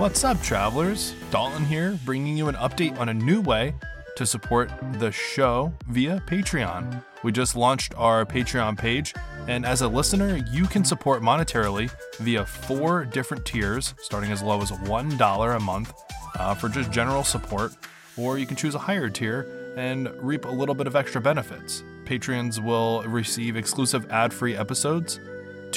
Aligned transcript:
What's 0.00 0.24
up, 0.24 0.40
travelers? 0.40 1.14
Dalton 1.30 1.66
here, 1.66 1.98
bringing 2.06 2.34
you 2.34 2.48
an 2.48 2.54
update 2.54 2.98
on 2.98 3.10
a 3.10 3.14
new 3.14 3.42
way 3.42 3.74
to 4.16 4.24
support 4.24 4.70
the 4.92 5.12
show 5.12 5.74
via 5.88 6.22
Patreon. 6.26 7.04
We 7.22 7.32
just 7.32 7.54
launched 7.54 7.92
our 7.98 8.24
Patreon 8.24 8.78
page, 8.78 9.12
and 9.46 9.66
as 9.66 9.82
a 9.82 9.88
listener, 9.88 10.40
you 10.50 10.64
can 10.64 10.86
support 10.86 11.20
monetarily 11.20 11.90
via 12.16 12.46
four 12.46 13.04
different 13.04 13.44
tiers, 13.44 13.92
starting 13.98 14.32
as 14.32 14.42
low 14.42 14.62
as 14.62 14.70
$1 14.70 15.56
a 15.56 15.60
month 15.60 15.92
uh, 16.38 16.54
for 16.54 16.70
just 16.70 16.90
general 16.90 17.22
support, 17.22 17.74
or 18.16 18.38
you 18.38 18.46
can 18.46 18.56
choose 18.56 18.74
a 18.74 18.78
higher 18.78 19.10
tier 19.10 19.74
and 19.76 20.08
reap 20.22 20.46
a 20.46 20.50
little 20.50 20.74
bit 20.74 20.86
of 20.86 20.96
extra 20.96 21.20
benefits. 21.20 21.84
Patrons 22.06 22.58
will 22.58 23.02
receive 23.02 23.54
exclusive 23.54 24.10
ad 24.10 24.32
free 24.32 24.56
episodes, 24.56 25.20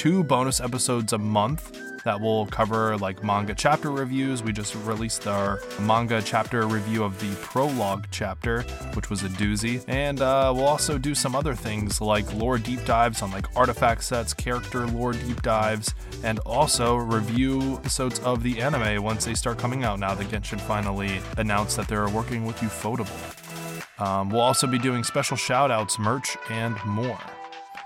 two 0.04 0.22
bonus 0.22 0.60
episodes 0.60 1.14
a 1.14 1.18
month 1.18 1.80
that 2.04 2.20
will 2.20 2.44
cover 2.48 2.94
like 2.98 3.24
manga 3.24 3.54
chapter 3.54 3.90
reviews. 3.90 4.42
We 4.42 4.52
just 4.52 4.74
released 4.74 5.26
our 5.26 5.62
manga 5.80 6.20
chapter 6.20 6.66
review 6.66 7.02
of 7.02 7.18
the 7.20 7.34
prologue 7.36 8.04
chapter, 8.10 8.64
which 8.92 9.08
was 9.08 9.22
a 9.22 9.30
doozy. 9.30 9.82
And 9.88 10.20
uh, 10.20 10.52
we'll 10.54 10.66
also 10.66 10.98
do 10.98 11.14
some 11.14 11.34
other 11.34 11.54
things 11.54 12.02
like 12.02 12.30
lore 12.34 12.58
deep 12.58 12.84
dives 12.84 13.22
on 13.22 13.30
like 13.30 13.46
artifact 13.56 14.04
sets, 14.04 14.34
character 14.34 14.86
lore 14.86 15.14
deep 15.14 15.40
dives, 15.40 15.94
and 16.22 16.38
also 16.40 16.96
review 16.96 17.76
episodes 17.76 18.18
of 18.18 18.42
the 18.42 18.60
anime 18.60 19.02
once 19.02 19.24
they 19.24 19.32
start 19.32 19.56
coming 19.56 19.84
out 19.84 19.98
now 19.98 20.14
that 20.14 20.28
Genshin 20.28 20.60
finally 20.60 21.22
announced 21.38 21.78
that 21.78 21.88
they're 21.88 22.10
working 22.10 22.44
with 22.44 22.56
Ufotable. 22.56 24.02
Um, 24.06 24.28
we'll 24.28 24.42
also 24.42 24.66
be 24.66 24.78
doing 24.78 25.02
special 25.02 25.38
shout 25.38 25.70
outs, 25.70 25.98
merch, 25.98 26.36
and 26.50 26.76
more. 26.84 27.18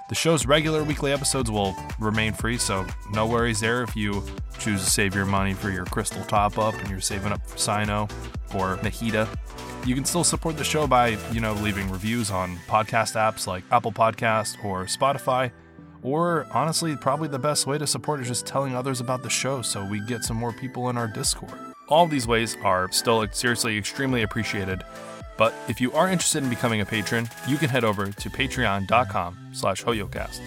The 0.09 0.15
show's 0.15 0.47
regular 0.47 0.85
weekly 0.85 1.13
episodes 1.13 1.51
will 1.51 1.77
remain 2.01 2.33
free, 2.33 2.57
so 2.57 2.87
no 3.13 3.27
worries 3.27 3.61
there 3.61 3.83
if 3.83 3.95
you 3.95 4.25
choose 4.59 4.83
to 4.83 4.91
save 4.91 5.15
your 5.15 5.27
money 5.27 5.53
for 5.53 5.69
your 5.69 5.85
crystal 5.85 6.25
top 6.25 6.57
up 6.57 6.73
and 6.75 6.89
you're 6.89 7.03
saving 7.03 7.31
up 7.31 7.47
for 7.47 7.59
Cyno 7.59 8.11
or 8.55 8.79
Nahida. 8.79 9.29
You 9.87 9.95
can 9.95 10.07
still 10.07 10.25
support 10.25 10.57
the 10.57 10.65
show 10.65 10.87
by, 10.87 11.19
you 11.31 11.41
know, 11.41 11.53
leaving 11.53 11.91
reviews 11.91 12.31
on 12.31 12.57
podcast 12.69 13.17
apps 13.17 13.47
like 13.47 13.65
Apple 13.71 13.93
Podcast 13.93 14.65
or 14.65 14.87
Spotify. 14.87 15.51
Or 16.03 16.47
honestly, 16.55 16.97
probably 16.97 17.29
the 17.29 17.39
best 17.39 17.67
way 17.67 17.77
to 17.77 17.87
support 17.87 18.21
is 18.21 18.29
just 18.29 18.47
telling 18.47 18.75
others 18.75 19.01
about 19.01 19.23
the 19.23 19.29
show 19.29 19.61
so 19.61 19.85
we 19.85 20.01
get 20.07 20.25
some 20.25 20.39
more 20.39 20.55
people 20.55 20.89
in 20.89 20.97
our 20.97 21.09
Discord. 21.09 21.53
All 21.89 22.07
these 22.07 22.27
ways 22.27 22.57
are 22.65 22.91
still 22.93 23.27
seriously 23.33 23.77
extremely 23.77 24.23
appreciated. 24.23 24.83
But 25.39 25.55
if 25.69 25.81
you 25.81 25.93
are 25.93 26.09
interested 26.09 26.43
in 26.43 26.51
becoming 26.51 26.83
a 26.83 26.85
patron, 26.85 27.31
you 27.47 27.57
can 27.57 27.71
head 27.71 27.85
over 27.85 28.07
to 28.07 28.31
patreon.com 28.31 29.39
slash 29.53 29.83
hoyocast. 29.85 30.41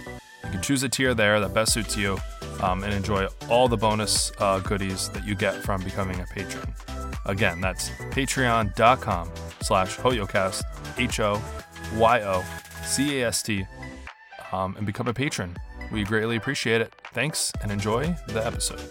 You 0.43 0.49
can 0.51 0.61
choose 0.61 0.83
a 0.83 0.89
tier 0.89 1.13
there 1.15 1.39
that 1.39 1.53
best 1.53 1.73
suits 1.73 1.95
you 1.95 2.19
um, 2.61 2.83
and 2.83 2.93
enjoy 2.93 3.27
all 3.49 3.69
the 3.69 3.77
bonus 3.77 4.31
uh, 4.39 4.59
goodies 4.59 5.09
that 5.09 5.25
you 5.25 5.33
get 5.33 5.55
from 5.55 5.81
becoming 5.81 6.19
a 6.19 6.25
patron. 6.25 6.73
Again, 7.25 7.61
that's 7.61 7.89
patreon.com 8.11 9.31
slash 9.61 9.95
hoyocast, 9.97 10.63
H-O-Y-O-C-A-S-T, 10.97 11.37
um, 14.51 14.75
and 14.75 14.85
become 14.85 15.07
a 15.07 15.13
patron. 15.13 15.55
We 15.91 16.03
greatly 16.03 16.35
appreciate 16.35 16.81
it. 16.81 16.93
Thanks 17.13 17.53
and 17.61 17.71
enjoy 17.71 18.15
the 18.27 18.45
episode. 18.45 18.81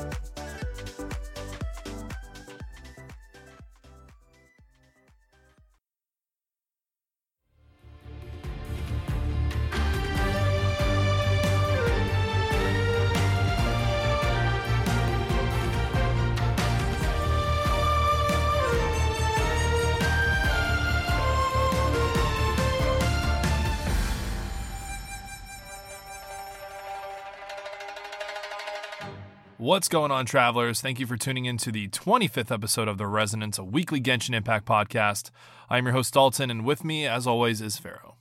What's 29.60 29.88
going 29.88 30.10
on, 30.10 30.24
travelers? 30.24 30.80
Thank 30.80 30.98
you 31.00 31.06
for 31.06 31.18
tuning 31.18 31.44
in 31.44 31.58
to 31.58 31.70
the 31.70 31.86
25th 31.88 32.50
episode 32.50 32.88
of 32.88 32.96
The 32.96 33.06
Resonance, 33.06 33.58
a 33.58 33.62
weekly 33.62 34.00
Genshin 34.00 34.34
Impact 34.34 34.64
podcast. 34.64 35.30
I'm 35.68 35.84
your 35.84 35.92
host, 35.92 36.14
Dalton, 36.14 36.50
and 36.50 36.64
with 36.64 36.82
me, 36.82 37.06
as 37.06 37.26
always, 37.26 37.60
is 37.60 37.76
Pharaoh. 37.76 38.16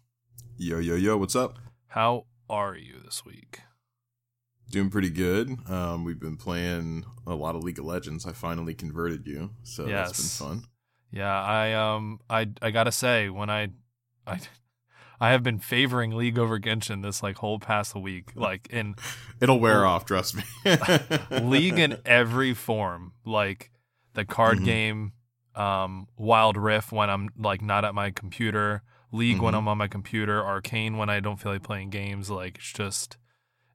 Yo, 0.57 0.79
yo, 0.79 0.95
yo, 0.95 1.15
what's 1.15 1.37
up? 1.37 1.57
How 1.87 2.25
are 2.49 2.75
you 2.75 2.95
this 3.05 3.23
week? 3.23 3.61
Doing 4.69 4.89
pretty 4.89 5.09
good. 5.09 5.55
Um, 5.69 6.03
we've 6.03 6.19
been 6.19 6.35
playing 6.35 7.05
a 7.25 7.35
lot 7.35 7.55
of 7.55 7.63
League 7.63 7.79
of 7.79 7.85
Legends. 7.85 8.25
I 8.25 8.33
finally 8.33 8.73
converted 8.73 9.25
you, 9.25 9.51
so 9.63 9.87
Yes. 9.87 10.09
that's 10.09 10.39
been 10.39 10.47
fun. 10.47 10.63
Yeah, 11.09 11.41
I 11.41 11.71
um 11.71 12.19
I 12.29 12.49
I 12.61 12.71
gotta 12.71 12.91
say, 12.91 13.29
when 13.29 13.49
I 13.49 13.69
I 14.27 14.41
I 15.21 15.31
have 15.31 15.43
been 15.43 15.59
favoring 15.59 16.11
League 16.15 16.39
over 16.39 16.59
Genshin 16.59 17.03
this 17.03 17.21
like 17.21 17.37
whole 17.37 17.59
past 17.59 17.93
week. 17.95 18.31
Like 18.35 18.67
in 18.69 18.95
It'll 19.41 19.59
wear 19.59 19.85
off, 19.85 20.05
trust 20.05 20.35
me. 20.35 20.43
League 21.41 21.77
in 21.79 21.97
every 22.05 22.53
form. 22.53 23.13
Like 23.25 23.71
the 24.13 24.25
card 24.25 24.59
Mhm. 24.59 24.65
game, 24.65 25.11
um, 25.55 26.07
Wild 26.17 26.57
Rift 26.57 26.91
when 26.91 27.09
I'm 27.09 27.29
like 27.37 27.61
not 27.61 27.83
at 27.85 27.93
my 27.93 28.11
computer, 28.11 28.83
League 29.11 29.41
when 29.41 29.53
Mhm. 29.53 29.57
I'm 29.57 29.67
on 29.67 29.77
my 29.77 29.87
computer, 29.87 30.43
Arcane 30.45 30.97
when 30.97 31.09
I 31.09 31.19
don't 31.19 31.37
feel 31.37 31.51
like 31.51 31.63
playing 31.63 31.89
games. 31.89 32.29
Like 32.29 32.57
it's 32.57 32.71
just 32.71 33.17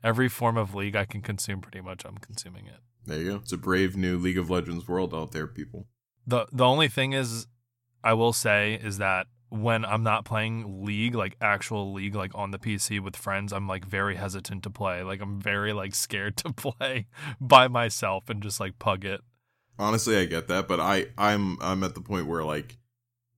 every 0.03 0.29
form 0.29 0.57
of 0.57 0.75
League 0.75 0.97
I 0.97 1.05
can 1.05 1.21
consume 1.23 1.61
pretty 1.61 1.81
much 1.81 2.05
I'm 2.05 2.19
consuming 2.19 2.67
it. 2.67 2.81
There 3.07 3.19
you 3.21 3.31
go. 3.33 3.37
It's 3.37 3.53
a 3.53 3.59
brave 3.59 3.97
new 3.97 4.17
League 4.19 4.39
of 4.39 4.49
Legends 4.49 4.89
world 4.89 5.13
out 5.15 5.33
there, 5.33 5.47
people. 5.47 5.89
The 6.27 6.47
the 6.53 6.65
only 6.65 6.89
thing 6.89 7.13
is 7.13 7.47
I 8.03 8.15
will 8.15 8.33
say 8.33 8.75
is 8.75 8.97
that 8.99 9.27
when 9.49 9.85
I'm 9.85 10.03
not 10.03 10.25
playing 10.25 10.85
League, 10.85 11.15
like 11.15 11.37
actual 11.41 11.93
League, 11.93 12.15
like 12.15 12.33
on 12.35 12.51
the 12.51 12.59
PC 12.59 13.01
with 13.01 13.17
friends, 13.17 13.53
I'm 13.53 13.69
like 13.69 13.85
very 13.85 14.17
hesitant 14.17 14.63
to 14.65 14.71
play. 14.71 15.03
Like 15.03 15.21
I'm 15.21 15.41
very 15.41 15.73
like 15.73 15.95
scared 15.95 16.37
to 16.39 16.53
play 16.53 17.07
by 17.41 17.69
myself 17.69 18.29
and 18.29 18.43
just 18.43 18.61
like 18.61 18.79
pug 18.79 19.05
it. 19.05 19.21
Honestly, 19.79 20.17
I 20.17 20.25
get 20.25 20.49
that, 20.49 20.69
but 20.69 20.79
I, 20.79 21.07
I'm, 21.19 21.59
I'm 21.61 21.83
at 21.83 21.95
the 21.95 22.01
point 22.01 22.27
where 22.27 22.45
like, 22.45 22.79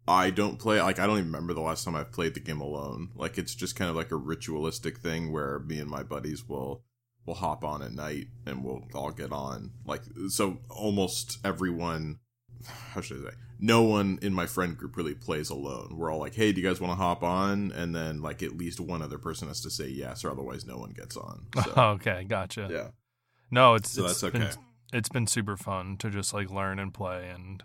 I 0.08 0.30
don't 0.30 0.58
play. 0.58 0.80
Like, 0.80 0.98
I 0.98 1.06
don't 1.06 1.18
even 1.18 1.32
remember 1.32 1.52
the 1.52 1.60
last 1.60 1.84
time 1.84 1.96
I've 1.96 2.12
played 2.12 2.34
the 2.34 2.40
game 2.40 2.60
alone. 2.60 3.10
Like, 3.16 3.38
it's 3.38 3.54
just 3.54 3.74
kind 3.74 3.90
of 3.90 3.96
like 3.96 4.12
a 4.12 4.16
ritualistic 4.16 4.98
thing 4.98 5.32
where 5.32 5.58
me 5.60 5.80
and 5.80 5.90
my 5.90 6.02
buddies 6.02 6.48
will, 6.48 6.84
will 7.24 7.34
hop 7.34 7.64
on 7.64 7.82
at 7.82 7.92
night 7.92 8.28
and 8.46 8.62
we'll 8.62 8.84
all 8.94 9.10
get 9.10 9.32
on. 9.32 9.72
Like, 9.84 10.02
so 10.28 10.58
almost 10.70 11.38
everyone. 11.44 12.20
How 12.92 13.00
should 13.00 13.26
I 13.26 13.30
say? 13.30 13.36
No 13.58 13.82
one 13.82 14.18
in 14.22 14.32
my 14.32 14.46
friend 14.46 14.76
group 14.76 14.96
really 14.96 15.14
plays 15.14 15.50
alone. 15.50 15.96
We're 15.96 16.10
all 16.12 16.18
like, 16.20 16.34
"Hey, 16.34 16.52
do 16.52 16.60
you 16.60 16.66
guys 16.66 16.80
want 16.80 16.92
to 16.92 16.96
hop 16.96 17.22
on?" 17.22 17.72
And 17.72 17.94
then 17.94 18.22
like 18.22 18.42
at 18.42 18.56
least 18.56 18.80
one 18.80 19.02
other 19.02 19.18
person 19.18 19.48
has 19.48 19.60
to 19.62 19.70
say 19.70 19.88
yes, 19.88 20.24
or 20.24 20.30
otherwise 20.30 20.66
no 20.66 20.76
one 20.78 20.90
gets 20.90 21.16
on. 21.16 21.46
So, 21.64 21.72
okay, 21.76 22.24
gotcha. 22.24 22.68
yeah, 22.70 22.88
No, 23.50 23.74
it's 23.74 23.90
So 23.90 24.04
it's 24.06 24.20
that's 24.20 24.32
been, 24.32 24.42
okay. 24.42 24.56
it's 24.92 25.08
been 25.08 25.26
super 25.26 25.56
fun 25.56 25.96
to 25.98 26.10
just 26.10 26.34
like 26.34 26.50
learn 26.50 26.78
and 26.78 26.92
play, 26.92 27.28
and 27.28 27.62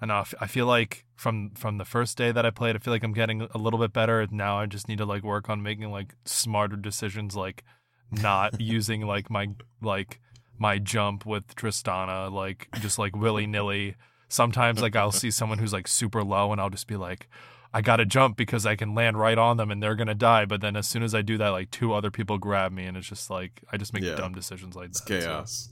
I 0.00 0.06
know 0.06 0.14
I 0.14 0.20
f- 0.20 0.34
I 0.40 0.46
feel 0.46 0.66
like 0.66 1.04
from 1.16 1.50
from 1.50 1.78
the 1.78 1.84
first 1.84 2.16
day 2.16 2.32
that 2.32 2.46
I 2.46 2.50
played, 2.50 2.76
I 2.76 2.78
feel 2.78 2.92
like 2.94 3.02
I'm 3.04 3.12
getting 3.12 3.42
a 3.42 3.58
little 3.58 3.78
bit 3.80 3.92
better. 3.92 4.26
Now 4.30 4.58
I 4.58 4.66
just 4.66 4.88
need 4.88 4.98
to 4.98 5.04
like 5.06 5.22
work 5.22 5.48
on 5.50 5.62
making 5.62 5.90
like 5.90 6.14
smarter 6.24 6.76
decisions, 6.76 7.34
like 7.36 7.64
not 8.10 8.60
using 8.60 9.02
like 9.02 9.28
my 9.30 9.48
like 9.82 10.20
my 10.58 10.78
jump 10.78 11.26
with 11.26 11.54
Tristana, 11.56 12.30
like 12.32 12.68
just 12.80 12.98
like 12.98 13.16
willy 13.16 13.46
nilly. 13.46 13.96
Sometimes 14.28 14.80
like 14.82 14.94
I'll 14.96 15.12
see 15.22 15.30
someone 15.30 15.58
who's 15.58 15.72
like 15.72 15.88
super 15.88 16.22
low, 16.22 16.52
and 16.52 16.60
I'll 16.60 16.70
just 16.70 16.86
be 16.86 16.96
like. 16.96 17.28
I 17.70 17.82
gotta 17.82 18.06
jump 18.06 18.38
because 18.38 18.64
I 18.64 18.76
can 18.76 18.94
land 18.94 19.18
right 19.18 19.36
on 19.36 19.58
them 19.58 19.70
and 19.70 19.82
they're 19.82 19.94
gonna 19.94 20.14
die. 20.14 20.46
But 20.46 20.62
then 20.62 20.74
as 20.74 20.88
soon 20.88 21.02
as 21.02 21.14
I 21.14 21.20
do 21.20 21.36
that, 21.36 21.50
like 21.50 21.70
two 21.70 21.92
other 21.92 22.10
people 22.10 22.38
grab 22.38 22.72
me, 22.72 22.86
and 22.86 22.96
it's 22.96 23.06
just 23.06 23.28
like 23.28 23.62
I 23.70 23.76
just 23.76 23.92
make 23.92 24.02
Yeah. 24.02 24.14
dumb 24.14 24.32
decisions 24.32 24.74
like 24.74 24.86
it's 24.88 25.02
that. 25.02 25.20
so- 25.22 25.28
chaos. 25.28 25.68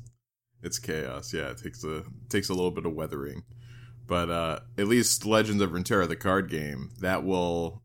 It's 0.62 0.78
chaos. 0.78 1.32
Yeah, 1.32 1.48
it 1.52 1.56
takes 1.56 1.82
a 1.84 2.02
takes 2.28 2.50
a 2.50 2.54
little 2.54 2.70
bit 2.70 2.84
of 2.84 2.92
weathering, 2.92 3.44
but 4.06 4.28
uh 4.28 4.60
at 4.76 4.88
least 4.88 5.25
Legends 5.25 5.62
of 5.62 5.70
Runeterra, 5.70 6.06
the 6.06 6.16
card 6.16 6.50
game, 6.50 6.90
that 7.00 7.25
will 7.25 7.82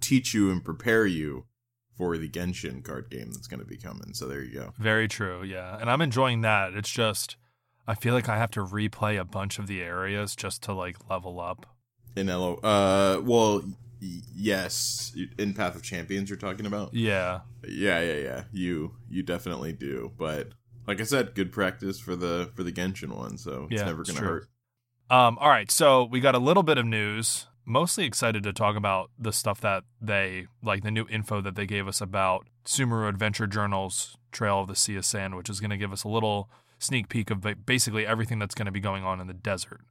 teach 0.00 0.32
you 0.32 0.50
and 0.50 0.64
prepare 0.64 1.04
you 1.04 1.44
for 1.98 2.16
the 2.16 2.30
Genshin 2.30 2.82
card 2.82 3.10
game 3.10 3.30
that's 3.30 3.46
going 3.46 3.60
to 3.60 3.66
be 3.66 3.76
coming. 3.76 4.14
So 4.14 4.26
there 4.26 4.42
you 4.42 4.54
go. 4.54 4.72
Very 4.78 5.06
true, 5.06 5.42
yeah. 5.42 5.76
And 5.78 5.90
I'm 5.90 6.00
enjoying 6.00 6.40
that. 6.40 6.72
It's 6.72 6.90
just 6.90 7.36
I 7.86 7.94
feel 7.94 8.14
like 8.14 8.28
I 8.28 8.38
have 8.38 8.50
to 8.52 8.60
replay 8.64 9.18
a 9.20 9.24
bunch 9.24 9.58
of 9.58 9.66
the 9.66 9.82
areas 9.82 10.34
just 10.34 10.62
to 10.64 10.72
like 10.72 10.96
level 11.10 11.40
up. 11.40 11.66
In 12.16 12.28
LO, 12.28 12.54
uh, 12.56 13.20
well, 13.22 13.62
y- 14.00 14.20
yes, 14.34 15.14
in 15.38 15.52
Path 15.52 15.74
of 15.74 15.82
Champions, 15.82 16.30
you're 16.30 16.38
talking 16.38 16.64
about. 16.66 16.94
Yeah. 16.94 17.40
Yeah, 17.66 18.00
yeah, 18.00 18.16
yeah. 18.16 18.44
You 18.52 18.94
you 19.10 19.22
definitely 19.22 19.72
do, 19.72 20.12
but 20.16 20.50
like 20.86 21.00
I 21.00 21.04
said, 21.04 21.34
good 21.34 21.52
practice 21.52 21.98
for 21.98 22.14
the 22.16 22.50
for 22.54 22.62
the 22.62 22.72
Genshin 22.72 23.14
one, 23.16 23.36
so 23.38 23.68
it's 23.70 23.80
Yeah, 23.80 23.86
never 23.86 24.04
gonna 24.04 24.20
hurt. 24.20 24.48
Um 25.10 25.38
all 25.38 25.48
right, 25.48 25.70
so 25.70 26.04
we 26.04 26.20
got 26.20 26.34
a 26.34 26.38
little 26.38 26.62
bit 26.62 26.78
of 26.78 26.86
news. 26.86 27.46
Mostly 27.66 28.04
excited 28.04 28.42
to 28.42 28.52
talk 28.52 28.76
about 28.76 29.10
the 29.18 29.32
stuff 29.32 29.60
that 29.62 29.84
they 30.00 30.46
like 30.62 30.82
the 30.82 30.90
new 30.90 31.06
info 31.08 31.40
that 31.40 31.54
they 31.54 31.66
gave 31.66 31.88
us 31.88 32.00
about 32.00 32.46
Sumeru 32.66 33.08
Adventure 33.08 33.46
Journal's 33.46 34.16
Trail 34.32 34.60
of 34.60 34.68
the 34.68 34.76
Sea 34.76 34.96
of 34.96 35.04
Sand, 35.06 35.34
which 35.34 35.48
is 35.48 35.60
going 35.60 35.70
to 35.70 35.78
give 35.78 35.92
us 35.92 36.04
a 36.04 36.08
little 36.08 36.50
sneak 36.78 37.08
peek 37.08 37.30
of 37.30 37.46
basically 37.64 38.06
everything 38.06 38.38
that's 38.38 38.54
going 38.54 38.66
to 38.66 38.72
be 38.72 38.80
going 38.80 39.04
on 39.04 39.20
in 39.20 39.26
the 39.26 39.34
desert. 39.34 39.82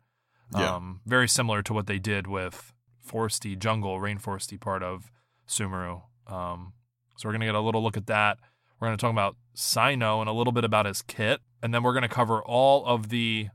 Yeah. 0.55 0.75
Um, 0.75 1.01
very 1.05 1.27
similar 1.27 1.61
to 1.63 1.73
what 1.73 1.87
they 1.87 1.99
did 1.99 2.27
with 2.27 2.73
foresty 3.07 3.57
jungle, 3.57 3.99
rainforesty 3.99 4.59
part 4.59 4.83
of 4.83 5.11
Sumeru. 5.47 6.03
Um, 6.27 6.73
so 7.17 7.27
we're 7.27 7.33
gonna 7.33 7.45
get 7.45 7.55
a 7.55 7.59
little 7.59 7.83
look 7.83 7.97
at 7.97 8.07
that. 8.07 8.37
We're 8.79 8.87
gonna 8.87 8.97
talk 8.97 9.11
about 9.11 9.35
Cyno 9.55 10.19
and 10.19 10.29
a 10.29 10.33
little 10.33 10.53
bit 10.53 10.63
about 10.63 10.85
his 10.85 11.01
kit, 11.01 11.41
and 11.61 11.73
then 11.73 11.83
we're 11.83 11.93
gonna 11.93 12.09
cover 12.09 12.41
all 12.43 12.85
of 12.85 13.09
the 13.09 13.49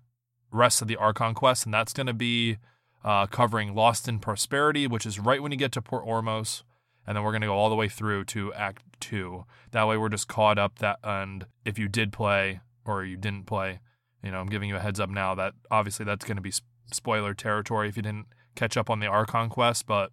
rest 0.50 0.80
of 0.82 0.88
the 0.88 0.96
Archon 0.96 1.34
quest, 1.34 1.64
and 1.64 1.74
that's 1.74 1.92
gonna 1.92 2.14
be 2.14 2.58
uh, 3.04 3.26
covering 3.26 3.74
Lost 3.74 4.08
in 4.08 4.18
Prosperity, 4.18 4.86
which 4.86 5.06
is 5.06 5.18
right 5.18 5.42
when 5.42 5.52
you 5.52 5.58
get 5.58 5.72
to 5.72 5.82
Port 5.82 6.06
Ormos, 6.06 6.62
and 7.06 7.16
then 7.16 7.24
we're 7.24 7.32
gonna 7.32 7.46
go 7.46 7.54
all 7.54 7.68
the 7.68 7.76
way 7.76 7.88
through 7.88 8.24
to 8.26 8.52
Act 8.54 8.82
Two. 9.00 9.44
That 9.70 9.86
way, 9.86 9.96
we're 9.96 10.08
just 10.08 10.28
caught 10.28 10.58
up. 10.58 10.78
That 10.78 10.98
and 11.02 11.46
if 11.64 11.78
you 11.78 11.88
did 11.88 12.12
play 12.12 12.60
or 12.88 13.04
you 13.04 13.16
didn't 13.16 13.46
play, 13.46 13.80
you 14.22 14.30
know, 14.30 14.38
I'm 14.40 14.48
giving 14.48 14.68
you 14.68 14.76
a 14.76 14.80
heads 14.80 14.98
up 15.00 15.10
now 15.10 15.34
that 15.36 15.52
obviously 15.70 16.04
that's 16.04 16.24
gonna 16.24 16.40
be 16.40 16.52
spoiler 16.92 17.34
territory 17.34 17.88
if 17.88 17.96
you 17.96 18.02
didn't 18.02 18.26
catch 18.54 18.76
up 18.76 18.88
on 18.90 19.00
the 19.00 19.06
Archon 19.06 19.48
quest, 19.50 19.86
but 19.86 20.10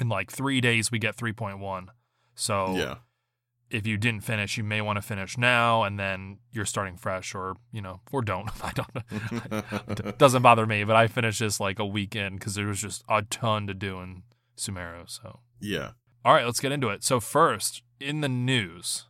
in 0.00 0.08
like 0.08 0.30
three 0.30 0.60
days 0.60 0.90
we 0.90 0.98
get 0.98 1.16
3.1. 1.16 1.88
So 2.34 2.76
Yeah. 2.76 2.96
if 3.70 3.86
you 3.86 3.96
didn't 3.96 4.22
finish, 4.22 4.56
you 4.56 4.62
may 4.62 4.80
want 4.80 4.96
to 4.98 5.02
finish 5.02 5.36
now, 5.38 5.82
and 5.82 5.98
then 5.98 6.38
you're 6.52 6.66
starting 6.66 6.96
fresh, 6.96 7.34
or 7.34 7.56
you 7.72 7.80
know, 7.82 8.00
or 8.12 8.22
don't. 8.22 8.48
I 8.64 8.72
don't. 8.72 9.98
It 10.06 10.18
doesn't 10.18 10.42
bother 10.42 10.66
me, 10.66 10.84
but 10.84 10.94
I 10.94 11.08
finished 11.08 11.40
this 11.40 11.58
like 11.58 11.78
a 11.80 11.86
weekend 11.86 12.38
because 12.38 12.54
there 12.54 12.66
was 12.66 12.80
just 12.80 13.02
a 13.08 13.22
ton 13.22 13.66
to 13.66 13.74
do 13.74 13.98
in 14.00 14.22
Sumeru. 14.56 15.08
So 15.10 15.40
yeah. 15.60 15.92
all 16.24 16.34
right, 16.34 16.44
let's 16.44 16.60
get 16.60 16.70
into 16.72 16.88
it. 16.90 17.02
So 17.02 17.18
first, 17.18 17.82
in 17.98 18.20
the 18.20 18.28
news, 18.28 19.06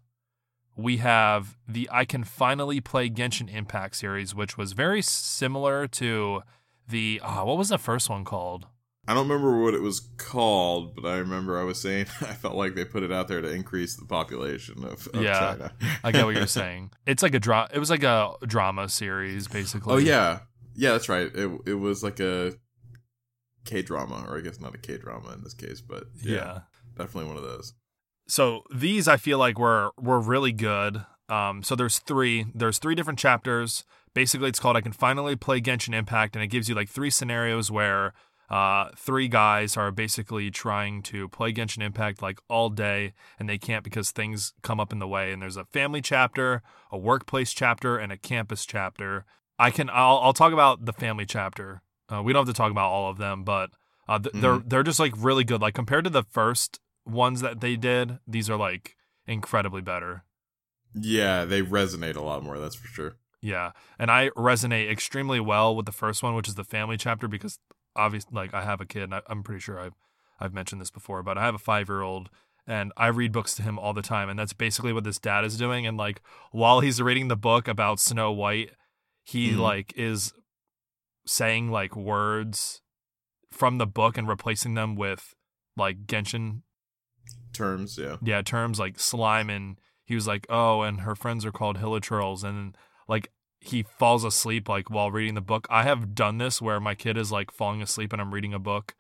we 0.77 0.99
have 0.99 1.57
the 1.67 1.89
I 1.93 2.05
Can 2.05 2.25
Finally 2.25 2.81
Play 2.81 3.09
Genshin 3.11 3.53
Impact 3.53 3.97
series, 3.97 4.35
which 4.35 4.57
was 4.59 4.73
very 4.73 5.03
similar 5.03 5.87
to 5.89 6.43
the 6.89 7.21
ah, 7.25 7.45
what 7.45 7.57
was 7.59 7.69
the 7.71 7.79
first 7.79 8.09
one 8.11 8.25
called? 8.25 8.67
I 9.09 9.15
don't 9.15 9.29
remember 9.29 9.63
what 9.63 9.73
it 9.75 9.83
was 9.83 10.01
called, 10.17 10.97
but 10.97 11.07
I 11.07 11.19
remember 11.19 11.59
I 11.59 11.63
was 11.65 11.81
saying 11.81 12.07
I 12.23 12.35
felt 12.35 12.55
like 12.57 12.75
they 12.75 12.85
put 12.85 13.03
it 13.05 13.13
out 13.13 13.29
there 13.29 13.41
to 13.41 13.49
increase 13.49 13.95
the 13.97 14.05
population 14.05 14.85
of, 14.85 15.07
of 15.15 15.23
Yeah. 15.23 15.39
China. 15.39 15.73
I 16.03 16.11
get 16.13 16.25
what 16.27 16.35
you're 16.35 16.47
saying. 16.63 16.91
It's 17.07 17.23
like 17.23 17.35
a 17.35 17.39
dra- 17.41 17.69
It 17.73 17.79
was 17.79 17.89
like 17.91 18.03
a 18.03 18.35
drama 18.47 18.89
series, 18.89 19.47
basically. 19.49 19.95
oh 19.95 19.99
yeah, 19.99 20.41
yeah, 20.75 20.93
that's 20.93 21.09
right. 21.09 21.31
It 21.35 21.61
it 21.67 21.75
was 21.75 22.03
like 22.03 22.19
a 22.21 22.55
K 23.65 23.83
drama, 23.83 24.25
or 24.29 24.39
I 24.39 24.41
guess 24.43 24.61
not 24.61 24.75
a 24.75 24.79
K 24.79 24.99
drama 24.99 25.33
in 25.33 25.43
this 25.43 25.55
case, 25.55 25.81
but 25.81 26.05
yeah, 26.23 26.35
yeah. 26.35 26.59
definitely 26.99 27.29
one 27.29 27.37
of 27.37 27.43
those. 27.45 27.75
So 28.27 28.63
these 28.75 29.09
I 29.09 29.17
feel 29.17 29.39
like 29.39 29.59
were 29.59 29.91
were 30.01 30.21
really 30.21 30.53
good. 30.53 31.05
Um, 31.29 31.63
so 31.63 31.75
there's 31.75 31.99
three 31.99 32.47
there's 32.55 32.79
three 32.79 32.95
different 32.95 33.19
chapters. 33.19 33.85
Basically, 34.15 34.49
it's 34.49 34.61
called 34.61 34.77
I 34.77 34.81
can 34.81 34.93
finally 34.93 35.37
play 35.37 35.61
Genshin 35.61 35.95
Impact, 35.95 36.35
and 36.37 36.43
it 36.43 36.49
gives 36.49 36.69
you 36.69 36.75
like 36.75 36.89
three 36.89 37.11
scenarios 37.11 37.71
where 37.71 38.15
uh, 38.49 38.91
three 38.97 39.29
guys 39.29 39.77
are 39.77 39.91
basically 39.91 40.51
trying 40.51 41.03
to 41.03 41.29
play 41.29 41.53
Genshin 41.53 41.83
Impact 41.83 42.23
like 42.23 42.39
all 42.49 42.71
day, 42.71 43.13
and 43.39 43.49
they 43.49 43.59
can't 43.59 43.85
because 43.85 44.11
things 44.11 44.55
come 44.63 44.81
up 44.81 44.93
in 44.93 44.99
the 44.99 45.09
way. 45.09 45.33
And 45.33 45.43
there's 45.43 45.57
a 45.57 45.65
family 45.65 46.01
chapter, 46.01 46.63
a 46.91 46.99
workplace 46.99 47.53
chapter, 47.53 47.99
and 47.99 48.13
a 48.13 48.17
campus 48.17 48.65
chapter. 48.65 49.25
I 49.59 49.71
can 49.71 49.91
I'll 49.91 50.19
I'll 50.19 50.33
talk 50.33 50.53
about 50.53 50.85
the 50.85 50.93
family 50.93 51.27
chapter. 51.27 51.83
Uh, 52.09 52.23
we 52.23 52.33
don't 52.33 52.47
have 52.47 52.55
to 52.55 52.59
talk 52.59 52.71
about 52.71 52.91
all 52.91 53.11
of 53.11 53.19
them, 53.19 53.43
but 53.43 53.71
uh, 54.09 54.19
th- 54.19 54.35
they're 54.35 54.59
they're 54.59 54.83
just 54.83 55.01
like 55.01 55.13
really 55.17 55.45
good. 55.45 55.61
Like 55.61 55.75
compared 55.75 56.05
to 56.05 56.11
the 56.11 56.23
first 56.23 56.81
ones 57.07 57.41
that 57.41 57.61
they 57.61 57.77
did, 57.77 58.19
these 58.27 58.51
are 58.51 58.57
like 58.57 58.97
incredibly 59.27 59.81
better. 59.83 60.25
Yeah, 60.95 61.45
they 61.45 61.63
resonate 61.63 62.17
a 62.17 62.23
lot 62.23 62.43
more. 62.43 62.59
That's 62.59 62.75
for 62.77 62.89
sure. 62.89 63.17
Yeah, 63.43 63.73
and 63.99 64.11
I 64.11 64.31
resonate 64.31 64.91
extremely 64.91 65.41
well 65.41 65.77
with 65.77 65.87
the 65.87 65.93
first 65.93 66.23
one, 66.23 66.35
which 66.35 66.49
is 66.49 66.55
the 66.55 66.65
family 66.65 66.97
chapter, 66.97 67.29
because 67.29 67.59
obviously, 67.95 68.31
like 68.35 68.55
I 68.55 68.63
have 68.65 68.81
a 68.81 68.87
kid, 68.87 69.03
and 69.05 69.15
I, 69.15 69.23
I'm 69.29 69.43
pretty 69.43 69.61
sure 69.61 69.79
I've 69.79 69.95
I've 70.41 70.55
mentioned 70.55 70.81
this 70.81 70.91
before, 70.91 71.23
but 71.23 71.39
I 71.39 71.45
have 71.45 71.55
a 71.55 71.59
five 71.59 71.89
year 71.89 72.01
old, 72.03 72.29
and 72.67 72.93
I 72.97 73.09
read 73.09 73.33
books 73.33 73.55
to 73.57 73.63
him 73.63 73.79
all 73.79 73.93
the 73.93 74.03
time, 74.03 74.29
and 74.29 74.39
that's 74.39 74.53
basically 74.55 74.93
what 74.93 75.05
this 75.05 75.19
dad 75.19 75.45
is 75.45 75.57
doing. 75.57 75.87
And 75.87 75.97
like 75.97 76.21
while 76.51 76.81
he's 76.81 77.01
reading 77.01 77.29
the 77.29 77.37
book 77.37 77.69
about 77.69 78.01
Snow 78.01 78.33
White, 78.33 78.71
he 79.23 79.53
Mhm. 79.53 79.59
like 79.59 79.93
is 79.97 80.33
saying 81.27 81.71
like 81.71 81.95
words 81.97 82.81
from 83.51 83.79
the 83.79 83.87
book 83.87 84.17
and 84.17 84.29
replacing 84.29 84.75
them 84.75 84.95
with 84.97 85.35
like 85.77 86.07
Genshin 86.07 86.63
Terms, 87.57 87.99
yeah. 87.99 88.17
yeah, 88.23 88.43
terms 88.43 88.79
like 88.79 88.99
slime 88.99 89.51
and 89.51 89.79
he 90.05 90.15
was 90.15 90.27
like, 90.27 90.47
"Oh, 90.49 90.83
and 90.83 91.01
her 91.01 91.15
friends 91.15 91.45
are 91.45 91.53
called 91.53 91.79
hilichurls." 91.79 92.45
And 92.45 92.77
like 93.09 93.31
he 93.61 93.83
falls 93.83 94.25
asleep 94.25 94.69
like 94.69 94.91
while 94.91 95.11
reading 95.11 95.35
the 95.35 95.41
book. 95.41 95.67
I 95.71 95.83
have 95.83 96.15
done 96.15 96.39
this 96.39 96.63
where 96.63 96.81
my 96.81 96.95
kid 96.95 97.17
is 97.17 97.33
like 97.33 97.51
falling 97.51 97.83
asleep 97.83 98.13
and 98.13 98.23
I'm 98.23 98.33
reading 98.33 98.55
a 98.55 98.59
book 98.59 98.95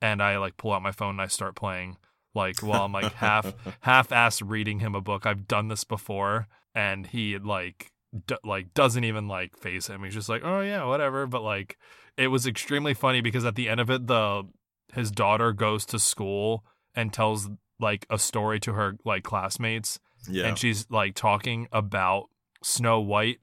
and 0.00 0.22
I 0.22 0.38
like 0.38 0.56
pull 0.56 0.72
out 0.72 0.82
my 0.82 0.92
phone 0.92 1.10
and 1.10 1.22
I 1.22 1.26
start 1.26 1.56
playing 1.56 1.96
like 2.34 2.62
while 2.62 2.84
I'm 2.84 2.92
like 2.92 3.12
half 3.14 3.54
half 3.80 4.12
ass 4.12 4.42
reading 4.42 4.80
him 4.80 4.94
a 4.94 5.00
book. 5.00 5.26
I've 5.26 5.48
done 5.48 5.68
this 5.68 5.84
before 5.84 6.48
and 6.74 7.06
he 7.06 7.38
like 7.38 7.92
d- 8.26 8.36
like 8.44 8.74
doesn't 8.74 9.04
even 9.04 9.28
like 9.28 9.56
face 9.56 9.86
him. 9.86 10.04
He's 10.04 10.14
just 10.14 10.28
like, 10.28 10.42
"Oh 10.44 10.60
yeah, 10.60 10.84
whatever." 10.84 11.26
But 11.26 11.42
like 11.42 11.78
it 12.16 12.28
was 12.28 12.46
extremely 12.46 12.94
funny 12.94 13.20
because 13.20 13.44
at 13.44 13.54
the 13.54 13.68
end 13.68 13.80
of 13.80 13.90
it 13.90 14.06
the 14.06 14.44
his 14.92 15.10
daughter 15.10 15.52
goes 15.52 15.86
to 15.86 15.98
school 15.98 16.64
and 16.94 17.12
tells 17.12 17.48
like 17.80 18.06
a 18.10 18.18
story 18.18 18.60
to 18.60 18.72
her 18.72 18.96
like 19.04 19.24
classmates 19.24 19.98
yeah. 20.28 20.46
and 20.46 20.58
she's 20.58 20.86
like 20.90 21.14
talking 21.14 21.68
about 21.72 22.28
Snow 22.62 23.00
White 23.00 23.40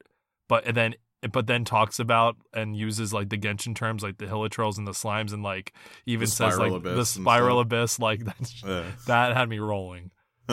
but 0.48 0.66
and 0.66 0.78
then 0.78 0.96
but 1.32 1.48
then 1.48 1.66
talks 1.66 2.00
about 2.00 2.38
and 2.54 2.76
uses 2.76 3.14
like 3.14 3.30
the 3.30 3.38
Genshin 3.38 3.76
terms 3.76 4.04
like 4.04 4.18
the 4.18 4.26
hilichurls 4.26 4.78
and 4.78 4.88
the 4.88 4.92
slimes 4.92 5.34
and 5.34 5.44
like 5.44 5.74
even 6.06 6.28
says 6.28 6.58
like 6.58 6.84
the 6.84 7.06
spiral 7.06 7.60
abyss 7.60 8.00
like 8.00 8.20
that's, 8.26 8.64
Yeah. 8.64 8.84
that 9.08 9.36
had 9.36 9.50
me 9.50 9.60
rolling. 9.60 10.12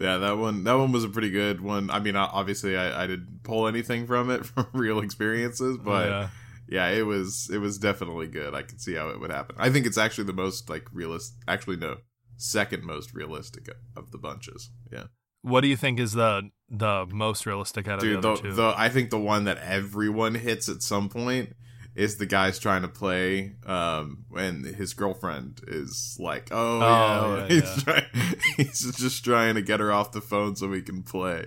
yeah, 0.00 0.16
that 0.16 0.38
one 0.38 0.64
that 0.64 0.74
one 0.74 0.90
was 0.92 1.04
a 1.04 1.08
pretty 1.08 1.30
good 1.30 1.60
one. 1.60 1.90
I 1.90 2.00
mean, 2.00 2.16
obviously, 2.16 2.76
I, 2.76 3.04
I 3.04 3.06
didn't 3.06 3.42
pull 3.42 3.68
anything 3.68 4.06
from 4.06 4.30
it 4.30 4.46
from 4.46 4.66
real 4.72 5.00
experiences, 5.00 5.76
oh, 5.78 5.84
but 5.84 6.08
yeah. 6.08 6.28
yeah, 6.68 6.88
it 6.88 7.02
was 7.02 7.50
it 7.52 7.58
was 7.58 7.78
definitely 7.78 8.26
good. 8.26 8.54
I 8.54 8.62
could 8.62 8.80
see 8.80 8.94
how 8.94 9.10
it 9.10 9.20
would 9.20 9.30
happen. 9.30 9.56
I 9.58 9.70
think 9.70 9.86
it's 9.86 9.98
actually 9.98 10.24
the 10.24 10.32
most 10.32 10.68
like 10.70 10.86
realist. 10.92 11.34
Actually, 11.46 11.76
no, 11.76 11.98
second 12.40 12.84
most 12.84 13.14
realistic 13.14 13.68
of 13.96 14.10
the 14.10 14.18
bunches. 14.18 14.70
Yeah, 14.92 15.04
What 15.42 15.60
do 15.60 15.68
you 15.68 15.76
think 15.76 16.00
is 16.00 16.12
the 16.12 16.50
the 16.68 17.06
most 17.10 17.46
realistic 17.46 17.88
out 17.88 17.94
of 17.94 18.00
dude. 18.00 18.22
the 18.22 18.34
The, 18.42 18.62
the 18.62 18.74
I 18.76 18.88
think 18.88 19.10
the 19.10 19.18
one 19.18 19.44
that 19.44 19.58
everyone 19.58 20.34
hits 20.34 20.68
at 20.68 20.82
some 20.82 21.08
point 21.08 21.54
is 21.96 22.16
the 22.16 22.26
guy's 22.26 22.58
trying 22.58 22.82
to 22.82 22.88
play, 22.88 23.56
um, 23.66 24.24
and 24.36 24.64
his 24.64 24.94
girlfriend 24.94 25.60
is 25.66 26.16
like, 26.20 26.48
"Oh, 26.52 26.80
Oh, 26.80 27.36
yeah, 27.36 27.40
yeah, 27.48 27.48
he's 27.48 27.86
yeah. 27.86 28.34
he's 28.56 28.96
just 28.96 29.24
trying 29.24 29.56
to 29.56 29.62
get 29.62 29.80
her 29.80 29.92
off 29.92 30.12
the 30.12 30.20
phone 30.20 30.56
so 30.56 30.68
we 30.68 30.82
can 30.82 31.02
play." 31.02 31.46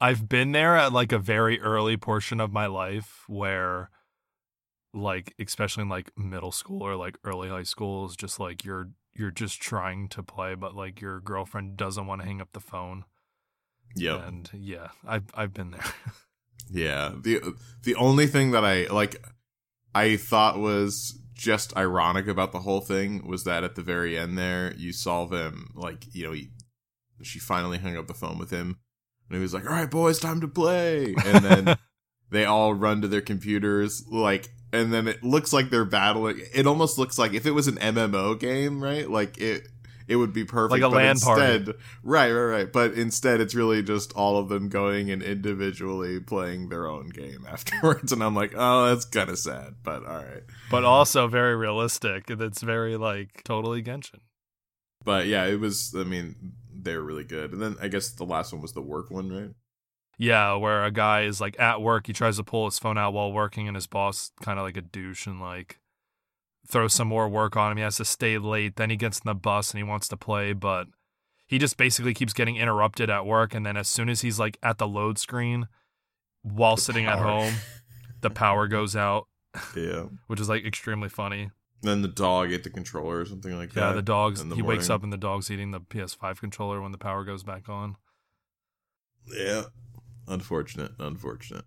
I've 0.00 0.28
been 0.28 0.52
there 0.52 0.76
at 0.76 0.92
like 0.92 1.12
a 1.12 1.18
very 1.18 1.60
early 1.60 1.96
portion 1.96 2.40
of 2.40 2.52
my 2.52 2.66
life 2.66 3.24
where 3.26 3.90
like 4.94 5.34
especially 5.38 5.82
in 5.82 5.88
like 5.88 6.10
middle 6.16 6.52
school 6.52 6.82
or 6.82 6.96
like 6.96 7.18
early 7.24 7.48
high 7.48 7.62
school 7.64 8.06
is 8.06 8.16
just 8.16 8.40
like 8.40 8.64
you're 8.64 8.90
you're 9.18 9.30
just 9.30 9.60
trying 9.60 10.08
to 10.08 10.22
play 10.22 10.54
but 10.54 10.74
like 10.74 11.00
your 11.00 11.20
girlfriend 11.20 11.76
doesn't 11.76 12.06
want 12.06 12.20
to 12.20 12.26
hang 12.26 12.40
up 12.40 12.52
the 12.52 12.60
phone. 12.60 13.04
Yeah, 13.96 14.26
And 14.26 14.48
yeah, 14.52 14.88
I've 15.06 15.24
I've 15.34 15.52
been 15.54 15.70
there. 15.72 15.84
Yeah. 16.70 17.12
The 17.18 17.54
the 17.82 17.94
only 17.94 18.26
thing 18.26 18.50
that 18.50 18.64
I 18.64 18.86
like 18.92 19.24
I 19.94 20.16
thought 20.16 20.58
was 20.58 21.18
just 21.32 21.74
ironic 21.76 22.26
about 22.26 22.52
the 22.52 22.60
whole 22.60 22.80
thing 22.80 23.26
was 23.26 23.44
that 23.44 23.64
at 23.64 23.74
the 23.74 23.82
very 23.82 24.18
end 24.18 24.36
there 24.36 24.74
you 24.76 24.92
saw 24.92 25.24
them 25.24 25.70
like, 25.74 26.04
you 26.14 26.24
know, 26.24 26.32
he, 26.32 26.50
she 27.22 27.38
finally 27.38 27.78
hung 27.78 27.96
up 27.96 28.06
the 28.06 28.12
phone 28.12 28.38
with 28.38 28.50
him 28.50 28.78
and 29.28 29.36
he 29.36 29.40
was 29.42 29.54
like, 29.54 29.64
"All 29.64 29.72
right, 29.72 29.90
boys, 29.90 30.18
time 30.18 30.40
to 30.40 30.48
play." 30.48 31.14
And 31.24 31.44
then 31.44 31.78
they 32.30 32.44
all 32.44 32.74
run 32.74 33.00
to 33.02 33.08
their 33.08 33.20
computers 33.20 34.04
like 34.10 34.50
and 34.72 34.92
then 34.92 35.08
it 35.08 35.22
looks 35.22 35.52
like 35.52 35.70
they're 35.70 35.84
battling. 35.84 36.40
It 36.54 36.66
almost 36.66 36.98
looks 36.98 37.18
like 37.18 37.34
if 37.34 37.46
it 37.46 37.52
was 37.52 37.68
an 37.68 37.76
MMO 37.76 38.38
game, 38.38 38.82
right? 38.82 39.08
Like 39.08 39.38
it 39.38 39.68
it 40.08 40.16
would 40.16 40.32
be 40.32 40.44
perfect. 40.44 40.82
Like 40.82 40.90
a 40.90 40.92
but 40.92 40.96
LAN 40.96 41.18
party. 41.18 41.42
instead, 41.42 41.76
Right, 42.02 42.32
right, 42.32 42.44
right. 42.44 42.72
But 42.72 42.94
instead, 42.94 43.40
it's 43.42 43.54
really 43.54 43.82
just 43.82 44.12
all 44.14 44.38
of 44.38 44.48
them 44.48 44.70
going 44.70 45.10
and 45.10 45.22
individually 45.22 46.18
playing 46.18 46.70
their 46.70 46.86
own 46.86 47.10
game 47.10 47.46
afterwards. 47.48 48.10
And 48.10 48.24
I'm 48.24 48.34
like, 48.34 48.54
oh, 48.56 48.88
that's 48.88 49.04
kind 49.04 49.28
of 49.28 49.38
sad, 49.38 49.76
but 49.82 50.04
all 50.06 50.16
right. 50.16 50.42
but 50.70 50.84
also 50.84 51.28
very 51.28 51.54
realistic. 51.54 52.30
and 52.30 52.40
It's 52.40 52.62
very 52.62 52.96
like 52.96 53.44
totally 53.44 53.82
Genshin. 53.82 54.20
But 55.04 55.26
yeah, 55.26 55.44
it 55.44 55.60
was, 55.60 55.94
I 55.96 56.04
mean, 56.04 56.54
they 56.74 56.96
were 56.96 57.04
really 57.04 57.24
good. 57.24 57.52
And 57.52 57.60
then 57.60 57.76
I 57.80 57.88
guess 57.88 58.08
the 58.10 58.24
last 58.24 58.52
one 58.52 58.62
was 58.62 58.72
the 58.72 58.82
work 58.82 59.10
one, 59.10 59.30
right? 59.30 59.50
Yeah, 60.20 60.54
where 60.54 60.84
a 60.84 60.90
guy 60.90 61.22
is 61.22 61.40
like 61.40 61.58
at 61.60 61.80
work, 61.80 62.08
he 62.08 62.12
tries 62.12 62.36
to 62.38 62.44
pull 62.44 62.64
his 62.66 62.78
phone 62.78 62.98
out 62.98 63.12
while 63.12 63.32
working, 63.32 63.68
and 63.68 63.76
his 63.76 63.86
boss 63.86 64.32
kind 64.42 64.58
of 64.58 64.64
like 64.64 64.76
a 64.76 64.82
douche 64.82 65.26
and 65.26 65.40
like 65.40 65.78
throws 66.66 66.92
some 66.92 67.08
more 67.08 67.28
work 67.28 67.56
on 67.56 67.70
him. 67.70 67.78
He 67.78 67.84
has 67.84 67.96
to 67.96 68.04
stay 68.04 68.36
late. 68.36 68.76
Then 68.76 68.90
he 68.90 68.96
gets 68.96 69.18
in 69.20 69.22
the 69.26 69.34
bus 69.34 69.70
and 69.70 69.78
he 69.78 69.84
wants 69.84 70.08
to 70.08 70.16
play, 70.16 70.52
but 70.52 70.88
he 71.46 71.56
just 71.58 71.76
basically 71.76 72.12
keeps 72.14 72.32
getting 72.34 72.56
interrupted 72.56 73.08
at 73.08 73.24
work. 73.24 73.54
And 73.54 73.64
then 73.64 73.76
as 73.76 73.88
soon 73.88 74.08
as 74.08 74.20
he's 74.22 74.38
like 74.38 74.58
at 74.62 74.78
the 74.78 74.88
load 74.88 75.18
screen, 75.18 75.68
while 76.42 76.76
The 76.76 76.82
sitting 76.82 77.06
at 77.06 77.18
home, 77.20 77.54
the 78.20 78.28
power 78.30 78.66
goes 78.68 78.94
out, 78.96 79.28
Yeah. 79.76 80.06
which 80.26 80.40
is 80.40 80.48
like 80.48 80.64
extremely 80.66 81.08
funny. 81.08 81.50
Then 81.80 82.02
the 82.02 82.08
dog 82.08 82.52
ate 82.52 82.64
the 82.64 82.70
controller 82.70 83.20
or 83.20 83.24
something 83.24 83.56
like 83.56 83.74
Yeah, 83.74 83.82
that. 83.82 83.88
Yeah, 83.90 83.94
the 83.94 84.02
dog's 84.02 84.44
the 84.44 84.54
he 84.56 84.62
wakes 84.62 84.90
up 84.90 85.02
and 85.04 85.12
the 85.12 85.16
dog's 85.16 85.48
eating 85.50 85.70
the 85.70 85.80
PS5 85.80 86.38
controller 86.40 86.82
when 86.82 86.90
the 86.92 86.98
power 86.98 87.22
goes 87.24 87.44
back 87.44 87.68
on. 87.68 87.96
Yeah. 89.26 89.64
Unfortunate. 90.28 90.92
Unfortunate. 90.98 91.64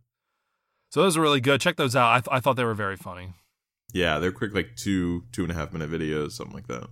So 0.91 1.01
those 1.01 1.17
are 1.17 1.21
really 1.21 1.41
good. 1.41 1.61
Check 1.61 1.77
those 1.77 1.95
out. 1.95 2.11
I, 2.11 2.19
th- 2.19 2.27
I 2.31 2.39
thought 2.39 2.57
they 2.57 2.65
were 2.65 2.73
very 2.73 2.97
funny. 2.97 3.33
Yeah, 3.93 4.19
they're 4.19 4.31
quick, 4.31 4.53
like 4.53 4.75
two, 4.75 5.25
two 5.31 5.43
and 5.43 5.51
a 5.51 5.55
half 5.55 5.73
minute 5.73 5.89
videos, 5.89 6.31
something 6.31 6.55
like 6.55 6.67
that. 6.67 6.87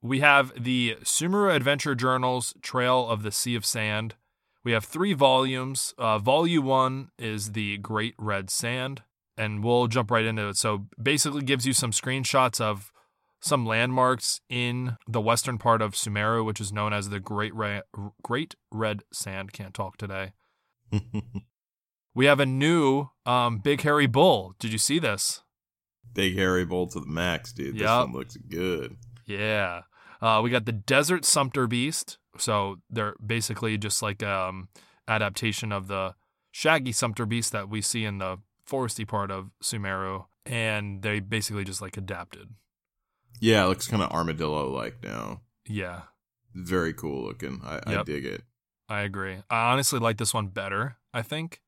We 0.00 0.20
have 0.20 0.52
the 0.60 0.96
Sumeru 1.02 1.54
Adventure 1.54 1.94
Journals 1.94 2.54
Trail 2.60 3.08
of 3.08 3.22
the 3.22 3.30
Sea 3.30 3.54
of 3.54 3.64
Sand. 3.64 4.14
We 4.64 4.72
have 4.72 4.84
three 4.84 5.12
volumes. 5.12 5.94
Uh, 5.96 6.18
volume 6.18 6.64
one 6.64 7.10
is 7.18 7.52
the 7.52 7.78
Great 7.78 8.14
Red 8.18 8.50
Sand, 8.50 9.02
and 9.36 9.62
we'll 9.62 9.86
jump 9.86 10.10
right 10.10 10.24
into 10.24 10.48
it. 10.48 10.56
So 10.56 10.86
basically, 11.00 11.42
gives 11.42 11.66
you 11.66 11.72
some 11.72 11.92
screenshots 11.92 12.60
of 12.60 12.92
some 13.40 13.66
landmarks 13.66 14.40
in 14.48 14.96
the 15.06 15.20
western 15.20 15.58
part 15.58 15.82
of 15.82 15.94
Sumeru, 15.94 16.44
which 16.44 16.60
is 16.60 16.72
known 16.72 16.92
as 16.92 17.08
the 17.08 17.20
Great 17.20 17.54
Re- 17.54 17.82
Great 18.22 18.54
Red 18.70 19.02
Sand. 19.12 19.52
Can't 19.52 19.74
talk 19.74 19.96
today. 19.96 20.32
We 22.14 22.26
have 22.26 22.40
a 22.40 22.46
new 22.46 23.08
um, 23.24 23.58
Big 23.58 23.80
Hairy 23.80 24.06
Bull. 24.06 24.54
Did 24.58 24.72
you 24.72 24.78
see 24.78 24.98
this? 24.98 25.42
Big 26.14 26.36
hairy 26.36 26.66
bull 26.66 26.86
to 26.88 27.00
the 27.00 27.06
max, 27.06 27.52
dude. 27.54 27.78
This 27.78 27.88
one 27.88 28.12
looks 28.12 28.36
good. 28.36 28.96
Yeah. 29.24 29.82
Uh, 30.20 30.40
we 30.44 30.50
got 30.50 30.66
the 30.66 30.72
Desert 30.72 31.24
Sumpter 31.24 31.66
Beast. 31.66 32.18
So 32.36 32.80
they're 32.90 33.14
basically 33.24 33.78
just 33.78 34.02
like 34.02 34.22
um 34.22 34.68
adaptation 35.08 35.72
of 35.72 35.88
the 35.88 36.14
Shaggy 36.50 36.92
Sumpter 36.92 37.24
Beast 37.24 37.52
that 37.52 37.70
we 37.70 37.80
see 37.80 38.04
in 38.04 38.18
the 38.18 38.38
foresty 38.68 39.08
part 39.08 39.30
of 39.30 39.50
Sumeru. 39.62 40.26
And 40.44 41.00
they 41.00 41.20
basically 41.20 41.64
just 41.64 41.80
like 41.80 41.96
adapted. 41.96 42.48
Yeah, 43.40 43.64
it 43.64 43.68
looks 43.68 43.88
kind 43.88 44.02
of 44.02 44.10
armadillo 44.10 44.68
like 44.70 45.02
now. 45.02 45.40
Yeah, 45.66 46.02
Very 46.54 46.92
cool 46.92 47.24
looking. 47.24 47.60
I, 47.64 47.80
I 47.86 48.02
dig 48.02 48.26
it. 48.26 48.42
I 48.92 49.02
agree. 49.02 49.38
I 49.48 49.72
honestly 49.72 49.98
like 49.98 50.18
this 50.18 50.34
one 50.34 50.48
better, 50.48 50.96
I 51.14 51.22
think. 51.22 51.60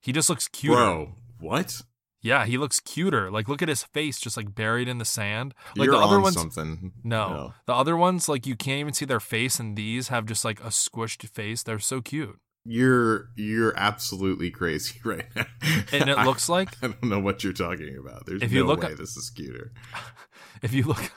He 0.00 0.12
just 0.12 0.28
looks 0.30 0.46
cuter. 0.48 0.76
Bro, 0.76 1.14
what? 1.40 1.82
Yeah, 2.22 2.44
he 2.46 2.58
looks 2.58 2.80
cuter. 2.80 3.30
Like 3.30 3.48
look 3.48 3.62
at 3.62 3.68
his 3.68 3.82
face 3.84 4.18
just 4.20 4.36
like 4.36 4.54
buried 4.54 4.88
in 4.88 4.98
the 4.98 5.04
sand. 5.04 5.54
Like 5.76 5.86
You're 5.86 5.96
the 5.96 6.04
other 6.04 6.16
on 6.16 6.22
ones 6.22 6.34
something. 6.36 6.92
No. 7.02 7.54
The 7.66 7.74
other 7.74 7.96
ones, 7.96 8.28
like 8.28 8.46
you 8.46 8.56
can't 8.56 8.80
even 8.80 8.92
see 8.92 9.04
their 9.04 9.20
face, 9.20 9.58
and 9.58 9.76
these 9.76 10.08
have 10.08 10.26
just 10.26 10.44
like 10.44 10.60
a 10.60 10.68
squished 10.68 11.28
face. 11.28 11.62
They're 11.62 11.78
so 11.78 12.00
cute. 12.00 12.38
You're 12.64 13.30
you're 13.36 13.72
absolutely 13.76 14.50
crazy 14.50 15.00
right 15.04 15.26
now. 15.34 15.46
And 15.92 16.08
it 16.10 16.18
I- 16.18 16.24
looks 16.24 16.48
like 16.48 16.68
I 16.82 16.88
don't 16.88 17.04
know 17.04 17.20
what 17.20 17.42
you're 17.42 17.52
talking 17.52 17.96
about. 17.98 18.26
There's 18.26 18.42
If 18.42 18.50
no 18.52 18.56
you 18.58 18.64
look 18.64 18.82
way 18.82 18.94
this 18.94 19.16
is 19.16 19.30
cuter. 19.30 19.72
if 20.62 20.72
you 20.72 20.84
look 20.84 21.10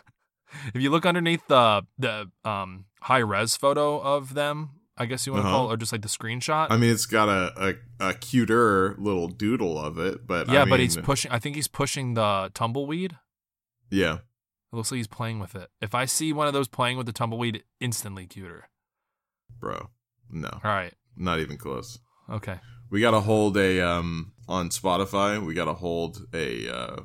if 0.74 0.82
you 0.82 0.90
look 0.92 1.06
underneath 1.06 1.46
the 1.48 1.84
the 2.00 2.32
um 2.46 2.86
high 3.02 3.20
res 3.20 3.56
photo 3.56 4.00
of 4.00 4.34
them, 4.34 4.70
I 5.02 5.06
guess 5.06 5.26
you 5.26 5.34
want 5.34 5.44
to 5.44 5.48
Uh-huh. 5.50 5.58
call 5.58 5.70
it, 5.72 5.74
or 5.74 5.78
just 5.78 5.92
like 5.92 6.02
the 6.02 6.08
screenshot. 6.08 6.68
I 6.70 6.78
mean, 6.78 6.90
it's 6.92 7.06
got 7.06 7.28
a, 7.30 7.76
a, 8.00 8.10
a 8.10 8.14
cuter 8.14 8.96
little 8.98 9.28
doodle 9.28 9.78
of 9.78 9.98
it, 10.00 10.26
but 10.28 10.48
yeah, 10.50 10.62
I 10.62 10.66
but 10.66 10.72
mean, 10.72 10.80
he's 10.82 10.98
pushing. 10.98 11.32
I 11.32 11.40
think 11.40 11.56
he's 11.56 11.68
pushing 11.68 12.14
the 12.14 12.52
tumbleweed. 12.54 13.18
yeah, 13.90 14.16
It 14.72 14.76
looks 14.76 14.92
like 14.92 14.98
he's 14.98 15.08
playing 15.08 15.40
with 15.40 15.56
it. 15.56 15.70
If 15.82 15.94
I 15.96 16.06
see 16.06 16.32
one 16.34 16.48
of 16.48 16.54
those 16.54 16.68
playing 16.68 16.98
with 16.98 17.06
the 17.08 17.14
tumbleweed, 17.14 17.64
instantly 17.80 18.26
cuter. 18.28 18.70
bro. 19.60 19.90
No, 20.30 20.50
All 20.64 20.72
right. 20.72 20.94
not 21.18 21.40
even 21.40 21.58
close. 21.58 22.00
Okay. 22.30 22.60
We 22.90 23.02
gotta 23.02 23.20
hold 23.22 23.58
a 23.58 23.82
um 23.82 24.32
on 24.48 24.70
Spotify. 24.70 25.44
We 25.46 25.54
gotta 25.54 25.74
hold 25.74 26.26
a 26.34 26.70
uh, 26.70 26.96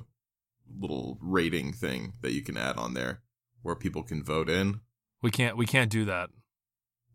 little 0.79 1.19
rating 1.21 1.73
thing 1.73 2.12
that 2.23 2.33
you 2.33 2.43
can 2.43 2.57
add 2.57 2.76
on 2.76 2.95
there 2.95 3.23
where 3.62 3.75
people 3.75 4.03
can 4.03 4.23
vote 4.23 4.49
in. 4.49 4.81
We 5.23 5.31
can't. 5.31 5.57
We 5.57 5.67
can't 5.67 5.91
do 5.91 6.05
that. 6.05 6.31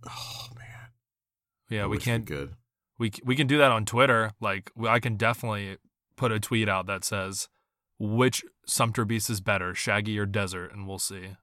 Oh 0.08 0.48
man, 0.58 0.61
Yeah, 1.72 1.88
we 1.88 1.98
can't. 1.98 2.28
could. 2.28 2.54
we 3.00 3.12
we 3.24 3.36
can 3.36 3.48
do 3.48 3.58
that 3.58 3.72
on 3.72 3.86
Twitter. 3.86 4.32
Like 4.40 4.70
I 4.88 5.00
can 5.00 5.16
definitely 5.18 5.78
put 6.18 6.32
a 6.32 6.40
tweet 6.40 6.70
out 6.70 6.86
that 6.86 7.04
says 7.04 7.48
which 7.98 8.44
Sumpter 8.68 9.06
Beast 9.06 9.30
is 9.30 9.42
better, 9.42 9.74
Shaggy 9.74 10.20
or 10.20 10.26
Desert, 10.26 10.72
and 10.74 10.88
we'll 10.88 11.00
see. 11.00 11.38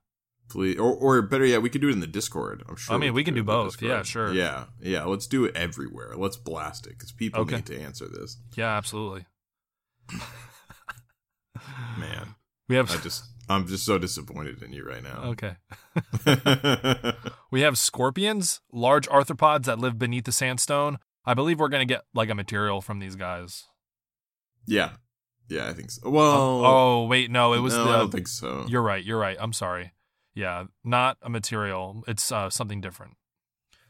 Please, 0.51 0.79
or 0.79 0.95
or 0.95 1.21
better 1.23 1.45
yet, 1.45 1.61
we 1.63 1.69
could 1.71 1.81
do 1.81 1.89
it 1.89 1.93
in 1.93 2.01
the 2.01 2.07
Discord. 2.07 2.63
I'm 2.69 2.77
sure. 2.77 2.95
I 2.95 2.99
mean, 2.99 3.13
we 3.15 3.23
could 3.23 3.35
can 3.35 3.35
do 3.35 3.45
both. 3.45 3.83
Yeah, 3.83 4.03
sure. 4.03 4.33
Yeah, 4.33 4.67
yeah. 4.81 5.05
Let's 5.05 5.27
do 5.27 5.45
it 5.45 5.55
everywhere. 5.57 6.15
Let's 6.17 6.37
blast 6.37 6.87
it 6.87 6.91
because 6.91 7.13
people 7.13 7.41
Okay. 7.43 7.57
need 7.57 7.67
to 7.67 7.79
answer 7.81 8.07
this. 8.09 8.39
Yeah, 8.57 8.75
absolutely. 8.77 9.27
Man, 11.99 12.35
We 12.69 12.77
have 12.77 12.91
I 12.91 12.97
just, 12.99 13.25
I'm 13.49 13.67
just 13.67 13.85
so 13.85 13.99
disappointed 13.99 14.63
in 14.63 14.73
you 14.73 14.85
right 14.85 15.03
now. 15.03 15.35
okay. 15.37 15.57
We 17.51 17.63
have 17.63 17.79
scorpions, 17.79 18.61
large 18.73 19.09
arthropods 19.09 19.65
that 19.65 19.79
live 19.79 19.99
beneath 19.99 20.25
the 20.25 20.33
sandstone. 20.33 20.99
I 21.25 21.33
believe 21.35 21.59
we're 21.59 21.69
gonna 21.69 21.87
get 21.87 22.03
like 22.15 22.29
a 22.29 22.35
material 22.35 22.81
from 22.83 22.99
these 22.99 23.17
guys. 23.17 23.65
yeah, 24.67 24.91
yeah. 25.49 25.67
I 25.69 25.73
think 25.73 25.91
so. 25.91 26.11
Well, 26.11 26.65
oh 26.67 27.07
wait, 27.07 27.31
no, 27.31 27.55
it 27.55 27.61
was 27.61 27.75
no, 27.75 27.85
the. 27.85 27.91
I 27.91 27.97
don't 27.99 28.11
think 28.13 28.29
so. 28.29 28.67
You're 28.69 28.83
right. 28.83 29.03
You're 29.03 29.19
right. 29.19 29.37
I'm 29.41 29.53
sorry. 29.55 29.93
Yeah, 30.35 30.65
not 30.85 31.17
a 31.23 31.31
material. 31.31 32.05
It's 32.07 32.31
uh, 32.31 32.51
something 32.51 32.81
different. 32.83 33.15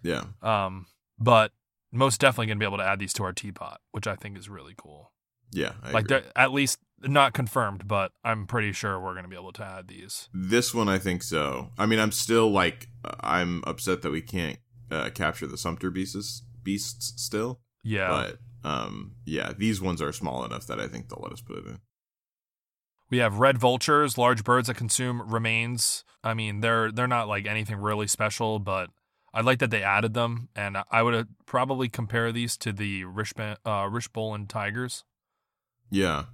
Yeah, 0.02 0.24
Um, 0.40 0.86
but 1.18 1.50
most 1.90 2.20
definitely 2.20 2.46
gonna 2.46 2.60
be 2.60 2.64
able 2.66 2.78
to 2.78 2.84
add 2.86 3.00
these 3.00 3.12
to 3.14 3.24
our 3.24 3.32
teapot, 3.32 3.80
which 3.90 4.06
I 4.06 4.14
think 4.14 4.38
is 4.38 4.48
really 4.48 4.74
cool. 4.76 5.12
yeah. 5.50 5.72
I 5.82 5.90
like 5.90 6.06
at 6.36 6.52
least 6.52 6.78
not 7.02 7.32
confirmed, 7.32 7.86
but 7.86 8.12
I'm 8.24 8.46
pretty 8.46 8.72
sure 8.72 8.98
we're 9.00 9.14
gonna 9.14 9.28
be 9.28 9.36
able 9.36 9.52
to 9.52 9.64
add 9.64 9.88
these. 9.88 10.28
This 10.32 10.74
one, 10.74 10.88
I 10.88 10.98
think 10.98 11.22
so. 11.22 11.70
I 11.78 11.86
mean, 11.86 11.98
I'm 11.98 12.12
still 12.12 12.50
like, 12.50 12.88
I'm 13.20 13.62
upset 13.66 14.02
that 14.02 14.10
we 14.10 14.20
can't 14.22 14.58
uh, 14.90 15.10
capture 15.10 15.46
the 15.46 15.56
Sumpter 15.58 15.90
beasts, 15.90 16.42
beasts 16.62 17.12
still. 17.22 17.60
Yeah, 17.84 18.08
But 18.62 18.68
um, 18.68 19.12
yeah, 19.24 19.52
these 19.56 19.80
ones 19.80 20.02
are 20.02 20.12
small 20.12 20.44
enough 20.44 20.66
that 20.66 20.80
I 20.80 20.88
think 20.88 21.08
they'll 21.08 21.22
let 21.22 21.32
us 21.32 21.40
put 21.40 21.58
it 21.58 21.66
in. 21.66 21.78
we 23.10 23.18
have 23.18 23.38
red 23.38 23.56
vultures, 23.58 24.18
large 24.18 24.44
birds 24.44 24.68
that 24.68 24.74
consume 24.76 25.22
remains. 25.32 26.04
I 26.24 26.34
mean, 26.34 26.60
they're 26.60 26.90
they're 26.90 27.06
not 27.06 27.28
like 27.28 27.46
anything 27.46 27.76
really 27.76 28.06
special, 28.08 28.58
but 28.58 28.90
I 29.32 29.40
like 29.42 29.60
that 29.60 29.70
they 29.70 29.82
added 29.82 30.14
them, 30.14 30.48
and 30.56 30.78
I 30.90 31.02
would 31.02 31.14
uh, 31.14 31.24
probably 31.46 31.88
compare 31.88 32.32
these 32.32 32.56
to 32.58 32.72
the 32.72 33.04
Rishban, 33.04 33.56
uh, 33.64 33.84
Rishboland 33.84 34.48
tigers. 34.48 35.04
Yeah. 35.90 36.24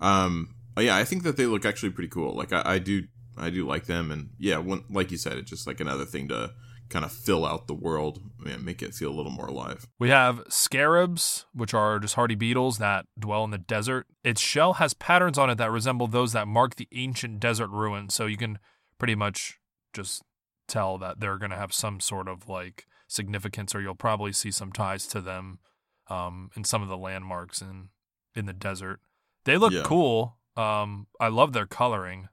Um. 0.00 0.54
Yeah, 0.76 0.96
I 0.96 1.04
think 1.04 1.22
that 1.22 1.36
they 1.36 1.46
look 1.46 1.64
actually 1.64 1.90
pretty 1.90 2.08
cool. 2.08 2.34
Like 2.34 2.52
I, 2.52 2.62
I 2.64 2.78
do, 2.80 3.04
I 3.38 3.48
do 3.50 3.64
like 3.64 3.86
them, 3.86 4.10
and 4.10 4.30
yeah, 4.40 4.60
like 4.90 5.12
you 5.12 5.16
said, 5.16 5.38
it's 5.38 5.48
just 5.48 5.68
like 5.68 5.78
another 5.78 6.04
thing 6.04 6.26
to 6.28 6.50
kind 6.88 7.04
of 7.04 7.12
fill 7.12 7.46
out 7.46 7.68
the 7.68 7.74
world 7.74 8.20
and 8.44 8.64
make 8.64 8.82
it 8.82 8.92
feel 8.92 9.10
a 9.10 9.14
little 9.14 9.30
more 9.30 9.46
alive. 9.46 9.86
We 10.00 10.10
have 10.10 10.42
scarabs, 10.48 11.46
which 11.54 11.74
are 11.74 12.00
just 12.00 12.16
hardy 12.16 12.34
beetles 12.34 12.78
that 12.78 13.06
dwell 13.16 13.44
in 13.44 13.52
the 13.52 13.58
desert. 13.58 14.06
Its 14.24 14.40
shell 14.40 14.74
has 14.74 14.94
patterns 14.94 15.38
on 15.38 15.48
it 15.48 15.58
that 15.58 15.70
resemble 15.70 16.08
those 16.08 16.32
that 16.32 16.48
mark 16.48 16.74
the 16.74 16.88
ancient 16.92 17.38
desert 17.38 17.68
ruins, 17.68 18.12
so 18.12 18.26
you 18.26 18.36
can 18.36 18.58
pretty 18.98 19.14
much 19.14 19.60
just 19.92 20.22
tell 20.66 20.98
that 20.98 21.20
they're 21.20 21.38
going 21.38 21.52
to 21.52 21.56
have 21.56 21.72
some 21.72 22.00
sort 22.00 22.26
of 22.26 22.48
like 22.48 22.86
significance, 23.06 23.76
or 23.76 23.80
you'll 23.80 23.94
probably 23.94 24.32
see 24.32 24.50
some 24.50 24.72
ties 24.72 25.06
to 25.06 25.20
them 25.20 25.60
um, 26.08 26.50
in 26.56 26.64
some 26.64 26.82
of 26.82 26.88
the 26.88 26.98
landmarks 26.98 27.62
in 27.62 27.90
in 28.34 28.46
the 28.46 28.52
desert. 28.52 28.98
They 29.44 29.56
look 29.56 29.72
Yeah. 29.72 29.82
cool. 29.84 30.38
Um, 30.56 31.06
I 31.20 31.28
love 31.28 31.52
their 31.52 31.66
coloring. 31.66 32.28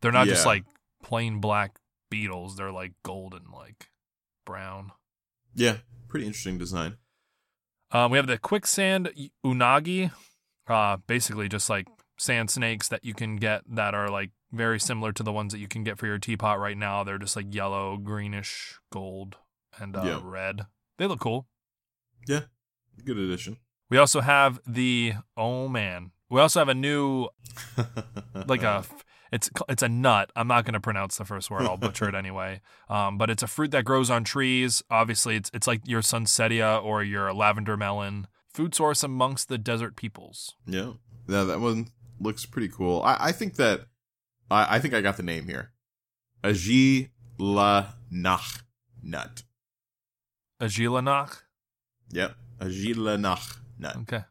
They're 0.00 0.12
not 0.12 0.26
just 0.28 0.46
like 0.46 0.64
plain 1.02 1.40
black 1.40 1.78
beetles; 2.10 2.56
they're 2.56 2.72
like 2.72 2.92
golden, 3.02 3.50
like 3.50 3.90
brown. 4.46 4.92
Yeah, 5.54 5.78
pretty 6.08 6.26
interesting 6.26 6.58
design. 6.58 6.96
Um, 7.90 8.10
we 8.10 8.18
have 8.18 8.26
the 8.26 8.38
quicksand 8.38 9.10
unagi, 9.44 10.12
uh, 10.68 10.98
basically 11.06 11.48
just 11.48 11.68
like 11.68 11.88
sand 12.18 12.50
snakes 12.50 12.88
that 12.88 13.04
you 13.04 13.14
can 13.14 13.36
get 13.36 13.62
that 13.66 13.94
are 13.94 14.08
like 14.08 14.30
very 14.52 14.78
similar 14.78 15.12
to 15.12 15.22
the 15.22 15.32
ones 15.32 15.52
that 15.52 15.58
you 15.58 15.68
can 15.68 15.84
get 15.84 15.98
for 15.98 16.06
your 16.06 16.18
teapot 16.18 16.58
right 16.60 16.76
now. 16.76 17.02
They're 17.02 17.18
just 17.18 17.34
like 17.36 17.52
yellow, 17.52 17.96
greenish, 17.96 18.78
gold, 18.92 19.36
and 19.78 19.96
uh, 19.96 20.02
Yeah. 20.04 20.20
red. 20.22 20.66
They 20.98 21.06
look 21.06 21.20
cool. 21.20 21.48
Yeah, 22.26 22.42
good 23.04 23.18
addition. 23.18 23.56
We 23.90 23.96
also 23.98 24.20
have 24.20 24.60
the 24.66 25.14
oh 25.36 25.68
man, 25.68 26.12
we 26.30 26.40
also 26.40 26.60
have 26.60 26.68
a 26.68 26.74
new 26.74 27.28
like 28.46 28.62
a 28.62 28.84
it's 29.32 29.50
it's 29.68 29.82
a 29.82 29.88
nut. 29.88 30.30
I'm 30.36 30.48
not 30.48 30.64
going 30.64 30.74
to 30.74 30.80
pronounce 30.80 31.16
the 31.16 31.24
first 31.24 31.50
word. 31.50 31.62
I'll 31.62 31.76
butcher 31.76 32.08
it 32.08 32.14
anyway. 32.14 32.60
Um, 32.88 33.18
but 33.18 33.30
it's 33.30 33.42
a 33.42 33.46
fruit 33.46 33.70
that 33.72 33.84
grows 33.84 34.10
on 34.10 34.24
trees. 34.24 34.82
Obviously, 34.90 35.36
it's 35.36 35.50
it's 35.54 35.66
like 35.66 35.86
your 35.86 36.00
sunsetia 36.00 36.82
or 36.82 37.02
your 37.02 37.32
lavender 37.32 37.76
melon. 37.76 38.26
Food 38.52 38.74
source 38.74 39.02
amongst 39.02 39.48
the 39.48 39.58
desert 39.58 39.96
peoples. 39.96 40.54
Yeah, 40.66 40.92
yeah, 41.28 41.44
that 41.44 41.60
one 41.60 41.88
looks 42.18 42.46
pretty 42.46 42.68
cool. 42.68 43.02
I, 43.02 43.16
I 43.20 43.32
think 43.32 43.56
that 43.56 43.82
I, 44.50 44.76
I 44.76 44.78
think 44.80 44.94
I 44.94 45.00
got 45.00 45.16
the 45.16 45.22
name 45.22 45.46
here. 45.46 45.72
Aji 46.42 47.10
la 47.38 47.88
nach 48.10 48.64
nut. 49.02 49.42
Agilanach. 50.60 51.42
Yep. 52.10 52.34
Agile 52.60 53.16
nut. 53.78 53.96
Okay. 54.02 54.24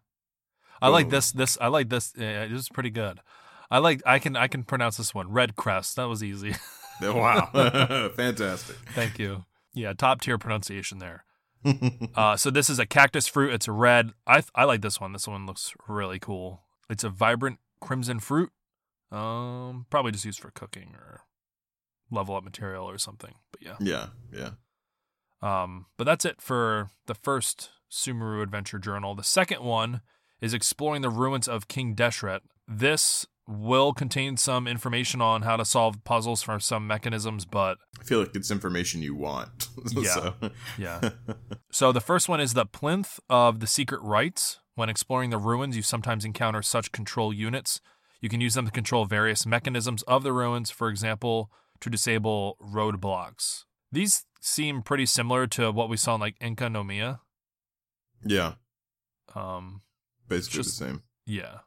I 0.82 0.90
like 0.90 1.08
Oh. 1.08 1.10
this. 1.10 1.32
This 1.32 1.58
I 1.60 1.68
like 1.68 1.90
this. 1.90 2.14
Yeah, 2.18 2.44
it 2.44 2.52
was 2.52 2.70
pretty 2.70 2.90
good. 2.92 3.20
I 3.72 3.80
like. 3.80 4.02
I 4.06 4.20
can. 4.20 4.36
I 4.36 4.48
can 4.48 4.64
pronounce 4.64 4.98
this 4.98 5.14
one. 5.14 5.32
Red 5.32 5.56
crest. 5.56 5.96
That 5.96 6.06
was 6.08 6.24
easy. 6.24 6.56
Wow. 7.00 7.52
Fantastic. 8.16 8.76
Thank 8.96 9.20
you. 9.20 9.46
Yeah, 9.76 9.94
top 9.94 10.20
tier 10.22 10.40
pronunciation 10.40 10.98
there. 10.98 11.26
Uh, 12.16 12.36
so 12.36 12.50
this 12.50 12.70
is 12.72 12.80
a 12.80 12.86
cactus 12.88 13.28
fruit. 13.28 13.54
It's 13.54 13.68
red. 13.68 14.12
I 14.26 14.42
I 14.56 14.64
like 14.64 14.82
this 14.82 15.00
one. 15.00 15.14
This 15.14 15.28
one 15.28 15.46
looks 15.46 15.74
really 15.88 16.18
cool. 16.18 16.64
It's 16.90 17.04
a 17.04 17.10
vibrant 17.10 17.60
crimson 17.82 18.20
fruit. 18.20 18.52
Um, 19.12 19.86
probably 19.92 20.12
just 20.12 20.26
used 20.26 20.40
for 20.40 20.50
cooking 20.50 20.96
or 20.96 21.22
level 22.10 22.36
up 22.36 22.44
material 22.44 22.90
or 22.90 22.98
something. 22.98 23.36
But 23.52 23.62
yeah. 23.62 23.76
yeah. 23.80 24.08
Yeah. 24.34 24.50
Um, 25.42 25.86
but 25.98 26.06
that's 26.06 26.26
it 26.26 26.42
for 26.42 26.90
the 27.06 27.14
first 27.14 27.70
Sumeru 27.92 28.42
Adventure 28.44 28.80
Journal. 28.80 29.16
The 29.16 29.24
second 29.24 29.64
one 29.64 30.02
is 30.42 30.54
exploring 30.54 31.02
the 31.02 31.10
ruins 31.10 31.48
of 31.48 31.68
King 31.68 31.96
Deshret. 31.96 32.42
This 32.68 33.26
will 33.48 33.94
contain 33.94 34.36
some 34.36 34.68
information 34.68 35.22
on 35.22 35.44
how 35.44 35.56
to 35.56 35.64
solve 35.64 36.04
puzzles 36.04 36.44
for 36.44 36.60
some 36.60 36.86
mechanisms, 36.86 37.46
but 37.46 37.78
I 38.00 38.04
feel 38.04 38.20
like 38.20 38.36
it's 38.36 38.52
information 38.52 39.02
you 39.02 39.16
want. 39.16 39.70
Yeah. 39.96 40.14
So- 40.14 40.34
yeah. 40.78 41.10
so 41.72 41.92
the 41.94 42.02
first 42.02 42.28
one 42.28 42.42
is 42.42 42.54
the 42.54 42.66
plinth 42.66 43.20
of 43.30 43.60
the 43.62 43.68
secret 43.68 44.02
rites. 44.02 44.60
When 44.76 44.90
exploring 44.90 45.30
the 45.30 45.38
ruins, 45.38 45.76
you 45.78 45.82
sometimes 45.82 46.26
encounter 46.26 46.62
such 46.62 46.92
control 46.92 47.34
units. 47.34 47.80
You 48.22 48.28
can 48.30 48.42
use 48.42 48.54
them 48.56 48.66
to 48.66 48.72
control 48.72 49.06
various 49.06 49.46
mechanisms 49.46 50.02
of 50.04 50.24
the 50.24 50.34
ruins, 50.34 50.70
for 50.72 50.90
example, 50.90 51.50
to 51.80 51.90
disable 51.90 52.58
roadblocks. 52.62 53.64
These 53.92 54.26
seem 54.42 54.82
pretty 54.82 55.06
similar 55.06 55.48
to 55.48 55.72
what 55.72 55.88
we 55.90 55.98
saw 55.98 56.16
in 56.16 56.22
like 56.22 56.38
Enkanomiya. 56.40 57.20
Yeah. 58.24 58.54
Um, 59.36 59.82
Basically 60.28 60.58
Just- 60.64 60.80
the 60.80 60.86
same. 60.86 61.04
yeah. 61.26 61.60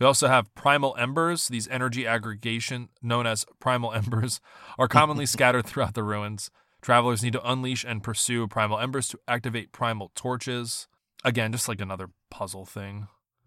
We 0.00 0.06
also 0.06 0.26
have 0.26 0.52
primal 0.56 0.96
embers. 0.98 1.46
These 1.48 1.68
energy 1.68 2.04
aggregation, 2.06 2.88
known 3.00 3.26
as 3.26 3.46
primal 3.60 3.92
embers, 3.94 4.40
are 4.78 4.88
commonly 4.88 5.24
scattered 5.34 5.66
throughout 5.66 5.94
the 5.94 6.02
ruins. 6.02 6.50
Travelers 6.82 7.22
need 7.22 7.32
to 7.34 7.48
unleash 7.50 7.84
and 7.84 8.02
pursue 8.02 8.46
primal 8.48 8.78
embers 8.78 9.08
to 9.08 9.18
activate 9.28 9.72
primal 9.72 10.10
torches. 10.14 10.88
Again, 11.24 11.52
just 11.52 11.68
like 11.68 11.80
another 11.80 12.10
puzzle 12.30 12.66
thing. 12.66 13.06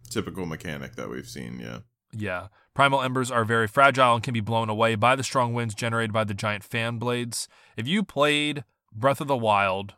Typical 0.10 0.46
mechanic 0.46 0.96
that 0.96 1.10
we've 1.10 1.28
seen. 1.28 1.60
Yeah. 1.60 1.80
Yeah. 2.14 2.48
Primal 2.74 3.02
embers 3.02 3.30
are 3.30 3.44
very 3.44 3.68
fragile 3.68 4.16
and 4.16 4.24
can 4.24 4.34
be 4.34 4.40
blown 4.40 4.70
away 4.70 4.96
by 4.96 5.16
the 5.16 5.24
strong 5.24 5.54
winds 5.54 5.76
generated 5.76 6.14
by 6.14 6.24
the 6.24 6.34
giant 6.34 6.64
fan 6.64 6.98
blades. 6.98 7.48
If 7.76 7.88
you 7.88 8.04
played 8.04 8.64
Breath 8.94 9.20
of 9.22 9.28
the 9.28 9.36
Wild, 9.38 9.96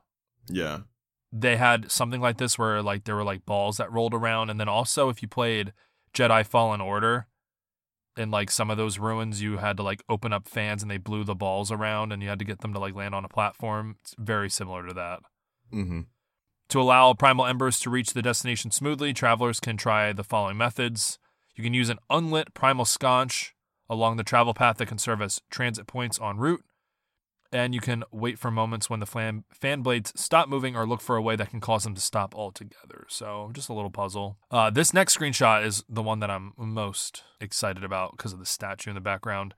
Yeah. 0.50 0.80
They 1.32 1.58
had 1.58 1.92
something 1.92 2.22
like 2.22 2.38
this 2.38 2.58
where 2.58 2.82
like 2.82 3.04
there 3.04 3.16
were 3.16 3.24
like 3.24 3.46
balls 3.46 3.78
that 3.78 3.92
rolled 3.92 4.14
around 4.14 4.50
and 4.50 4.60
then 4.60 4.70
also 4.70 5.10
if 5.10 5.22
you 5.22 5.28
played 5.28 5.74
Jedi 6.14 6.46
Fallen 6.46 6.82
Order 6.82 7.28
in 8.18 8.32
like 8.32 8.50
some 8.52 8.70
of 8.70 8.78
those 8.78 9.00
ruins 9.00 9.42
you 9.42 9.58
had 9.58 9.78
to 9.78 9.84
like 9.84 10.04
open 10.10 10.34
up 10.34 10.48
fans 10.48 10.82
and 10.82 10.90
they 10.90 10.98
blew 10.98 11.24
the 11.24 11.36
balls 11.36 11.72
around 11.72 12.12
and 12.12 12.22
you 12.24 12.30
had 12.30 12.40
to 12.40 12.46
get 12.46 12.62
them 12.62 12.74
to 12.74 12.80
like 12.80 12.96
land 12.96 13.14
on 13.14 13.24
a 13.24 13.30
platform. 13.30 13.98
It's 14.02 14.16
very 14.18 14.50
similar 14.50 14.86
to 14.88 14.94
that. 14.94 15.20
Mm-hmm. 15.72 16.02
to 16.70 16.82
allow 16.82 17.14
primal 17.14 17.46
embers 17.46 17.80
to 17.82 17.92
reach 17.92 18.14
the 18.14 18.24
destination 18.24 18.72
smoothly 18.72 19.14
travelers 19.14 19.60
can 19.60 19.78
try 19.78 20.12
the 20.14 20.24
following 20.24 20.58
methods. 20.58 21.20
You 21.56 21.64
can 21.64 21.76
use 21.76 21.90
an 21.90 22.00
unlit 22.10 22.56
primal 22.56 22.86
sconce 22.86 23.52
along 23.88 24.18
the 24.18 24.24
travel 24.24 24.56
path 24.56 24.78
that 24.78 24.88
can 24.88 24.98
serve 24.98 25.22
as 25.22 25.42
transit 25.52 25.86
points 25.86 26.20
en 26.20 26.38
route 26.38 26.64
and 27.52 27.74
you 27.74 27.82
can 27.82 28.04
wait 28.12 28.38
for 28.38 28.52
moments 28.52 28.90
when 28.90 29.00
the 29.00 29.06
fan, 29.06 29.44
fan 29.52 29.82
blades 29.82 30.14
stop 30.16 30.48
moving 30.48 30.76
or 30.76 30.88
look 30.88 31.02
for 31.02 31.16
a 31.16 31.22
way 31.22 31.36
that 31.36 31.50
can 31.50 31.60
cause 31.60 31.84
them 31.84 31.96
to 31.96 32.02
stop 32.02 32.36
altogether. 32.36 33.06
So, 33.10 33.50
just 33.54 33.70
a 33.70 33.74
little 33.74 33.90
puzzle. 33.90 34.38
Uh, 34.52 34.70
this 34.70 34.94
next 34.94 35.18
screenshot 35.18 35.66
is 35.66 35.84
the 35.90 36.04
one 36.04 36.20
that 36.20 36.30
I'm 36.30 36.54
most 36.58 37.24
excited 37.42 37.84
about 37.84 38.12
because 38.12 38.34
of 38.34 38.40
the 38.40 38.46
statue 38.46 38.92
in 38.92 38.96
the 38.96 39.02
background. 39.02 39.56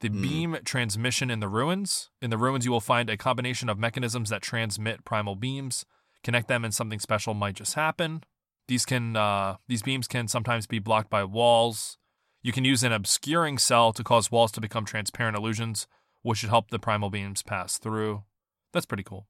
The 0.00 0.08
Hmm. 0.08 0.22
beam 0.22 0.56
transmission 0.64 1.30
in 1.30 1.40
the 1.40 1.48
ruins. 1.48 2.10
In 2.22 2.30
the 2.30 2.38
ruins, 2.38 2.64
you 2.64 2.72
will 2.72 2.80
find 2.80 3.10
a 3.10 3.16
combination 3.16 3.68
of 3.68 3.78
mechanisms 3.78 4.30
that 4.30 4.42
transmit 4.42 5.04
primal 5.04 5.34
beams. 5.36 5.84
Connect 6.22 6.48
them, 6.48 6.64
and 6.64 6.74
something 6.74 6.98
special 6.98 7.32
might 7.34 7.54
just 7.54 7.74
happen. 7.74 8.24
These 8.68 8.84
can 8.86 9.16
uh, 9.16 9.56
these 9.68 9.82
beams 9.82 10.06
can 10.06 10.28
sometimes 10.28 10.66
be 10.66 10.78
blocked 10.78 11.10
by 11.10 11.24
walls. 11.24 11.98
You 12.42 12.52
can 12.52 12.64
use 12.64 12.82
an 12.82 12.92
obscuring 12.92 13.58
cell 13.58 13.92
to 13.92 14.04
cause 14.04 14.30
walls 14.30 14.52
to 14.52 14.60
become 14.60 14.84
transparent 14.84 15.36
illusions 15.36 15.86
which 16.22 16.38
should 16.38 16.50
help 16.50 16.70
the 16.70 16.78
primal 16.78 17.10
beams 17.10 17.42
pass 17.42 17.78
through. 17.78 18.24
That's 18.72 18.86
pretty 18.86 19.02
cool. 19.02 19.26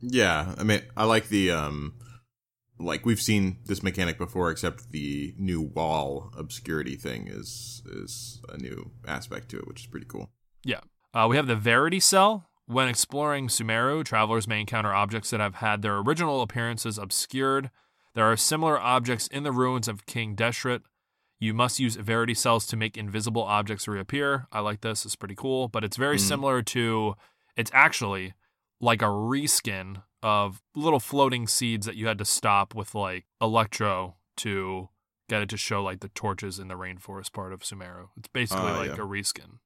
Yeah. 0.00 0.54
I 0.58 0.62
mean, 0.62 0.82
I 0.96 1.04
like 1.04 1.28
the 1.28 1.50
um, 1.50 1.94
like 2.78 3.06
we've 3.06 3.20
seen 3.20 3.58
this 3.66 3.82
mechanic 3.82 4.18
before, 4.18 4.50
except 4.50 4.90
the 4.90 5.34
new 5.38 5.62
wall 5.62 6.32
obscurity 6.36 6.96
thing 6.96 7.28
is 7.28 7.82
is 7.86 8.40
a 8.48 8.56
new 8.58 8.90
aspect 9.06 9.48
to 9.50 9.58
it, 9.58 9.66
which 9.66 9.80
is 9.80 9.86
pretty 9.86 10.06
cool. 10.06 10.30
Yeah, 10.64 10.80
uh, 11.12 11.26
we 11.28 11.36
have 11.36 11.46
the 11.46 11.56
Verity 11.56 12.00
Cell. 12.00 12.48
When 12.66 12.88
exploring 12.88 13.48
Sumeru, 13.48 14.02
travelers 14.04 14.48
may 14.48 14.60
encounter 14.60 14.94
objects 14.94 15.30
that 15.30 15.40
have 15.40 15.56
had 15.56 15.82
their 15.82 15.98
original 15.98 16.40
appearances 16.40 16.96
obscured. 16.96 17.70
There 18.14 18.24
are 18.24 18.36
similar 18.38 18.80
objects 18.80 19.26
in 19.26 19.42
the 19.42 19.52
ruins 19.52 19.86
of 19.86 20.06
King 20.06 20.34
Deshret. 20.34 20.80
You 21.44 21.52
must 21.54 21.78
use 21.78 21.96
Verity 21.96 22.32
cells 22.34 22.66
to 22.68 22.76
make 22.76 22.96
invisible 22.96 23.42
objects 23.42 23.86
reappear. 23.86 24.46
I 24.50 24.60
like 24.60 24.80
this; 24.80 25.04
it's 25.04 25.14
pretty 25.16 25.34
cool. 25.34 25.68
But 25.68 25.84
it's 25.84 25.96
very 25.98 26.16
Mm. 26.16 26.20
similar 26.28 26.62
to. 26.62 27.16
It's 27.56 27.70
actually 27.74 28.32
like 28.80 29.02
a 29.02 29.06
reskin 29.06 30.02
of 30.22 30.62
little 30.74 31.00
floating 31.00 31.46
seeds 31.46 31.84
that 31.86 31.96
you 31.96 32.06
had 32.06 32.18
to 32.18 32.24
stop 32.24 32.74
with 32.74 32.94
like 32.94 33.26
Electro 33.40 34.16
to 34.38 34.88
get 35.28 35.42
it 35.42 35.48
to 35.50 35.56
show 35.56 35.82
like 35.82 36.00
the 36.00 36.08
torches 36.08 36.58
in 36.58 36.68
the 36.68 36.74
rainforest 36.74 37.32
part 37.32 37.52
of 37.52 37.60
Sumeru. 37.60 38.08
It's 38.16 38.28
basically 38.28 38.70
Ah, 38.72 38.78
like 38.78 38.96
yeah. 38.96 39.04
a 39.04 39.06
reskin. 39.06 39.58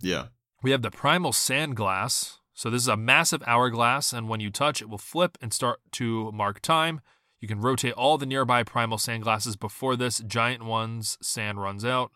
Yeah. 0.00 0.26
We 0.62 0.72
have 0.72 0.82
the 0.82 0.90
primal 0.90 1.32
sand 1.32 1.76
glass. 1.76 2.38
So 2.54 2.68
this 2.70 2.82
is 2.82 2.88
a 2.88 2.96
massive 2.96 3.42
hourglass, 3.46 4.12
and 4.12 4.28
when 4.28 4.40
you 4.40 4.50
touch, 4.50 4.82
it 4.82 4.88
will 4.90 4.98
flip 4.98 5.38
and 5.40 5.52
start 5.52 5.80
to 5.92 6.30
mark 6.32 6.60
time. 6.60 7.00
You 7.40 7.48
can 7.48 7.60
rotate 7.60 7.94
all 7.94 8.18
the 8.18 8.26
nearby 8.26 8.62
primal 8.64 8.98
sand 8.98 9.22
glasses 9.22 9.56
before 9.56 9.96
this 9.96 10.18
giant 10.20 10.62
one's 10.62 11.16
sand 11.22 11.60
runs 11.60 11.84
out, 11.84 12.12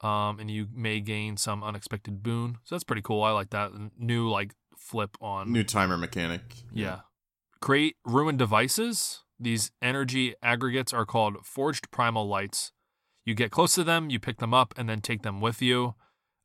um, 0.00 0.40
and 0.40 0.50
you 0.50 0.68
may 0.74 1.00
gain 1.00 1.36
some 1.36 1.62
unexpected 1.62 2.22
boon. 2.22 2.58
So 2.64 2.74
that's 2.74 2.84
pretty 2.84 3.02
cool. 3.02 3.22
I 3.22 3.30
like 3.30 3.50
that 3.50 3.72
new 3.98 4.28
like 4.28 4.54
flip 4.76 5.16
on. 5.20 5.52
New 5.52 5.64
timer 5.64 5.96
mechanic. 5.96 6.42
Yeah. 6.72 7.00
Create 7.60 7.96
ruined 8.04 8.38
devices. 8.38 9.20
These 9.38 9.70
energy 9.82 10.34
aggregates 10.42 10.92
are 10.92 11.04
called 11.04 11.44
forged 11.44 11.90
primal 11.90 12.26
lights. 12.26 12.72
You 13.24 13.34
get 13.34 13.50
close 13.50 13.74
to 13.74 13.84
them, 13.84 14.10
you 14.10 14.18
pick 14.18 14.38
them 14.38 14.54
up, 14.54 14.74
and 14.76 14.88
then 14.88 15.00
take 15.00 15.22
them 15.22 15.40
with 15.40 15.60
you. 15.62 15.94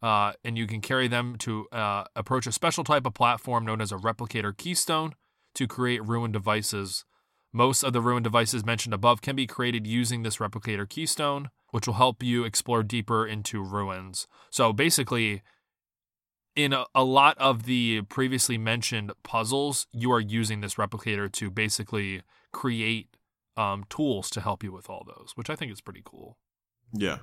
Uh, 0.02 0.32
and 0.46 0.58
you 0.58 0.66
can 0.66 0.80
carry 0.80 1.10
them 1.10 1.36
to 1.40 1.68
uh, 1.74 2.06
approach 2.16 2.48
a 2.48 2.54
special 2.54 2.86
type 2.86 3.06
of 3.06 3.14
platform 3.14 3.66
known 3.66 3.82
as 3.82 3.92
a 3.92 3.98
replicator 3.98 4.56
keystone 4.56 5.14
to 5.56 5.68
create 5.68 6.04
ruined 6.06 6.34
devices. 6.34 7.04
Most 7.52 7.84
of 7.84 7.94
the 7.94 8.02
ruined 8.02 8.26
devices 8.26 8.66
mentioned 8.66 8.94
above 8.94 9.22
can 9.22 9.36
be 9.36 9.48
created 9.48 9.88
using 9.88 10.24
this 10.24 10.38
replicator 10.38 10.88
keystone, 10.88 11.50
which 11.72 11.88
will 11.88 11.96
help 11.96 12.22
you 12.22 12.44
explore 12.44 12.84
deeper 12.84 13.26
into 13.26 13.64
ruins. 13.64 14.28
So 14.52 14.72
basically, 14.72 15.42
in 16.56 16.74
a, 16.74 16.86
a 16.94 17.04
lot 17.04 17.38
of 17.38 17.64
the 17.64 18.02
previously 18.04 18.58
mentioned 18.58 19.12
puzzles, 19.24 19.88
you 19.92 20.12
are 20.12 20.20
using 20.20 20.62
this 20.62 20.76
replicator 20.76 21.32
to 21.32 21.50
basically 21.50 22.22
create 22.52 23.16
um, 23.58 23.86
tools 23.90 24.30
to 24.32 24.42
help 24.42 24.64
you 24.64 24.72
with 24.72 24.90
all 24.90 25.06
those, 25.06 25.32
which 25.36 25.50
I 25.50 25.56
think 25.56 25.72
is 25.72 25.82
pretty 25.82 26.02
cool. 26.04 26.38
Yeah. 26.94 27.20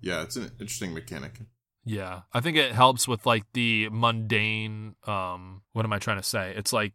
Yeah, 0.00 0.22
it's 0.22 0.36
an 0.36 0.50
interesting 0.60 0.94
mechanic. 0.94 1.40
Yeah, 1.84 2.22
I 2.32 2.40
think 2.40 2.56
it 2.56 2.72
helps 2.72 3.08
with 3.08 3.26
like 3.26 3.44
the 3.54 3.88
mundane. 3.90 4.94
Um, 5.04 5.62
what 5.72 5.84
am 5.84 5.92
I 5.92 5.98
trying 5.98 6.18
to 6.18 6.22
say? 6.22 6.52
It's 6.56 6.72
like 6.72 6.92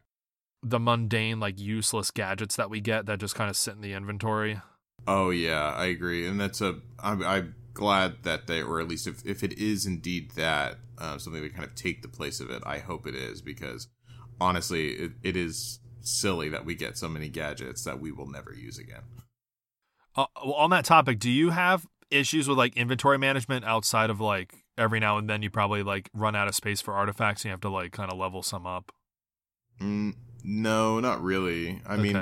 the 0.63 0.79
mundane, 0.79 1.39
like 1.39 1.59
useless 1.59 2.11
gadgets 2.11 2.55
that 2.55 2.69
we 2.69 2.81
get 2.81 3.05
that 3.05 3.19
just 3.19 3.35
kind 3.35 3.49
of 3.49 3.57
sit 3.57 3.75
in 3.75 3.81
the 3.81 3.93
inventory. 3.93 4.61
Oh 5.07 5.29
yeah, 5.29 5.73
I 5.73 5.85
agree, 5.85 6.27
and 6.27 6.39
that's 6.39 6.61
a. 6.61 6.79
I'm, 6.99 7.23
I'm 7.23 7.55
glad 7.73 8.23
that 8.23 8.47
they, 8.47 8.61
or 8.61 8.79
at 8.79 8.87
least 8.87 9.07
if 9.07 9.25
if 9.25 9.43
it 9.43 9.53
is 9.53 9.85
indeed 9.85 10.31
that 10.31 10.77
uh, 10.97 11.17
something 11.17 11.41
that 11.41 11.53
kind 11.53 11.65
of 11.65 11.75
take 11.75 12.01
the 12.01 12.07
place 12.07 12.39
of 12.39 12.49
it. 12.49 12.63
I 12.65 12.79
hope 12.79 13.07
it 13.07 13.15
is 13.15 13.41
because 13.41 13.87
honestly, 14.41 14.89
it, 14.93 15.11
it 15.23 15.35
is 15.35 15.79
silly 16.01 16.49
that 16.49 16.65
we 16.65 16.75
get 16.75 16.97
so 16.97 17.07
many 17.07 17.29
gadgets 17.29 17.83
that 17.83 17.99
we 17.99 18.11
will 18.11 18.27
never 18.27 18.53
use 18.53 18.77
again. 18.77 19.03
Uh, 20.15 20.25
well, 20.43 20.55
on 20.55 20.69
that 20.71 20.85
topic, 20.85 21.19
do 21.19 21.29
you 21.29 21.51
have 21.51 21.85
issues 22.09 22.47
with 22.47 22.57
like 22.57 22.75
inventory 22.75 23.17
management 23.17 23.65
outside 23.65 24.09
of 24.09 24.19
like 24.19 24.65
every 24.77 24.99
now 24.99 25.17
and 25.17 25.29
then 25.29 25.41
you 25.41 25.49
probably 25.49 25.83
like 25.83 26.09
run 26.13 26.35
out 26.35 26.47
of 26.47 26.55
space 26.55 26.81
for 26.81 26.93
artifacts 26.93 27.43
and 27.43 27.49
you 27.49 27.51
have 27.51 27.61
to 27.61 27.69
like 27.69 27.91
kind 27.91 28.11
of 28.11 28.17
level 28.17 28.41
some 28.41 28.65
up? 28.65 28.91
Mm, 29.79 30.15
no, 30.43 30.99
not 30.99 31.21
really. 31.21 31.81
I 31.85 31.97
mean, 31.97 32.15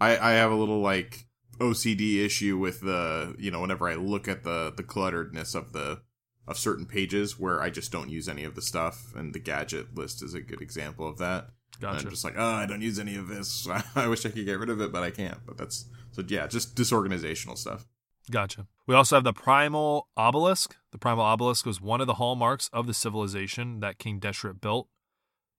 I 0.00 0.18
I 0.18 0.32
have 0.32 0.50
a 0.50 0.56
little 0.56 0.80
like 0.80 1.26
OCD 1.58 2.24
issue 2.24 2.58
with 2.58 2.80
the 2.80 3.34
you 3.38 3.50
know 3.50 3.60
whenever 3.60 3.88
I 3.88 3.94
look 3.94 4.28
at 4.28 4.44
the 4.44 4.72
the 4.76 4.82
clutteredness 4.82 5.54
of 5.54 5.72
the 5.72 6.02
of 6.46 6.58
certain 6.58 6.86
pages 6.86 7.38
where 7.38 7.60
I 7.60 7.70
just 7.70 7.92
don't 7.92 8.08
use 8.08 8.28
any 8.28 8.44
of 8.44 8.54
the 8.54 8.62
stuff, 8.62 9.14
and 9.14 9.34
the 9.34 9.38
gadget 9.38 9.94
list 9.94 10.22
is 10.22 10.34
a 10.34 10.40
good 10.40 10.60
example 10.60 11.08
of 11.08 11.18
that. 11.18 11.50
And 11.74 11.82
Gotcha. 11.82 12.04
I'm 12.04 12.10
just 12.10 12.24
like, 12.24 12.34
oh, 12.36 12.44
I 12.44 12.66
don't 12.66 12.82
use 12.82 12.98
any 12.98 13.16
of 13.16 13.28
this. 13.28 13.68
I 13.94 14.08
wish 14.08 14.26
I 14.26 14.30
could 14.30 14.44
get 14.44 14.58
rid 14.58 14.70
of 14.70 14.80
it, 14.80 14.92
but 14.92 15.02
I 15.02 15.10
can't. 15.10 15.38
But 15.46 15.56
that's 15.56 15.86
so 16.12 16.22
yeah, 16.26 16.46
just 16.46 16.74
disorganizational 16.74 17.56
stuff. 17.56 17.86
Gotcha. 18.30 18.66
We 18.86 18.94
also 18.94 19.16
have 19.16 19.24
the 19.24 19.32
Primal 19.32 20.08
Obelisk. 20.16 20.76
The 20.92 20.98
Primal 20.98 21.24
Obelisk 21.24 21.66
was 21.66 21.80
one 21.80 22.00
of 22.00 22.06
the 22.06 22.14
hallmarks 22.14 22.68
of 22.72 22.86
the 22.86 22.94
civilization 22.94 23.80
that 23.80 23.98
King 23.98 24.20
Deshret 24.20 24.60
built. 24.60 24.88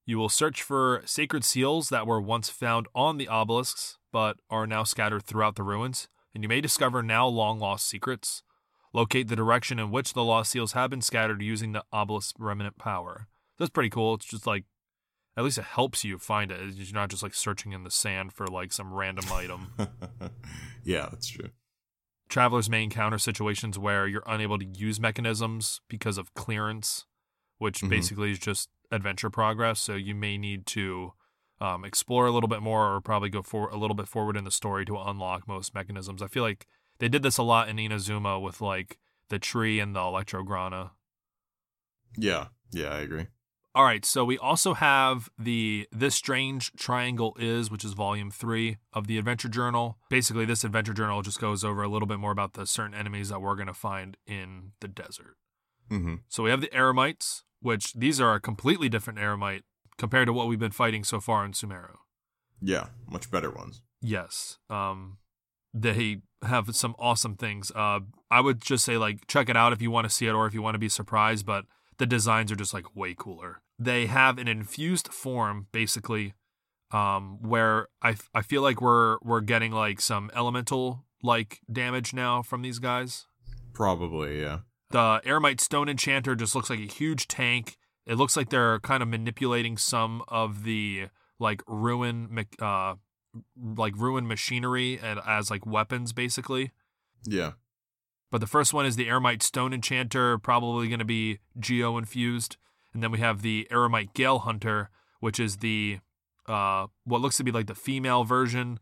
You 0.06 0.18
will 0.18 0.30
search 0.30 0.62
for 0.64 1.04
sacred 1.06 1.44
seals 1.44 1.90
that 1.90 2.08
were 2.08 2.20
once 2.22 2.50
found 2.50 2.88
on 2.96 3.18
the 3.18 3.30
obelisks, 3.30 3.98
but 4.12 4.38
are 4.50 4.66
now 4.68 4.84
scattered 4.84 5.24
throughout 5.24 5.56
the 5.56 5.64
ruins, 5.64 6.08
and 6.34 6.44
you 6.44 6.50
may 6.50 6.60
discover 6.62 7.02
now 7.04 7.28
long 7.28 7.60
lost 7.60 7.88
secrets. 7.88 8.44
Locate 8.94 9.28
the 9.30 9.36
direction 9.36 9.80
in 9.80 9.90
which 9.92 10.14
the 10.14 10.24
lost 10.24 10.52
seals 10.52 10.74
have 10.74 10.90
been 10.90 11.02
scattered 11.02 11.42
using 11.42 11.72
the 11.72 11.84
obelisk's 11.94 12.34
remnant 12.40 12.78
power. 12.78 13.28
That's 13.58 13.70
pretty 13.70 13.90
cool. 13.90 14.16
It's 14.16 14.26
just 14.26 14.46
like, 14.48 14.66
at 15.38 15.44
least 15.46 15.60
it 15.60 15.64
helps 15.64 16.04
you 16.04 16.18
find 16.18 16.52
it. 16.52 16.74
You're 16.74 16.94
not 16.94 17.10
just 17.10 17.24
like 17.24 17.34
searching 17.34 17.72
in 17.72 17.84
the 17.84 17.92
sand 17.92 18.34
for 18.34 18.48
like 18.48 18.74
some 18.74 18.94
random 18.94 19.32
item. 19.32 19.74
yeah, 20.84 21.08
that's 21.12 21.28
true. 21.28 21.50
travelers 22.28 22.70
may 22.70 22.82
encounter 22.84 23.18
situations 23.18 23.78
where 23.78 24.08
you're 24.08 24.24
unable 24.26 24.58
to 24.58 24.66
use 24.66 25.00
mechanisms 25.02 25.82
because 25.90 26.18
of 26.18 26.34
clearance, 26.34 27.06
which 27.58 27.82
Mhm. 27.82 27.90
basically 27.90 28.32
is 28.32 28.40
just 28.40 28.70
adventure 28.91 29.30
progress. 29.30 29.80
So 29.80 29.95
you 29.95 30.15
may 30.15 30.38
need 30.38 30.65
to 30.67 31.13
um, 31.60 31.86
explore 31.86 32.25
a 32.25 32.32
little 32.32 32.49
bit 32.49 32.62
more, 32.62 32.95
or 32.95 33.01
probably 33.01 33.30
go 33.30 33.41
for 33.41 33.69
a 33.69 33.77
little 33.77 33.95
bit 33.95 34.08
forward 34.08 34.36
in 34.36 34.43
the 34.43 34.51
story 34.51 34.84
to 34.86 34.97
unlock 34.97 35.47
most 35.47 35.73
mechanisms. 35.73 36.21
I 36.21 36.27
feel 36.27 36.43
like 36.43 36.67
they 36.99 37.08
did 37.08 37.23
this 37.23 37.38
a 37.38 37.43
lot 37.43 37.69
in 37.69 37.77
Inazuma 37.77 38.41
with 38.41 38.62
like 38.62 38.97
the 39.30 39.39
tree 39.39 39.80
and 39.80 39.95
the 39.95 39.99
Electrograna. 39.99 40.91
Yeah, 42.17 42.47
yeah, 42.71 42.89
I 42.89 42.99
agree. 42.99 43.27
All 43.73 43.86
right, 43.86 44.04
so 44.04 44.25
we 44.25 44.38
also 44.38 44.73
have 44.73 45.30
the 45.39 45.88
This 45.93 46.13
Strange 46.13 46.73
Triangle 46.73 47.38
Is, 47.39 47.71
which 47.71 47.86
is 47.86 47.93
volume 47.93 48.30
three 48.30 48.80
of 48.91 49.08
the 49.08 49.17
Adventure 49.17 49.47
Journal. 49.47 49.97
Basically, 50.10 50.43
this 50.43 50.65
Adventure 50.65 50.93
Journal 50.93 51.21
just 51.21 51.39
goes 51.39 51.63
over 51.63 51.82
a 51.82 51.88
little 51.88 52.08
bit 52.08 52.19
more 52.19 52.34
about 52.34 52.54
the 52.54 52.65
certain 52.67 52.93
enemies 52.93 53.30
that 53.30 53.39
we're 53.39 53.56
going 53.56 53.67
to 53.67 53.73
find 53.73 54.17
in 54.27 54.73
the 54.82 54.89
desert. 54.89 55.38
hmm 55.88 56.15
So 56.27 56.43
we 56.43 56.49
have 56.49 56.60
the 56.60 56.67
Eremites, 56.67 57.43
which 57.62 57.93
these 57.93 58.19
are 58.19 58.34
a 58.34 58.39
completely 58.39 58.89
different 58.89 59.19
Eremite 59.19 59.63
compared 59.97 60.28
to 60.28 60.34
what 60.34 60.47
we've 60.47 60.60
been 60.60 60.71
fighting 60.71 61.04
so 61.04 61.19
far 61.19 61.45
in 61.45 61.52
Sumeru. 61.52 61.95
Yeah, 62.62 62.88
much 63.10 63.32
better 63.32 63.50
ones. 63.50 63.82
Yes. 64.02 64.58
Um 64.69 65.17
they 65.74 66.21
have 66.43 66.76
some 66.76 66.95
awesome 67.00 67.36
things. 67.36 67.71
Uh 67.76 68.02
I 68.30 68.41
would 68.41 68.62
just 68.62 68.84
say 68.84 68.97
like 68.97 69.28
check 69.28 69.50
it 69.50 69.58
out 69.58 69.74
if 69.74 69.82
you 69.82 69.91
want 69.91 70.06
to 70.06 70.13
see 70.13 70.28
it 70.28 70.34
or 70.34 70.47
if 70.47 70.54
you 70.54 70.62
want 70.62 70.76
to 70.76 70.80
be 70.80 70.89
surprised, 70.89 71.45
but 71.45 71.65
the 71.97 72.06
designs 72.06 72.52
are 72.52 72.56
just 72.56 72.74
like 72.74 72.95
way 72.95 73.15
cooler. 73.17 73.62
They 73.80 74.08
have 74.08 74.38
an 74.38 74.47
infused 74.47 75.08
form 75.10 75.67
basically 75.71 76.34
um 76.91 77.38
where 77.41 77.88
I 78.02 78.15
I 78.34 78.41
feel 78.41 78.62
like 78.62 78.82
we're 78.82 79.17
we're 79.21 79.41
getting 79.41 79.71
like 79.71 80.02
some 80.02 80.30
elemental 80.36 81.06
like 81.24 81.60
damage 81.71 82.13
now 82.13 82.41
from 82.41 82.62
these 82.63 82.80
guys. 82.80 83.28
Probably, 83.74 84.41
yeah. 84.41 84.60
The 84.91 85.21
Eremite 85.23 85.62
Stone 85.62 85.88
Enchanter 85.88 86.36
just 86.36 86.54
looks 86.54 86.69
like 86.69 86.80
a 86.80 86.84
huge 86.84 87.27
tank. 87.27 87.77
It 88.06 88.15
looks 88.15 88.36
like 88.36 88.49
they're 88.49 88.80
kind 88.80 89.01
of 89.01 89.08
manipulating 89.10 89.77
some 89.77 90.21
of 90.27 90.63
the 90.63 91.08
like 91.39 91.62
ruin 91.65 92.45
uh 92.62 92.95
like 93.58 93.95
ruin 93.95 94.27
machinery 94.27 94.99
and 95.01 95.19
as 95.25 95.49
like 95.49 95.65
weapons 95.65 96.12
basically. 96.12 96.71
Yeah. 97.25 97.51
But 98.32 98.41
the 98.41 98.47
first 98.47 98.73
one 98.73 98.86
is 98.86 98.95
the 98.97 99.08
Eremite 99.08 99.43
Stone 99.43 99.73
Enchanter, 99.73 100.38
probably 100.38 100.88
going 100.88 100.99
to 100.99 101.06
be 101.06 101.39
geo 101.60 101.97
infused, 101.97 102.58
and 102.93 103.01
then 103.01 103.12
we 103.12 103.19
have 103.19 103.41
the 103.41 103.67
Eremite 103.71 104.13
Gale 104.13 104.39
Hunter, 104.39 104.89
which 105.21 105.39
is 105.39 105.58
the 105.58 105.99
uh 106.47 106.88
what 107.06 107.21
looks 107.21 107.38
to 107.38 107.45
be 107.45 107.51
like 107.51 107.67
the 107.67 107.75
female 107.75 108.25
version 108.25 108.77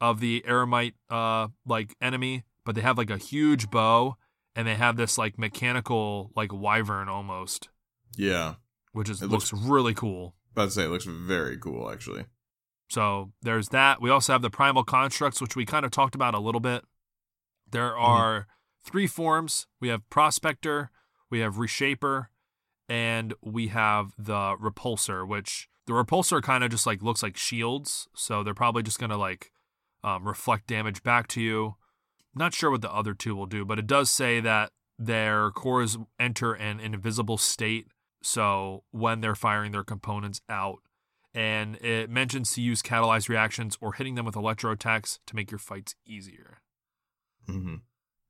of 0.00 0.20
the 0.20 0.44
Eremite 0.46 0.94
uh 1.08 1.48
like 1.66 1.96
enemy, 2.00 2.44
but 2.64 2.76
they 2.76 2.82
have 2.82 2.98
like 2.98 3.10
a 3.10 3.18
huge 3.18 3.68
bow 3.68 4.16
and 4.56 4.66
they 4.66 4.74
have 4.74 4.96
this 4.96 5.16
like 5.18 5.38
mechanical 5.38 6.32
like 6.36 6.52
wyvern 6.52 7.08
almost, 7.08 7.68
Yeah. 8.16 8.54
which 8.92 9.08
is 9.08 9.22
It 9.22 9.28
looks, 9.28 9.52
looks- 9.52 9.64
really 9.64 9.94
cool. 9.94 10.34
About 10.52 10.64
to 10.66 10.70
say 10.72 10.84
it 10.84 10.88
looks 10.88 11.04
very 11.04 11.56
cool 11.56 11.90
actually. 11.90 12.26
So 12.88 13.32
there's 13.42 13.68
that. 13.68 14.00
We 14.02 14.10
also 14.10 14.32
have 14.32 14.42
the 14.42 14.50
primal 14.50 14.82
constructs, 14.82 15.40
which 15.40 15.54
we 15.54 15.64
kind 15.64 15.84
of 15.84 15.92
talked 15.92 16.16
about 16.16 16.34
a 16.34 16.40
little 16.40 16.60
bit. 16.60 16.84
There 17.70 17.96
are 17.96 18.48
three 18.84 19.06
forms. 19.06 19.68
We 19.80 19.88
have 19.88 20.08
prospector, 20.10 20.90
we 21.30 21.38
have 21.38 21.54
reshaper, 21.54 22.26
and 22.88 23.32
we 23.40 23.68
have 23.68 24.12
the 24.18 24.56
repulsor, 24.60 25.26
which 25.26 25.68
the 25.86 25.92
repulsor 25.92 26.42
kind 26.42 26.64
of 26.64 26.70
just 26.72 26.84
like 26.86 27.00
looks 27.00 27.22
like 27.22 27.36
shields. 27.36 28.08
So 28.16 28.42
they're 28.42 28.54
probably 28.54 28.82
just 28.82 28.98
gonna 28.98 29.16
like 29.18 29.52
um, 30.02 30.26
reflect 30.26 30.66
damage 30.66 31.04
back 31.04 31.28
to 31.28 31.40
you. 31.40 31.76
Not 32.34 32.54
sure 32.54 32.70
what 32.70 32.82
the 32.82 32.92
other 32.92 33.14
two 33.14 33.34
will 33.34 33.46
do, 33.46 33.64
but 33.64 33.78
it 33.78 33.86
does 33.86 34.10
say 34.10 34.40
that 34.40 34.70
their 34.98 35.50
cores 35.50 35.96
enter 36.18 36.52
an 36.52 36.78
invisible 36.80 37.38
state. 37.38 37.86
So 38.22 38.84
when 38.90 39.20
they're 39.20 39.34
firing 39.34 39.72
their 39.72 39.84
components 39.84 40.40
out, 40.48 40.78
and 41.34 41.76
it 41.76 42.10
mentions 42.10 42.52
to 42.54 42.60
use 42.60 42.82
catalyzed 42.82 43.28
reactions 43.28 43.78
or 43.80 43.92
hitting 43.94 44.14
them 44.16 44.24
with 44.26 44.36
electro 44.36 44.72
attacks 44.72 45.20
to 45.26 45.36
make 45.36 45.50
your 45.50 45.58
fights 45.58 45.94
easier. 46.04 46.58
hmm 47.46 47.76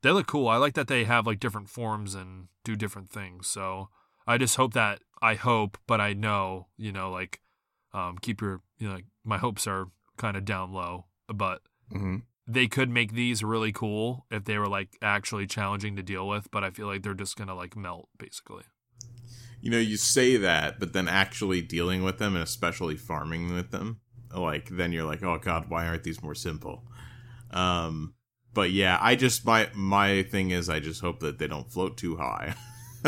They 0.03 0.11
look 0.11 0.27
cool. 0.27 0.49
I 0.49 0.57
like 0.57 0.75
that 0.75 0.89
they 0.89 1.05
have 1.05 1.27
like 1.27 1.41
different 1.41 1.69
forms 1.71 2.15
and 2.15 2.49
do 2.65 2.77
different 2.77 3.11
things. 3.11 3.47
So 3.49 3.89
I 4.27 4.39
just 4.39 4.57
hope 4.57 4.75
that 4.75 5.01
I 5.23 5.35
hope, 5.35 5.79
but 5.87 6.01
I 6.01 6.13
know, 6.13 6.69
you 6.77 6.93
know, 6.93 7.11
like 7.11 7.41
um 7.93 8.19
keep 8.19 8.41
your 8.41 8.61
you 8.79 8.89
know, 8.89 8.95
like 8.95 9.07
my 9.25 9.39
hopes 9.39 9.67
are 9.67 9.87
kind 10.17 10.37
of 10.37 10.45
down 10.45 10.73
low, 10.73 11.07
but 11.33 11.63
hmm 11.91 12.17
they 12.53 12.67
could 12.67 12.91
make 12.91 13.13
these 13.13 13.43
really 13.45 13.73
cool 13.73 14.27
if 14.31 14.45
they 14.45 14.59
were 14.59 14.69
like 14.69 14.97
actually 15.03 15.47
challenging 15.47 15.97
to 15.97 16.03
deal 16.03 16.27
with, 16.27 16.51
but 16.51 16.65
I 16.65 16.71
feel 16.71 16.87
like 16.87 17.03
they're 17.03 17.15
just 17.15 17.37
going 17.37 17.49
to 17.49 17.55
like 17.55 17.77
melt 17.77 18.09
basically. 18.19 18.65
You 19.61 19.71
know, 19.71 19.79
you 19.79 19.97
say 19.97 20.37
that, 20.39 20.81
but 20.81 20.93
then 20.93 21.07
actually 21.07 21.61
dealing 21.63 22.03
with 22.03 22.19
them 22.19 22.35
and 22.35 22.43
especially 22.43 22.97
farming 22.97 23.53
with 23.55 23.71
them, 23.71 24.01
like 24.35 24.71
then 24.71 24.93
you're 24.93 25.05
like, 25.05 25.23
oh 25.23 25.39
god, 25.39 25.67
why 25.69 25.87
aren't 25.87 26.03
these 26.05 26.23
more 26.23 26.35
simple? 26.35 26.83
Um, 27.51 28.15
but 28.55 28.71
yeah, 28.71 28.99
I 29.01 29.17
just 29.17 29.45
my 29.45 29.69
my 29.75 30.23
thing 30.23 30.51
is, 30.51 30.69
I 30.69 30.81
just 30.81 31.01
hope 31.03 31.21
that 31.21 31.39
they 31.39 31.47
don't 31.47 31.71
float 31.71 31.97
too 31.97 32.17
high. 32.17 32.55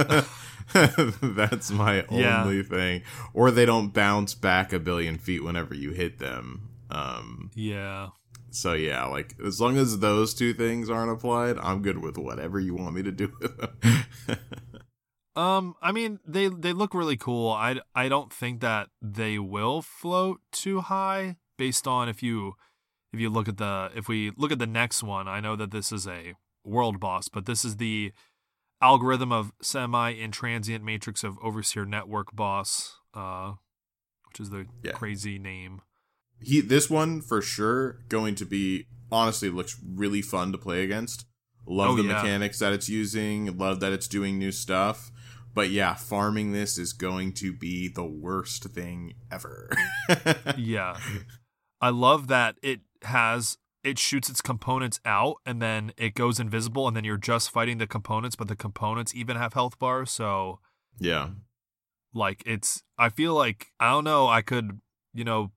That's 1.23 1.71
my 1.71 2.05
Yeah. 2.11 2.43
only 2.45 2.63
thing, 2.63 3.03
or 3.35 3.51
they 3.51 3.67
don't 3.67 3.93
bounce 3.93 4.35
back 4.35 4.73
a 4.73 4.79
billion 4.79 5.19
feet 5.19 5.43
whenever 5.43 5.75
you 5.75 5.91
hit 5.93 6.19
them. 6.19 6.69
Um, 6.91 7.51
Yeah. 7.55 8.09
So 8.53 8.73
yeah, 8.75 9.05
like 9.07 9.35
as 9.45 9.61
long 9.61 9.77
as 9.77 9.99
those 9.99 10.35
two 10.35 10.55
things 10.55 10.88
aren't 10.91 11.11
applied, 11.11 11.59
I'm 11.59 11.83
good 11.83 11.99
with 11.99 12.17
whatever 12.17 12.61
you 12.61 12.75
want 12.75 12.95
me 12.95 13.03
to 13.03 13.12
do 13.12 13.33
with 13.41 13.57
them. 13.59 13.79
Um, 15.35 15.77
I 15.81 15.93
mean, 15.93 16.21
they 16.27 16.49
they 16.49 16.75
look 16.75 16.93
really 16.93 17.17
cool. 17.17 17.49
I 17.51 17.81
I 17.95 18.11
don't 18.11 18.31
think 18.31 18.61
that 18.61 18.88
they 19.01 19.38
will 19.38 19.81
float 19.81 20.41
too 20.53 20.83
high 20.83 21.37
based 21.57 21.87
on 21.87 22.09
if 22.11 22.23
you 22.23 22.53
if 23.15 23.21
you 23.21 23.31
look 23.31 23.49
at 23.49 23.57
the 23.57 23.91
if 23.95 24.09
we 24.09 24.31
look 24.37 24.53
at 24.53 24.59
the 24.59 24.67
next 24.67 25.03
one. 25.03 25.29
I 25.29 25.41
know 25.41 25.57
that 25.57 25.71
this 25.71 25.91
is 25.91 26.07
a 26.07 26.35
world 26.65 27.01
boss, 27.01 27.29
but 27.29 27.47
this 27.47 27.65
is 27.65 27.79
the 27.79 28.12
algorithm 28.83 29.33
of 29.33 29.53
semi 29.62 30.12
intransient 30.12 30.83
matrix 30.83 31.25
of 31.25 31.38
overseer 31.43 31.87
network 31.87 32.37
boss, 32.37 32.99
uh, 33.15 33.55
which 34.29 34.38
is 34.38 34.51
the 34.51 34.67
Yeah. 34.83 34.93
crazy 34.93 35.38
name. 35.38 35.81
He 36.45 36.61
this 36.61 36.89
one 36.91 37.21
for 37.21 37.41
sure 37.43 37.99
going 38.09 38.35
to 38.37 38.45
be 38.45 38.87
honestly 39.11 39.51
looks 39.51 39.79
really 39.85 40.23
fun 40.23 40.53
to 40.53 40.59
play 40.59 40.83
against. 40.85 41.27
Love 41.67 41.91
Oh, 41.91 41.97
the 41.97 42.03
yeah. 42.05 42.15
mechanics 42.15 42.59
that 42.59 42.73
it's 42.73 42.89
using. 42.89 43.57
Love 43.57 43.81
that 43.81 43.93
it's 43.93 44.09
doing 44.09 44.39
new 44.39 44.51
stuff. 44.53 45.11
But 45.55 45.71
yeah, 45.71 45.95
farming 45.95 46.53
this 46.53 46.79
is 46.79 46.93
going 46.93 47.35
to 47.35 47.53
be 47.53 47.87
the 47.89 48.05
worst 48.05 48.65
thing 48.65 49.15
ever. 49.31 49.71
Yeah. 50.57 50.99
I 51.81 51.91
love 51.91 52.29
that 52.29 52.57
it 52.63 52.81
has 53.03 53.59
it 53.85 53.99
shoots 53.99 54.31
its 54.31 54.41
components 54.41 55.01
out 55.05 55.37
and 55.45 55.61
then 55.61 55.93
it 55.97 56.15
goes 56.15 56.39
invisible 56.39 56.87
and 56.87 56.97
then 56.97 57.03
you're 57.05 57.17
just 57.17 57.51
fighting 57.51 57.79
the 57.79 57.87
components, 57.87 58.37
but 58.37 58.47
the 58.49 58.55
components 58.57 59.15
even 59.15 59.37
have 59.37 59.55
health 59.55 59.79
bars, 59.79 60.11
so 60.11 60.61
yeah. 60.99 61.31
like 62.15 62.43
it's 62.47 62.83
I 62.99 63.09
feel 63.09 63.35
like 63.35 63.73
I 63.81 63.91
don't 63.91 64.05
know, 64.05 64.29
I 64.29 64.41
could, 64.43 64.81
you 65.13 65.25
know, 65.25 65.51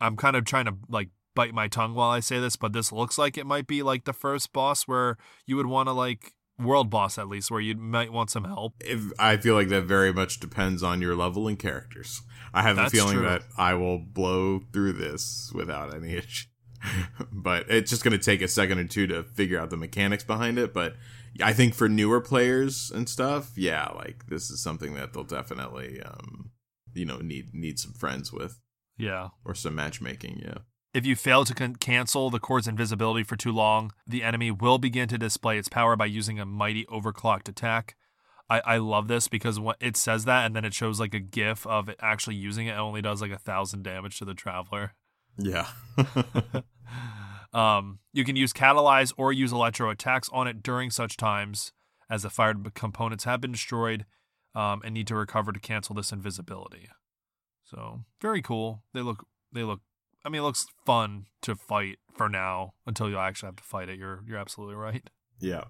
I'm 0.00 0.16
kind 0.16 0.36
of 0.36 0.44
trying 0.44 0.66
to 0.66 0.74
like 0.88 1.08
bite 1.34 1.54
my 1.54 1.68
tongue 1.68 1.94
while 1.94 2.10
I 2.10 2.20
say 2.20 2.38
this, 2.38 2.56
but 2.56 2.72
this 2.72 2.92
looks 2.92 3.18
like 3.18 3.36
it 3.36 3.46
might 3.46 3.66
be 3.66 3.82
like 3.82 4.04
the 4.04 4.12
first 4.12 4.52
boss 4.52 4.84
where 4.84 5.16
you 5.46 5.56
would 5.56 5.66
want 5.66 5.88
to 5.88 5.92
like 5.92 6.34
world 6.58 6.88
boss 6.88 7.18
at 7.18 7.28
least 7.28 7.50
where 7.50 7.60
you 7.60 7.74
might 7.76 8.12
want 8.12 8.30
some 8.30 8.44
help. 8.44 8.74
If, 8.80 9.12
I 9.18 9.36
feel 9.36 9.54
like 9.54 9.68
that 9.68 9.82
very 9.82 10.12
much 10.12 10.40
depends 10.40 10.82
on 10.82 11.00
your 11.00 11.16
level 11.16 11.48
and 11.48 11.58
characters. 11.58 12.22
I 12.52 12.62
have 12.62 12.76
That's 12.76 12.92
a 12.92 12.96
feeling 12.96 13.16
true. 13.16 13.26
that 13.26 13.42
I 13.58 13.74
will 13.74 13.98
blow 13.98 14.60
through 14.72 14.92
this 14.92 15.50
without 15.54 15.94
any 15.94 16.14
issue. 16.14 16.46
but 17.32 17.66
it's 17.68 17.90
just 17.90 18.04
going 18.04 18.16
to 18.16 18.24
take 18.24 18.42
a 18.42 18.48
second 18.48 18.78
or 18.78 18.84
two 18.84 19.06
to 19.06 19.22
figure 19.22 19.58
out 19.58 19.70
the 19.70 19.76
mechanics 19.76 20.24
behind 20.24 20.58
it. 20.58 20.72
But 20.72 20.94
I 21.42 21.52
think 21.52 21.74
for 21.74 21.88
newer 21.88 22.20
players 22.20 22.92
and 22.94 23.08
stuff, 23.08 23.52
yeah, 23.56 23.88
like 23.88 24.26
this 24.28 24.50
is 24.50 24.62
something 24.62 24.94
that 24.94 25.12
they'll 25.12 25.24
definitely, 25.24 26.00
um, 26.02 26.50
you 26.92 27.04
know, 27.04 27.18
need 27.18 27.54
need 27.54 27.78
some 27.78 27.92
friends 27.92 28.32
with. 28.32 28.60
Yeah. 28.96 29.28
or 29.44 29.54
some 29.54 29.74
matchmaking. 29.74 30.40
Yeah. 30.44 30.58
If 30.92 31.04
you 31.04 31.16
fail 31.16 31.44
to 31.44 31.54
con- 31.54 31.76
cancel 31.76 32.30
the 32.30 32.38
cord's 32.38 32.68
invisibility 32.68 33.24
for 33.24 33.36
too 33.36 33.52
long, 33.52 33.92
the 34.06 34.22
enemy 34.22 34.50
will 34.50 34.78
begin 34.78 35.08
to 35.08 35.18
display 35.18 35.58
its 35.58 35.68
power 35.68 35.96
by 35.96 36.06
using 36.06 36.38
a 36.38 36.46
mighty 36.46 36.84
overclocked 36.86 37.48
attack. 37.48 37.96
I, 38.48 38.60
I 38.60 38.76
love 38.76 39.08
this 39.08 39.26
because 39.26 39.58
what 39.58 39.76
it 39.80 39.96
says 39.96 40.24
that 40.26 40.46
and 40.46 40.54
then 40.54 40.64
it 40.64 40.74
shows 40.74 41.00
like 41.00 41.14
a 41.14 41.18
gif 41.18 41.66
of 41.66 41.88
it 41.88 41.96
actually 42.00 42.36
using 42.36 42.66
it. 42.66 42.74
It 42.74 42.78
only 42.78 43.02
does 43.02 43.20
like 43.20 43.32
a 43.32 43.38
thousand 43.38 43.82
damage 43.82 44.18
to 44.18 44.24
the 44.24 44.34
traveler. 44.34 44.94
Yeah. 45.36 45.66
Um, 47.54 48.00
you 48.12 48.24
can 48.24 48.34
use 48.34 48.52
catalyze 48.52 49.12
or 49.16 49.32
use 49.32 49.52
electro 49.52 49.88
attacks 49.88 50.28
on 50.32 50.48
it 50.48 50.62
during 50.62 50.90
such 50.90 51.16
times 51.16 51.72
as 52.10 52.22
the 52.22 52.30
fired 52.30 52.74
components 52.74 53.24
have 53.24 53.40
been 53.40 53.52
destroyed 53.52 54.04
um, 54.54 54.82
and 54.84 54.92
need 54.92 55.06
to 55.06 55.14
recover 55.14 55.52
to 55.52 55.60
cancel 55.60 55.94
this 55.94 56.12
invisibility. 56.12 56.88
So 57.64 58.04
very 58.20 58.42
cool. 58.42 58.82
They 58.92 59.00
look. 59.00 59.26
They 59.52 59.62
look. 59.62 59.80
I 60.24 60.28
mean, 60.28 60.40
it 60.40 60.44
looks 60.44 60.66
fun 60.86 61.26
to 61.42 61.54
fight 61.54 61.98
for 62.14 62.28
now 62.28 62.74
until 62.86 63.08
you 63.10 63.18
actually 63.18 63.48
have 63.48 63.56
to 63.56 63.62
fight 63.64 63.88
it. 63.88 63.98
You're 63.98 64.22
you're 64.26 64.38
absolutely 64.38 64.76
right. 64.76 65.08
yeah. 65.40 65.64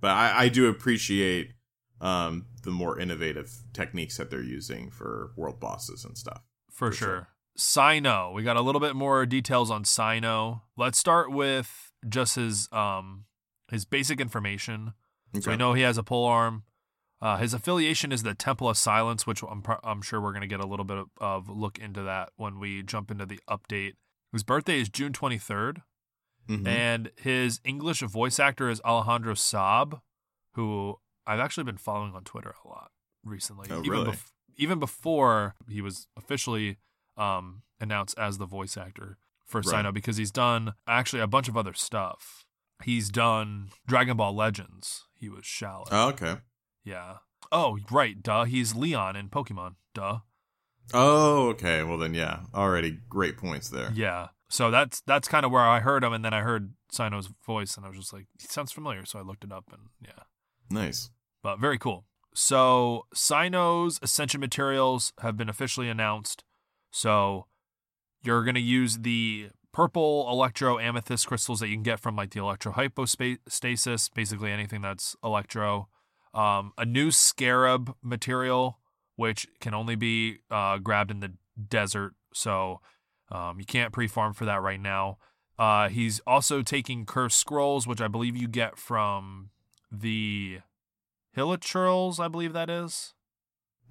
But 0.00 0.10
I, 0.10 0.44
I 0.44 0.48
do 0.48 0.68
appreciate 0.68 1.52
um, 2.00 2.46
the 2.64 2.70
more 2.72 2.98
innovative 2.98 3.52
techniques 3.72 4.16
that 4.16 4.30
they're 4.30 4.42
using 4.42 4.90
for 4.90 5.30
world 5.36 5.60
bosses 5.60 6.04
and 6.04 6.18
stuff. 6.18 6.42
For, 6.72 6.90
For 6.90 6.96
sure. 6.96 7.08
sure. 7.08 7.28
Cyno. 7.56 8.32
We 8.34 8.42
got 8.42 8.56
a 8.56 8.62
little 8.62 8.80
bit 8.80 8.96
more 8.96 9.26
details 9.26 9.70
on 9.70 9.84
Cyno. 9.84 10.62
Let's 10.76 10.98
start 10.98 11.30
with 11.30 11.92
just 12.08 12.34
his 12.36 12.68
um 12.72 13.26
his 13.70 13.84
basic 13.84 14.20
information. 14.20 14.94
So 15.40 15.50
we 15.52 15.56
know 15.56 15.72
he 15.72 15.82
has 15.82 15.96
a 15.96 16.02
pole 16.02 16.26
arm. 16.26 16.64
Uh, 17.22 17.36
his 17.38 17.54
affiliation 17.54 18.10
is 18.10 18.24
the 18.24 18.34
Temple 18.34 18.68
of 18.68 18.76
Silence, 18.76 19.26
which 19.28 19.42
I'm, 19.48 19.62
I'm 19.84 20.02
sure 20.02 20.20
we're 20.20 20.32
going 20.32 20.40
to 20.42 20.48
get 20.48 20.58
a 20.60 20.66
little 20.66 20.84
bit 20.84 20.96
of, 20.98 21.06
of 21.18 21.48
look 21.48 21.78
into 21.78 22.02
that 22.02 22.30
when 22.36 22.58
we 22.58 22.82
jump 22.82 23.12
into 23.12 23.24
the 23.24 23.38
update. 23.48 23.92
His 24.32 24.42
birthday 24.42 24.80
is 24.80 24.88
June 24.88 25.12
23rd, 25.12 25.82
Mhm. 26.48 26.66
and 26.66 27.10
his 27.16 27.60
English 27.64 28.00
voice 28.00 28.40
actor 28.40 28.68
is 28.68 28.80
Alejandro 28.84 29.34
Saab, 29.34 30.00
who 30.54 30.96
I've 31.24 31.38
actually 31.38 31.62
been 31.62 31.76
following 31.76 32.12
on 32.16 32.24
Twitter 32.24 32.56
a 32.64 32.68
lot 32.68 32.90
recently. 33.24 33.68
Oh, 33.70 33.78
even, 33.78 33.90
really? 33.90 34.10
bef- 34.10 34.32
even 34.56 34.80
before 34.80 35.54
he 35.68 35.80
was 35.80 36.08
officially 36.16 36.78
um, 37.16 37.62
announced 37.78 38.18
as 38.18 38.38
the 38.38 38.46
voice 38.46 38.76
actor 38.76 39.18
for 39.46 39.60
Right. 39.60 39.84
Cyno, 39.84 39.94
because 39.94 40.16
he's 40.16 40.32
done 40.32 40.72
actually 40.88 41.20
a 41.22 41.28
bunch 41.28 41.46
of 41.48 41.56
other 41.56 41.74
stuff. 41.74 42.44
He's 42.82 43.10
done 43.10 43.68
Dragon 43.86 44.16
Ball 44.16 44.34
Legends. 44.34 45.04
He 45.14 45.28
was 45.28 45.44
Shallot. 45.46 45.88
Oh, 45.92 46.08
okay. 46.08 46.38
Yeah. 46.84 47.18
Oh, 47.50 47.78
right. 47.90 48.22
Duh. 48.22 48.44
He's 48.44 48.74
Leon 48.74 49.16
in 49.16 49.28
Pokemon. 49.28 49.74
Duh. 49.94 50.18
Oh, 50.92 51.48
okay. 51.50 51.82
Well, 51.82 51.98
then, 51.98 52.14
yeah. 52.14 52.40
Already 52.54 52.98
great 53.08 53.36
points 53.36 53.68
there. 53.68 53.90
Yeah. 53.94 54.28
So 54.52 54.70
that's 54.70 55.00
that's 55.06 55.28
kind 55.28 55.46
of 55.46 55.50
where 55.50 55.62
I 55.62 55.80
heard 55.80 56.04
him, 56.04 56.12
and 56.12 56.22
then 56.22 56.34
I 56.34 56.42
heard 56.42 56.74
Cyno's 56.90 57.30
voice, 57.46 57.78
and 57.78 57.86
I 57.86 57.88
was 57.88 57.96
just 57.96 58.12
like, 58.12 58.26
he 58.38 58.46
sounds 58.48 58.70
familiar. 58.70 59.06
So 59.06 59.18
I 59.18 59.22
looked 59.22 59.44
it 59.44 59.52
up, 59.52 59.64
and 59.72 59.84
yeah. 59.98 60.24
Nice. 60.70 61.08
But 61.42 61.58
very 61.58 61.78
cool. 61.78 62.04
So 62.34 63.06
Cyno's 63.14 63.98
Ascension 64.02 64.40
materials 64.40 65.14
have 65.20 65.38
been 65.38 65.48
officially 65.48 65.88
announced. 65.88 66.44
So 66.90 67.46
you're 68.22 68.44
gonna 68.44 68.58
use 68.58 68.98
the 68.98 69.48
purple 69.72 70.28
electro 70.30 70.78
amethyst 70.78 71.26
crystals 71.26 71.60
that 71.60 71.68
you 71.68 71.74
can 71.74 71.82
get 71.82 71.98
from 71.98 72.14
like 72.14 72.32
the 72.32 72.40
electro 72.40 72.72
hypostasis, 72.72 74.10
basically 74.10 74.52
anything 74.52 74.82
that's 74.82 75.16
electro. 75.24 75.88
Um, 76.34 76.72
a 76.78 76.84
new 76.84 77.10
scarab 77.10 77.94
material, 78.02 78.78
which 79.16 79.46
can 79.60 79.74
only 79.74 79.96
be 79.96 80.38
uh, 80.50 80.78
grabbed 80.78 81.10
in 81.10 81.20
the 81.20 81.32
desert. 81.68 82.14
So 82.32 82.80
um, 83.30 83.58
you 83.58 83.66
can't 83.66 83.92
pre-farm 83.92 84.32
for 84.32 84.44
that 84.46 84.62
right 84.62 84.80
now. 84.80 85.18
Uh, 85.58 85.88
he's 85.88 86.20
also 86.26 86.62
taking 86.62 87.04
cursed 87.04 87.38
scrolls, 87.38 87.86
which 87.86 88.00
I 88.00 88.08
believe 88.08 88.36
you 88.36 88.48
get 88.48 88.78
from 88.78 89.50
the 89.90 90.60
Hilichurls, 91.36 92.18
I 92.18 92.28
believe 92.28 92.52
that 92.52 92.70
is. 92.70 93.14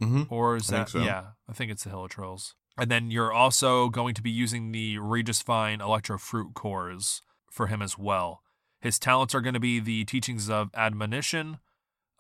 Mm-hmm. 0.02 0.34
Or 0.34 0.56
is 0.56 0.72
I 0.72 0.80
that 0.80 0.90
so. 0.90 1.00
yeah, 1.00 1.26
I 1.48 1.54
think 1.54 1.72
it's 1.72 1.84
the 1.84 1.92
Hilichurls. 1.92 2.54
And 2.78 2.90
then 2.90 3.12
you're 3.12 3.32
also 3.32 3.90
going 3.90 4.16
to 4.16 4.22
be 4.22 4.32
using 4.32 4.72
the 4.72 4.98
Regisvine 4.98 5.82
Electro 5.82 6.18
Fruit 6.18 6.54
cores 6.54 7.22
for 7.50 7.68
him 7.68 7.82
as 7.82 7.98
well. 7.98 8.42
His 8.80 8.98
talents 8.98 9.36
are 9.36 9.42
going 9.42 9.54
to 9.54 9.60
be 9.60 9.80
the 9.80 10.06
teachings 10.06 10.50
of 10.50 10.72
admonition. 10.76 11.60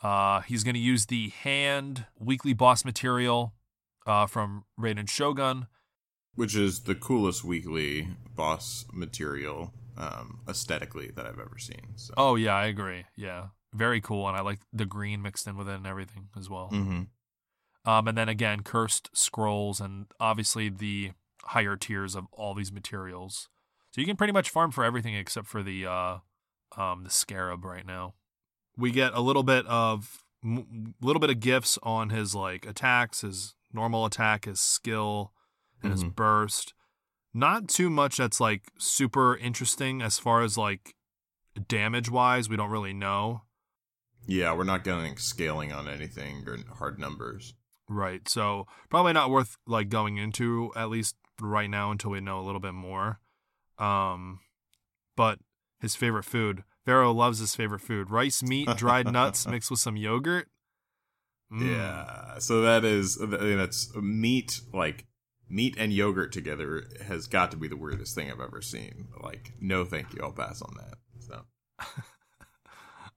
Uh, 0.01 0.41
he's 0.41 0.63
going 0.63 0.73
to 0.73 0.79
use 0.79 1.05
the 1.05 1.29
hand 1.29 2.05
weekly 2.19 2.53
boss 2.53 2.83
material 2.83 3.53
uh, 4.07 4.25
from 4.25 4.65
Raiden 4.79 5.09
Shogun. 5.09 5.67
Which 6.35 6.55
is 6.55 6.81
the 6.81 6.95
coolest 6.95 7.43
weekly 7.43 8.07
boss 8.35 8.85
material 8.93 9.73
um, 9.97 10.39
aesthetically 10.47 11.11
that 11.15 11.25
I've 11.25 11.39
ever 11.39 11.57
seen. 11.57 11.93
So. 11.95 12.13
Oh 12.17 12.35
yeah, 12.35 12.55
I 12.55 12.65
agree. 12.65 13.05
Yeah, 13.15 13.47
very 13.73 14.01
cool, 14.01 14.27
and 14.27 14.37
I 14.37 14.41
like 14.41 14.59
the 14.71 14.85
green 14.85 15.21
mixed 15.21 15.45
in 15.45 15.57
with 15.57 15.67
it 15.67 15.75
and 15.75 15.85
everything 15.85 16.29
as 16.37 16.49
well. 16.49 16.69
Mm-hmm. 16.71 17.89
Um, 17.89 18.07
and 18.07 18.17
then 18.17 18.29
again, 18.29 18.61
cursed 18.63 19.09
scrolls, 19.13 19.81
and 19.81 20.05
obviously 20.19 20.69
the 20.69 21.11
higher 21.43 21.75
tiers 21.75 22.15
of 22.15 22.25
all 22.31 22.53
these 22.53 22.71
materials. 22.71 23.49
So 23.91 23.99
you 23.99 24.07
can 24.07 24.15
pretty 24.15 24.33
much 24.33 24.49
farm 24.49 24.71
for 24.71 24.83
everything 24.83 25.15
except 25.15 25.47
for 25.47 25.61
the 25.61 25.85
uh, 25.85 26.17
um, 26.77 27.03
the 27.03 27.09
scarab 27.09 27.65
right 27.65 27.85
now. 27.85 28.13
We 28.77 28.91
get 28.91 29.13
a 29.13 29.21
little 29.21 29.43
bit 29.43 29.65
of 29.67 30.23
little 30.43 31.19
bit 31.19 31.29
of 31.29 31.39
gifts 31.39 31.77
on 31.83 32.09
his 32.09 32.33
like 32.33 32.65
attacks, 32.65 33.21
his 33.21 33.53
normal 33.73 34.05
attack, 34.05 34.45
his 34.45 34.59
skill, 34.59 35.33
and 35.83 35.91
his 35.91 36.03
Mhm. 36.03 36.15
burst. 36.15 36.73
Not 37.33 37.69
too 37.69 37.89
much 37.89 38.17
that's 38.17 38.39
like 38.39 38.71
super 38.77 39.37
interesting 39.37 40.01
as 40.01 40.17
far 40.19 40.41
as 40.41 40.57
like 40.57 40.95
damage 41.67 42.09
wise. 42.09 42.49
We 42.49 42.57
don't 42.57 42.71
really 42.71 42.93
know. 42.93 43.43
Yeah, 44.25 44.53
we're 44.53 44.63
not 44.63 44.83
getting 44.83 45.17
scaling 45.17 45.71
on 45.71 45.87
anything 45.87 46.47
or 46.47 46.57
hard 46.77 46.99
numbers. 46.99 47.53
Right. 47.87 48.27
So 48.27 48.67
probably 48.89 49.13
not 49.13 49.29
worth 49.29 49.57
like 49.65 49.89
going 49.89 50.17
into 50.17 50.71
at 50.75 50.89
least 50.89 51.15
right 51.39 51.69
now 51.69 51.91
until 51.91 52.11
we 52.11 52.21
know 52.21 52.39
a 52.39 52.43
little 52.45 52.61
bit 52.61 52.73
more. 52.73 53.19
Um 53.77 54.39
but 55.15 55.39
his 55.79 55.95
favorite 55.95 56.23
food. 56.25 56.63
Pharaoh 56.85 57.13
loves 57.13 57.39
his 57.39 57.55
favorite 57.55 57.81
food. 57.81 58.09
Rice 58.09 58.41
meat, 58.41 58.67
dried 58.75 59.11
nuts 59.11 59.47
mixed 59.47 59.69
with 59.69 59.79
some 59.79 59.97
yogurt. 59.97 60.47
Mm. 61.51 61.75
Yeah, 61.75 62.39
so 62.39 62.61
that 62.61 62.85
is 62.85 63.17
that's 63.21 63.93
meat 63.95 64.61
like 64.73 65.05
meat 65.49 65.75
and 65.77 65.91
yogurt 65.91 66.31
together 66.31 66.87
has 67.05 67.27
got 67.27 67.51
to 67.51 67.57
be 67.57 67.67
the 67.67 67.75
weirdest 67.75 68.15
thing 68.15 68.31
I've 68.31 68.39
ever 68.39 68.61
seen. 68.61 69.09
Like, 69.21 69.51
no, 69.59 69.83
thank 69.83 70.13
you. 70.13 70.21
I'll 70.23 70.31
pass 70.31 70.61
on 70.61 70.73
that. 70.77 70.97
So 71.19 71.41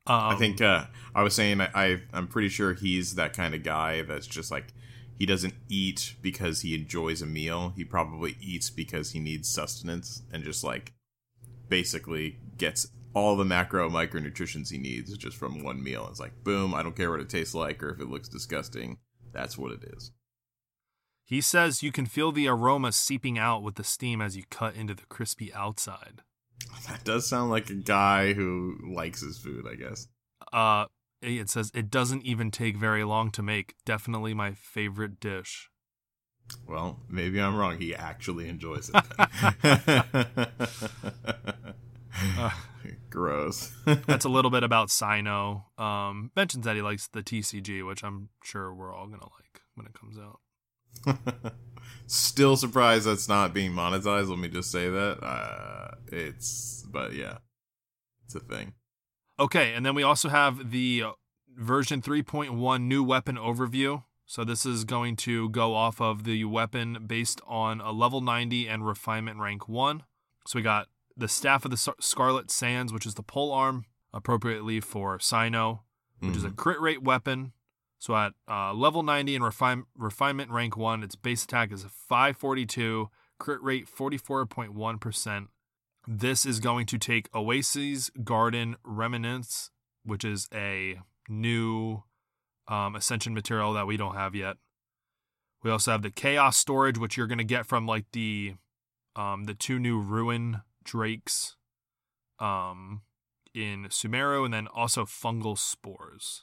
Um, 0.06 0.34
I 0.34 0.34
think 0.36 0.60
uh, 0.60 0.84
I 1.14 1.22
was 1.22 1.34
saying 1.34 1.62
I, 1.62 1.70
I 1.74 2.00
I'm 2.12 2.28
pretty 2.28 2.50
sure 2.50 2.74
he's 2.74 3.14
that 3.14 3.32
kind 3.32 3.54
of 3.54 3.62
guy 3.62 4.02
that's 4.02 4.26
just 4.26 4.50
like 4.50 4.74
he 5.18 5.24
doesn't 5.24 5.54
eat 5.68 6.14
because 6.20 6.60
he 6.60 6.74
enjoys 6.74 7.22
a 7.22 7.26
meal. 7.26 7.72
He 7.74 7.84
probably 7.84 8.36
eats 8.40 8.68
because 8.68 9.12
he 9.12 9.20
needs 9.20 9.48
sustenance 9.48 10.22
and 10.30 10.44
just 10.44 10.62
like 10.62 10.92
basically 11.68 12.38
gets 12.58 12.88
all 13.14 13.36
the 13.36 13.44
macro 13.44 13.88
micronutrients 13.88 14.70
he 14.70 14.78
needs 14.78 15.16
just 15.16 15.36
from 15.36 15.62
one 15.62 15.82
meal. 15.82 16.06
It's 16.10 16.20
like 16.20 16.44
boom, 16.44 16.74
I 16.74 16.82
don't 16.82 16.96
care 16.96 17.10
what 17.10 17.20
it 17.20 17.30
tastes 17.30 17.54
like 17.54 17.82
or 17.82 17.90
if 17.90 18.00
it 18.00 18.10
looks 18.10 18.28
disgusting. 18.28 18.98
That's 19.32 19.56
what 19.56 19.72
it 19.72 19.84
is. 19.96 20.12
he 21.24 21.40
says 21.40 21.82
you 21.82 21.90
can 21.92 22.04
feel 22.06 22.32
the 22.32 22.48
aroma 22.48 22.92
seeping 22.92 23.38
out 23.38 23.62
with 23.62 23.76
the 23.76 23.84
steam 23.84 24.20
as 24.20 24.36
you 24.36 24.42
cut 24.50 24.74
into 24.76 24.94
the 24.94 25.06
crispy 25.06 25.52
outside. 25.54 26.22
That 26.88 27.04
does 27.04 27.26
sound 27.28 27.50
like 27.50 27.70
a 27.70 27.74
guy 27.74 28.32
who 28.34 28.76
likes 28.94 29.20
his 29.22 29.38
food, 29.38 29.64
I 29.70 29.74
guess. 29.76 30.08
Uh 30.52 30.86
it 31.22 31.48
says 31.48 31.70
it 31.74 31.90
doesn't 31.90 32.24
even 32.24 32.50
take 32.50 32.76
very 32.76 33.04
long 33.04 33.30
to 33.32 33.42
make. 33.42 33.74
Definitely 33.86 34.34
my 34.34 34.52
favorite 34.52 35.18
dish. 35.20 35.70
Well, 36.68 37.00
maybe 37.08 37.40
I'm 37.40 37.56
wrong. 37.56 37.78
He 37.78 37.94
actually 37.94 38.48
enjoys 38.50 38.90
it. 38.92 39.64
Uh, 42.38 42.50
Gross. 43.10 43.72
That's 44.06 44.24
a 44.24 44.28
little 44.28 44.50
bit 44.50 44.62
about 44.62 44.88
Cyno. 44.88 45.64
Um, 45.80 46.30
mentions 46.36 46.64
that 46.64 46.76
he 46.76 46.82
likes 46.82 47.08
the 47.08 47.22
TCG, 47.22 47.86
which 47.86 48.02
I'm 48.02 48.28
sure 48.42 48.74
we're 48.74 48.94
all 48.94 49.06
gonna 49.06 49.22
like 49.22 49.62
when 49.74 49.86
it 49.86 49.94
comes 49.94 50.18
out. 50.18 50.40
Still 52.06 52.56
surprised 52.56 53.06
that's 53.06 53.28
not 53.28 53.52
being 53.52 53.72
monetized. 53.72 54.28
Let 54.28 54.38
me 54.38 54.48
just 54.48 54.70
say 54.70 54.88
that. 54.88 55.22
Uh, 55.22 55.96
it's, 56.10 56.84
but 56.90 57.14
yeah, 57.14 57.38
it's 58.24 58.34
a 58.34 58.40
thing. 58.40 58.74
Okay, 59.38 59.74
and 59.74 59.84
then 59.84 59.94
we 59.94 60.02
also 60.02 60.28
have 60.28 60.70
the 60.70 61.04
version 61.56 62.00
3.1 62.00 62.82
new 62.82 63.02
weapon 63.02 63.36
overview. 63.36 64.04
So 64.26 64.44
this 64.44 64.64
is 64.64 64.84
going 64.84 65.16
to 65.16 65.50
go 65.50 65.74
off 65.74 66.00
of 66.00 66.24
the 66.24 66.44
weapon 66.44 67.04
based 67.06 67.40
on 67.46 67.80
a 67.80 67.92
level 67.92 68.20
90 68.20 68.68
and 68.68 68.86
refinement 68.86 69.38
rank 69.38 69.68
1. 69.68 70.02
So 70.46 70.58
we 70.58 70.62
got 70.62 70.88
the 71.16 71.28
Staff 71.28 71.64
of 71.64 71.70
the 71.70 71.76
Scar- 71.76 71.96
Scarlet 72.00 72.50
Sands, 72.50 72.92
which 72.92 73.06
is 73.06 73.14
the 73.14 73.22
pole 73.22 73.52
arm, 73.52 73.84
appropriately 74.12 74.80
for 74.80 75.18
Cyno, 75.18 75.80
which 76.20 76.36
is 76.36 76.44
a 76.44 76.50
Mhm. 76.50 76.56
crit 76.56 76.80
rate 76.80 77.02
weapon. 77.02 77.52
So 77.98 78.14
at 78.16 78.34
uh, 78.48 78.74
level 78.74 79.02
90 79.02 79.34
and 79.34 79.44
refine, 79.44 79.84
refinement 79.96 80.50
rank 80.50 80.76
1, 80.76 81.02
its 81.02 81.16
base 81.16 81.44
attack 81.44 81.72
is 81.72 81.84
542, 81.84 83.10
crit 83.38 83.62
rate 83.62 83.88
44.1%. 83.88 85.48
This 86.06 86.44
is 86.44 86.60
going 86.60 86.86
to 86.86 86.98
take 86.98 87.34
Oasis 87.34 88.10
Garden 88.22 88.76
Remnants, 88.84 89.70
which 90.04 90.24
is 90.24 90.48
a 90.52 91.00
new 91.28 92.02
um, 92.68 92.94
Ascension 92.96 93.32
material 93.34 93.72
that 93.74 93.86
we 93.86 93.96
don't 93.96 94.14
have 94.14 94.34
yet. 94.34 94.56
We 95.62 95.70
also 95.70 95.92
have 95.92 96.02
the 96.02 96.10
Chaos 96.10 96.56
Storage, 96.56 96.98
which 96.98 97.16
you're 97.16 97.26
going 97.26 97.38
to 97.38 97.44
get 97.44 97.66
from 97.66 97.86
like 97.86 98.04
the 98.12 98.54
um, 99.16 99.44
the 99.44 99.54
two 99.54 99.78
new 99.78 99.98
Ruin 100.00 100.60
Drakes 100.84 101.56
um, 102.38 103.02
in 103.54 103.86
Sumeru, 103.86 104.44
and 104.44 104.54
then 104.54 104.66
also 104.66 105.04
Fungal 105.04 105.58
Spores. 105.58 106.42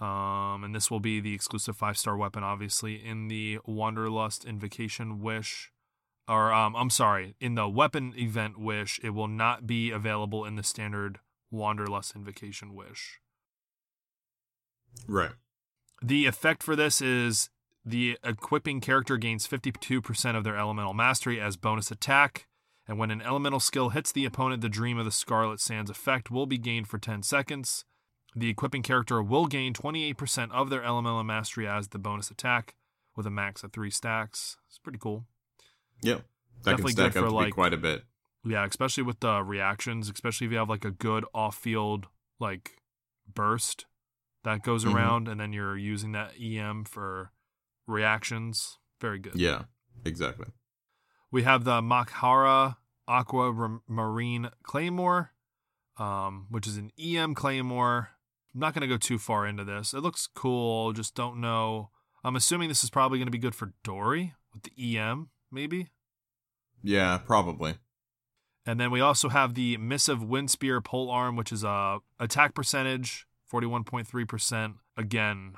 Um, 0.00 0.64
and 0.64 0.74
this 0.74 0.90
will 0.90 1.00
be 1.00 1.20
the 1.20 1.34
exclusive 1.34 1.76
five 1.76 1.98
star 1.98 2.16
weapon, 2.16 2.42
obviously, 2.42 3.04
in 3.04 3.28
the 3.28 3.58
Wanderlust 3.66 4.44
Invocation 4.44 5.20
Wish. 5.20 5.70
Or, 6.26 6.52
um, 6.52 6.74
I'm 6.76 6.90
sorry, 6.90 7.34
in 7.40 7.54
the 7.54 7.68
weapon 7.68 8.14
event 8.16 8.58
Wish, 8.58 9.00
it 9.02 9.10
will 9.10 9.28
not 9.28 9.66
be 9.66 9.90
available 9.90 10.44
in 10.44 10.56
the 10.56 10.62
standard 10.62 11.18
Wanderlust 11.50 12.14
Invocation 12.16 12.74
Wish. 12.74 13.20
Right. 15.06 15.32
The 16.02 16.26
effect 16.26 16.62
for 16.62 16.74
this 16.76 17.02
is 17.02 17.50
the 17.84 18.18
equipping 18.24 18.80
character 18.80 19.16
gains 19.16 19.46
52% 19.46 20.36
of 20.36 20.44
their 20.44 20.56
elemental 20.56 20.94
mastery 20.94 21.40
as 21.40 21.56
bonus 21.56 21.90
attack. 21.90 22.46
And 22.90 22.98
when 22.98 23.12
an 23.12 23.22
elemental 23.22 23.60
skill 23.60 23.90
hits 23.90 24.10
the 24.10 24.24
opponent, 24.24 24.62
the 24.62 24.68
Dream 24.68 24.98
of 24.98 25.04
the 25.04 25.12
Scarlet 25.12 25.60
Sands 25.60 25.90
effect 25.92 26.28
will 26.28 26.44
be 26.46 26.58
gained 26.58 26.88
for 26.88 26.98
10 26.98 27.22
seconds. 27.22 27.84
The 28.34 28.48
equipping 28.48 28.82
character 28.82 29.22
will 29.22 29.46
gain 29.46 29.72
28% 29.74 30.50
of 30.50 30.70
their 30.70 30.82
elemental 30.82 31.22
mastery 31.22 31.68
as 31.68 31.86
the 31.88 32.00
bonus 32.00 32.32
attack 32.32 32.74
with 33.14 33.26
a 33.26 33.30
max 33.30 33.62
of 33.62 33.72
three 33.72 33.90
stacks. 33.92 34.56
It's 34.68 34.78
pretty 34.78 34.98
cool. 34.98 35.24
Yeah. 36.02 36.14
That 36.64 36.72
Definitely 36.72 36.82
can 36.94 36.96
stack 36.96 37.12
good 37.12 37.18
up 37.20 37.24
for, 37.26 37.30
to 37.30 37.34
like- 37.36 37.54
quite 37.54 37.72
a 37.72 37.76
bit. 37.76 38.02
Yeah, 38.44 38.64
especially 38.64 39.04
with 39.04 39.20
the 39.20 39.40
reactions, 39.44 40.10
especially 40.10 40.46
if 40.48 40.52
you 40.52 40.58
have 40.58 40.68
like 40.68 40.84
a 40.84 40.90
good 40.90 41.24
off 41.32 41.56
field 41.56 42.08
like 42.40 42.80
burst 43.32 43.86
that 44.42 44.64
goes 44.64 44.84
Mhm. 44.84 44.94
around 44.94 45.28
and 45.28 45.38
then 45.38 45.52
you're 45.52 45.76
using 45.76 46.10
that 46.12 46.34
EM 46.40 46.84
for 46.84 47.30
reactions. 47.86 48.78
Very 49.00 49.20
good. 49.20 49.36
Yeah, 49.36 49.64
exactly. 50.04 50.46
We 51.30 51.44
have 51.44 51.62
the 51.62 51.80
Makhaira 51.80 52.78
Aquamarine 53.10 54.50
Claymore, 54.62 55.32
um, 55.98 56.46
which 56.50 56.66
is 56.66 56.76
an 56.76 56.90
EM 56.98 57.34
Claymore. 57.34 58.10
I'm 58.54 58.60
not 58.60 58.74
going 58.74 58.82
to 58.82 58.92
go 58.92 58.96
too 58.96 59.18
far 59.18 59.46
into 59.46 59.64
this. 59.64 59.92
It 59.92 60.00
looks 60.00 60.28
cool, 60.32 60.92
just 60.92 61.14
don't 61.14 61.40
know. 61.40 61.90
I'm 62.22 62.36
assuming 62.36 62.68
this 62.68 62.84
is 62.84 62.90
probably 62.90 63.18
going 63.18 63.26
to 63.26 63.32
be 63.32 63.38
good 63.38 63.54
for 63.54 63.72
Dori 63.82 64.34
with 64.52 64.62
the 64.64 64.98
EM, 64.98 65.30
maybe. 65.50 65.88
Yeah, 66.82 67.18
probably. 67.18 67.76
And 68.66 68.78
then 68.78 68.90
we 68.90 69.00
also 69.00 69.28
have 69.30 69.54
the 69.54 69.76
Missive 69.78 70.20
Windspear 70.20 70.84
Pole 70.84 71.10
Arm, 71.10 71.36
which 71.36 71.50
is 71.50 71.64
a 71.64 71.98
attack 72.18 72.54
percentage, 72.54 73.26
41.3%. 73.52 74.74
Again, 74.96 75.54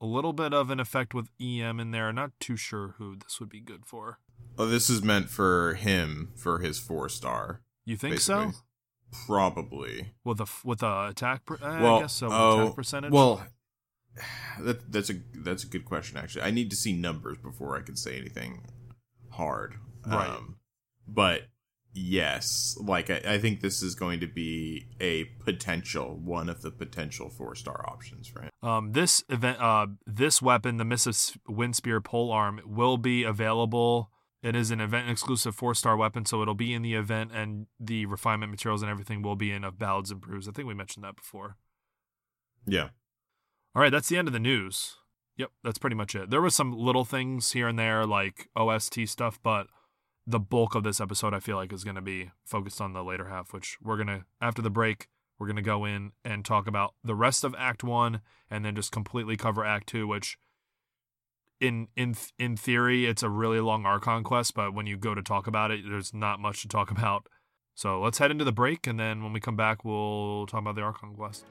a 0.00 0.06
little 0.06 0.32
bit 0.32 0.54
of 0.54 0.70
an 0.70 0.80
effect 0.80 1.14
with 1.14 1.28
EM 1.40 1.78
in 1.78 1.90
there. 1.90 2.12
Not 2.12 2.32
too 2.40 2.56
sure 2.56 2.94
who 2.98 3.16
this 3.16 3.38
would 3.40 3.50
be 3.50 3.60
good 3.60 3.84
for. 3.84 4.18
Oh, 4.58 4.66
this 4.66 4.90
is 4.90 5.02
meant 5.02 5.30
for 5.30 5.74
him 5.74 6.32
for 6.36 6.58
his 6.58 6.78
four 6.78 7.08
star. 7.08 7.62
You 7.84 7.96
think 7.96 8.20
so? 8.20 8.52
Probably. 9.26 10.12
With 10.24 10.40
a 10.40 10.46
with 10.64 10.82
a 10.82 11.08
attack, 11.08 11.44
per- 11.44 11.54
uh, 11.56 11.80
well, 11.82 11.96
I 11.96 12.00
guess 12.02 12.14
so. 12.14 12.26
With 12.26 12.36
oh, 12.36 12.62
attack 12.62 12.76
percentage. 12.76 13.12
Well, 13.12 13.42
that, 14.60 14.92
that's 14.92 15.10
a 15.10 15.14
that's 15.34 15.64
a 15.64 15.66
good 15.66 15.84
question. 15.84 16.16
Actually, 16.16 16.42
I 16.42 16.50
need 16.50 16.70
to 16.70 16.76
see 16.76 16.92
numbers 16.92 17.38
before 17.38 17.76
I 17.76 17.82
can 17.82 17.96
say 17.96 18.18
anything 18.18 18.66
hard. 19.30 19.74
Right. 20.06 20.28
Um, 20.28 20.56
but 21.06 21.42
yes, 21.92 22.76
like 22.80 23.10
I, 23.10 23.20
I 23.26 23.38
think 23.38 23.60
this 23.60 23.82
is 23.82 23.94
going 23.94 24.20
to 24.20 24.26
be 24.26 24.86
a 25.00 25.24
potential 25.44 26.16
one 26.22 26.48
of 26.48 26.62
the 26.62 26.70
potential 26.70 27.28
four 27.28 27.54
star 27.54 27.84
options 27.88 28.28
for 28.28 28.42
him. 28.42 28.50
um, 28.62 28.92
this 28.92 29.24
event, 29.28 29.60
uh, 29.60 29.88
this 30.06 30.40
weapon, 30.40 30.76
the 30.76 30.84
Missive 30.84 31.38
Windspear 31.48 32.02
Pole 32.02 32.30
Arm, 32.30 32.60
will 32.64 32.96
be 32.96 33.24
available. 33.24 34.10
It 34.42 34.56
is 34.56 34.70
an 34.70 34.80
event 34.80 35.10
exclusive 35.10 35.54
four 35.54 35.74
star 35.74 35.96
weapon, 35.96 36.24
so 36.24 36.40
it'll 36.40 36.54
be 36.54 36.72
in 36.72 36.82
the 36.82 36.94
event, 36.94 37.30
and 37.34 37.66
the 37.78 38.06
refinement 38.06 38.50
materials 38.50 38.82
and 38.82 38.90
everything 38.90 39.22
will 39.22 39.36
be 39.36 39.52
in 39.52 39.64
of 39.64 39.78
Ballads 39.78 40.10
and 40.10 40.20
Brews. 40.20 40.48
I 40.48 40.52
think 40.52 40.66
we 40.66 40.74
mentioned 40.74 41.04
that 41.04 41.16
before. 41.16 41.56
Yeah. 42.66 42.88
All 43.74 43.82
right, 43.82 43.92
that's 43.92 44.08
the 44.08 44.16
end 44.16 44.28
of 44.28 44.32
the 44.32 44.40
news. 44.40 44.96
Yep, 45.36 45.50
that's 45.62 45.78
pretty 45.78 45.96
much 45.96 46.14
it. 46.14 46.30
There 46.30 46.42
was 46.42 46.54
some 46.54 46.72
little 46.72 47.04
things 47.04 47.52
here 47.52 47.68
and 47.68 47.78
there 47.78 48.06
like 48.06 48.48
OST 48.56 49.06
stuff, 49.06 49.38
but 49.42 49.68
the 50.26 50.40
bulk 50.40 50.74
of 50.74 50.84
this 50.84 51.00
episode 51.00 51.34
I 51.34 51.40
feel 51.40 51.56
like 51.56 51.72
is 51.72 51.84
going 51.84 51.96
to 51.96 52.02
be 52.02 52.30
focused 52.44 52.80
on 52.80 52.92
the 52.92 53.04
later 53.04 53.28
half, 53.28 53.52
which 53.52 53.78
we're 53.82 53.96
going 53.96 54.06
to 54.08 54.24
after 54.40 54.62
the 54.62 54.70
break, 54.70 55.08
we're 55.38 55.46
going 55.46 55.56
to 55.56 55.62
go 55.62 55.84
in 55.84 56.12
and 56.24 56.44
talk 56.44 56.66
about 56.66 56.94
the 57.02 57.14
rest 57.14 57.44
of 57.44 57.54
act 57.58 57.82
1 57.82 58.20
and 58.50 58.64
then 58.64 58.74
just 58.74 58.92
completely 58.92 59.36
cover 59.36 59.64
act 59.64 59.88
2, 59.88 60.06
which 60.06 60.36
in 61.60 61.88
in 61.96 62.14
in 62.38 62.56
theory 62.56 63.06
it's 63.06 63.22
a 63.22 63.28
really 63.28 63.60
long 63.60 63.84
Archon 63.84 64.24
quest, 64.24 64.54
but 64.54 64.74
when 64.74 64.86
you 64.86 64.96
go 64.96 65.14
to 65.14 65.22
talk 65.22 65.46
about 65.46 65.70
it, 65.70 65.84
there's 65.88 66.12
not 66.14 66.40
much 66.40 66.62
to 66.62 66.68
talk 66.68 66.90
about. 66.90 67.26
So, 67.74 68.00
let's 68.00 68.18
head 68.18 68.30
into 68.30 68.44
the 68.44 68.52
break 68.52 68.86
and 68.86 68.98
then 68.98 69.22
when 69.22 69.32
we 69.32 69.40
come 69.40 69.56
back, 69.56 69.84
we'll 69.84 70.46
talk 70.46 70.60
about 70.60 70.74
the 70.74 70.82
Archon 70.82 71.14
quest. 71.14 71.46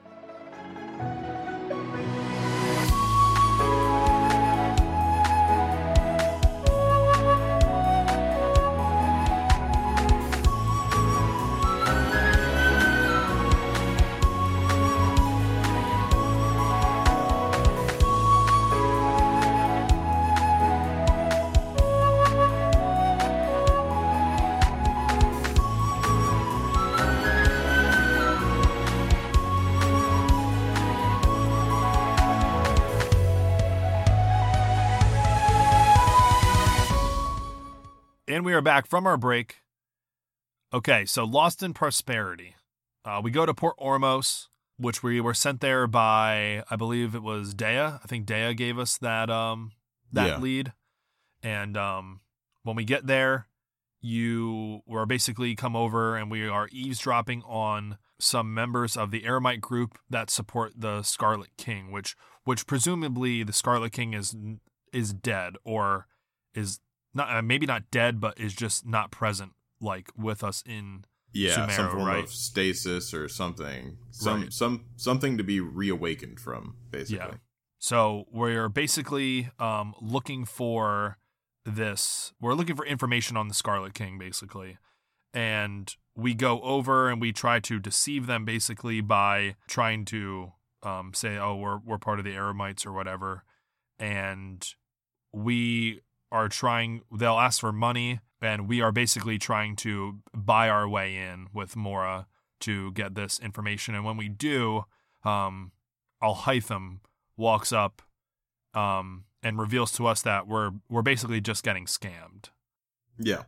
And 38.40 38.46
we 38.46 38.54
are 38.54 38.62
back 38.62 38.86
from 38.86 39.06
our 39.06 39.18
break. 39.18 39.56
Okay, 40.72 41.04
so 41.04 41.24
Lost 41.24 41.62
in 41.62 41.74
Prosperity. 41.74 42.54
Uh, 43.04 43.20
we 43.22 43.30
go 43.30 43.44
to 43.44 43.52
Port 43.52 43.76
Ormos, 43.78 44.46
which 44.78 45.02
we 45.02 45.20
were 45.20 45.34
sent 45.34 45.60
there 45.60 45.86
by, 45.86 46.64
I 46.70 46.76
believe 46.76 47.14
it 47.14 47.22
was 47.22 47.54
Dehya. 47.54 48.00
I 48.02 48.06
think 48.06 48.24
Dehya 48.26 48.56
gave 48.56 48.78
us 48.78 48.96
that 48.96 49.28
um 49.28 49.72
that 50.10 50.26
Yeah. 50.26 50.38
lead. 50.38 50.72
And 51.42 51.76
um, 51.76 52.20
when 52.62 52.76
we 52.76 52.84
get 52.84 53.06
there, 53.06 53.46
you 54.00 54.80
were 54.86 55.04
basically 55.04 55.54
come 55.54 55.76
over 55.76 56.16
and 56.16 56.30
we 56.30 56.48
are 56.48 56.70
eavesdropping 56.72 57.42
on 57.42 57.98
some 58.18 58.54
members 58.54 58.96
of 58.96 59.10
the 59.10 59.26
Eremite 59.26 59.60
group 59.60 59.98
that 60.08 60.30
support 60.30 60.72
the 60.74 61.02
Scarlet 61.02 61.50
King, 61.58 61.90
which 61.92 62.16
which 62.44 62.66
presumably 62.66 63.42
the 63.42 63.52
Scarlet 63.52 63.92
King 63.92 64.14
is 64.14 64.34
is 64.94 65.12
dead 65.12 65.56
or 65.62 66.06
is 66.54 66.80
not 67.14 67.34
uh, 67.34 67.42
maybe 67.42 67.66
not 67.66 67.90
dead, 67.90 68.20
but 68.20 68.38
is 68.38 68.54
just 68.54 68.86
not 68.86 69.10
present 69.10 69.52
like 69.80 70.10
with 70.16 70.42
us 70.44 70.62
in 70.66 71.04
Yeah, 71.32 71.54
some 71.68 71.90
form 71.90 72.04
right. 72.06 72.24
of 72.24 72.30
stasis 72.30 73.14
or 73.14 73.28
something. 73.28 73.96
Some 74.10 74.42
Right. 74.42 74.52
some 74.52 74.86
something 74.96 75.38
to 75.38 75.44
be 75.44 75.60
reawakened 75.60 76.40
from, 76.40 76.76
basically. 76.90 77.16
Yeah. 77.18 77.34
So 77.78 78.26
we're 78.30 78.68
basically 78.68 79.50
um, 79.58 79.94
looking 80.00 80.44
for 80.44 81.18
this. 81.64 82.32
We're 82.40 82.54
looking 82.54 82.76
for 82.76 82.84
information 82.84 83.36
on 83.36 83.48
the 83.48 83.54
Scarlet 83.54 83.94
King, 83.94 84.18
basically, 84.18 84.76
and 85.32 85.94
we 86.14 86.34
go 86.34 86.60
over 86.60 87.08
and 87.08 87.20
we 87.20 87.32
try 87.32 87.60
to 87.60 87.78
deceive 87.78 88.26
them, 88.26 88.44
basically 88.44 89.00
by 89.00 89.56
trying 89.66 90.04
to 90.06 90.52
um, 90.82 91.12
say, 91.14 91.38
"Oh, 91.38 91.56
we're 91.56 91.78
we're 91.78 91.98
part 91.98 92.18
of 92.18 92.24
the 92.26 92.34
Eremites 92.34 92.84
or 92.84 92.92
whatever," 92.92 93.44
and 93.98 94.66
we 95.32 96.00
are 96.30 96.48
trying. 96.48 97.02
They'll 97.12 97.38
ask 97.38 97.60
for 97.60 97.72
money, 97.72 98.20
and 98.40 98.68
we 98.68 98.80
are 98.80 98.92
basically 98.92 99.38
trying 99.38 99.76
to 99.76 100.20
buy 100.34 100.68
our 100.68 100.88
way 100.88 101.16
in 101.16 101.48
with 101.52 101.76
Mora 101.76 102.26
to 102.60 102.92
get 102.92 103.14
this 103.14 103.38
information. 103.40 103.94
And 103.94 104.04
when 104.04 104.16
we 104.16 104.28
do, 104.28 104.84
um, 105.24 105.72
Alhaitham 106.22 106.98
walks 107.36 107.72
up 107.72 108.02
um, 108.74 109.24
and 109.42 109.58
reveals 109.58 109.92
to 109.92 110.06
us 110.06 110.22
that 110.22 110.46
we're 110.46 110.72
we're 110.88 111.02
basically 111.02 111.40
just 111.40 111.64
getting 111.64 111.86
scammed. 111.86 112.50
Yeah. 113.18 113.44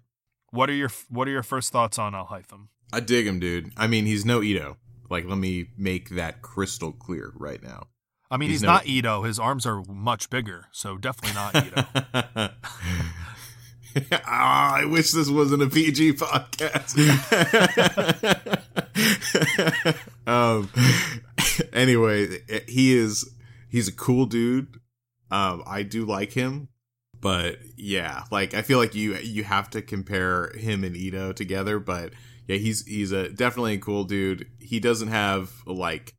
What 0.51 0.68
are 0.68 0.74
your 0.74 0.91
What 1.09 1.28
are 1.28 1.30
your 1.30 1.43
first 1.43 1.72
thoughts 1.72 1.99
on 1.99 2.12
Alhaitham? 2.12 2.68
I 2.93 3.01
dig 3.01 3.26
him, 3.26 3.41
dude. 3.41 3.72
I 3.76 3.87
mean, 3.87 4.05
he's 4.05 4.24
no 4.24 4.41
Itto. 4.41 4.76
Like, 5.09 5.26
let 5.26 5.39
me 5.39 5.68
make 5.76 6.11
that 6.11 6.43
crystal 6.43 6.93
clear 6.93 7.33
right 7.37 7.62
now. 7.62 7.89
I 8.33 8.39
mean, 8.39 8.49
he's, 8.49 8.61
He's 8.61 8.66
not 8.66 8.85
Itto. 8.85 9.26
His 9.26 9.39
arms 9.39 9.66
are 9.66 9.83
much 9.85 10.30
bigger, 10.30 10.64
so 10.72 10.97
definitely 10.97 11.35
not 11.35 11.53
Itto. 11.53 12.53
Ah, 14.24 14.76
I 14.76 14.87
wish 14.87 15.11
this 15.11 15.28
wasn't 15.28 15.62
a 15.62 15.68
PG 15.68 16.14
podcast. 16.14 16.97
um, 20.26 20.70
anyway, 21.74 22.39
he 22.66 22.97
is 22.97 23.30
he's 23.68 23.89
a 23.89 23.93
cool 23.93 24.24
dude. 24.24 24.80
Um, 25.30 25.62
I 25.66 25.83
do 25.83 26.07
like 26.07 26.33
him, 26.33 26.68
but 27.20 27.59
yeah, 27.76 28.24
like 28.30 28.55
I 28.55 28.62
feel 28.62 28.78
like 28.78 28.95
you 28.95 29.14
you 29.16 29.45
have 29.45 29.68
to 29.70 29.83
compare 29.83 30.53
him 30.57 30.85
and 30.85 30.97
Itto 30.97 31.35
together. 31.35 31.78
But 31.78 32.14
yeah, 32.47 32.57
he's 32.57 32.87
he's 32.87 33.12
a 33.12 33.28
definitely 33.28 33.74
a 33.74 33.78
cool 33.78 34.05
dude. 34.05 34.47
He 34.59 34.80
doesn't 34.80 35.09
have 35.09 35.53
like 35.66 36.14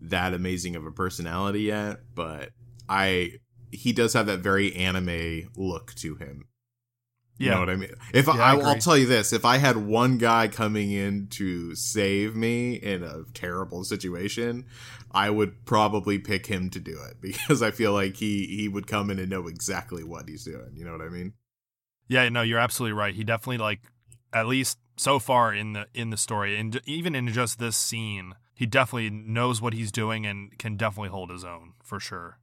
that 0.00 0.34
amazing 0.34 0.76
of 0.76 0.86
a 0.86 0.92
personality 0.92 1.62
yet, 1.62 2.00
but 2.14 2.50
I 2.88 3.32
he 3.72 3.92
does 3.92 4.12
have 4.12 4.26
that 4.26 4.40
very 4.40 4.74
anime 4.74 5.50
look 5.56 5.94
to 5.96 6.14
him. 6.16 6.46
You 7.38 7.50
know 7.50 7.60
what 7.60 7.68
I 7.68 7.76
mean? 7.76 7.90
If 8.14 8.26
Yeah, 8.26 8.32
I 8.32 8.56
I. 8.56 8.60
I'll 8.60 8.78
tell 8.78 8.96
you 8.96 9.06
this, 9.06 9.32
if 9.32 9.44
I 9.44 9.58
had 9.58 9.76
one 9.76 10.16
guy 10.16 10.48
coming 10.48 10.90
in 10.90 11.26
to 11.32 11.74
save 11.74 12.34
me 12.34 12.76
in 12.76 13.02
a 13.02 13.24
terrible 13.34 13.84
situation, 13.84 14.64
I 15.12 15.28
would 15.28 15.66
probably 15.66 16.18
pick 16.18 16.46
him 16.46 16.70
to 16.70 16.80
do 16.80 16.98
it 17.10 17.16
because 17.20 17.62
I 17.62 17.72
feel 17.72 17.92
like 17.92 18.16
he 18.16 18.46
he 18.46 18.68
would 18.68 18.86
come 18.86 19.10
in 19.10 19.18
and 19.18 19.28
know 19.30 19.48
exactly 19.48 20.02
what 20.02 20.28
he's 20.28 20.44
doing. 20.44 20.72
You 20.74 20.86
know 20.86 20.92
what 20.92 21.02
I 21.02 21.08
mean? 21.08 21.34
Yeah, 22.08 22.28
no, 22.28 22.42
you're 22.42 22.58
absolutely 22.58 22.94
right. 22.94 23.14
He 23.14 23.24
definitely 23.24 23.58
like 23.58 23.80
at 24.32 24.46
least 24.46 24.78
so 24.96 25.18
far 25.18 25.52
in 25.52 25.74
the 25.74 25.86
in 25.92 26.10
the 26.10 26.16
story 26.16 26.58
and 26.58 26.80
even 26.86 27.14
in 27.14 27.28
just 27.28 27.58
this 27.58 27.76
scene, 27.76 28.34
he 28.56 28.66
definitely 28.66 29.10
knows 29.10 29.60
what 29.62 29.72
he's 29.74 29.92
doing 29.92 30.26
and 30.26 30.58
can 30.58 30.76
definitely 30.76 31.10
hold 31.10 31.30
his 31.30 31.44
own 31.44 31.74
for 31.84 32.00
sure. 32.00 32.38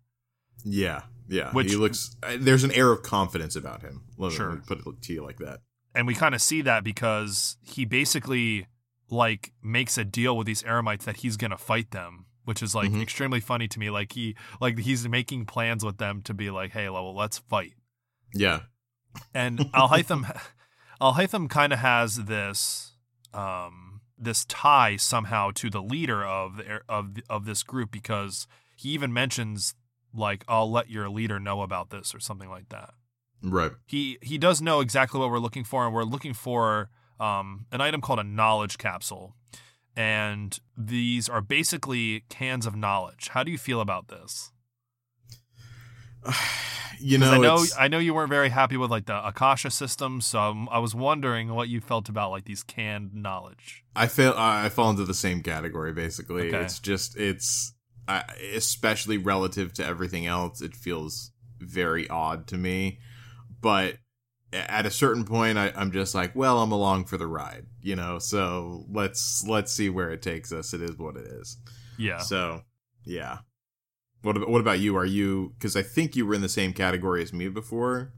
Yeah, 0.64 1.02
yeah. 1.28 1.52
Which- 1.52 1.72
he 1.72 1.76
looks. 1.76 2.16
uh, 2.24 2.38
There's 2.40 2.64
an 2.64 2.72
air 2.72 2.92
of 2.92 3.04
confidence 3.04 3.56
about 3.58 3.82
him. 3.82 4.04
Let 4.18 4.30
me- 4.30 4.36
Sure. 4.38 4.50
let 4.50 4.56
me 4.60 4.64
put 4.84 4.88
it 4.96 5.02
to 5.02 5.14
you 5.14 5.24
like 5.24 5.40
that. 5.40 5.60
And 5.96 6.08
we 6.08 6.14
kind 6.16 6.34
of 6.36 6.42
see 6.42 6.62
that 6.62 6.84
because 6.84 7.58
he 7.62 7.84
basically 7.86 8.68
like 9.10 9.52
makes 9.62 9.98
a 9.98 10.06
deal 10.06 10.38
with 10.38 10.48
these 10.48 10.64
Eremites 10.64 11.04
that 11.04 11.18
he's 11.18 11.36
going 11.38 11.52
to 11.52 11.58
fight 11.58 11.92
them, 11.92 12.26
which 12.46 12.64
is 12.64 12.74
like 12.74 12.90
Mhm. 12.92 13.02
extremely 13.02 13.40
funny 13.40 13.68
to 13.68 13.80
me. 13.80 13.90
Like 13.90 14.14
he 14.14 14.36
like 14.62 14.78
he's 14.80 15.08
making 15.08 15.46
plans 15.46 15.84
with 15.84 15.98
them 15.98 16.22
to 16.24 16.34
be 16.34 16.50
like, 16.50 16.72
"Hey, 16.72 16.90
well, 16.90 17.14
let's 17.16 17.38
fight." 17.40 17.74
Yeah, 18.34 18.62
and 19.34 19.60
Alhaitham, 19.74 20.24
Alhaitham 21.02 21.48
kind 21.50 21.74
of 21.74 21.80
has 21.80 22.16
this 22.26 22.94
um, 23.36 23.83
this 24.18 24.46
tie 24.46 24.96
somehow 24.96 25.52
to 25.56 25.70
the 25.70 25.82
leader 25.82 26.24
of 26.24 26.58
the, 26.58 26.82
of 26.88 27.18
of 27.30 27.46
this 27.46 27.64
group 27.64 27.92
because 27.92 28.48
he 28.76 28.90
even 28.90 29.14
mentions 29.14 29.76
like 30.14 30.44
I'll 30.48 30.72
let 30.72 30.90
your 30.90 31.10
leader 31.10 31.40
know 31.40 31.62
about 31.62 31.90
this 31.90 32.14
or 32.14 32.20
something 32.20 32.50
like 32.50 32.70
that. 32.70 32.94
right. 33.42 33.72
He 33.86 34.18
he 34.22 34.38
does 34.38 34.62
know 34.62 34.80
exactly 34.80 35.20
what 35.20 35.30
we're 35.30 35.40
looking 35.40 35.64
for, 35.64 35.86
and 35.86 35.94
we're 35.94 36.04
looking 36.04 36.34
for 36.34 36.90
um, 37.20 37.66
an 37.72 37.82
item 37.82 38.02
called 38.02 38.20
a 38.20 38.24
knowledge 38.24 38.78
capsule. 38.78 39.36
And 39.96 40.60
these 40.76 41.30
are 41.30 41.42
basically 41.42 42.24
cans 42.30 42.66
of 42.66 42.76
knowledge. 42.76 43.30
How 43.30 43.44
do 43.44 43.52
you 43.52 43.60
feel 43.60 43.80
about 43.80 44.08
this? 44.08 44.52
You 47.00 47.18
know, 47.18 47.32
I 47.34 47.38
know 47.38 47.66
I 47.78 47.88
know 47.90 47.98
you 48.00 48.14
weren't 48.14 48.30
very 48.30 48.48
happy 48.48 48.78
with 48.78 48.90
like 48.90 49.08
the 49.08 49.28
Akasha 49.28 49.72
system, 49.72 50.22
so 50.22 50.40
I'm- 50.40 50.70
I 50.70 50.80
was 50.80 50.96
wondering 50.96 51.50
what 51.54 51.68
you 51.68 51.82
felt 51.82 52.08
about 52.08 52.32
like 52.32 52.46
these 52.46 52.64
canned 52.64 53.14
knowledge. 53.14 53.84
I 53.94 54.08
feel 54.08 54.34
I 54.38 54.70
fall 54.70 54.90
into 54.92 55.04
the 55.04 55.14
same 55.14 55.44
category. 55.44 55.92
Basically, 55.92 56.48
Okay. 56.48 56.62
it's 56.64 56.80
just 56.80 57.18
it's 57.18 57.74
I 58.08 58.24
especially 58.54 59.18
relative 59.18 59.74
to 59.74 59.86
everything 59.86 60.28
else. 60.28 60.62
It 60.62 60.76
feels 60.78 61.32
very 61.60 62.08
odd 62.10 62.48
to 62.48 62.58
me, 62.58 63.00
but 63.60 63.98
at 64.54 64.86
a 64.86 64.92
certain 64.92 65.26
point, 65.26 65.58
I, 65.58 65.74
I'm 65.76 65.92
just 65.92 66.16
like, 66.16 66.34
well, 66.36 66.62
I'm 66.62 66.72
along 66.72 67.06
for 67.06 67.18
the 67.18 67.28
ride, 67.28 67.66
you 67.82 67.98
know. 67.98 68.18
So 68.20 68.86
let's 68.90 69.44
let's 69.46 69.74
see 69.74 69.90
where 69.90 70.12
it 70.12 70.22
takes 70.22 70.54
us. 70.54 70.74
It 70.74 70.82
is 70.82 70.98
what 70.98 71.18
it 71.18 71.26
is. 71.28 71.58
Yeah. 71.98 72.20
So 72.20 72.62
yeah. 73.04 73.40
What 74.24 74.36
about, 74.38 74.50
what 74.50 74.62
about 74.62 74.80
you? 74.80 74.96
Are 74.98 75.06
you 75.06 75.54
because 75.60 75.76
I 75.76 75.84
think 75.84 76.16
you 76.16 76.26
were 76.26 76.34
in 76.34 76.42
the 76.42 76.50
same 76.50 76.74
category 76.74 77.22
as 77.22 77.32
me 77.32 77.48
before, 77.50 78.12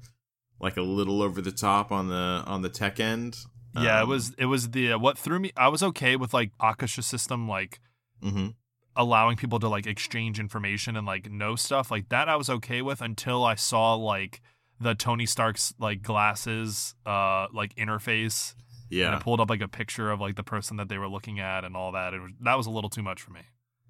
like 0.60 0.78
a 0.78 0.82
little 0.82 1.22
over 1.22 1.42
the 1.42 1.52
top 1.52 1.92
on 1.92 2.08
the 2.08 2.44
on 2.48 2.62
the 2.62 2.70
tech 2.70 3.00
end. 3.00 3.38
yeah, 3.76 4.00
it 4.00 4.04
Um, 4.04 4.10
was 4.10 4.34
it 4.38 4.46
was 4.46 4.70
the 4.70 4.94
uh, 4.94 5.00
what 5.00 5.18
threw 5.18 5.40
me 5.40 5.52
I 5.58 5.68
was 5.68 5.84
okay 5.84 6.16
with 6.16 6.34
like 6.34 6.52
Akasha 6.60 7.02
system 7.02 7.48
like 7.50 7.80
mm-hmm. 8.24 8.50
allowing 8.96 9.36
people 9.36 9.60
to 9.60 9.68
like 9.68 9.86
exchange 9.86 10.40
information 10.40 10.96
and 10.96 11.06
like 11.06 11.30
know 11.30 11.56
stuff 11.56 11.92
like 11.92 12.10
that 12.10 12.30
I 12.30 12.36
was 12.38 12.50
okay 12.50 12.82
with 12.82 13.02
until 13.02 13.44
I 13.44 13.56
saw 13.56 13.96
like 13.96 14.42
the 14.80 14.94
Tony 14.96 15.26
Stark's 15.26 15.74
like 15.80 16.02
glasses 16.04 16.96
uh 17.06 17.48
like 17.52 17.74
interface 17.76 18.54
and 18.92 19.00
Yeah. 19.00 19.18
it 19.18 19.24
pulled 19.24 19.40
up 19.42 19.50
like 19.50 19.62
a 19.62 19.68
picture 19.68 20.12
of 20.12 20.22
like 20.22 20.36
the 20.36 20.44
person 20.44 20.78
that 20.78 20.88
they 20.88 20.98
were 21.00 21.10
looking 21.10 21.40
at 21.40 21.66
and 21.66 21.76
all 21.76 21.92
that. 21.94 22.14
It 22.14 22.22
was, 22.22 22.32
that 22.42 22.56
was 22.56 22.68
a 22.68 22.72
little 22.72 22.90
too 22.92 23.02
much 23.04 23.22
for 23.22 23.32
me. 23.32 23.42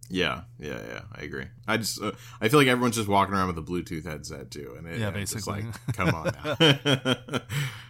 Yeah, 0.09 0.41
yeah, 0.59 0.79
yeah. 0.87 1.01
I 1.13 1.21
agree. 1.23 1.45
I 1.67 1.77
just, 1.77 2.01
uh, 2.01 2.11
I 2.39 2.47
feel 2.47 2.59
like 2.59 2.67
everyone's 2.67 2.95
just 2.95 3.07
walking 3.09 3.33
around 3.33 3.47
with 3.47 3.57
a 3.57 3.61
Bluetooth 3.61 4.05
headset 4.05 4.51
too, 4.51 4.75
and 4.77 4.87
it, 4.87 4.99
Yeah, 4.99 5.07
and 5.07 5.17
it's 5.17 5.33
just 5.33 5.47
basically. 5.47 5.71
like, 5.87 5.95
come 5.95 6.09
on 6.09 6.31
now. 6.43 7.41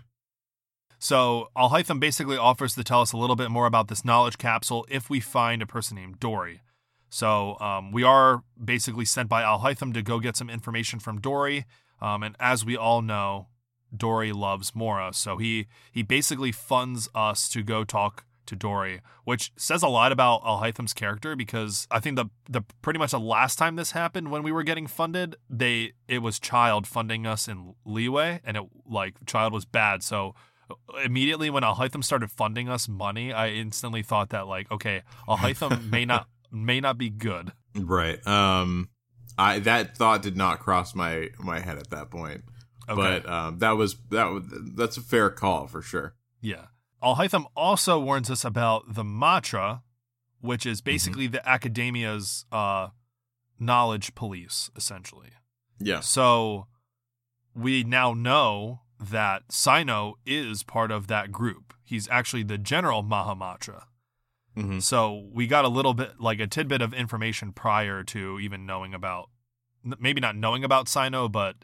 So 0.98 1.50
Alhaitham 1.56 2.00
basically 2.00 2.36
offers 2.36 2.74
to 2.74 2.84
tell 2.84 3.02
us 3.02 3.12
a 3.12 3.18
little 3.18 3.36
bit 3.36 3.52
more 3.52 3.68
about 3.68 3.90
this 3.90 4.04
knowledge 4.04 4.40
capsule 4.40 4.88
if 4.90 5.08
we 5.08 5.20
find 5.20 5.62
a 5.62 5.68
person 5.68 5.96
named 5.98 6.20
Dori. 6.20 6.62
So 7.10 7.60
um, 7.60 7.92
we 7.92 8.02
are 8.02 8.44
basically 8.64 9.06
sent 9.06 9.30
by 9.30 9.44
Alhaitham 9.44 9.94
to 9.94 10.02
go 10.02 10.20
get 10.20 10.36
some 10.36 10.50
information 10.50 11.00
from 11.00 11.22
Dori, 11.22 11.66
um, 12.02 12.24
and 12.24 12.36
as 12.40 12.66
we 12.66 12.76
all 12.76 13.04
know, 13.04 13.50
Dori 13.96 14.32
loves 14.32 14.74
Mora. 14.74 15.14
So 15.14 15.38
he 15.38 15.68
he 15.92 16.02
basically 16.02 16.52
funds 16.52 17.08
us 17.14 17.50
to 17.50 17.62
go 17.62 17.84
talk 17.84 18.26
to 18.48 18.56
Dori, 18.56 19.02
which 19.24 19.52
says 19.58 19.84
a 19.84 19.88
lot 19.88 20.12
about 20.12 20.44
Alhaitham's 20.44 20.94
character 20.94 21.36
because 21.36 21.88
I 21.92 22.00
think 22.00 22.16
the 22.16 22.26
the 22.50 22.62
pretty 22.82 23.00
much 23.00 23.12
the 23.12 23.20
last 23.20 23.58
time 23.58 23.76
this 23.76 23.92
happened 23.92 24.32
when 24.32 24.44
we 24.44 24.52
were 24.52 24.64
getting 24.64 24.88
funded, 24.88 25.36
they 25.50 25.94
it 26.08 26.20
was 26.20 26.40
Childe 26.40 26.88
funding 26.88 27.26
us 27.26 27.48
in 27.48 27.76
Liyue, 27.86 28.40
and 28.44 28.58
it 28.58 28.64
like 28.86 29.16
Childe 29.26 29.54
was 29.54 29.66
bad. 29.66 30.04
So 30.04 30.36
immediately 31.04 31.50
when 31.50 31.64
Alhaitham 31.64 32.04
started 32.04 32.32
funding 32.32 32.70
us 32.70 32.88
money, 32.88 33.32
I 33.32 33.50
instantly 33.50 34.02
thought 34.02 34.30
that 34.30 34.48
like, 34.48 34.72
okay, 34.72 35.04
Alhaitham 35.28 35.90
may 35.90 36.06
not 36.06 36.28
may 36.52 36.80
not 36.80 36.98
be 36.98 37.10
good. 37.10 37.52
right. 37.76 38.26
Um, 38.28 38.90
I 39.38 39.60
that 39.60 39.98
thought 39.98 40.22
did 40.22 40.38
not 40.38 40.60
cross 40.60 40.96
my 40.96 41.30
my 41.40 41.60
head 41.60 41.78
at 41.78 41.90
that 41.90 42.10
point, 42.10 42.44
Okay. 42.90 43.22
but 43.24 43.30
um, 43.30 43.60
that 43.60 43.72
was 43.72 43.96
that 44.12 44.26
was 44.32 44.44
that's 44.76 44.98
a 44.98 45.02
fair 45.02 45.30
call 45.30 45.68
for 45.68 45.82
sure. 45.82 46.16
Yeah. 46.42 46.66
Alhaitham 47.06 47.46
also 47.56 48.00
warns 48.00 48.32
us 48.32 48.44
about 48.44 48.96
the 48.96 49.04
Matra, 49.04 49.82
which 50.42 50.66
is 50.66 50.82
basically 50.82 51.28
the 51.28 51.48
academia's 51.48 52.46
uh, 52.52 52.88
knowledge 53.60 54.16
police, 54.16 54.70
essentially. 54.76 55.30
Yeah. 55.80 56.00
So 56.00 56.68
we 57.54 57.84
now 57.84 58.14
know 58.14 58.82
that 59.00 59.48
Cyno 59.50 60.14
is 60.26 60.64
part 60.64 60.92
of 60.92 61.08
that 61.08 61.32
group. 61.32 61.74
He's 61.84 62.10
actually 62.10 62.44
the 62.44 62.58
general 62.58 63.04
Mahamatra. 63.04 63.84
hmm 64.56 64.80
So 64.80 65.30
we 65.32 65.48
got 65.48 65.66
a 65.66 65.70
little 65.70 65.94
bit, 65.94 66.20
like 66.20 66.40
a 66.40 66.48
tidbit 66.48 66.82
of 66.82 66.94
information 66.94 67.52
prior 67.52 68.04
to 68.06 68.40
even 68.40 68.66
knowing 68.66 68.94
about, 68.94 69.30
maybe 70.00 70.22
not 70.22 70.36
knowing 70.36 70.64
about 70.64 70.88
Cyno, 70.88 71.32
but 71.32 71.58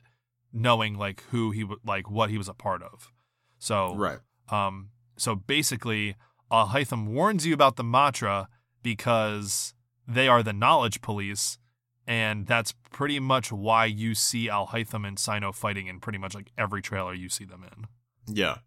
knowing 0.54 0.98
like 0.98 1.24
who 1.32 1.52
he, 1.52 1.66
like 1.86 2.12
what 2.12 2.30
he 2.30 2.38
was 2.38 2.50
a 2.50 2.54
part 2.54 2.84
of. 2.84 3.12
So 3.60 3.96
Right. 3.96 4.20
um, 4.50 4.90
so 5.22 5.36
basically, 5.36 6.16
Alhaitham 6.52 7.06
warns 7.10 7.46
you 7.46 7.54
about 7.54 7.76
the 7.76 7.84
Matra 7.84 8.48
because 8.82 9.76
they 10.08 10.28
are 10.28 10.42
the 10.42 10.52
knowledge 10.52 11.00
police, 11.02 11.60
and 12.08 12.48
that's 12.48 12.74
pretty 12.90 13.20
much 13.20 13.52
why 13.52 13.86
you 13.86 14.16
see 14.16 14.48
Alhaitham 14.48 15.08
and 15.08 15.18
Cyno 15.18 15.54
fighting 15.54 15.86
in 15.86 16.00
pretty 16.00 16.18
much 16.18 16.34
like 16.34 16.52
every 16.58 16.82
trailer 16.82 17.14
you 17.14 17.30
see 17.30 17.46
them 17.46 17.64
in. 17.64 18.36
Yeah. 18.36 18.58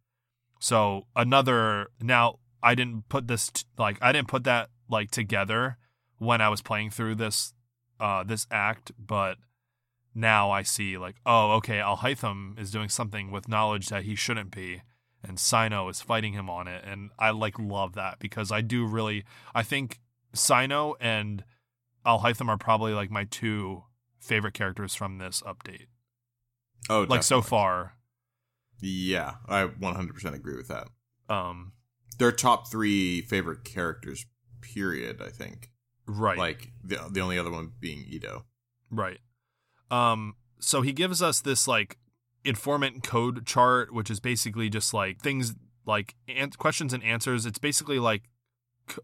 So 0.61 1.09
another 1.17 1.89
now 2.01 2.39
I 2.63 2.77
didn't 2.77 3.09
put 3.09 3.27
this 3.27 3.51
t- 3.51 3.65
like 3.77 3.99
I 4.01 4.13
didn't 4.13 4.29
put 4.29 4.45
that 4.45 4.71
like 4.89 5.11
together 5.11 5.77
when 6.19 6.41
I 6.41 6.51
was 6.51 6.63
playing 6.63 6.91
through 6.91 7.17
this 7.17 7.53
uh 7.99 8.23
this 8.23 8.47
act, 8.53 8.93
but 8.97 9.39
now 10.15 10.53
I 10.53 10.63
see 10.63 10.99
like 10.99 11.17
oh 11.27 11.55
okay 11.55 11.79
Alhaitham 11.79 12.57
is 12.61 12.71
doing 12.71 12.89
something 12.89 13.33
with 13.33 13.49
knowledge 13.49 13.89
that 13.89 14.05
he 14.05 14.15
shouldn't 14.15 14.53
be 14.53 14.83
and 15.25 15.39
Cyno 15.39 15.91
is 15.91 16.01
fighting 16.01 16.33
him 16.35 16.49
on 16.51 16.69
it 16.69 16.85
and 16.87 17.11
I 17.19 17.31
like 17.31 17.59
love 17.59 17.95
that 17.95 18.19
because 18.19 18.53
I 18.53 18.61
do 18.61 18.87
really 18.87 19.25
I 19.55 19.63
think 19.63 20.01
Cyno 20.35 20.95
and 21.01 21.45
Alhaitham 22.07 22.49
are 22.49 22.59
probably 22.59 22.93
like 22.93 23.11
my 23.11 23.25
two 23.25 23.85
favorite 24.21 24.55
characters 24.55 24.95
from 24.95 25.19
this 25.19 25.43
update. 25.47 25.87
Oh, 26.91 27.07
Like 27.09 27.23
so 27.23 27.41
far. 27.41 27.95
Yeah, 28.81 29.35
I 29.49 29.65
100% 29.67 30.35
agree 30.35 30.57
with 30.57 30.69
that. 30.69 30.89
Um 31.29 31.73
They're 32.19 32.33
top 32.33 32.71
three 32.71 33.23
favorite 33.23 33.65
characters. 33.65 34.27
Period. 34.61 35.21
I 35.23 35.31
think. 35.31 35.71
right. 36.07 36.39
Like 36.39 36.73
the 36.83 36.99
the 37.11 37.21
only 37.21 37.39
other 37.39 37.51
one 37.51 37.73
being 37.81 38.05
Itto. 38.13 38.43
Right. 38.91 39.21
Um 39.91 40.37
so 40.61 40.83
he 40.83 40.93
gives 40.93 41.23
us 41.23 41.41
this 41.41 41.69
like 41.69 41.99
informant 42.45 43.03
code 43.03 43.47
chart 43.47 43.93
which 43.93 44.11
is 44.11 44.21
basically 44.21 44.69
just 44.69 44.93
like 44.93 45.21
things 45.21 45.55
like 45.87 46.15
an- 46.29 46.51
questions 46.53 46.93
and 46.93 47.03
answers. 47.03 47.47
It's 47.47 47.59
basically 47.59 47.99
like 47.99 48.23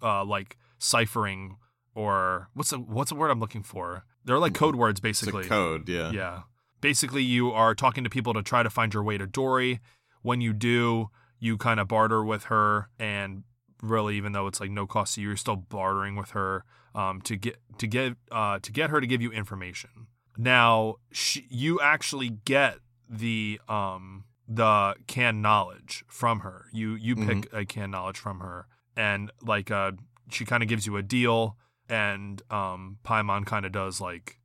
uh 0.02 0.24
like 0.24 0.56
ciphering 0.78 1.56
or 1.94 2.48
what's 2.54 2.70
the 2.70 2.78
what's 2.78 3.10
the 3.10 3.16
word 3.16 3.30
I'm 3.30 3.40
looking 3.40 3.62
for? 3.62 4.04
They're 4.24 4.38
like 4.38 4.54
code 4.54 4.76
words 4.76 5.00
basically. 5.00 5.44
code, 5.44 5.88
yeah. 5.88 6.10
Yeah. 6.10 6.40
Basically, 6.80 7.22
you 7.22 7.50
are 7.50 7.74
talking 7.74 8.04
to 8.04 8.10
people 8.10 8.32
to 8.34 8.42
try 8.42 8.62
to 8.62 8.70
find 8.70 8.94
your 8.94 9.02
way 9.02 9.18
to 9.18 9.26
Dori. 9.26 9.80
When 10.22 10.40
you 10.40 10.52
do, 10.52 11.10
you 11.38 11.58
kind 11.58 11.80
of 11.80 11.88
barter 11.88 12.24
with 12.24 12.44
her, 12.44 12.88
and 12.98 13.44
really, 13.82 14.16
even 14.16 14.32
though 14.32 14.46
it's 14.46 14.60
like 14.60 14.70
no 14.70 14.86
cost 14.86 15.14
to 15.14 15.20
you, 15.20 15.28
you're 15.28 15.36
still 15.36 15.56
bartering 15.56 16.16
with 16.16 16.30
her 16.30 16.64
um, 16.94 17.20
to 17.22 17.36
get 17.36 17.58
to 17.78 17.86
get 17.86 18.14
uh, 18.30 18.58
to 18.60 18.72
get 18.72 18.90
her 18.90 19.00
to 19.00 19.06
give 19.06 19.20
you 19.20 19.30
information. 19.30 20.06
Now, 20.38 20.96
she, 21.12 21.46
you 21.50 21.80
actually 21.80 22.30
get 22.30 22.78
the 23.10 23.60
um, 23.68 24.24
the 24.48 24.94
canned 25.06 25.42
knowledge 25.42 26.04
from 26.08 26.40
her. 26.40 26.66
You 26.72 26.94
you 26.94 27.16
pick 27.16 27.52
a 27.52 27.64
canned 27.64 27.92
knowledge 27.92 28.18
from 28.18 28.40
her, 28.40 28.66
and 28.96 29.30
like 29.42 29.70
uh, 29.70 29.92
she 30.30 30.44
kind 30.44 30.62
of 30.62 30.68
gives 30.68 30.86
you 30.86 30.96
a 30.96 31.02
deal, 31.02 31.56
and 31.88 32.40
um, 32.50 32.98
Paimon 33.04 33.44
kind 33.44 33.66
of 33.66 33.72
does 33.72 34.00
like 34.00 34.38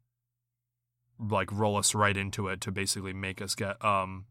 like 1.20 1.52
roll 1.52 1.78
us 1.78 1.96
right 1.96 2.18
into 2.18 2.48
it 2.48 2.60
to 2.62 2.72
basically 2.72 3.14
make 3.14 3.42
us 3.42 3.56
get 3.56 3.84
um 3.86 4.26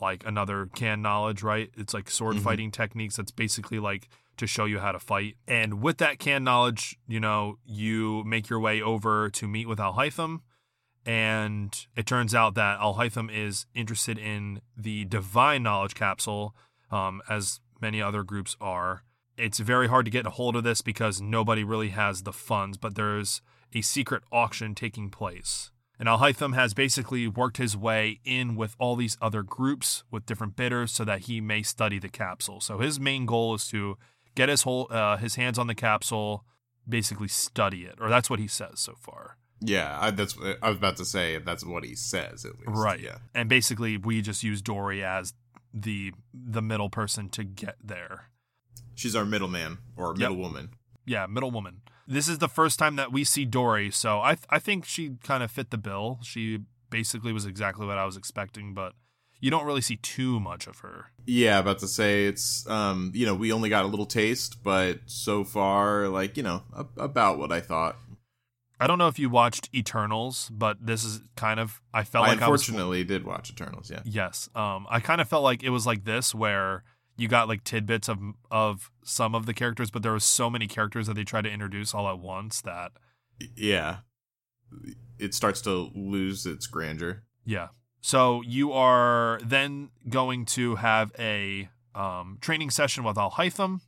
like 0.00 0.24
another 0.26 0.68
can 0.74 1.00
knowledge 1.00 1.42
right 1.42 1.70
it's 1.76 1.94
like 1.94 2.10
sword 2.10 2.36
Mhm. 2.36 2.42
fighting 2.42 2.70
techniques 2.70 3.16
that's 3.16 3.30
basically 3.30 3.78
like 3.78 4.08
to 4.36 4.46
show 4.46 4.66
you 4.66 4.78
how 4.78 4.92
to 4.92 4.98
fight 4.98 5.36
and 5.48 5.80
with 5.82 5.96
that 5.98 6.18
can 6.18 6.44
knowledge 6.44 6.96
you 7.08 7.18
know 7.18 7.58
you 7.64 8.22
make 8.24 8.50
your 8.50 8.60
way 8.60 8.82
over 8.82 9.30
to 9.30 9.48
meet 9.48 9.66
with 9.66 9.78
Alhaitham 9.78 10.40
and 11.08 11.86
it 11.96 12.06
turns 12.06 12.34
out 12.34 12.54
that 12.54 12.78
Alhaitham 12.78 13.30
is 13.34 13.64
interested 13.74 14.18
in 14.18 14.60
the 14.76 15.06
divine 15.06 15.62
knowledge 15.62 15.94
capsule 15.94 16.54
um, 16.90 17.22
as 17.30 17.60
many 17.80 18.00
other 18.02 18.22
groups 18.22 18.56
are 18.60 19.02
it's 19.38 19.58
very 19.58 19.86
hard 19.88 20.04
to 20.04 20.10
get 20.10 20.26
a 20.26 20.30
hold 20.30 20.54
of 20.54 20.64
this 20.64 20.82
because 20.82 21.20
nobody 21.20 21.64
really 21.64 21.88
has 21.88 22.22
the 22.22 22.32
funds 22.32 22.76
but 22.76 22.94
there's 22.94 23.40
a 23.74 23.80
secret 23.80 24.22
auction 24.30 24.74
taking 24.74 25.08
place 25.08 25.70
and 25.98 26.08
Alhaitham 26.08 26.54
has 26.54 26.74
basically 26.74 27.26
worked 27.26 27.56
his 27.56 27.76
way 27.76 28.20
in 28.24 28.54
with 28.54 28.76
all 28.78 28.94
these 28.94 29.16
other 29.20 29.42
groups 29.42 30.04
with 30.10 30.26
different 30.26 30.56
bidders 30.56 30.92
so 30.92 31.04
that 31.04 31.22
he 31.22 31.40
may 31.40 31.62
study 31.62 31.98
the 31.98 32.08
capsule. 32.08 32.60
So 32.60 32.78
his 32.78 33.00
main 33.00 33.26
goal 33.26 33.54
is 33.54 33.66
to 33.68 33.98
get 34.36 34.48
his 34.48 34.62
whole 34.62 34.86
uh, 34.90 35.16
his 35.16 35.34
hands 35.34 35.58
on 35.58 35.66
the 35.66 35.74
capsule, 35.74 36.44
basically 36.88 37.26
study 37.26 37.82
it, 37.82 37.96
or 38.00 38.08
that's 38.08 38.30
what 38.30 38.38
he 38.38 38.46
says 38.46 38.78
so 38.78 38.94
far. 38.96 39.38
Yeah, 39.60 39.98
I, 40.00 40.10
that's 40.12 40.36
I 40.62 40.68
was 40.68 40.76
about 40.78 40.96
to 40.98 41.04
say 41.04 41.38
that's 41.38 41.64
what 41.64 41.84
he 41.84 41.94
says 41.94 42.44
at 42.44 42.52
least. 42.58 42.68
Right. 42.68 43.00
Yeah. 43.00 43.18
And 43.34 43.48
basically, 43.48 43.96
we 43.96 44.22
just 44.22 44.42
use 44.44 44.62
Dori 44.62 45.02
as 45.04 45.34
the 45.74 46.12
the 46.32 46.62
middle 46.62 46.88
person 46.90 47.28
to 47.30 47.44
get 47.44 47.76
there. 47.82 48.28
She's 48.94 49.14
our 49.16 49.24
middleman 49.24 49.78
or 49.96 50.14
Yep. 50.16 50.30
middlewoman. 50.30 50.70
Yeah, 51.06 51.26
middle 51.26 51.50
woman. 51.50 51.80
This 52.06 52.28
is 52.28 52.38
the 52.38 52.48
first 52.48 52.78
time 52.78 52.96
that 52.96 53.12
we 53.12 53.24
see 53.24 53.44
Dori, 53.44 53.90
so 53.90 54.20
I 54.20 54.34
th- 54.34 54.46
I 54.48 54.58
think 54.58 54.84
she 54.84 55.16
kind 55.22 55.42
of 55.42 55.50
fit 55.50 55.70
the 55.70 55.76
bill. 55.78 56.18
She 56.22 56.60
basically 56.90 57.32
was 57.32 57.44
exactly 57.44 57.86
what 57.86 57.98
I 57.98 58.04
was 58.06 58.16
expecting, 58.16 58.72
but 58.74 58.94
you 59.40 59.50
don't 59.50 59.66
really 59.66 59.82
see 59.82 59.96
too 59.96 60.40
much 60.40 60.66
of 60.66 60.78
her. 60.80 61.06
Yeah, 61.26 61.58
about 61.58 61.78
to 61.80 61.88
say 61.88 62.26
it's 62.26 62.66
um 62.68 63.12
you 63.14 63.26
know 63.26 63.34
we 63.34 63.52
only 63.52 63.68
got 63.68 63.84
a 63.84 63.88
little 63.88 64.06
taste, 64.06 64.62
but 64.62 65.00
so 65.06 65.44
far 65.44 66.08
like 66.08 66.36
you 66.36 66.42
know 66.42 66.62
a- 66.74 66.86
about 67.02 67.38
what 67.38 67.52
I 67.52 67.60
thought. 67.60 67.96
I 68.80 68.86
don't 68.86 68.98
know 68.98 69.08
if 69.08 69.18
you 69.18 69.28
watched 69.28 69.68
Eternals, 69.74 70.50
but 70.52 70.76
this 70.80 71.02
is 71.04 71.20
kind 71.36 71.58
of 71.58 71.80
I 71.92 72.04
felt 72.04 72.26
I 72.26 72.30
like 72.30 72.42
I 72.42 72.48
was 72.48 72.62
unfortunately 72.68 73.04
did 73.04 73.24
watch 73.24 73.50
Eternals. 73.50 73.90
Yeah. 73.90 74.02
yes. 74.04 74.48
Um, 74.54 74.86
I 74.88 75.00
kind 75.00 75.20
of 75.20 75.28
felt 75.28 75.42
like 75.42 75.62
it 75.62 75.70
was 75.70 75.86
like 75.86 76.04
this 76.04 76.34
where 76.34 76.84
you 77.16 77.26
got 77.26 77.48
like 77.48 77.64
tidbits 77.64 78.08
of 78.08 78.18
of 78.50 78.90
some 79.04 79.34
of 79.34 79.46
the 79.46 79.54
characters, 79.54 79.90
but 79.90 80.02
there 80.02 80.12
was 80.12 80.24
so 80.24 80.48
many 80.48 80.66
characters 80.68 81.06
that 81.08 81.14
they 81.14 81.24
tried 81.24 81.42
to 81.42 81.50
introduce 81.50 81.92
all 81.92 82.08
at 82.08 82.18
once 82.20 82.60
that 82.62 82.92
Yeah. 83.56 83.98
It 85.18 85.34
starts 85.34 85.60
to 85.62 85.90
lose 85.94 86.46
its 86.46 86.66
grandeur. 86.66 87.22
yeah. 87.44 87.68
So 88.00 88.42
you 88.42 88.72
are 88.72 89.40
then 89.44 89.90
going 90.08 90.44
to 90.46 90.76
have 90.76 91.10
a 91.18 91.68
um, 91.96 92.38
training 92.40 92.70
session 92.70 93.02
with 93.02 93.16
Alhaitham, 93.16 93.80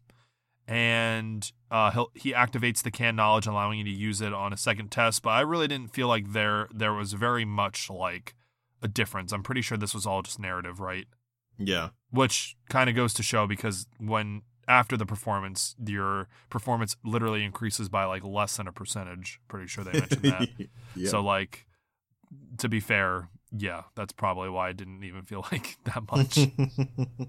and 0.66 1.50
uh, 1.70 1.90
he'll, 1.92 2.10
he 2.14 2.32
activates 2.32 2.82
the 2.82 2.90
can 2.90 3.16
knowledge, 3.16 3.46
allowing 3.46 3.78
you 3.78 3.84
to 3.84 3.90
use 3.90 4.20
it 4.20 4.32
on 4.32 4.52
a 4.52 4.56
second 4.56 4.90
test. 4.90 5.22
But 5.22 5.30
I 5.30 5.40
really 5.40 5.68
didn't 5.68 5.92
feel 5.92 6.08
like 6.08 6.32
there 6.32 6.68
there 6.72 6.92
was 6.92 7.12
very 7.12 7.44
much 7.44 7.88
like 7.88 8.34
a 8.82 8.88
difference. 8.88 9.32
I'm 9.32 9.42
pretty 9.42 9.62
sure 9.62 9.78
this 9.78 9.94
was 9.94 10.06
all 10.06 10.22
just 10.22 10.38
narrative, 10.38 10.80
right? 10.80 11.06
Yeah. 11.58 11.90
Which 12.10 12.56
kind 12.68 12.88
of 12.88 12.96
goes 12.96 13.14
to 13.14 13.22
show 13.22 13.46
because 13.46 13.86
when 13.98 14.42
after 14.66 14.96
the 14.96 15.06
performance, 15.06 15.74
your 15.84 16.28
performance 16.48 16.96
literally 17.04 17.44
increases 17.44 17.88
by 17.88 18.04
like 18.04 18.24
less 18.24 18.56
than 18.56 18.66
a 18.66 18.72
percentage. 18.72 19.40
Pretty 19.48 19.66
sure 19.66 19.84
they 19.84 19.92
mentioned 19.92 20.22
that. 20.22 20.48
yeah. 20.96 21.08
So 21.08 21.20
like 21.20 21.66
to 22.58 22.68
be 22.68 22.80
fair, 22.80 23.28
yeah, 23.52 23.82
that's 23.94 24.12
probably 24.12 24.48
why 24.48 24.68
I 24.68 24.72
didn't 24.72 25.04
even 25.04 25.22
feel 25.22 25.44
like 25.52 25.76
that 25.84 26.10
much. 26.10 26.38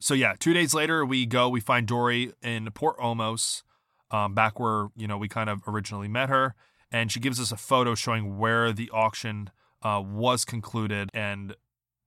so 0.00 0.14
yeah, 0.14 0.34
two 0.38 0.54
days 0.54 0.74
later 0.74 1.04
we 1.04 1.26
go, 1.26 1.48
we 1.48 1.60
find 1.60 1.86
Dori 1.86 2.32
in 2.42 2.70
Port 2.72 2.98
Ormos, 2.98 3.62
um, 4.10 4.34
back 4.34 4.58
where, 4.58 4.88
you 4.96 5.06
know, 5.06 5.18
we 5.18 5.28
kind 5.28 5.50
of 5.50 5.62
originally 5.66 6.08
met 6.08 6.28
her, 6.28 6.54
and 6.90 7.12
she 7.12 7.20
gives 7.20 7.38
us 7.40 7.52
a 7.52 7.56
photo 7.56 7.94
showing 7.94 8.38
where 8.38 8.72
the 8.72 8.90
auction 8.90 9.50
uh, 9.82 10.02
was 10.04 10.44
concluded, 10.44 11.10
and 11.14 11.54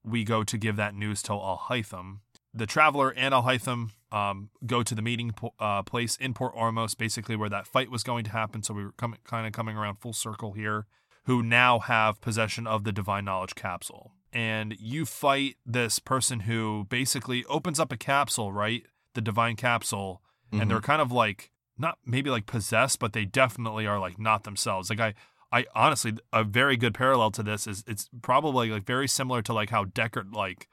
we 0.04 0.24
go 0.24 0.44
to 0.44 0.58
give 0.58 0.76
that 0.78 0.96
news 0.96 1.22
to 1.24 1.32
Alhaitham. 1.32 2.20
The 2.54 2.66
traveler 2.66 3.14
and 3.16 3.34
Alhaitham 3.34 3.92
um, 4.12 4.50
go 4.66 4.84
to 4.84 4.94
the 4.94 5.02
meeting 5.02 5.32
po- 5.32 5.54
uh, 5.60 5.84
place 5.84 6.18
in 6.18 6.34
Port 6.34 6.54
Ormos, 6.56 6.98
basically 6.98 7.36
where 7.36 7.50
that 7.50 7.66
fight 7.68 7.90
was 7.90 8.04
going 8.04 8.26
to 8.26 8.32
happen. 8.32 8.62
So 8.64 8.74
we 8.74 8.84
were 8.84 8.92
coming, 8.94 9.20
kind 9.24 9.48
of 9.48 9.54
coming 9.54 9.78
around 9.78 9.98
full 9.98 10.14
circle 10.14 10.54
here. 10.54 10.86
Who 11.26 11.44
now 11.44 11.78
have 11.80 12.20
possession 12.20 12.66
of 12.66 12.84
the 12.84 12.92
divine 12.92 13.26
knowledge 13.26 13.54
capsule, 13.54 14.16
and 14.34 14.76
you 14.80 15.06
fight 15.06 15.56
this 15.64 16.00
person 16.00 16.42
who 16.42 16.88
basically 16.90 17.46
opens 17.46 17.80
up 17.80 17.92
a 17.92 17.98
capsule, 17.98 18.52
right? 18.52 18.84
The 19.14 19.22
divine 19.22 19.56
capsule, 19.56 20.24
Mhm. 20.52 20.62
and 20.64 20.72
they're 20.72 20.82
kind 20.82 21.00
of 21.00 21.12
like 21.12 21.52
not 21.82 21.98
maybe 22.06 22.30
like 22.30 22.46
possessed, 22.46 23.00
but 23.00 23.14
they 23.14 23.26
definitely 23.26 23.86
are 23.88 24.00
like 24.00 24.18
not 24.20 24.44
themselves. 24.46 24.90
Like 24.90 25.00
I, 25.00 25.14
I 25.52 25.66
honestly, 25.76 26.14
a 26.32 26.44
very 26.44 26.78
good 26.78 26.94
parallel 26.94 27.32
to 27.32 27.44
this 27.44 27.68
is 27.68 27.84
it's 27.88 28.10
probably 28.22 28.70
like 28.70 28.86
very 28.86 29.08
similar 29.08 29.42
to 29.42 29.54
like 29.54 29.70
how 29.72 29.86
Deckard 29.86 30.34
like 30.34 30.68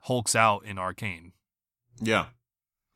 hulks 0.00 0.36
out 0.36 0.64
in 0.64 0.78
Arcane. 0.78 1.32
yeah. 2.00 2.26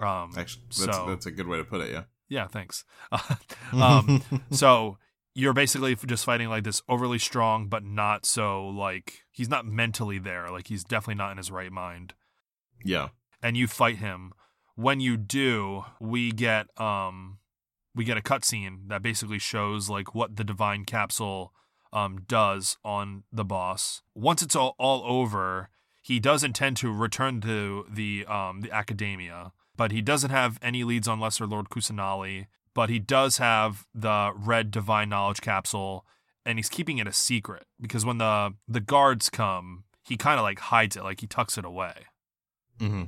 Um, 0.00 0.30
Actually, 0.36 0.62
that's 0.68 0.96
So- 0.96 1.06
that's 1.08 1.26
a 1.26 1.32
good 1.32 1.48
way 1.48 1.56
to 1.58 1.64
put 1.64 1.80
it. 1.80 1.90
Yeah. 1.90 2.04
yeah, 2.28 2.46
thanks. 2.46 2.84
um, 3.72 4.22
so 4.52 4.96
you're 5.34 5.52
basically 5.52 5.94
just 5.96 6.24
fighting 6.24 6.48
like 6.48 6.62
this 6.64 6.82
overly 6.88 7.18
strong, 7.18 7.66
but 7.68 7.82
not 7.82 8.24
so 8.24 8.66
like 8.68 9.24
he's 9.32 9.48
not 9.48 9.66
mentally 9.66 10.18
there. 10.18 10.50
Like 10.50 10.68
he's 10.68 10.84
definitely 10.84 11.16
not 11.16 11.32
in 11.32 11.36
his 11.38 11.50
right 11.50 11.72
mind. 11.72 12.14
yeah. 12.84 13.08
and 13.42 13.56
you 13.56 13.66
fight 13.66 13.96
him. 13.96 14.32
When 14.76 15.00
you 15.00 15.16
do, 15.16 15.84
we 15.98 16.30
get 16.30 16.66
um 16.80 17.37
we 17.98 18.04
get 18.04 18.16
a 18.16 18.22
cutscene 18.22 18.88
that 18.88 19.02
basically 19.02 19.40
shows 19.40 19.90
like 19.90 20.14
what 20.14 20.36
the 20.36 20.44
divine 20.44 20.84
capsule 20.84 21.52
um 21.92 22.20
does 22.28 22.78
on 22.84 23.24
the 23.32 23.44
boss. 23.44 24.02
Once 24.14 24.40
it's 24.40 24.54
all, 24.56 24.74
all 24.78 25.02
over, 25.04 25.68
he 26.00 26.20
does 26.20 26.44
intend 26.44 26.76
to 26.78 26.92
return 26.92 27.40
to 27.40 27.84
the 27.90 28.24
um 28.26 28.60
the 28.60 28.70
academia, 28.72 29.52
but 29.76 29.90
he 29.92 30.00
doesn't 30.00 30.30
have 30.30 30.58
any 30.62 30.84
leads 30.84 31.08
on 31.08 31.18
Lesser 31.20 31.46
Lord 31.46 31.68
Kusanali, 31.70 32.46
but 32.72 32.88
he 32.88 33.00
does 33.00 33.38
have 33.38 33.86
the 33.92 34.32
red 34.36 34.70
divine 34.70 35.08
knowledge 35.08 35.40
capsule 35.40 36.06
and 36.46 36.58
he's 36.58 36.68
keeping 36.68 36.98
it 36.98 37.06
a 37.08 37.12
secret 37.12 37.64
because 37.80 38.04
when 38.06 38.18
the 38.18 38.54
the 38.68 38.80
guards 38.80 39.28
come, 39.28 39.84
he 40.04 40.16
kind 40.16 40.38
of 40.38 40.44
like 40.44 40.60
hides 40.60 40.96
it, 40.96 41.02
like 41.02 41.20
he 41.20 41.26
tucks 41.26 41.58
it 41.58 41.64
away. 41.64 42.06
hmm 42.78 43.04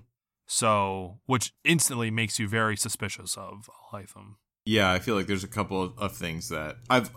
So, 0.46 1.20
which 1.26 1.52
instantly 1.64 2.10
makes 2.10 2.40
you 2.40 2.48
very 2.48 2.76
suspicious 2.76 3.36
of 3.36 3.70
Alhaitham. 3.92 4.34
Yeah, 4.70 4.92
I 4.92 5.00
feel 5.00 5.16
like 5.16 5.26
there's 5.26 5.42
a 5.42 5.48
couple 5.48 5.82
of, 5.82 5.98
of 5.98 6.16
things 6.16 6.48
that 6.50 6.76
I've 6.88 7.10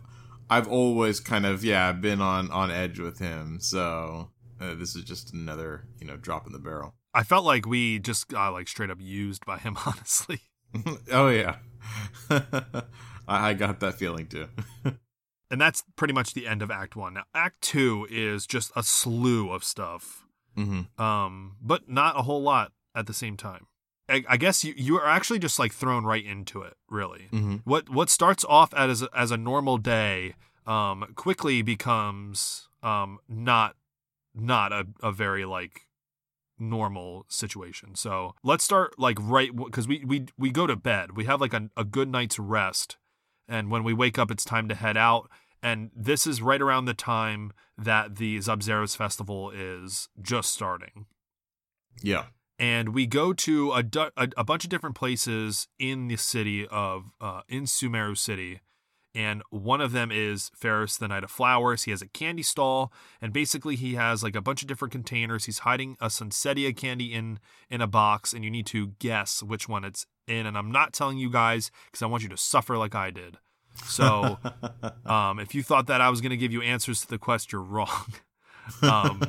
I've 0.49 0.67
always 0.67 1.19
kind 1.19 1.45
of 1.45 1.63
yeah 1.63 1.91
been 1.91 2.19
on 2.19 2.49
on 2.49 2.71
edge 2.71 2.97
with 2.97 3.19
him. 3.19 3.59
So 3.59 4.31
uh, 4.59 4.73
this 4.73 4.95
is 4.95 5.03
just 5.03 5.33
another 5.35 5.85
you 5.99 6.07
know 6.07 6.17
drop 6.17 6.47
in 6.47 6.53
the 6.53 6.57
barrel. 6.57 6.95
I 7.13 7.21
felt 7.21 7.45
like 7.45 7.67
we 7.67 7.99
just 7.99 8.27
got 8.27 8.53
like 8.53 8.67
straight 8.67 8.89
up 8.89 8.97
used 8.99 9.45
by 9.45 9.59
him, 9.59 9.77
honestly. 9.85 10.41
oh 11.11 11.29
yeah, 11.29 11.57
I, 12.31 12.81
I 13.27 13.53
got 13.53 13.81
that 13.81 13.99
feeling 13.99 14.25
too. 14.25 14.47
And 15.51 15.61
that's 15.61 15.83
pretty 15.95 16.15
much 16.15 16.33
the 16.33 16.47
end 16.47 16.63
of 16.63 16.71
Act 16.71 16.95
One. 16.95 17.13
Now, 17.13 17.25
Act 17.35 17.61
Two 17.61 18.07
is 18.09 18.47
just 18.47 18.71
a 18.75 18.81
slew 18.81 19.51
of 19.51 19.63
stuff, 19.63 20.25
hmm 20.55 20.81
um, 20.97 21.57
but 21.61 21.87
not 21.87 22.17
a 22.17 22.23
whole 22.23 22.41
lot 22.41 22.71
at 22.95 23.05
the 23.05 23.13
same 23.13 23.37
time. 23.37 23.67
I, 24.09 24.23
I 24.27 24.37
guess 24.37 24.63
you 24.63 24.73
you 24.75 24.97
are 24.97 25.07
actually 25.07 25.39
just 25.39 25.59
like 25.59 25.73
thrown 25.73 26.03
right 26.05 26.25
into 26.25 26.61
it, 26.61 26.75
really. 26.89 27.27
hmm 27.31 27.57
What 27.63 27.89
what 27.89 28.09
starts 28.09 28.43
off 28.47 28.73
as 28.73 29.01
a, 29.01 29.09
as 29.15 29.31
a 29.31 29.37
normal 29.37 29.77
day 29.77 30.35
um, 30.65 31.13
quickly 31.15 31.61
becomes 31.61 32.69
um, 32.81 33.19
not 33.27 33.75
not 34.35 34.71
a, 34.71 34.87
a 35.01 35.11
very 35.11 35.45
like 35.45 35.87
normal 36.59 37.25
situation. 37.29 37.95
So 37.95 38.35
let's 38.43 38.63
start 38.63 38.97
like 38.99 39.17
right 39.19 39.55
because 39.55 39.87
we 39.87 40.03
we 40.05 40.25
we 40.37 40.51
go 40.51 40.67
to 40.67 40.75
bed. 40.75 41.15
We 41.15 41.25
have 41.25 41.41
like 41.41 41.53
a, 41.53 41.69
a 41.77 41.83
good 41.83 42.09
night's 42.09 42.37
rest, 42.39 42.97
and 43.47 43.71
when 43.71 43.83
we 43.83 43.93
wake 43.93 44.17
up, 44.19 44.31
it's 44.31 44.45
time 44.45 44.67
to 44.69 44.75
head 44.75 44.97
out. 44.97 45.29
And 45.61 45.91
this 45.95 46.27
is 46.27 46.41
right 46.41 46.61
around 46.61 46.85
the 46.85 46.93
time 46.93 47.53
that 47.77 48.17
the 48.17 48.39
Sabzeruz 48.39 48.97
festival 48.97 49.49
is 49.49 50.09
just 50.21 50.51
starting. 50.51 51.05
Yeah. 52.01 52.25
And 52.63 52.93
we 52.93 53.07
go 53.07 53.33
to 53.33 53.71
a, 53.71 53.83
a, 54.15 54.29
a 54.37 54.43
bunch 54.43 54.63
of 54.63 54.69
different 54.69 54.95
places 54.95 55.67
in 55.79 56.07
the 56.07 56.15
city 56.15 56.65
of 56.67 57.11
uh, 57.19 57.41
in 57.49 57.63
Sumeru 57.63 58.17
City 58.17 58.61
and 59.15 59.43
one 59.51 59.79
of 59.79 59.91
them 59.91 60.11
is 60.11 60.49
Ferris 60.55 60.97
the 60.97 61.07
Knight 61.07 61.23
of 61.23 61.29
Flowers. 61.29 61.83
He 61.83 61.91
has 61.91 62.01
a 62.01 62.07
candy 62.07 62.41
stall, 62.41 62.91
and 63.21 63.31
basically 63.31 63.75
he 63.75 63.93
has 63.93 64.23
like 64.23 64.35
a 64.35 64.41
bunch 64.41 64.63
of 64.63 64.67
different 64.67 64.91
containers. 64.91 65.45
He's 65.45 65.59
hiding 65.59 65.97
a 65.99 66.07
Sunsetia 66.07 66.75
candy 66.75 67.13
in 67.13 67.39
in 67.69 67.81
a 67.81 67.87
box, 67.87 68.33
and 68.33 68.43
you 68.43 68.49
need 68.49 68.65
to 68.67 68.87
guess 68.99 69.43
which 69.43 69.69
one 69.69 69.83
it's 69.85 70.07
in. 70.27 70.47
And 70.47 70.57
I'm 70.57 70.71
not 70.71 70.93
telling 70.93 71.19
you 71.19 71.29
guys 71.29 71.69
because 71.85 72.01
I 72.01 72.07
want 72.07 72.23
you 72.23 72.29
to 72.29 72.37
suffer 72.37 72.77
like 72.77 72.95
I 72.95 73.11
did. 73.11 73.37
So, 73.85 74.39
um, 75.05 75.39
if 75.39 75.53
you 75.53 75.61
thought 75.61 75.87
that 75.87 76.01
I 76.01 76.09
was 76.09 76.21
going 76.21 76.31
to 76.31 76.37
give 76.37 76.51
you 76.51 76.61
answers 76.61 77.01
to 77.01 77.07
the 77.07 77.19
quest, 77.19 77.51
you're 77.51 77.61
wrong. 77.61 78.13
um, 78.81 79.21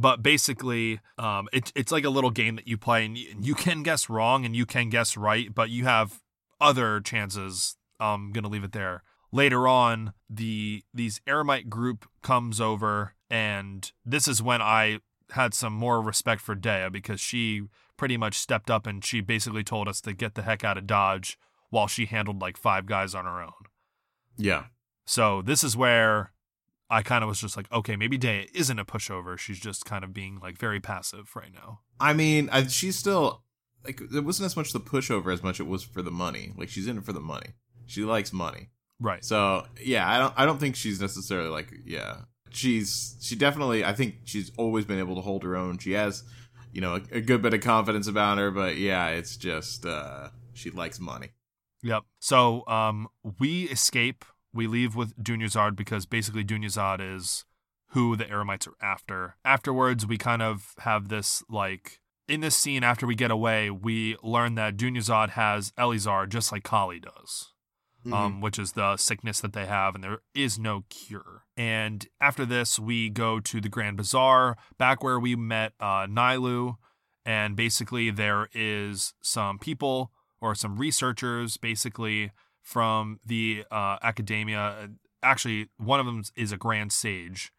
but 0.00 0.22
basically, 0.22 1.00
um, 1.18 1.48
it, 1.52 1.72
it's 1.74 1.92
like 1.92 2.04
a 2.04 2.10
little 2.10 2.30
game 2.30 2.56
that 2.56 2.66
you 2.66 2.78
play, 2.78 3.04
and 3.04 3.18
you, 3.18 3.34
you 3.40 3.54
can 3.54 3.82
guess 3.82 4.08
wrong 4.08 4.44
and 4.44 4.56
you 4.56 4.64
can 4.64 4.88
guess 4.88 5.16
right, 5.16 5.54
but 5.54 5.68
you 5.68 5.84
have 5.84 6.20
other 6.60 7.00
chances 7.00 7.76
I'm 8.00 8.32
gonna 8.32 8.48
leave 8.48 8.64
it 8.64 8.72
there. 8.72 9.02
Later 9.30 9.68
on, 9.68 10.14
the 10.28 10.82
these 10.92 11.20
Eremite 11.26 11.68
group 11.68 12.08
comes 12.22 12.60
over, 12.60 13.14
and 13.28 13.92
this 14.04 14.26
is 14.26 14.42
when 14.42 14.62
I 14.62 15.00
had 15.32 15.54
some 15.54 15.72
more 15.72 16.00
respect 16.00 16.40
for 16.40 16.56
Dehya 16.56 16.90
because 16.90 17.20
she 17.20 17.62
pretty 17.96 18.16
much 18.16 18.34
stepped 18.34 18.70
up 18.70 18.86
and 18.86 19.04
she 19.04 19.20
basically 19.20 19.62
told 19.62 19.86
us 19.86 20.00
to 20.00 20.12
get 20.12 20.34
the 20.34 20.42
heck 20.42 20.64
out 20.64 20.78
of 20.78 20.86
Dodge 20.86 21.38
while 21.68 21.86
she 21.86 22.06
handled 22.06 22.40
like 22.40 22.56
five 22.56 22.86
guys 22.86 23.14
on 23.14 23.26
her 23.26 23.42
own. 23.42 23.52
Yeah. 24.36 24.64
So 25.06 25.42
this 25.42 25.62
is 25.62 25.76
where 25.76 26.32
I 26.90 27.02
kind 27.02 27.22
of 27.22 27.28
was 27.28 27.40
just 27.40 27.56
like, 27.56 27.70
okay, 27.72 27.94
maybe 27.96 28.18
Dehya 28.18 28.48
isn't 28.54 28.78
a 28.78 28.84
pushover. 28.84 29.38
She's 29.38 29.60
just 29.60 29.84
kind 29.84 30.02
of 30.02 30.12
being 30.12 30.40
like 30.42 30.58
very 30.58 30.80
passive 30.80 31.30
right 31.36 31.52
now. 31.52 31.80
I 32.00 32.12
mean, 32.12 32.48
I, 32.50 32.66
she's 32.66 32.96
still 32.98 33.42
like 33.84 34.00
it 34.00 34.24
wasn't 34.24 34.46
as 34.46 34.56
much 34.56 34.72
the 34.72 34.80
pushover 34.80 35.32
as 35.32 35.42
much 35.42 35.60
it 35.60 35.66
was 35.66 35.82
for 35.82 36.02
the 36.02 36.10
money. 36.10 36.52
Like 36.56 36.68
she's 36.68 36.86
in 36.86 36.98
it 36.98 37.04
for 37.04 37.12
the 37.12 37.20
money. 37.20 37.54
She 37.86 38.02
likes 38.02 38.32
money. 38.32 38.70
Right. 39.00 39.24
So 39.24 39.66
yeah, 39.80 40.08
I 40.08 40.18
don't 40.18 40.34
I 40.36 40.46
don't 40.46 40.58
think 40.58 40.76
she's 40.76 41.00
necessarily 41.00 41.48
like 41.48 41.72
yeah. 41.84 42.22
She's 42.50 43.16
she 43.20 43.36
definitely 43.36 43.84
I 43.84 43.92
think 43.92 44.16
she's 44.24 44.50
always 44.56 44.84
been 44.84 44.98
able 44.98 45.14
to 45.14 45.22
hold 45.22 45.44
her 45.44 45.56
own. 45.56 45.78
She 45.78 45.92
has, 45.92 46.24
you 46.72 46.80
know, 46.80 46.94
a, 46.94 47.18
a 47.18 47.20
good 47.20 47.42
bit 47.42 47.54
of 47.54 47.60
confidence 47.60 48.06
about 48.06 48.38
her, 48.38 48.50
but 48.50 48.76
yeah, 48.76 49.08
it's 49.08 49.36
just 49.36 49.86
uh 49.86 50.28
she 50.52 50.70
likes 50.70 51.00
money. 51.00 51.28
Yep. 51.82 52.02
So 52.18 52.66
um 52.66 53.08
we 53.38 53.64
escape. 53.64 54.24
We 54.52 54.66
leave 54.66 54.96
with 54.96 55.16
Dunyazad 55.16 55.76
because 55.76 56.06
basically 56.06 56.44
Dunyazad 56.44 57.00
is 57.00 57.44
who 57.90 58.16
the 58.16 58.24
Eremites 58.24 58.68
are 58.68 58.76
after. 58.84 59.36
Afterwards, 59.44 60.06
we 60.06 60.16
kind 60.18 60.42
of 60.42 60.74
have 60.80 61.08
this 61.08 61.42
like 61.48 62.00
in 62.28 62.40
this 62.40 62.56
scene 62.56 62.84
after 62.84 63.06
we 63.06 63.14
get 63.14 63.30
away, 63.30 63.70
we 63.70 64.16
learn 64.22 64.54
that 64.54 64.76
Dunyazad 64.76 65.30
has 65.30 65.72
Eleazar 65.76 66.26
just 66.26 66.52
like 66.52 66.62
Collei 66.62 67.02
does 67.02 67.52
mm-hmm. 68.04 68.12
um, 68.12 68.40
which 68.40 68.58
is 68.58 68.72
the 68.72 68.96
sickness 68.96 69.40
that 69.40 69.52
they 69.52 69.66
have, 69.66 69.94
and 69.94 70.02
there 70.02 70.18
is 70.34 70.58
no 70.58 70.84
cure. 70.88 71.44
And 71.56 72.06
after 72.20 72.46
this, 72.46 72.78
we 72.78 73.10
go 73.10 73.40
to 73.40 73.60
the 73.60 73.68
Grand 73.68 73.96
Bazaar, 73.96 74.56
back 74.78 75.02
where 75.02 75.20
we 75.20 75.36
met 75.36 75.72
uh, 75.80 76.06
Nilou, 76.06 76.76
and 77.24 77.56
basically 77.56 78.10
there 78.10 78.48
is 78.54 79.14
some 79.22 79.58
people 79.58 80.10
or 80.40 80.54
some 80.54 80.76
researchers, 80.76 81.56
basically 81.56 82.32
from 82.70 83.18
the 83.26 83.64
uh, 83.70 83.98
academia. 84.00 84.90
Actually, 85.22 85.68
one 85.76 85.98
of 85.98 86.06
them 86.06 86.22
is 86.36 86.52
a 86.52 86.56
grand 86.56 86.92
sage, 86.92 87.52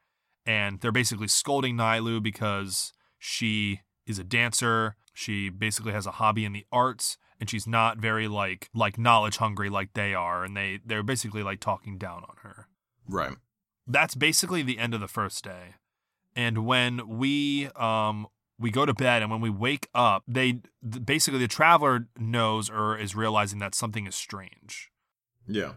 and 0.45 0.79
they're 0.79 0.91
basically 0.91 1.27
scolding 1.27 1.75
Nilou 1.75 2.23
because 2.23 2.93
she 3.19 3.81
is 4.07 4.17
a 4.17 4.23
dancer. 4.23 4.95
She 5.13 5.49
basically 5.49 5.91
has 5.91 6.05
a 6.05 6.11
hobby 6.11 6.45
in 6.45 6.53
the 6.53 6.65
arts 6.71 7.17
and 7.41 7.49
she's 7.49 7.67
not 7.67 7.97
very 7.97 8.29
like 8.29 8.69
like 8.73 8.97
knowledge 8.97 9.37
hungry 9.37 9.69
like 9.69 9.93
they 9.93 10.13
are 10.13 10.45
and 10.45 10.55
they 10.55 10.79
they're 10.85 11.03
basically 11.03 11.43
like 11.43 11.59
talking 11.59 11.97
down 11.97 12.23
on 12.29 12.35
her 12.43 12.67
right 13.09 13.35
that's 13.87 14.15
basically 14.15 14.61
the 14.61 14.77
end 14.77 14.93
of 14.93 15.01
the 15.01 15.07
first 15.07 15.43
day 15.43 15.75
and 16.35 16.65
when 16.65 17.17
we 17.17 17.67
um 17.75 18.27
we 18.59 18.69
go 18.69 18.85
to 18.85 18.93
bed 18.93 19.23
and 19.23 19.31
when 19.31 19.41
we 19.41 19.49
wake 19.49 19.89
up 19.93 20.23
they 20.27 20.61
basically 21.03 21.39
the 21.39 21.47
traveler 21.47 22.07
knows 22.17 22.69
or 22.69 22.95
is 22.97 23.15
realizing 23.15 23.59
that 23.59 23.73
something 23.73 24.05
is 24.05 24.15
strange 24.15 24.90
yeah 25.53 25.73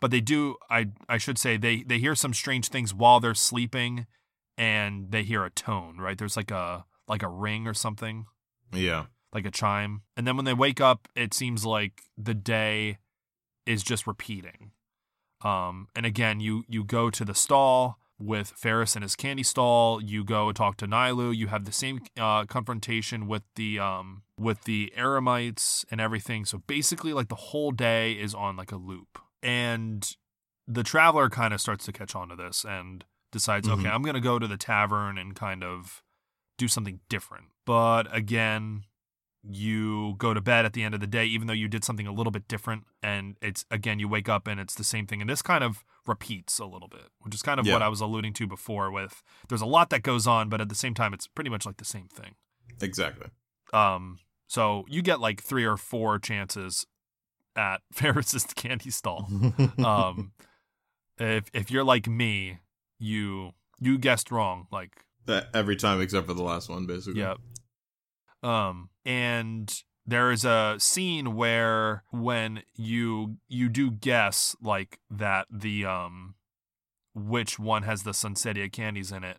but 0.00 0.10
they 0.10 0.20
do 0.20 0.56
i 0.70 0.86
i 1.08 1.18
should 1.18 1.38
say 1.38 1.56
they 1.56 1.82
they 1.82 1.98
hear 1.98 2.14
some 2.14 2.34
strange 2.34 2.68
things 2.68 2.94
while 2.94 3.20
they're 3.20 3.34
sleeping 3.34 4.06
and 4.58 5.10
they 5.10 5.22
hear 5.22 5.44
a 5.44 5.50
tone 5.50 5.98
right 5.98 6.18
there's 6.18 6.36
like 6.36 6.50
a 6.50 6.84
like 7.08 7.22
a 7.22 7.28
ring 7.28 7.66
or 7.66 7.74
something 7.74 8.26
yeah 8.72 9.06
like 9.36 9.46
a 9.46 9.50
chime. 9.50 10.00
And 10.16 10.26
then 10.26 10.34
when 10.36 10.46
they 10.46 10.54
wake 10.54 10.80
up, 10.80 11.08
it 11.14 11.34
seems 11.34 11.66
like 11.66 12.02
the 12.16 12.34
day 12.34 12.96
is 13.66 13.82
just 13.82 14.06
repeating. 14.06 14.72
Um, 15.44 15.88
and 15.94 16.06
again, 16.06 16.40
you 16.40 16.64
you 16.68 16.82
go 16.82 17.10
to 17.10 17.24
the 17.24 17.34
stall 17.34 17.98
with 18.18 18.48
Ferris 18.48 18.96
in 18.96 19.02
his 19.02 19.16
candy 19.16 19.42
stall. 19.42 20.02
You 20.02 20.24
go 20.24 20.48
and 20.48 20.56
talk 20.56 20.76
to 20.78 20.86
Nilou. 20.86 21.36
You 21.36 21.48
have 21.48 21.64
the 21.64 21.72
same 21.72 22.00
uh, 22.18 22.44
confrontation 22.44 23.26
with 23.26 23.42
the 23.56 23.78
um, 23.78 24.22
with 24.38 24.64
the 24.64 24.92
Eremites 24.96 25.84
and 25.90 26.00
everything. 26.00 26.44
So 26.44 26.62
basically, 26.66 27.12
like 27.12 27.28
the 27.28 27.34
whole 27.34 27.70
day 27.70 28.12
is 28.12 28.34
on 28.34 28.56
like 28.56 28.72
a 28.72 28.76
loop. 28.76 29.18
And 29.42 30.08
the 30.66 30.82
traveler 30.82 31.28
kind 31.28 31.54
of 31.54 31.60
starts 31.60 31.84
to 31.86 31.92
catch 31.92 32.14
on 32.14 32.28
to 32.30 32.36
this 32.36 32.64
and 32.66 33.04
decides, 33.30 33.68
mm-hmm. 33.68 33.80
okay, 33.80 33.90
I'm 33.90 34.02
gonna 34.02 34.20
go 34.20 34.38
to 34.38 34.46
the 34.46 34.56
tavern 34.56 35.18
and 35.18 35.34
kind 35.34 35.62
of 35.62 36.02
do 36.58 36.68
something 36.68 37.00
different. 37.08 37.46
But 37.64 38.14
again, 38.14 38.84
you 39.48 40.14
go 40.18 40.34
to 40.34 40.40
bed 40.40 40.64
at 40.64 40.72
the 40.72 40.82
end 40.82 40.94
of 40.94 41.00
the 41.00 41.06
day 41.06 41.24
even 41.24 41.46
though 41.46 41.52
you 41.52 41.68
did 41.68 41.84
something 41.84 42.06
a 42.06 42.12
little 42.12 42.30
bit 42.30 42.48
different 42.48 42.84
and 43.02 43.36
it's 43.40 43.64
again 43.70 43.98
you 43.98 44.08
wake 44.08 44.28
up 44.28 44.46
and 44.46 44.58
it's 44.58 44.74
the 44.74 44.84
same 44.84 45.06
thing 45.06 45.20
and 45.20 45.30
this 45.30 45.42
kind 45.42 45.62
of 45.62 45.84
repeats 46.06 46.58
a 46.58 46.64
little 46.64 46.88
bit 46.88 47.08
which 47.20 47.34
is 47.34 47.42
kind 47.42 47.60
of 47.60 47.66
yeah. 47.66 47.72
what 47.72 47.82
i 47.82 47.88
was 47.88 48.00
alluding 48.00 48.32
to 48.32 48.46
before 48.46 48.90
with 48.90 49.22
there's 49.48 49.60
a 49.60 49.66
lot 49.66 49.90
that 49.90 50.02
goes 50.02 50.26
on 50.26 50.48
but 50.48 50.60
at 50.60 50.68
the 50.68 50.74
same 50.74 50.94
time 50.94 51.14
it's 51.14 51.26
pretty 51.26 51.50
much 51.50 51.66
like 51.66 51.76
the 51.76 51.84
same 51.84 52.08
thing. 52.08 52.34
Exactly. 52.80 53.28
Um 53.72 54.18
so 54.48 54.84
you 54.88 55.02
get 55.02 55.20
like 55.20 55.42
three 55.42 55.64
or 55.64 55.76
four 55.76 56.18
chances 56.18 56.86
at 57.56 57.82
ferris's 57.92 58.44
candy 58.44 58.90
stall. 58.90 59.28
Um 59.84 60.32
if 61.18 61.50
if 61.54 61.70
you're 61.70 61.84
like 61.84 62.08
me 62.08 62.58
you 62.98 63.52
you 63.80 63.98
guessed 63.98 64.30
wrong 64.30 64.66
like 64.72 65.04
every 65.54 65.76
time 65.76 66.00
except 66.00 66.26
for 66.26 66.34
the 66.34 66.42
last 66.42 66.68
one 66.68 66.86
basically. 66.86 67.20
Yep. 67.20 67.38
Um, 68.42 68.90
and 69.06 69.82
there 70.04 70.30
is 70.30 70.44
a 70.44 70.76
scene 70.78 71.34
where 71.34 72.02
when 72.10 72.62
you 72.74 73.38
you 73.48 73.68
do 73.68 73.90
guess 73.90 74.54
like 74.60 74.98
that 75.10 75.46
the 75.50 75.86
um 75.86 76.34
which 77.14 77.58
one 77.58 77.84
has 77.84 78.02
the 78.02 78.10
Sunsetia 78.10 78.70
candies 78.70 79.10
in 79.10 79.24
it, 79.24 79.38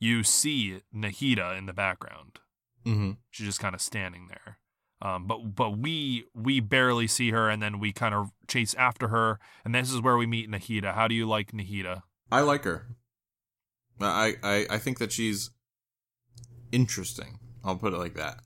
you 0.00 0.24
see 0.24 0.80
Nahida 0.92 1.56
in 1.56 1.66
the 1.66 1.72
background. 1.72 2.40
Mm-hmm. 2.84 3.12
She's 3.30 3.46
just 3.46 3.60
kind 3.60 3.76
of 3.76 3.80
standing 3.80 4.26
there. 4.28 4.58
Um, 5.00 5.26
but 5.26 5.54
but 5.54 5.78
we 5.78 6.24
we 6.34 6.60
barely 6.60 7.06
see 7.06 7.30
her, 7.30 7.48
and 7.48 7.62
then 7.62 7.78
we 7.78 7.92
kind 7.92 8.14
of 8.14 8.30
chase 8.48 8.74
after 8.74 9.08
her, 9.08 9.38
and 9.64 9.74
this 9.74 9.92
is 9.92 10.00
where 10.00 10.16
we 10.16 10.26
meet 10.26 10.50
Nahida. 10.50 10.94
How 10.94 11.08
do 11.08 11.14
you 11.14 11.26
like 11.26 11.52
Nahida? 11.52 12.02
I 12.30 12.40
like 12.40 12.64
her. 12.64 12.86
I 14.00 14.34
I 14.42 14.66
I 14.70 14.78
think 14.78 14.98
that 14.98 15.12
she's 15.12 15.50
interesting. 16.70 17.38
I'll 17.64 17.76
put 17.76 17.94
it 17.94 17.98
like 17.98 18.14
that. 18.14 18.40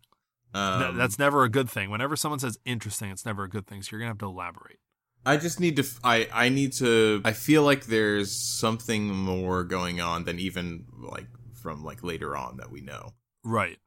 Um, 0.55 0.97
that's 0.97 1.18
never 1.18 1.44
a 1.44 1.51
good 1.51 1.68
thing. 1.68 1.90
Whenever 1.90 2.16
someone 2.16 2.38
says 2.38 2.59
interesting, 2.64 3.11
it's 3.11 3.26
never 3.26 3.44
a 3.44 3.49
good 3.49 3.66
thing. 3.66 3.82
So 3.82 3.90
you're 3.92 4.01
gonna 4.01 4.11
have 4.11 4.18
to 4.18 4.26
elaborate. 4.26 4.78
I 5.26 5.36
just 5.36 5.59
need 5.59 5.76
to. 5.76 5.84
I 6.05 6.28
I 6.32 6.49
need 6.49 6.72
to. 6.74 7.20
I 7.24 7.32
feel 7.32 7.62
like 7.62 7.86
there's 7.86 8.32
something 8.32 9.09
more 9.09 9.64
going 9.64 10.01
on 10.01 10.24
than 10.24 10.38
even 10.38 10.86
like 10.99 11.26
from 11.55 11.84
like 11.84 12.05
later 12.05 12.36
on 12.36 12.59
that 12.59 12.70
we 12.70 12.80
know. 12.80 13.12
Right. 13.44 13.78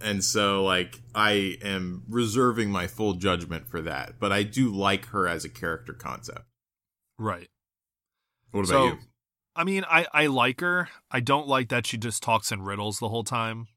And 0.00 0.22
so 0.22 0.62
like 0.64 1.00
I 1.14 1.56
am 1.62 2.02
reserving 2.08 2.70
my 2.70 2.86
full 2.88 3.14
judgment 3.14 3.68
for 3.68 3.80
that, 3.82 4.20
but 4.20 4.32
I 4.32 4.42
do 4.42 4.70
like 4.70 5.06
her 5.06 5.26
as 5.26 5.44
a 5.44 5.48
character 5.48 5.94
concept. 5.94 6.44
Right. 7.18 7.48
What 8.50 8.60
about 8.60 8.68
so, 8.68 8.84
you? 8.86 8.98
I 9.56 9.64
mean, 9.64 9.84
I 9.88 10.06
I 10.12 10.26
like 10.26 10.60
her. 10.60 10.88
I 11.10 11.20
don't 11.20 11.48
like 11.48 11.68
that 11.70 11.86
she 11.86 11.96
just 11.96 12.22
talks 12.22 12.52
in 12.52 12.62
riddles 12.62 12.98
the 12.98 13.08
whole 13.08 13.24
time. 13.24 13.68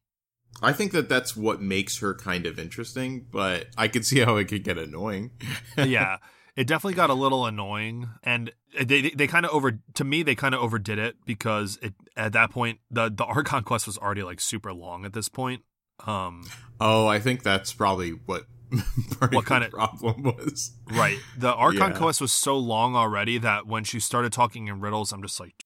I 0.61 0.71
think 0.73 0.91
that 0.93 1.09
that's 1.09 1.35
what 1.35 1.61
makes 1.61 1.99
her 1.99 2.13
kind 2.13 2.45
of 2.45 2.57
interesting, 2.57 3.25
but 3.31 3.67
I 3.77 3.87
could 3.87 4.05
see 4.05 4.19
how 4.19 4.37
it 4.37 4.45
could 4.45 4.63
get 4.63 4.77
annoying. 4.77 5.31
yeah. 5.77 6.17
it 6.55 6.65
definitely 6.67 6.93
got 6.95 7.09
a 7.09 7.13
little 7.13 7.45
annoying 7.45 8.09
and 8.23 8.51
they 8.79 9.01
they, 9.01 9.09
they 9.09 9.27
kind 9.27 9.45
of 9.45 9.51
over 9.51 9.79
to 9.93 10.03
me 10.05 10.23
they 10.23 10.35
kind 10.35 10.55
of 10.55 10.61
overdid 10.61 10.97
it 10.97 11.17
because 11.25 11.77
it 11.81 11.93
at 12.15 12.31
that 12.31 12.49
point 12.51 12.79
the 12.89 13.09
the 13.09 13.25
archon 13.25 13.63
quest 13.63 13.85
was 13.87 13.97
already 13.97 14.23
like 14.23 14.39
super 14.39 14.73
long 14.73 15.03
at 15.05 15.11
this 15.13 15.27
point 15.27 15.63
um 16.07 16.43
Oh, 16.79 17.07
I 17.07 17.19
think 17.19 17.43
that's 17.43 17.73
probably 17.73 18.11
what 18.11 18.43
What 19.31 19.45
kinda- 19.45 19.69
problem 19.69 20.23
was. 20.23 20.71
right 20.91 21.17
the 21.37 21.53
archon 21.53 21.91
Yeah. 21.91 21.97
quest 21.97 22.21
was 22.21 22.31
so 22.31 22.57
long 22.57 22.95
already 22.95 23.37
that 23.39 23.67
when 23.67 23.83
she 23.83 23.99
started 23.99 24.31
talking 24.31 24.67
in 24.69 24.79
riddles 24.79 25.11
i'm 25.11 25.21
just 25.21 25.39
like 25.41 25.65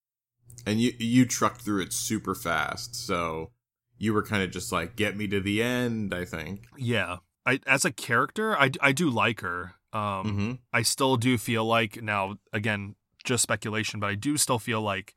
And 0.66 0.82
you 0.82 0.94
you 1.00 1.26
trucked 1.26 1.62
through 1.62 1.84
it 1.84 1.94
super 1.94 2.34
fast, 2.36 2.96
so 2.96 3.52
you 4.00 4.14
were 4.14 4.24
kind 4.24 4.42
of 4.42 4.50
just 4.52 4.72
like, 4.72 4.96
get 4.96 5.16
me 5.16 5.28
to 5.28 5.40
the 5.40 5.62
end. 5.62 6.14
I 6.14 6.26
think. 6.26 6.66
yeah 6.78 7.18
i 7.46 7.60
as 7.66 7.86
a 7.86 7.92
character 7.92 8.58
i 8.60 8.70
i 8.82 8.92
do 8.92 9.10
like 9.10 9.40
her 9.42 9.76
um 9.94 10.00
Mm-hmm. 10.02 10.52
I 10.74 10.82
still 10.84 11.16
do 11.18 11.38
feel 11.38 11.66
like 11.66 12.02
now 12.02 12.36
again 12.54 12.96
just 13.24 13.44
speculation, 13.44 14.00
but 14.00 14.08
I 14.10 14.16
do 14.16 14.38
still 14.38 14.60
feel 14.60 14.82
like 14.82 15.16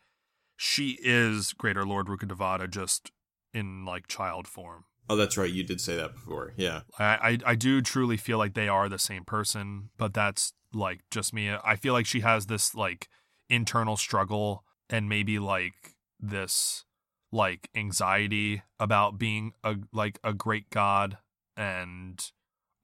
she 0.57 0.99
is 1.03 1.53
Greater 1.53 1.85
Lord 1.85 2.07
Rukkhadevata 2.07 2.69
just 2.71 3.11
in 3.55 3.85
like 3.85 4.07
child 4.07 4.47
form. 4.49 4.85
Oh, 5.09 5.17
that's 5.17 5.37
right. 5.37 5.51
You 5.51 5.63
did 5.65 5.81
say 5.81 5.97
that 5.97 6.15
before. 6.15 6.53
Yeah. 6.57 6.83
I, 6.99 7.05
I 7.05 7.39
I 7.53 7.55
do 7.55 7.83
truly 7.83 8.17
feel 8.17 8.39
like 8.39 8.55
they 8.55 8.69
are 8.69 8.89
the 8.89 8.99
same 8.99 9.25
person, 9.25 9.91
but 9.99 10.15
that's 10.15 10.53
like 10.73 11.01
just 11.11 11.35
me. 11.35 11.55
I 11.65 11.77
feel 11.77 11.93
like 11.93 12.07
she 12.07 12.21
has 12.21 12.47
this 12.47 12.75
like 12.75 13.09
internal 13.51 13.97
struggle 13.97 14.65
and 14.89 15.09
maybe 15.09 15.39
like 15.39 15.97
this 16.19 16.85
like 17.33 17.71
anxiety 17.75 18.63
about 18.79 19.19
being 19.19 19.53
a 19.65 19.77
like 19.93 20.19
a 20.23 20.33
great 20.35 20.69
god 20.71 21.17
and 21.57 22.31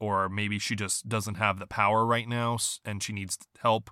or 0.00 0.28
maybe 0.28 0.58
she 0.58 0.74
just 0.74 1.08
doesn't 1.08 1.34
have 1.34 1.58
the 1.58 1.66
power 1.66 2.04
right 2.06 2.28
now 2.28 2.56
and 2.84 3.02
she 3.02 3.12
needs 3.12 3.36
help 3.60 3.90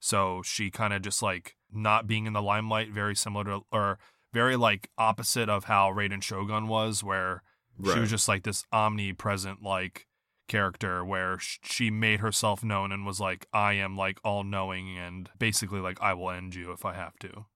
so 0.00 0.42
she 0.42 0.70
kind 0.70 0.92
of 0.92 1.00
just 1.02 1.22
like 1.22 1.56
not 1.72 2.06
being 2.06 2.26
in 2.26 2.32
the 2.34 2.42
limelight 2.42 2.90
very 2.90 3.16
similar 3.16 3.44
to 3.44 3.60
or 3.72 3.98
very 4.32 4.56
like 4.56 4.90
opposite 4.98 5.48
of 5.48 5.64
how 5.64 5.90
Raiden 5.90 6.22
Shogun 6.22 6.68
was 6.68 7.02
where 7.02 7.42
Right. 7.76 7.94
she 7.94 8.00
was 8.00 8.10
just 8.10 8.28
like 8.28 8.44
this 8.44 8.64
omnipresent 8.72 9.60
like 9.62 10.06
character 10.46 11.04
where 11.04 11.38
she 11.40 11.90
made 11.90 12.20
herself 12.20 12.62
known 12.62 12.92
and 12.92 13.04
was 13.06 13.18
like 13.18 13.46
i 13.52 13.72
am 13.72 13.96
like 13.96 14.18
all 14.22 14.44
knowing 14.44 14.96
and 14.96 15.28
basically 15.38 15.80
like 15.80 15.98
i 16.00 16.12
will 16.14 16.30
end 16.30 16.54
you 16.54 16.70
if 16.70 16.84
i 16.84 16.92
have 16.94 17.18
to 17.18 17.46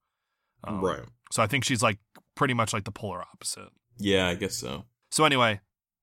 Um, 0.63 0.81
right. 0.83 1.01
so 1.31 1.41
i 1.43 1.47
think 1.47 1.63
she's 1.63 1.81
like 1.81 1.99
pretty 2.35 2.53
much 2.53 2.73
like 2.73 2.83
the 2.85 2.91
polar 2.91 3.21
opposite 3.21 3.69
Yeah, 3.97 4.27
I 4.27 4.35
guess 4.35 4.55
so. 4.55 4.85
so 5.11 5.25
anyway 5.25 5.61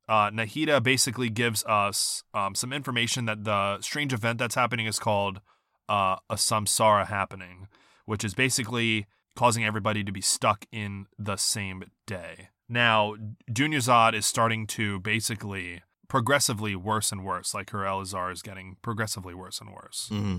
uh, 0.09 0.30
Nahida 0.30 0.80
basically 0.82 1.28
gives 1.30 1.64
us 1.64 2.22
um, 2.32 2.54
some 2.54 2.72
information 2.72 3.24
that 3.24 3.42
the 3.44 3.80
strange 3.80 4.12
event 4.12 4.38
that's 4.38 4.54
happening 4.54 4.86
is 4.86 4.98
called 5.00 5.40
uh, 5.88 6.16
a 6.30 6.36
samsara 6.36 7.07
happening, 7.09 7.66
which 8.04 8.22
is 8.24 8.32
basically 8.34 9.07
causing 9.34 9.64
everybody 9.64 10.04
to 10.04 10.12
be 10.12 10.20
stuck 10.20 10.64
in 10.70 11.07
the 11.18 11.36
same 11.36 11.84
day. 12.07 12.50
Now, 12.68 13.16
Dunyazad 13.50 14.14
is 14.14 14.26
starting 14.26 14.66
to 14.68 15.00
basically 15.00 15.82
progressively 16.09 16.76
worse 16.76 17.11
and 17.12 17.24
worse. 17.24 17.52
Like 17.52 17.70
her 17.70 17.84
Eleazar 17.84 18.30
is 18.30 18.42
getting 18.42 18.76
progressively 18.82 19.34
worse 19.34 19.61
and 19.61 19.70
worse. 19.72 20.09
Mm-hmm. 20.12 20.36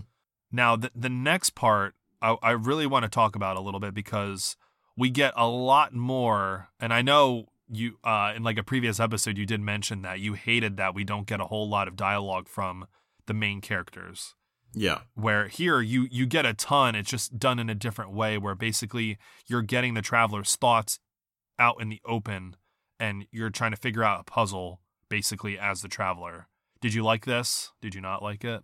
Now, 0.51 0.75
the, 0.77 0.91
the 0.95 1.09
next 1.09 1.51
part 1.55 1.95
I, 2.21 2.35
I 2.41 2.51
really 2.51 2.87
want 2.87 3.03
to 3.03 3.09
talk 3.09 3.35
about 3.35 3.57
a 3.57 3.61
little 3.61 3.79
bit 3.79 3.93
because 3.93 4.55
we 4.95 5.09
get 5.09 5.33
a 5.35 5.47
lot 5.47 5.93
more, 5.93 6.69
and 6.79 6.93
I 6.93 7.01
know 7.01 7.47
you 7.69 7.97
uh, 8.03 8.33
in 8.35 8.43
like 8.43 8.57
a 8.57 8.63
previous 8.63 8.99
episode 8.99 9.37
you 9.37 9.45
did 9.45 9.61
mention 9.61 10.01
that 10.01 10.19
you 10.19 10.33
hated 10.33 10.77
that 10.77 10.95
we 10.95 11.03
don't 11.03 11.27
get 11.27 11.41
a 11.41 11.45
whole 11.45 11.69
lot 11.69 11.87
of 11.87 11.95
dialogue 11.95 12.47
from 12.47 12.87
the 13.25 13.33
main 13.33 13.61
characters. 13.61 14.35
Yeah. 14.73 14.99
Where 15.15 15.47
here 15.47 15.81
you 15.81 16.07
you 16.11 16.25
get 16.25 16.45
a 16.45 16.53
ton, 16.53 16.95
it's 16.95 17.09
just 17.09 17.39
done 17.39 17.59
in 17.59 17.69
a 17.69 17.75
different 17.75 18.11
way. 18.11 18.37
Where 18.37 18.55
basically 18.55 19.17
you're 19.47 19.61
getting 19.61 19.93
the 19.93 20.01
traveler's 20.01 20.55
thoughts 20.55 20.99
out 21.59 21.81
in 21.81 21.89
the 21.89 22.01
open, 22.05 22.55
and 22.99 23.25
you're 23.31 23.49
trying 23.49 23.71
to 23.71 23.77
figure 23.77 24.03
out 24.03 24.19
a 24.19 24.23
puzzle 24.23 24.81
basically 25.09 25.57
as 25.57 25.81
the 25.81 25.87
traveler. 25.87 26.47
Did 26.81 26.93
you 26.93 27.03
like 27.03 27.25
this? 27.25 27.71
Did 27.81 27.95
you 27.95 28.01
not 28.01 28.21
like 28.21 28.43
it? 28.43 28.63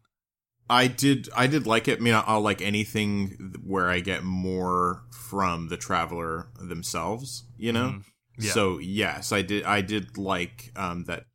I 0.70 0.88
did. 0.88 1.30
I 1.36 1.48
did 1.48 1.68
like 1.68 1.88
it. 1.88 2.00
I 2.00 2.02
mean, 2.02 2.16
I'll 2.26 2.42
like 2.42 2.62
anything 2.62 3.54
where 3.64 3.90
I 3.90 4.00
get 4.00 4.24
more 4.24 5.04
from 5.12 5.68
the 5.68 5.78
traveler 5.78 6.48
themselves. 6.60 7.46
You 7.58 7.74
know. 7.74 7.90
Mhm. 7.90 8.04
Yeah. 8.40 8.52
So 8.52 8.78
yes, 8.80 9.32
I 9.32 9.42
did. 9.42 9.64
I 9.66 9.82
did 9.82 10.18
like 10.18 10.72
um, 10.76 11.04
that 11.06 11.26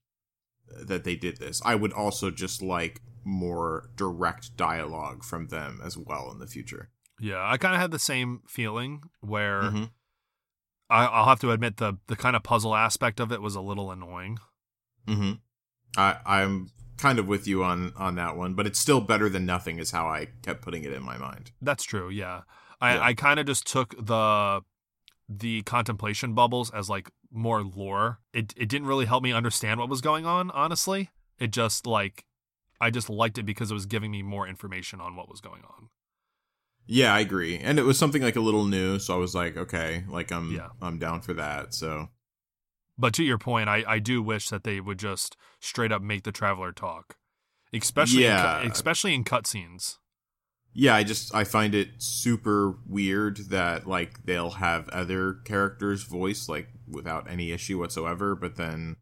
that 0.86 1.04
they 1.04 1.14
did 1.16 1.38
this. 1.38 1.60
I 1.64 1.74
would 1.74 1.92
also 1.92 2.30
just 2.30 2.62
like 2.62 3.00
more 3.24 3.90
direct 3.96 4.56
dialogue 4.56 5.22
from 5.22 5.48
them 5.48 5.80
as 5.84 5.96
well 5.98 6.30
in 6.32 6.38
the 6.38 6.46
future. 6.46 6.90
Yeah, 7.20 7.44
I 7.46 7.56
kind 7.58 7.74
of 7.74 7.80
had 7.80 7.90
the 7.90 7.98
same 7.98 8.40
feeling 8.48 9.02
where 9.20 9.62
Mhm. 9.62 9.90
I, 10.88 11.04
I'll 11.04 11.26
have 11.26 11.40
to 11.40 11.50
admit 11.50 11.76
the 11.76 11.98
the 12.06 12.16
kind 12.16 12.34
of 12.34 12.42
puzzle 12.42 12.74
aspect 12.74 13.20
of 13.20 13.30
it 13.32 13.42
was 13.42 13.54
a 13.54 13.60
little 13.60 13.90
annoying. 13.90 14.38
Mm-hmm. 15.06 15.32
I 15.96 16.16
I'm 16.24 16.70
kind 16.98 17.18
of 17.18 17.26
with 17.26 17.46
you 17.46 17.64
on 17.64 17.92
on 17.96 18.16
that 18.16 18.36
one, 18.36 18.54
but 18.54 18.66
it's 18.66 18.78
still 18.78 19.00
better 19.00 19.28
than 19.28 19.46
nothing. 19.46 19.78
Is 19.78 19.90
how 19.90 20.06
I 20.08 20.28
kept 20.42 20.62
putting 20.62 20.84
it 20.84 20.92
in 20.92 21.02
my 21.02 21.16
mind. 21.16 21.52
That's 21.62 21.84
true. 21.84 22.10
Yeah, 22.10 22.42
I 22.80 22.94
Yeah. 22.94 23.02
I 23.02 23.14
kind 23.14 23.40
of 23.40 23.46
just 23.46 23.66
took 23.66 23.94
the 24.04 24.62
the 25.28 25.62
contemplation 25.62 26.34
bubbles 26.34 26.70
as 26.70 26.88
like 26.88 27.10
more 27.30 27.62
lore. 27.62 28.20
It 28.32 28.54
it 28.56 28.68
didn't 28.68 28.88
really 28.88 29.06
help 29.06 29.22
me 29.22 29.32
understand 29.32 29.80
what 29.80 29.88
was 29.88 30.00
going 30.00 30.26
on. 30.26 30.50
Honestly, 30.50 31.10
it 31.38 31.50
just 31.52 31.86
like 31.86 32.24
I 32.80 32.90
just 32.90 33.10
liked 33.10 33.38
it 33.38 33.44
because 33.44 33.70
it 33.70 33.74
was 33.74 33.86
giving 33.86 34.10
me 34.10 34.22
more 34.22 34.46
information 34.46 35.00
on 35.00 35.16
what 35.16 35.28
was 35.28 35.40
going 35.40 35.62
on. 35.64 35.88
Yeah, 36.90 37.12
I 37.12 37.20
agree, 37.20 37.58
and 37.58 37.78
it 37.78 37.82
was 37.82 37.98
something 37.98 38.22
like 38.22 38.36
a 38.36 38.40
little 38.40 38.64
new, 38.64 38.98
so 38.98 39.14
I 39.14 39.18
was 39.18 39.34
like, 39.34 39.58
okay, 39.58 40.04
like 40.08 40.32
I'm 40.32 40.52
Yeah. 40.52 40.68
I'm 40.80 40.98
down 40.98 41.20
for 41.20 41.34
that. 41.34 41.74
So 41.74 42.08
But 42.98 43.14
to 43.14 43.22
your 43.24 43.38
point, 43.38 43.68
I, 43.68 43.84
I 43.86 43.98
do 44.00 44.22
wish 44.22 44.48
that 44.48 44.64
they 44.64 44.80
would 44.80 44.98
just 44.98 45.36
straight 45.60 45.92
up 45.92 46.02
make 46.02 46.24
the 46.24 46.32
traveler 46.32 46.72
talk, 46.72 47.16
especially 47.72 48.24
Yeah. 48.24 48.60
in, 48.62 48.72
especially 48.72 49.14
in 49.14 49.22
cutscenes. 49.24 49.98
yeah, 50.74 50.94
I 50.96 51.04
just 51.04 51.34
I 51.34 51.44
find 51.44 51.74
it 51.74 51.88
super 51.98 52.74
weird 52.86 53.36
that 53.50 53.86
like 53.86 54.24
they'll 54.24 54.50
have 54.50 54.88
other 54.90 55.34
characters 55.44 56.02
voice 56.02 56.48
like 56.48 56.68
without 56.88 57.30
any 57.30 57.52
issue 57.52 57.78
whatsoever, 57.78 58.34
but 58.34 58.56
then 58.56 58.96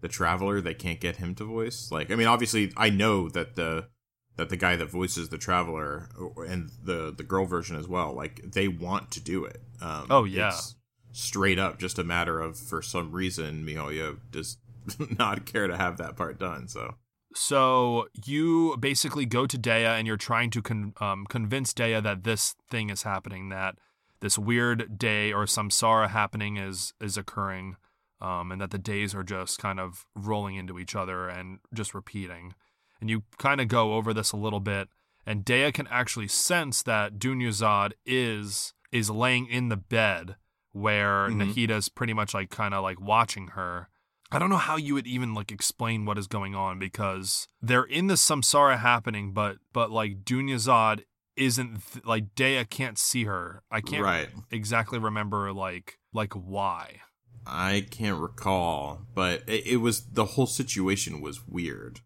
the 0.00 0.08
traveler 0.08 0.60
they 0.60 0.74
can't 0.74 1.00
get 1.00 1.16
him 1.16 1.34
to 1.36 1.44
voice. 1.44 1.90
Like 1.90 2.10
I 2.10 2.14
mean, 2.16 2.28
obviously 2.28 2.72
I 2.76 2.90
know 2.90 3.28
that 3.30 3.56
the 3.56 3.88
that 4.36 4.48
the 4.50 4.56
guy 4.56 4.76
that 4.76 4.90
voices 4.90 5.30
the 5.30 5.38
traveler 5.38 6.08
and 6.48 6.70
the 6.82 7.12
the 7.16 7.24
girl 7.24 7.44
version 7.46 7.76
as 7.76 7.88
well, 7.88 8.14
like 8.14 8.40
they 8.44 8.68
want 8.68 9.10
to 9.12 9.20
do 9.20 9.44
it. 9.44 9.60
Um, 9.80 10.06
Oh, 10.10 10.24
yeah. 10.24 10.48
it's 10.48 10.76
straight 11.12 11.58
up 11.58 11.78
just 11.78 11.98
a 11.98 12.04
matter 12.04 12.40
of 12.40 12.58
for 12.58 12.82
some 12.82 13.12
reason 13.12 13.64
Mihoyo 13.64 14.18
does 14.30 14.58
not 15.18 15.46
care 15.46 15.66
to 15.66 15.76
have 15.76 15.96
that 15.98 16.16
part 16.16 16.38
done. 16.38 16.68
So 16.68 16.94
So 17.34 18.08
you 18.24 18.76
basically 18.78 19.26
go 19.26 19.46
to 19.46 19.58
Dehya 19.58 19.98
and 19.98 20.06
you're 20.06 20.16
trying 20.16 20.50
to 20.50 20.62
con- 20.62 20.94
um, 21.00 21.26
convince 21.28 21.72
Dehya 21.72 22.02
that 22.02 22.24
this 22.24 22.54
thing 22.70 22.90
is 22.90 23.02
happening, 23.02 23.48
that 23.50 23.76
this 24.20 24.38
weird 24.38 24.98
day 24.98 25.32
or 25.32 25.44
samsara 25.44 26.08
happening 26.08 26.56
is 26.56 26.94
is 27.00 27.16
occurring, 27.16 27.76
um, 28.20 28.50
and 28.52 28.60
that 28.60 28.70
the 28.70 28.78
days 28.78 29.14
are 29.14 29.24
just 29.24 29.58
kind 29.58 29.78
of 29.78 30.06
rolling 30.14 30.56
into 30.56 30.78
each 30.78 30.96
other 30.96 31.28
and 31.28 31.58
just 31.72 31.94
repeating. 31.94 32.54
And 33.00 33.08
you 33.08 33.22
kind 33.38 33.60
of 33.60 33.68
go 33.68 33.94
over 33.94 34.12
this 34.12 34.32
a 34.32 34.36
little 34.36 34.60
bit, 34.60 34.88
and 35.24 35.44
Dehya 35.44 35.72
can 35.72 35.86
actually 35.88 36.28
sense 36.28 36.82
that 36.82 37.18
Dunyazad 37.18 37.92
is 38.04 38.72
is 38.90 39.10
laying 39.10 39.46
in 39.46 39.68
the 39.68 39.76
bed 39.76 40.36
where 40.72 41.28
Mhm. 41.28 41.52
Nahida's 41.54 41.88
pretty 41.88 42.12
much 42.12 42.34
like 42.34 42.50
kind 42.50 42.74
of 42.74 42.82
like 42.82 43.00
watching 43.00 43.48
her. 43.48 43.88
I 44.30 44.38
don't 44.38 44.50
know 44.50 44.56
how 44.56 44.76
you 44.76 44.94
would 44.94 45.06
even 45.06 45.32
like 45.32 45.50
explain 45.50 46.04
what 46.04 46.18
is 46.18 46.26
going 46.26 46.54
on 46.54 46.78
because 46.78 47.48
they're 47.62 47.84
in 47.84 48.08
the 48.08 48.14
samsara 48.14 48.78
happening, 48.78 49.32
but 49.32 49.56
but 49.72 49.90
like 49.90 50.24
Dunyazad 50.24 51.04
isn't 51.36 51.80
th- 51.92 52.04
like 52.04 52.34
Dehya 52.34 52.68
can't 52.68 52.98
see 52.98 53.24
her. 53.24 53.62
I 53.70 53.80
can't 53.80 54.02
right. 54.02 54.28
exactly 54.50 54.98
remember 54.98 55.52
like 55.52 55.98
like 56.12 56.34
why. 56.34 57.00
I 57.46 57.86
can't 57.90 58.20
recall, 58.20 59.06
but 59.14 59.42
it, 59.48 59.66
it 59.66 59.76
was 59.78 60.04
the 60.10 60.26
whole 60.26 60.46
situation 60.46 61.22
was 61.22 61.46
weird. 61.48 62.00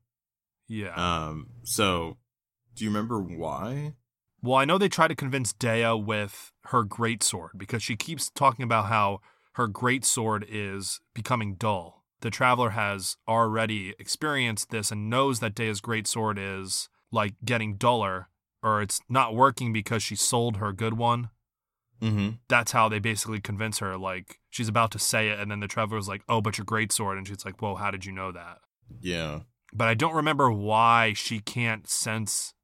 Yeah. 0.69 0.95
Um, 0.95 1.49
so 1.65 2.19
do 2.77 2.85
you 2.85 2.91
remember 2.91 3.21
why? 3.21 3.95
Well, 4.43 4.57
I 4.57 4.65
know 4.65 4.77
they 4.79 4.89
try 4.89 5.09
to 5.09 5.15
convince 5.15 5.53
Dehya 5.53 6.03
with 6.03 6.53
her 6.67 6.83
great 6.83 7.23
sword 7.23 7.53
because 7.57 7.83
she 7.83 7.97
keeps 7.97 8.31
talking 8.31 8.65
about 8.65 8.87
how 8.87 9.21
her 9.55 9.69
great 9.69 10.05
sword 10.05 10.45
is 10.49 11.01
becoming 11.15 11.55
dull. 11.55 12.03
The 12.23 12.31
traveler 12.31 12.71
has 12.71 13.17
already 13.29 13.95
experienced 13.99 14.71
this 14.71 14.91
and 14.91 15.11
knows 15.11 15.41
that 15.41 15.55
Dehya's 15.55 15.81
great 15.81 16.07
sword 16.07 16.39
is 16.41 16.89
like 17.11 17.35
getting 17.45 17.77
duller 17.77 18.29
or 18.63 18.81
it's 18.81 19.01
not 19.09 19.35
working 19.35 19.73
because 19.73 20.03
she 20.03 20.17
sold 20.17 20.57
her 20.57 20.73
good 20.73 20.95
one. 20.95 21.31
Mm-hmm. 22.01 22.31
That's 22.49 22.73
how 22.73 22.89
they 22.89 22.99
basically 22.99 23.41
convince 23.41 23.79
her. 23.79 23.97
Like 23.97 24.41
she's 24.51 24.69
about 24.69 24.91
to 24.93 24.99
say 24.99 25.29
it, 25.29 25.39
and 25.39 25.51
then 25.51 25.61
the 25.61 25.69
traveler's 25.69 26.09
like, 26.09 26.23
"Oh, 26.29 26.41
but 26.41 26.59
your 26.59 26.65
great 26.65 26.91
sword," 26.91 27.17
and 27.17 27.27
she's 27.27 27.45
like, 27.45 27.63
"Whoa, 27.63 27.77
how 27.77 27.93
did 27.93 28.05
you 28.05 28.13
know 28.13 28.33
that?" 28.33 28.59
Yeah. 29.01 29.41
But 29.73 29.89
I 29.89 29.95
don't 29.95 30.15
remember 30.15 30.51
why 30.51 31.13
she 31.15 31.39
can't 31.39 31.89
sense 31.89 32.55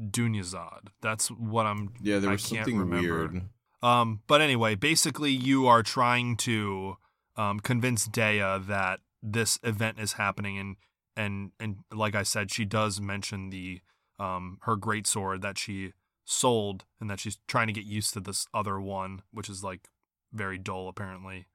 Dunyazad. 0.00 0.88
That's 1.00 1.28
what 1.28 1.66
I'm. 1.66 1.92
Yeah, 2.00 2.18
there 2.18 2.30
I 2.30 2.34
was 2.34 2.42
can't 2.46 2.64
something 2.64 2.78
remember. 2.78 3.16
weird. 3.18 3.42
Um, 3.82 4.22
but 4.26 4.40
anyway, 4.40 4.74
basically, 4.74 5.30
you 5.30 5.66
are 5.66 5.82
trying 5.82 6.36
to 6.38 6.96
um, 7.36 7.60
convince 7.60 8.08
Dehya 8.08 8.66
that 8.66 9.00
this 9.22 9.58
event 9.62 9.98
is 10.00 10.14
happening, 10.14 10.58
and 10.58 10.76
and 11.16 11.52
and 11.60 11.76
like 11.92 12.14
I 12.14 12.22
said, 12.22 12.50
she 12.50 12.64
does 12.64 13.00
mention 13.00 13.50
the 13.50 13.80
um 14.18 14.58
her 14.62 14.76
great 14.76 15.06
sword 15.06 15.42
that 15.42 15.58
she 15.58 15.92
sold, 16.24 16.84
and 17.00 17.10
that 17.10 17.20
she's 17.20 17.38
trying 17.46 17.66
to 17.66 17.72
get 17.72 17.84
used 17.84 18.14
to 18.14 18.20
this 18.20 18.46
other 18.54 18.80
one, 18.80 19.22
which 19.32 19.48
is 19.48 19.62
like 19.62 19.88
very 20.32 20.58
dull 20.58 20.88
apparently. 20.88 21.46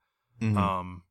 Mhm. 0.42 0.56
Um, 0.58 1.04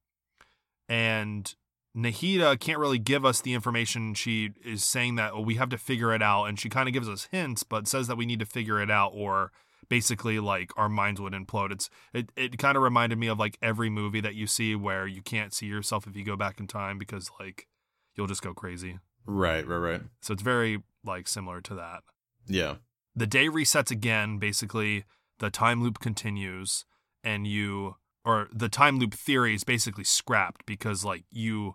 and 0.89 1.55
Nahida 1.99 2.59
can't 2.61 2.79
really 2.79 2.99
give 2.99 3.25
us 3.25 3.41
the 3.41 3.55
information. 3.55 4.15
She 4.15 4.51
is 4.65 4.85
saying 4.85 5.17
that 5.17 5.33
oh, 5.35 5.41
we 5.41 5.57
have 5.57 5.69
to 5.71 5.79
figure 5.79 6.15
it 6.15 6.23
out, 6.23 6.45
and 6.45 6.59
she 6.59 6.69
kind 6.69 6.89
of 6.89 6.93
gives 6.93 7.09
us 7.09 7.29
hints, 7.33 7.65
but 7.65 7.89
says 7.89 8.07
that 8.07 8.17
we 8.17 8.25
need 8.25 8.39
to 8.39 8.47
figure 8.47 8.81
it 8.81 8.91
out, 8.91 9.13
or 9.15 9.51
basically 9.89 10.39
like 10.39 10.71
our 10.77 10.89
minds 10.89 11.21
would 11.21 11.33
implode. 11.33 11.73
It's 11.73 11.91
it, 12.15 12.31
it 12.37 12.59
kind 12.59 12.77
of 12.77 12.83
reminded 12.83 13.19
me 13.19 13.27
of 13.27 13.39
like 13.39 13.59
every 13.61 13.91
movie 13.91 14.21
that 14.21 14.37
you 14.37 14.47
see 14.47 14.77
where 14.77 15.07
you 15.07 15.23
can't 15.23 15.53
see 15.53 15.67
yourself 15.67 16.07
if 16.07 16.17
you 16.17 16.25
go 16.25 16.37
back 16.37 16.61
in 16.61 16.67
time 16.67 16.99
because 16.99 17.31
like 17.41 17.67
you'll 18.15 18.27
just 18.27 18.43
go 18.43 18.55
crazy. 18.55 18.99
right, 19.27 19.67
right, 19.67 19.77
right. 19.77 20.03
So 20.21 20.33
it's 20.33 20.43
very 20.43 20.83
like 21.05 21.27
similar 21.27 21.61
to 21.63 21.75
that. 21.75 22.03
Yeah. 22.47 22.77
The 23.17 23.27
day 23.27 23.49
resets 23.49 23.91
again. 23.91 24.39
Basically, 24.39 25.05
the 25.41 25.51
time 25.51 25.83
loop 25.83 25.99
continues, 25.99 26.85
and 27.25 27.47
you 27.47 27.97
or 28.25 28.49
the 28.53 28.69
time 28.69 28.99
loop 28.99 29.15
theory 29.15 29.55
is 29.55 29.65
basically 29.65 30.05
scrapped 30.05 30.65
because 30.67 31.05
like 31.05 31.25
you 31.31 31.75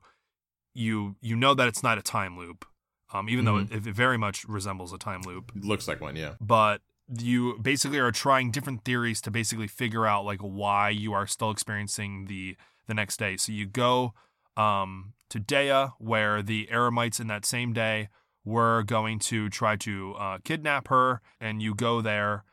you 0.73 1.15
you 1.21 1.35
know 1.35 1.53
that 1.53 1.67
it's 1.67 1.83
not 1.83 1.97
a 1.97 2.01
time 2.01 2.37
loop, 2.37 2.65
um, 3.13 3.29
even 3.29 3.45
though 3.45 3.57
it, 3.57 3.71
it 3.71 3.81
very 3.81 4.17
much 4.17 4.45
resembles 4.45 4.93
a 4.93 4.97
time 4.97 5.21
loop. 5.21 5.51
It 5.55 5.63
looks 5.63 5.87
like 5.87 6.01
one, 6.01 6.15
yeah. 6.15 6.33
But 6.41 6.81
you 7.07 7.57
basically 7.59 7.99
are 7.99 8.11
trying 8.11 8.51
different 8.51 8.83
theories 8.85 9.21
to 9.21 9.31
basically 9.31 9.67
figure 9.67 10.05
out 10.05 10.25
like 10.25 10.39
why 10.39 10.89
you 10.89 11.13
are 11.13 11.27
still 11.27 11.51
experiencing 11.51 12.25
the 12.25 12.55
the 12.87 12.93
next 12.93 13.17
day. 13.17 13.37
So 13.37 13.51
you 13.51 13.65
go 13.65 14.13
um, 14.57 15.13
to 15.29 15.39
Dehya, 15.39 15.93
where 15.99 16.41
the 16.41 16.67
Eremites 16.71 17.19
in 17.19 17.27
that 17.27 17.45
same 17.45 17.73
day 17.73 18.09
were 18.45 18.83
going 18.83 19.19
to 19.19 19.49
try 19.49 19.75
to 19.77 20.13
uh, 20.15 20.37
kidnap 20.43 20.89
her, 20.89 21.21
and 21.39 21.61
you 21.61 21.73
go 21.75 22.01
there. 22.01 22.43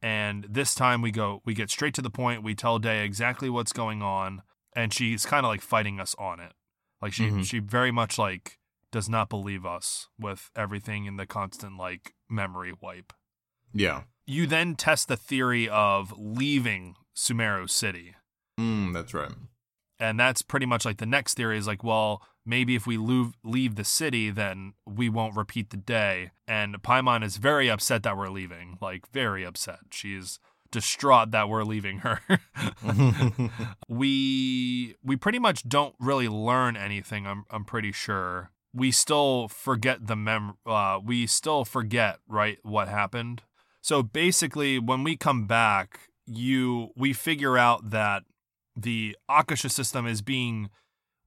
And 0.00 0.46
this 0.48 0.74
time 0.74 1.02
we 1.02 1.10
go, 1.10 1.42
we 1.44 1.54
get 1.54 1.70
straight 1.70 1.94
to 1.94 2.02
the 2.02 2.10
point. 2.10 2.42
We 2.42 2.54
tell 2.54 2.78
Dehya 2.78 3.04
exactly 3.04 3.50
what's 3.50 3.72
going 3.72 4.02
on, 4.02 4.42
and 4.76 4.92
she's 4.92 5.26
kind 5.26 5.44
of 5.44 5.50
like 5.50 5.62
fighting 5.62 5.98
us 5.98 6.14
on 6.18 6.38
it. 6.38 6.52
Like 7.00 7.12
she, 7.12 7.28
Mhm. 7.28 7.44
she 7.44 7.58
very 7.58 7.90
much 7.90 8.18
like 8.18 8.58
does 8.90 9.08
not 9.08 9.28
believe 9.28 9.66
us 9.66 10.08
with 10.18 10.50
everything 10.56 11.04
in 11.04 11.16
the 11.16 11.26
constant 11.26 11.76
like 11.76 12.14
memory 12.28 12.72
wipe. 12.80 13.12
Yeah. 13.72 14.04
You 14.26 14.46
then 14.46 14.76
test 14.76 15.08
the 15.08 15.16
theory 15.16 15.68
of 15.68 16.12
leaving 16.16 16.96
Sumeru 17.16 17.68
City. 17.68 18.14
Mm, 18.58 18.92
that's 18.92 19.14
right. 19.14 19.32
And 20.00 20.18
that's 20.18 20.42
pretty 20.42 20.66
much 20.66 20.84
like 20.84 20.98
the 20.98 21.06
next 21.06 21.34
theory 21.34 21.58
is 21.58 21.66
like, 21.66 21.82
well, 21.82 22.22
maybe 22.46 22.74
if 22.76 22.86
we 22.86 22.96
leave, 22.96 23.32
leave 23.42 23.74
the 23.74 23.84
city, 23.84 24.30
then 24.30 24.74
we 24.86 25.08
won't 25.08 25.36
repeat 25.36 25.70
the 25.70 25.76
day. 25.76 26.30
And 26.46 26.76
Paimon 26.82 27.22
is 27.24 27.36
very 27.36 27.68
upset 27.68 28.02
that 28.04 28.16
we're 28.16 28.28
leaving, 28.30 28.78
like, 28.80 29.10
very 29.12 29.44
upset. 29.44 29.80
She's 29.90 30.38
distraught 30.70 31.30
that 31.30 31.48
we're 31.48 31.64
leaving 31.64 31.98
her. 31.98 32.20
we 33.88 34.96
we 35.02 35.16
pretty 35.16 35.38
much 35.38 35.68
don't 35.68 35.94
really 35.98 36.28
learn 36.28 36.76
anything. 36.76 37.26
I'm 37.26 37.44
I'm 37.50 37.64
pretty 37.64 37.92
sure. 37.92 38.50
We 38.74 38.90
still 38.90 39.48
forget 39.48 40.06
the 40.06 40.16
mem. 40.16 40.54
Uh, 40.66 41.00
we 41.02 41.26
still 41.26 41.64
forget 41.64 42.18
right 42.28 42.58
what 42.62 42.88
happened. 42.88 43.42
So 43.80 44.02
basically, 44.02 44.78
when 44.78 45.02
we 45.04 45.16
come 45.16 45.46
back, 45.46 46.10
you 46.26 46.90
we 46.96 47.12
figure 47.12 47.56
out 47.56 47.90
that 47.90 48.24
the 48.76 49.16
Akasha 49.28 49.68
system 49.68 50.06
is 50.06 50.22
being 50.22 50.70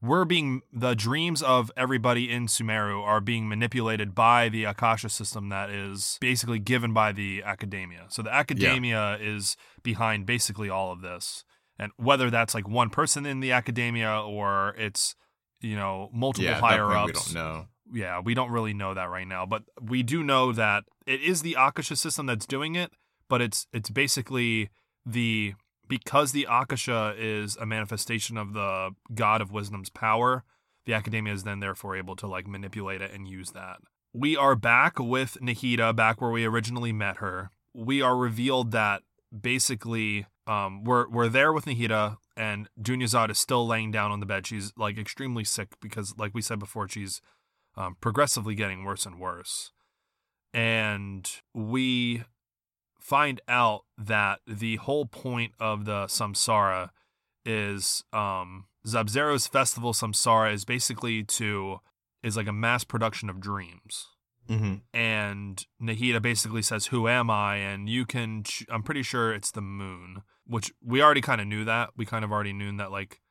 we're 0.02 0.26
being 0.26 0.62
the 0.74 0.96
dreams 0.96 1.44
of 1.44 1.72
everybody 1.78 2.30
in 2.30 2.48
Sumeru 2.48 3.04
are 3.04 3.22
being 3.22 3.48
manipulated 3.48 4.16
by 4.16 4.50
the 4.50 4.64
Akasha 4.64 5.10
system 5.10 5.50
that 5.50 5.70
is 5.70 6.18
basically 6.20 6.60
given 6.60 6.92
by 6.92 7.12
the 7.12 7.44
academia. 7.46 8.06
So 8.10 8.24
the 8.24 8.34
academia 8.34 9.18
is 9.22 9.56
behind 9.84 10.26
basically 10.26 10.70
all 10.70 10.92
of 10.92 11.02
this. 11.02 11.44
And 11.78 11.92
whether 11.98 12.30
that's 12.30 12.56
like 12.56 12.68
one 12.68 12.90
person 12.90 13.26
in 13.26 13.40
the 13.40 13.52
academia 13.52 14.22
or 14.22 14.76
it's 14.78 15.16
you 15.60 15.76
know 15.76 16.10
multiple 16.12 16.46
yeah, 16.46 16.60
higher 16.60 16.92
ups 16.92 17.30
we 17.30 17.34
don't 17.34 17.44
know. 17.44 17.66
yeah, 17.94 18.20
we 18.20 18.34
don't 18.34 18.52
really 18.52 18.74
know 18.74 18.94
that 18.96 19.10
right 19.10 19.28
now, 19.28 19.46
but 19.46 19.64
we 19.80 20.02
do 20.02 20.24
know 20.24 20.52
that 20.52 20.84
it 21.06 21.22
is 21.22 21.44
the 21.44 21.56
Akasha 21.60 21.96
system 21.96 22.26
that's 22.26 22.48
doing 22.48 22.76
it, 22.76 22.92
but 23.30 23.42
it's 23.42 23.68
it's 23.72 23.90
basically 23.90 24.70
the 25.06 25.54
because 25.92 26.32
the 26.32 26.48
Akasha 26.50 27.14
is 27.18 27.58
a 27.58 27.66
manifestation 27.66 28.38
of 28.38 28.54
the 28.54 28.92
god 29.14 29.42
of 29.42 29.52
wisdom's 29.52 29.90
power, 29.90 30.46
the 30.86 30.94
academia 30.94 31.34
is 31.34 31.44
then 31.44 31.60
therefore 31.60 31.98
able 31.98 32.16
to 32.16 32.28
like 32.28 32.48
manipulate 32.48 33.02
it 33.02 33.12
and 33.12 33.28
use 33.28 33.52
that. 33.52 33.80
We 34.14 34.38
are 34.38 34.56
back 34.56 35.00
with 35.00 35.38
Nahida, 35.42 35.94
back 35.94 36.22
where 36.22 36.32
we 36.32 36.46
originally 36.46 36.94
met 36.94 37.18
her. 37.18 37.52
We 37.74 38.02
are 38.02 38.16
revealed 38.16 38.72
that 38.72 39.02
basically 39.38 40.28
um, 40.48 40.86
we're 40.86 41.10
we're 41.10 41.28
there 41.28 41.52
with 41.52 41.66
Nahida, 41.66 42.16
and 42.38 42.70
Dunyazad 42.82 43.30
is 43.30 43.38
still 43.38 43.68
laying 43.68 43.92
down 43.92 44.12
on 44.12 44.22
the 44.22 44.26
bed. 44.26 44.48
She's 44.48 44.72
like 44.78 44.98
extremely 44.98 45.44
sick 45.44 45.76
because, 45.82 46.16
like 46.18 46.34
we 46.34 46.42
said 46.42 46.58
before, 46.58 46.88
she's 46.88 47.22
um, 47.76 47.98
progressively 48.00 48.56
getting 48.56 48.86
worse 48.86 49.06
and 49.06 49.20
worse. 49.20 49.74
And 50.54 51.30
we 51.54 52.24
find 53.02 53.42
out 53.48 53.82
that 53.98 54.40
the 54.48 54.78
whole 54.78 55.06
point 55.06 55.54
of 55.60 55.86
the 55.86 56.06
Samsara 56.06 56.90
is 57.46 58.04
um, 58.14 58.66
Sabzeruz's 58.86 59.48
festival 59.48 59.94
Samsara 59.94 60.54
is 60.54 60.66
basically 60.66 61.24
to 61.24 61.80
is 62.24 62.38
like 62.38 62.48
a 62.48 62.54
mass 62.54 62.84
production 62.84 63.30
of 63.30 63.40
dreams. 63.40 64.08
Mm-hmm. 64.50 64.76
And 64.94 65.66
Nahida 65.82 66.22
basically 66.22 66.62
says, 66.62 66.88
"Who 66.88 67.08
am 67.08 67.30
I?" 67.30 67.58
And 67.58 67.88
you 67.90 68.06
can. 68.06 68.44
Ch- 68.44 68.66
I'm 68.70 68.84
pretty 68.84 69.04
sure 69.04 69.34
it's 69.34 69.52
the 69.52 69.62
moon, 69.62 70.24
which 70.46 70.74
we 70.84 71.02
already 71.02 71.22
kind 71.22 71.40
of 71.42 71.48
knew 71.48 71.64
that. 71.66 71.92
We 71.96 72.06
kind 72.06 72.26
of 72.26 72.32
already 72.32 72.52
knew 72.54 72.76
that, 72.78 72.92
like, 72.92 73.22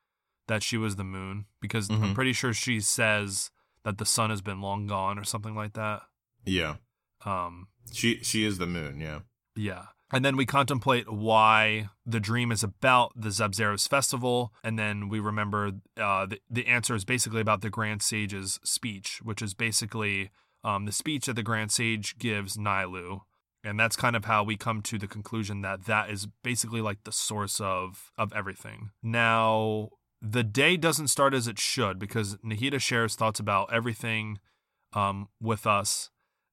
that 0.47 0.63
she 0.63 0.77
was 0.77 0.95
the 0.95 1.03
moon 1.03 1.45
because 1.61 1.89
I'm 1.89 2.01
Mhm. 2.01 2.15
pretty 2.15 2.33
sure 2.33 2.53
she 2.53 2.79
says 2.79 3.51
that 3.83 3.97
the 3.97 4.05
sun 4.05 4.29
has 4.29 4.41
been 4.41 4.61
long 4.61 4.87
gone 4.87 5.19
or 5.19 5.23
something 5.23 5.53
like 5.53 5.73
that. 5.73 6.01
Yeah. 6.45 6.77
Um, 7.25 7.67
She 7.91 8.23
she 8.23 8.43
is 8.45 8.57
the 8.57 8.65
moon, 8.67 8.99
yeah. 8.99 9.19
Yeah. 9.55 9.85
And 10.13 10.25
then 10.25 10.35
we 10.35 10.45
contemplate 10.45 11.11
why 11.11 11.89
the 12.05 12.19
dream 12.19 12.51
is 12.51 12.63
about 12.63 13.13
the 13.15 13.29
Sabzeruz 13.29 13.87
festival. 13.87 14.53
And 14.63 14.77
then 14.77 15.07
we 15.07 15.19
remember 15.19 15.71
uh, 15.97 16.25
the, 16.25 16.39
the 16.49 16.67
answer 16.67 16.95
is 16.95 17.05
basically 17.05 17.41
about 17.41 17.61
the 17.61 17.69
Grand 17.69 18.01
Sage's 18.01 18.59
speech, 18.63 19.21
which 19.23 19.41
is 19.41 19.53
basically 19.53 20.31
um, 20.63 20.85
the 20.85 20.91
speech 20.91 21.25
that 21.25 21.35
the 21.35 21.43
Grand 21.43 21.71
Sage 21.71 22.17
gives 22.17 22.57
Nilou. 22.57 23.21
And 23.63 23.79
that's 23.79 23.95
kind 23.95 24.15
of 24.15 24.25
how 24.25 24.43
we 24.43 24.57
come 24.57 24.81
to 24.81 24.97
the 24.97 25.07
conclusion 25.07 25.61
that 25.61 25.85
that 25.85 26.09
is 26.09 26.27
basically 26.43 26.81
like 26.81 27.03
the 27.03 27.11
source 27.11 27.61
of, 27.61 28.11
of 28.17 28.33
everything. 28.33 28.89
Now, 29.01 29.89
the 30.21 30.43
day 30.43 30.77
doesn't 30.77 31.07
start 31.07 31.33
as 31.33 31.47
it 31.47 31.59
should 31.59 31.99
because 31.99 32.35
Nahida 32.37 32.81
shares 32.81 33.15
thoughts 33.15 33.39
about 33.39 33.71
everything 33.71 34.39
um, 34.93 35.29
with 35.39 35.65
us 35.65 36.09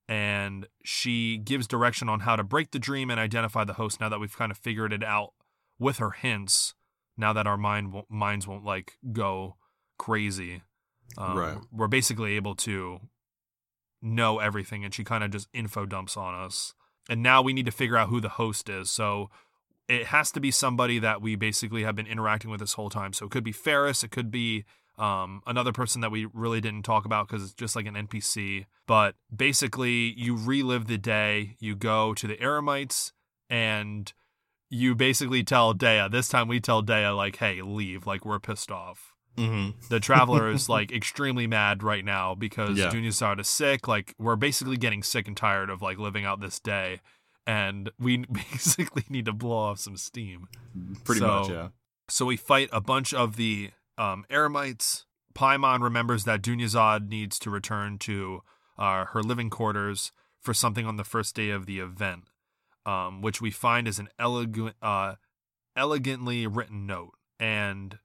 and 0.08 0.66
she 0.84 1.36
gives 1.36 1.66
direction 1.66 2.08
on 2.08 2.20
how 2.20 2.34
to 2.34 2.42
break 2.42 2.70
the 2.70 2.78
dream 2.78 3.10
and 3.10 3.20
identify 3.20 3.64
the 3.64 3.74
host 3.74 4.00
now 4.00 4.08
that 4.08 4.18
we've 4.18 4.36
kind 4.36 4.50
of 4.50 4.56
figured 4.56 4.92
it 4.92 5.04
out 5.04 5.34
with 5.78 5.98
her 5.98 6.10
hints 6.10 6.74
now 7.16 7.32
that 7.32 7.46
our 7.46 7.56
mind 7.58 7.92
won't, 7.92 8.10
minds 8.10 8.46
won't 8.46 8.64
like 8.64 8.96
go 9.12 9.56
crazy. 9.98 10.62
Um, 11.16 11.36
Right. 11.36 11.58
we're 11.72 11.88
basically 11.88 12.36
able 12.36 12.54
to 12.56 13.00
know 14.00 14.38
everything 14.38 14.84
and 14.84 14.94
she 14.94 15.04
kind 15.04 15.24
of 15.24 15.30
just 15.30 15.48
info 15.52 15.84
dumps 15.84 16.16
on 16.16 16.34
us. 16.34 16.74
And 17.10 17.22
now 17.22 17.42
we 17.42 17.52
need 17.52 17.66
to 17.66 17.72
figure 17.72 17.96
out 17.96 18.08
who 18.08 18.20
the 18.20 18.28
host 18.30 18.68
is. 18.68 18.90
So 18.90 19.30
it 19.88 20.06
has 20.06 20.30
to 20.32 20.40
be 20.40 20.50
somebody 20.50 20.98
that 20.98 21.20
we 21.20 21.34
basically 21.34 21.82
have 21.82 21.96
been 21.96 22.06
interacting 22.06 22.50
with 22.50 22.60
this 22.60 22.74
whole 22.74 22.90
time. 22.90 23.12
So 23.12 23.26
it 23.26 23.30
could 23.32 23.44
be 23.44 23.52
Ferris 23.52 24.04
it 24.04 24.10
could 24.10 24.30
be 24.30 24.64
um, 24.98 25.42
another 25.46 25.72
person 25.72 26.00
that 26.00 26.10
we 26.10 26.26
really 26.32 26.60
didn't 26.60 26.82
talk 26.82 27.04
about 27.04 27.28
because 27.28 27.42
it's 27.44 27.54
just 27.54 27.76
like 27.76 27.86
an 27.86 27.94
NPC. 27.94 28.66
But 28.86 29.14
basically, 29.34 30.12
you 30.16 30.36
relive 30.36 30.86
the 30.86 30.98
day, 30.98 31.56
you 31.60 31.74
go 31.76 32.14
to 32.14 32.26
the 32.26 32.36
Eremites, 32.36 33.12
and 33.48 34.12
you 34.70 34.94
basically 34.94 35.42
tell 35.44 35.74
Dehya, 35.74 36.10
this 36.10 36.28
time 36.28 36.48
we 36.48 36.60
tell 36.60 36.82
Dehya, 36.82 37.16
like, 37.16 37.36
hey, 37.36 37.62
leave, 37.62 38.06
like, 38.06 38.24
we're 38.26 38.38
pissed 38.40 38.70
off. 38.70 39.14
Mm-hmm. 39.36 39.78
The 39.88 40.00
Traveler 40.00 40.50
is, 40.50 40.68
like, 40.76 40.90
extremely 40.92 41.46
mad 41.46 41.82
right 41.82 42.04
now 42.04 42.34
because 42.34 42.76
Yeah. 42.76 42.90
Dunyazad 42.90 43.40
is 43.40 43.48
sick. 43.48 43.86
Like, 43.88 44.14
we're 44.18 44.36
basically 44.36 44.76
getting 44.76 45.02
sick 45.02 45.26
and 45.28 45.36
tired 45.36 45.70
of, 45.70 45.80
like, 45.80 45.96
living 45.98 46.24
out 46.24 46.40
this 46.40 46.58
day. 46.58 47.00
And 47.46 47.90
we 47.98 48.18
basically 48.32 49.04
need 49.08 49.24
to 49.26 49.32
blow 49.32 49.56
off 49.56 49.78
some 49.78 49.96
steam. 49.96 50.48
Pretty 51.04 51.20
So- 51.20 51.26
much, 51.26 51.48
yeah. 51.50 51.68
So 52.10 52.24
we 52.24 52.36
fight 52.38 52.70
a 52.72 52.80
bunch 52.80 53.12
of 53.12 53.36
the 53.36 53.70
um, 53.98 54.24
Eremites. 54.30 55.04
Paimon 55.34 55.82
remembers 55.82 56.24
that 56.24 56.42
Dunyazad 56.42 57.08
needs 57.08 57.38
to 57.40 57.50
return 57.50 57.98
to 57.98 58.40
uh, 58.78 59.04
her 59.06 59.22
living 59.22 59.50
quarters. 59.50 60.12
for 60.40 60.54
something 60.54 60.86
on 60.86 60.96
the 60.96 61.04
first 61.04 61.34
day 61.34 61.50
of 61.50 61.66
the 61.66 61.80
event, 61.80 62.24
um, 62.86 63.20
which 63.20 63.40
we 63.40 63.50
find 63.50 63.88
is 63.88 63.98
an 63.98 64.08
uh, 64.80 65.14
elegantly 65.76 66.46
written 66.46 66.86
note, 66.86 67.14
and 67.38 67.98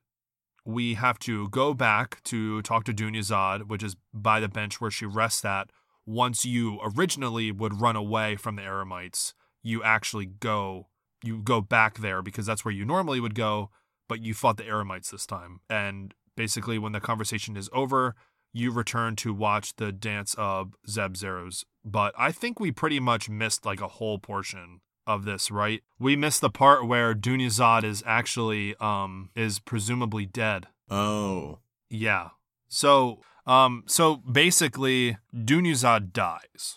we 0.66 0.96
have 0.96 1.20
to 1.20 1.48
go 1.50 1.74
back 1.74 2.24
to 2.24 2.62
talk 2.64 2.84
to 2.86 2.94
Dunyazad, 2.94 3.68
which 3.68 3.84
is 3.84 3.96
by 4.14 4.40
the 4.40 4.48
bench 4.48 4.82
where 4.82 4.92
she 4.92 5.06
rests 5.06 5.46
at. 5.46 5.70
Once 6.06 6.44
you 6.44 6.80
originally 6.84 7.52
would 7.52 7.80
run 7.80 7.96
away 7.96 8.36
from 8.36 8.56
the 8.56 8.62
Eremites, 8.62 9.34
you 9.62 9.84
actually 9.84 10.26
go 10.26 10.88
you 11.24 11.42
go 11.42 11.62
back 11.62 12.00
there 12.00 12.22
because 12.22 12.46
that's 12.46 12.66
where 12.66 12.74
you 12.74 12.84
normally 12.84 13.22
would 13.22 13.36
go, 13.36 13.70
but 14.14 14.22
you 14.22 14.36
fought 14.36 14.58
the 14.58 14.64
Eremites 14.64 15.10
this 15.10 15.26
time. 15.26 15.60
And 15.72 16.14
basically, 16.36 16.78
when 16.78 16.92
the 16.92 17.00
conversation 17.00 17.58
is 17.58 17.68
over, 17.74 18.14
you 18.52 18.70
return 18.70 19.16
to 19.16 19.34
watch 19.34 19.76
the 19.78 19.92
dance 19.92 20.36
of 20.38 20.76
Sabzeruz. 20.88 21.66
But 21.84 22.14
I 22.16 22.32
think 22.32 22.60
we 22.60 22.72
pretty 22.72 23.00
much 23.00 23.28
missed 23.28 23.66
like 23.66 23.82
a 23.82 23.88
whole 23.88 24.20
portion 24.20 24.82
of 25.08 25.26
this, 25.26 25.50
right? 25.50 25.82
We 25.98 26.16
missed 26.16 26.42
the 26.42 26.52
part 26.52 26.88
where 26.88 27.16
Dunyazad 27.16 27.84
is 27.84 28.04
actually 28.06 28.76
um 28.80 29.32
is 29.36 29.58
presumably 29.58 30.28
dead. 30.28 30.68
Oh. 30.92 31.58
Yeah. 31.90 32.30
So 32.68 33.22
um 33.48 33.84
so 33.88 34.18
basically 34.18 35.18
Dunyazad 35.36 36.14
dies. 36.14 36.76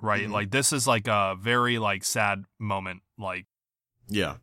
Right? 0.00 0.26
Mhm. 0.26 0.32
Like 0.32 0.50
this 0.52 0.72
is 0.72 0.86
like 0.86 1.06
a 1.06 1.36
very 1.38 1.78
like 1.78 2.02
sad 2.02 2.44
moment. 2.58 3.02
Like 3.18 3.44
Yeah. 4.08 4.36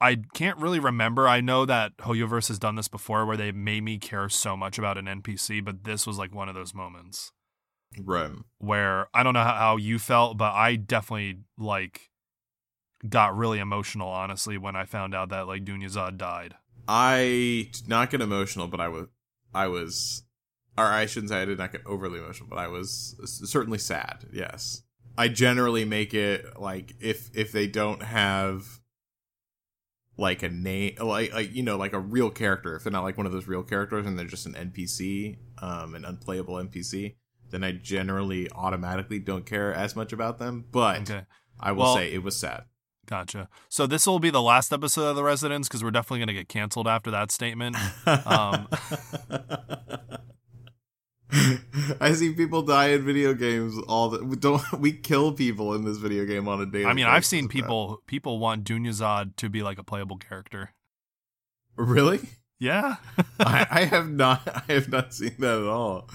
I 0.00 0.16
can't 0.34 0.58
really 0.58 0.78
remember. 0.78 1.26
I 1.26 1.40
know 1.40 1.64
that 1.64 1.96
Hoyoverse 1.98 2.48
has 2.48 2.58
done 2.58 2.76
this 2.76 2.88
before 2.88 3.26
where 3.26 3.36
they 3.36 3.50
made 3.52 3.82
me 3.82 3.98
care 3.98 4.28
so 4.28 4.56
much 4.56 4.78
about 4.78 4.96
an 4.96 5.06
NPC, 5.06 5.64
but 5.64 5.84
this 5.84 6.06
was 6.06 6.18
like 6.18 6.34
one 6.34 6.48
of 6.48 6.54
those 6.54 6.72
moments 6.74 7.32
Right. 8.04 8.30
where 8.58 9.08
I 9.12 9.22
don't 9.22 9.34
know 9.34 9.42
how, 9.42 9.54
how 9.54 9.76
you 9.76 9.98
felt, 9.98 10.36
but 10.38 10.52
I 10.52 10.76
definitely 10.76 11.40
like 11.56 12.10
got 13.08 13.36
really 13.36 13.58
emotional 13.58 14.08
honestly 14.08 14.58
when 14.58 14.76
I 14.76 14.84
found 14.84 15.14
out 15.14 15.30
that 15.30 15.46
like 15.46 15.64
Dunyazad 15.64 16.16
died. 16.16 16.54
I 16.86 17.68
did 17.72 17.88
not 17.88 18.10
get 18.10 18.20
emotional, 18.20 18.68
but 18.68 18.80
I 18.80 18.88
was, 18.88 19.06
I 19.54 19.66
was, 19.66 20.22
or 20.76 20.84
I 20.86 21.06
shouldn't 21.06 21.30
say 21.30 21.42
I 21.42 21.44
did 21.44 21.58
not 21.58 21.72
get 21.72 21.82
overly 21.86 22.18
emotional, 22.18 22.48
but 22.48 22.58
I 22.58 22.68
was 22.68 23.16
certainly 23.44 23.78
sad. 23.78 24.26
Yes, 24.32 24.82
I 25.16 25.28
generally 25.28 25.84
make 25.84 26.14
it 26.14 26.44
like 26.58 26.92
if 27.00 27.30
if 27.34 27.52
they 27.52 27.66
don't 27.66 28.02
have 28.02 28.77
like 30.18 30.42
a 30.42 30.48
name, 30.50 30.96
like 31.00 31.32
like 31.32 31.54
you 31.54 31.62
know, 31.62 31.76
like 31.78 31.94
a 31.94 31.98
real 32.00 32.28
character. 32.30 32.76
If 32.76 32.82
they're 32.84 32.92
not 32.92 33.04
like 33.04 33.16
one 33.16 33.24
of 33.26 33.32
those 33.32 33.46
real 33.46 33.62
characters 33.62 34.04
and 34.06 34.18
they're 34.18 34.26
just 34.26 34.44
an 34.46 34.54
NPC, 34.54 35.38
um, 35.62 35.94
an 35.94 36.04
unplayable 36.04 36.56
NPC, 36.56 37.14
then 37.50 37.64
I 37.64 37.72
generally 37.72 38.50
automatically 38.50 39.20
don't 39.20 39.46
care 39.46 39.72
as 39.72 39.96
much 39.96 40.12
about 40.12 40.38
them. 40.38 40.64
But 40.70 41.02
Okay. 41.10 41.22
I 41.60 41.72
will 41.72 41.84
Well- 41.84 41.94
say 41.94 42.12
it 42.12 42.22
was 42.22 42.36
sad. 42.38 42.64
Gotcha. 43.06 43.48
So 43.70 43.86
this 43.86 44.06
will 44.06 44.18
be 44.18 44.28
the 44.28 44.42
last 44.42 44.70
episode 44.70 45.06
of 45.08 45.16
The 45.16 45.24
Resonance 45.24 45.66
because 45.66 45.82
we're 45.82 45.90
definitely 45.90 46.18
going 46.18 46.26
to 46.28 46.34
get 46.34 46.48
canceled 46.50 46.86
after 46.86 47.10
that 47.10 47.30
statement. 47.32 47.74
Um, 48.06 48.68
I 52.00 52.12
see 52.12 52.32
people 52.32 52.62
die 52.62 52.88
in 52.88 53.04
video 53.04 53.34
games 53.34 53.78
all 53.86 54.08
the 54.08 54.24
we 54.24 54.36
don't 54.36 54.62
we 54.78 54.92
kill 54.92 55.32
people 55.32 55.74
in 55.74 55.84
this 55.84 55.98
video 55.98 56.24
game 56.24 56.48
on 56.48 56.60
a 56.60 56.66
daily. 56.66 56.86
I 56.86 56.94
mean, 56.94 57.06
I've 57.06 57.26
seen 57.26 57.44
with 57.44 57.52
that. 57.52 57.58
people 57.58 58.02
people 58.06 58.38
want 58.38 58.64
Dunyazad 58.64 59.36
to 59.36 59.48
be 59.48 59.62
like 59.62 59.78
a 59.78 59.84
playable 59.84 60.16
character. 60.16 60.70
Really? 61.76 62.20
Yeah. 62.58 62.96
I, 63.40 63.66
I 63.70 63.84
have 63.84 64.08
not 64.10 64.42
I 64.68 64.72
have 64.72 64.88
not 64.88 65.12
seen 65.14 65.34
that 65.38 65.58
at 65.58 65.68
all. 65.68 66.08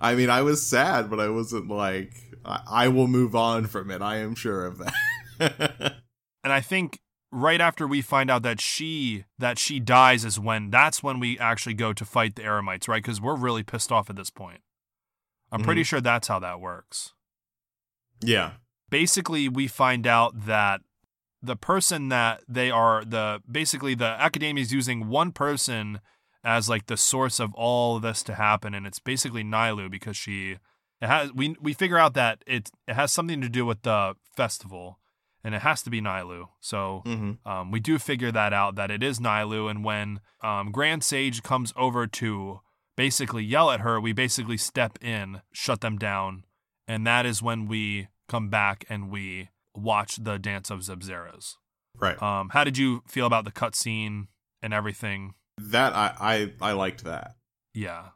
I 0.00 0.14
mean, 0.14 0.30
I 0.30 0.42
was 0.42 0.66
sad, 0.66 1.10
but 1.10 1.20
I 1.20 1.28
wasn't 1.28 1.68
like 1.68 2.12
I, 2.44 2.60
I 2.68 2.88
will 2.88 3.06
move 3.06 3.36
on 3.36 3.66
from 3.66 3.90
it. 3.90 4.02
I 4.02 4.16
am 4.16 4.34
sure 4.34 4.66
of 4.66 4.78
that. 4.78 5.94
and 6.42 6.52
I 6.52 6.60
think 6.60 7.00
right 7.32 7.60
after 7.60 7.86
we 7.86 8.02
find 8.02 8.30
out 8.30 8.42
that 8.42 8.60
she 8.60 9.24
that 9.38 9.58
she 9.58 9.80
dies 9.80 10.24
is 10.24 10.38
when 10.38 10.70
that's 10.70 11.02
when 11.02 11.20
we 11.20 11.38
actually 11.38 11.74
go 11.74 11.92
to 11.92 12.04
fight 12.04 12.34
the 12.36 12.42
Eremites, 12.42 12.88
right? 12.88 13.02
Because 13.02 13.20
we're 13.20 13.36
really 13.36 13.62
pissed 13.62 13.92
off 13.92 14.10
at 14.10 14.16
this 14.16 14.30
point. 14.30 14.60
I'm 15.52 15.62
pretty 15.62 15.80
mm-hmm. 15.80 15.86
sure 15.86 16.00
that's 16.00 16.28
how 16.28 16.38
that 16.40 16.60
works. 16.60 17.14
yeah. 18.20 18.52
Basically, 18.88 19.48
we 19.48 19.68
find 19.68 20.04
out 20.04 20.46
that 20.46 20.80
the 21.40 21.56
person 21.56 22.08
that 22.08 22.42
they 22.48 22.70
are 22.70 23.04
the 23.04 23.40
basically 23.50 23.94
the 23.94 24.04
academia 24.04 24.62
is 24.62 24.72
using 24.72 25.08
one 25.08 25.30
person 25.32 26.00
as 26.42 26.68
like 26.68 26.86
the 26.86 26.96
source 26.96 27.38
of 27.38 27.54
all 27.54 27.96
of 27.96 28.02
this 28.02 28.22
to 28.24 28.34
happen, 28.34 28.74
and 28.74 28.86
it's 28.86 28.98
basically 28.98 29.44
Nilou 29.44 29.90
because 29.90 30.16
she 30.16 30.58
it 31.00 31.06
has 31.06 31.32
we 31.32 31.56
we 31.60 31.72
figure 31.72 31.98
out 31.98 32.14
that 32.14 32.42
it 32.46 32.70
it 32.86 32.94
has 32.94 33.12
something 33.12 33.40
to 33.40 33.48
do 33.48 33.64
with 33.64 33.82
the 33.82 34.14
festival, 34.36 34.98
and 35.42 35.54
it 35.54 35.62
has 35.62 35.82
to 35.82 35.90
be 35.90 36.00
Nilou. 36.00 36.48
So 36.60 37.02
hmm 37.04 37.32
um, 37.44 37.70
we 37.70 37.80
do 37.80 37.98
figure 37.98 38.32
that 38.32 38.52
out 38.52 38.74
that 38.76 38.90
it 38.90 39.02
is 39.02 39.18
Nilou, 39.18 39.70
and 39.70 39.84
when 39.84 40.20
um, 40.42 40.70
Grand 40.72 41.02
Sage 41.04 41.42
comes 41.42 41.72
over 41.76 42.06
to 42.06 42.60
basically 42.96 43.44
yell 43.44 43.70
at 43.70 43.80
her, 43.80 44.00
we 44.00 44.12
basically 44.12 44.56
step 44.56 44.98
in, 45.02 45.42
shut 45.52 45.80
them 45.80 45.96
down, 45.98 46.44
and 46.86 47.06
that 47.06 47.26
is 47.26 47.42
when 47.42 47.66
we 47.66 48.08
come 48.28 48.48
back 48.48 48.84
and 48.88 49.10
we 49.10 49.48
watch 49.74 50.16
the 50.22 50.38
dance 50.38 50.70
of 50.70 50.80
Sabzeruz. 50.80 51.54
Right. 51.98 52.20
Um, 52.22 52.50
how 52.50 52.64
did 52.64 52.78
you 52.78 53.02
feel 53.06 53.26
about 53.26 53.44
the 53.44 53.50
cutscene 53.52 54.26
and 54.62 54.74
everything? 54.74 55.34
that 55.62 55.94
I, 55.94 56.14
I 56.60 56.70
I 56.70 56.72
liked 56.72 57.04
that. 57.04 57.36
Yeah. 57.74 58.08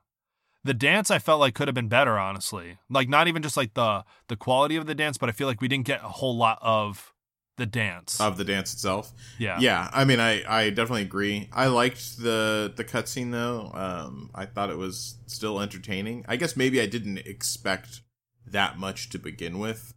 The 0.65 0.73
dance 0.75 1.11
I 1.11 1.19
felt 1.19 1.41
like 1.41 1.55
could 1.55 1.69
have 1.69 1.75
been 1.75 1.89
better, 1.89 2.19
honestly. 2.19 2.79
Like 2.89 3.09
not 3.09 3.29
even 3.29 3.43
just 3.43 3.57
like 3.57 3.75
the 3.75 4.05
the 4.29 4.37
quality 4.37 4.77
of 4.77 4.87
the 4.87 4.95
dance, 4.95 5.19
but 5.19 5.29
I 5.29 5.33
feel 5.33 5.47
like 5.47 5.61
we 5.61 5.69
didn't 5.69 5.87
get 5.87 6.03
a 6.03 6.09
whole 6.09 6.37
lot 6.37 6.59
of 6.63 7.13
the 7.57 7.67
dance. 7.67 8.21
of 8.21 8.37
the 8.37 8.45
dance 8.45 8.73
itself. 8.73 9.13
yeah. 9.39 9.59
Yeah, 9.61 9.89
I 9.93 10.05
mean, 10.05 10.19
I, 10.21 10.43
I 10.49 10.71
definitely 10.71 11.03
agree. 11.03 11.49
I 11.53 11.67
liked 11.69 12.19
the 12.19 12.73
the 12.75 12.85
cutscene 12.85 13.31
though. 13.31 13.71
Um, 13.75 14.31
I 14.35 14.45
thought 14.47 14.71
it 14.71 14.79
was 14.79 15.17
still 15.27 15.61
entertaining. 15.61 16.25
I 16.29 16.37
guess 16.37 16.57
maybe 16.57 16.81
I 16.81 16.87
didn't 16.87 17.19
expect 17.19 18.01
that 18.47 18.79
much 18.79 19.09
to 19.11 19.19
begin 19.19 19.59
with. 19.59 19.95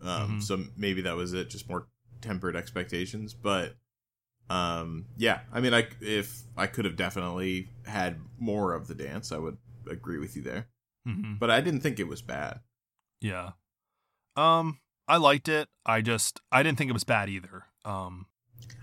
Um, 0.00 0.38
Mhm. 0.38 0.42
so 0.42 0.64
maybe 0.76 1.02
that 1.02 1.16
was 1.16 1.32
it, 1.32 1.50
just 1.50 1.68
more 1.68 1.88
tempered 2.20 2.56
expectations. 2.56 3.34
But, 3.34 3.76
um, 4.50 5.06
yeah, 5.16 5.40
I 5.52 5.60
mean, 5.60 5.74
I 5.74 5.88
if 6.00 6.42
I 6.56 6.66
could 6.66 6.84
have 6.84 6.96
definitely 6.96 7.68
had 7.86 8.20
more 8.38 8.74
of 8.74 8.86
the 8.88 8.94
dance, 8.94 9.30
I 9.32 9.38
would 9.38 9.58
agree 9.90 10.18
with 10.18 10.36
you 10.36 10.42
there. 10.42 10.68
hmm 11.04 11.34
But 11.38 11.50
I 11.50 11.60
didn't 11.60 11.80
think 11.80 11.98
it 12.00 12.06
was 12.08 12.22
bad. 12.22 12.60
Yeah. 13.20 13.52
Um, 14.36 14.78
I 15.12 15.18
liked 15.18 15.46
it. 15.46 15.68
I 15.84 16.00
just 16.00 16.40
I 16.50 16.62
didn't 16.62 16.78
think 16.78 16.88
it 16.88 16.94
was 16.94 17.04
bad 17.04 17.28
either. 17.28 17.64
Um. 17.84 18.26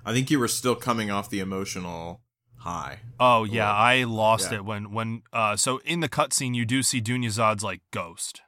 I 0.06 0.14
think 0.14 0.30
you 0.30 0.38
were 0.38 0.48
still 0.48 0.76
coming 0.76 1.10
off 1.10 1.28
the 1.32 1.40
emotional 1.40 2.22
high. 2.58 3.00
Oh 3.20 3.46
yeah, 3.46 3.72
I 3.74 4.04
lost 4.04 4.52
yeah. 4.52 4.58
it 4.60 4.66
when 4.66 4.92
when 4.94 5.24
uh. 5.34 5.56
So 5.56 5.80
in 5.80 6.02
the 6.02 6.08
cutscene, 6.10 6.54
you 6.54 6.66
do 6.66 6.84
see 6.84 7.02
Dunyazad's 7.02 7.64
like 7.64 7.82
ghost, 7.92 8.42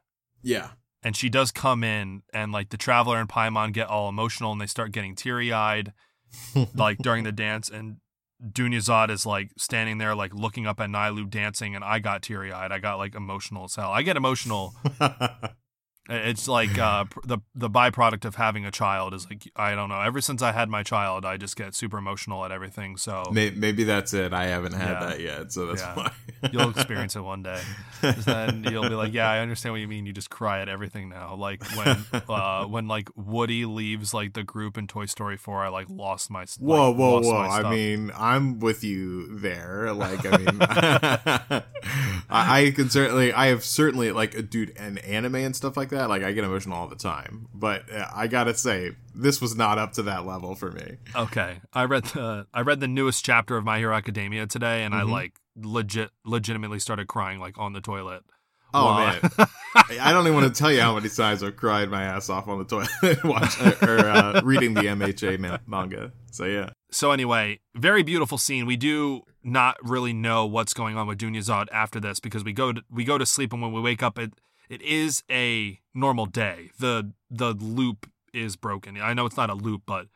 Yeah. 0.44 0.70
and 1.02 1.16
she 1.16 1.28
does 1.28 1.52
come 1.52 1.84
in, 1.84 2.22
and 2.32 2.52
like 2.52 2.70
the 2.70 2.78
traveler 2.78 3.20
and 3.20 3.28
Paimon 3.28 3.74
get 3.74 3.88
all 3.88 4.08
emotional, 4.10 4.52
and 4.52 4.62
they 4.62 4.68
start 4.68 4.92
getting 4.92 5.16
teary 5.16 5.52
eyed, 5.52 5.92
like 6.76 7.00
during 7.00 7.24
the 7.24 7.32
dance, 7.32 7.68
and 7.68 7.98
Dunyazad 8.48 9.10
is 9.10 9.26
like 9.26 9.50
standing 9.58 9.98
there, 9.98 10.14
like 10.14 10.36
looking 10.36 10.68
up 10.68 10.80
at 10.80 10.90
Nilou 10.92 11.28
dancing, 11.28 11.76
and 11.76 11.84
I 11.84 11.98
got 11.98 12.22
teary 12.22 12.52
eyed. 12.52 12.72
I 12.72 12.78
got 12.78 13.00
like 13.00 13.16
emotional 13.16 13.64
as 13.64 13.74
hell. 13.74 13.90
I 13.90 14.04
get 14.04 14.18
emotional. 14.18 14.76
It's 16.10 16.47
like 16.47 16.78
uh, 16.80 17.06
the 17.26 17.38
the 17.54 17.70
byproduct 17.70 18.26
of 18.26 18.36
having 18.36 18.66
a 18.66 18.72
child 18.72 19.14
is 19.14 19.28
like 19.30 19.49
I 19.56 19.76
don't 19.76 19.88
know. 19.88 20.02
Ever 20.02 20.20
since 20.20 20.41
I 20.41 20.52
had 20.52 20.68
my 20.68 20.82
child, 20.82 21.26
I 21.26 21.38
just 21.38 21.56
get 21.56 21.76
super 21.76 21.97
emotional 21.99 22.43
at 22.43 22.52
everything. 22.52 22.97
So 22.97 23.24
May- 23.32 23.52
Maybe 23.52 23.84
that's 23.84 24.12
it. 24.14 24.34
I 24.34 24.45
haven't 24.47 24.74
had 24.74 24.89
Yeah. 24.93 24.99
that 25.06 25.20
yet, 25.20 25.52
so 25.54 25.68
that's 25.68 25.82
Yeah. 25.84 25.95
why. 25.95 26.12
you'll 26.52 26.70
experience 26.76 27.16
it 27.16 27.22
one 27.22 27.43
day. 27.43 27.62
Then 28.02 28.64
you'll 28.64 28.89
be 28.89 28.95
like, 28.95 29.14
yeah, 29.14 29.30
I 29.30 29.39
understand 29.39 29.74
what 29.74 29.80
you 29.82 29.88
mean. 29.88 30.08
You 30.08 30.12
just 30.12 30.32
cry 30.32 30.62
at 30.62 30.68
everything 30.70 31.08
now. 31.08 31.36
Like 31.36 31.64
when 31.78 32.04
uh, 32.28 32.66
when 32.66 32.88
like 32.88 33.10
Woody 33.16 33.66
leaves 33.66 34.12
like 34.12 34.34
the 34.34 34.43
group 34.43 34.80
in 34.80 34.88
Toy 34.88 35.06
Story 35.06 35.38
four, 35.38 35.64
I 35.64 35.70
like 35.70 35.88
lost 35.88 36.32
my 36.32 36.41
like, 36.41 36.49
Whoa, 36.60 36.91
whoa, 36.91 37.16
lost 37.18 37.28
whoa! 37.28 37.34
my 37.47 37.47
I 37.62 37.70
mean, 37.70 38.12
I'm 38.18 38.60
with 38.60 38.84
you 38.84 39.38
there. 39.39 39.93
Like, 39.93 40.26
I 40.26 40.38
mean, 40.38 40.58
I, 42.30 42.68
I 42.68 42.72
can 42.72 42.89
certainly, 42.89 43.32
I 43.34 43.47
have 43.47 43.64
certainly, 43.64 44.12
like, 44.12 44.36
a 44.36 44.41
dude, 44.41 44.74
and 44.78 44.97
anime 44.99 45.36
and 45.36 45.56
stuff 45.56 45.78
like 45.78 45.89
that. 45.92 46.10
Like, 46.10 46.24
I 46.24 46.32
get 46.34 46.44
emotional 46.44 46.76
all 46.78 46.88
the 46.88 46.96
time. 46.96 47.48
But 47.54 47.92
uh, 47.92 48.08
I 48.14 48.28
gotta 48.28 48.54
say, 48.56 48.92
this 49.16 49.39
was 49.39 49.56
not 49.56 49.78
up 49.78 49.94
to 49.94 50.04
that 50.04 50.26
level 50.26 50.56
for 50.56 50.72
me. 50.72 50.98
okay. 51.16 51.62
I 51.74 51.86
read 51.86 52.04
the 52.06 52.48
I 52.54 52.62
read 52.62 52.80
the 52.80 52.88
newest 52.88 53.24
chapter 53.24 53.56
of 53.58 53.64
My 53.64 53.78
Hero 53.78 53.96
Academia 53.96 54.48
today, 54.48 54.84
and 54.84 54.94
I 54.94 55.02
Mhm. 55.04 55.12
like 55.12 55.34
legit 55.56 56.10
legitimately 56.26 56.80
started 56.80 57.08
crying 57.08 57.39
like 57.39 57.58
on 57.58 57.74
the 57.74 57.82
toilet. 57.82 58.24
Oh 58.74 58.96
man, 58.96 59.20
I 60.00 60.14
don't 60.14 60.26
even 60.26 60.34
want 60.34 60.54
to 60.56 60.58
tell 60.58 60.72
you 60.72 60.80
how 60.80 60.96
many 60.96 61.10
times 61.22 61.44
I've 61.44 61.58
cried 61.58 61.89
my 61.89 62.04
ass 62.04 62.30
off 62.30 62.48
on 62.48 62.58
the 62.58 62.64
toilet 62.64 62.89
watching 63.26 63.68
or 63.86 64.00
uh, 64.00 64.42
reading 64.46 64.74
the 64.76 64.84
MHA 64.84 65.39
ma- 65.39 65.58
manga. 65.68 66.14
So 66.32 66.46
yeah, 66.46 66.70
So 66.89 67.12
anyway, 67.12 67.60
very 67.76 68.02
beautiful 68.02 68.38
scene. 68.38 68.66
We 68.66 68.78
do 68.78 69.24
not 69.44 69.76
really 69.84 70.14
know 70.14 70.46
what's 70.46 70.74
going 70.74 70.96
on 70.96 71.06
with 71.08 71.18
Dunyazad 71.18 71.66
after 71.74 72.00
this 72.00 72.22
because 72.22 72.46
we 72.46 72.54
go 72.54 72.72
to, 72.72 72.82
we 72.89 73.04
go 73.04 73.18
to 73.18 73.26
sleep 73.26 73.52
and 73.52 73.62
when 73.62 73.74
we 73.74 73.82
wake 73.82 74.02
up 74.02 74.18
it 74.18 74.34
it 74.72 74.82
is 74.82 75.22
a 75.30 75.80
normal 75.94 76.26
day. 76.26 76.72
The 76.80 77.12
the 77.30 77.54
loop 77.54 78.10
is 78.34 78.56
broken. 78.56 79.00
I 79.02 79.14
know 79.14 79.26
it's 79.26 79.36
not 79.36 79.50
a 79.50 79.54
loop, 79.54 79.82
but 79.86 80.08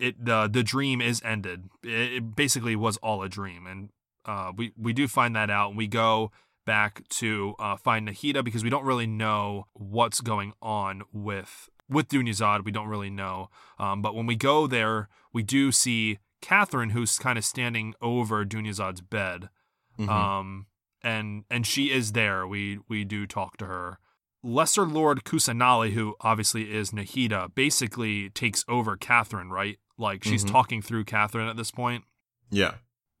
it 0.00 0.24
the 0.24 0.48
the 0.48 0.62
dream 0.62 1.02
is 1.02 1.20
ended. 1.22 1.68
It, 1.82 2.34
basically 2.34 2.74
was 2.74 2.96
all 2.98 3.22
a 3.22 3.28
dream, 3.28 3.66
and 3.66 3.90
uh, 4.24 4.52
we 4.56 4.72
we 4.78 4.94
do 4.94 5.06
find 5.06 5.36
that 5.36 5.50
out. 5.50 5.68
And 5.68 5.76
we 5.76 5.86
go 5.86 6.32
back 6.64 7.06
to 7.08 7.54
uh, 7.58 7.76
find 7.76 8.08
Nahida 8.08 8.42
because 8.42 8.64
we 8.64 8.70
don't 8.70 8.84
really 8.84 9.06
know 9.06 9.66
what's 9.74 10.22
going 10.22 10.54
on 10.62 11.02
with 11.12 11.68
with 11.86 12.08
Dunyazad. 12.08 12.64
We 12.64 12.72
don't 12.72 12.88
really 12.88 13.10
know. 13.10 13.50
Um, 13.78 14.00
but 14.00 14.14
when 14.14 14.24
we 14.24 14.36
go 14.36 14.66
there, 14.66 15.10
we 15.34 15.42
do 15.42 15.70
see 15.70 16.18
Katheryne, 16.40 16.92
who's 16.92 17.18
kind 17.18 17.36
of 17.36 17.44
standing 17.44 17.94
over 18.00 18.42
Dunyazad's 18.46 19.02
bed. 19.02 19.50
Mhm. 19.98 20.08
Um, 20.08 20.66
and 21.06 21.44
and 21.50 21.66
she 21.66 21.90
is 21.92 22.12
there. 22.12 22.46
We 22.46 22.80
we 22.88 23.04
do 23.04 23.26
talk 23.26 23.56
to 23.58 23.66
her. 23.66 23.98
Lesser 24.42 24.84
Lord 24.86 25.24
Kusanali, 25.24 25.92
who 25.92 26.14
obviously 26.20 26.72
is 26.72 26.90
Nahida, 26.90 27.54
basically 27.54 28.30
takes 28.30 28.64
over 28.68 28.96
Katheryne, 28.96 29.50
right? 29.50 29.78
Like 29.98 30.22
she's 30.24 30.44
Mhm. 30.44 30.50
talking 30.50 30.82
through 30.82 31.04
Katheryne 31.04 31.48
at 31.50 31.56
this 31.56 31.70
point. 31.70 32.04
yeah. 32.50 32.74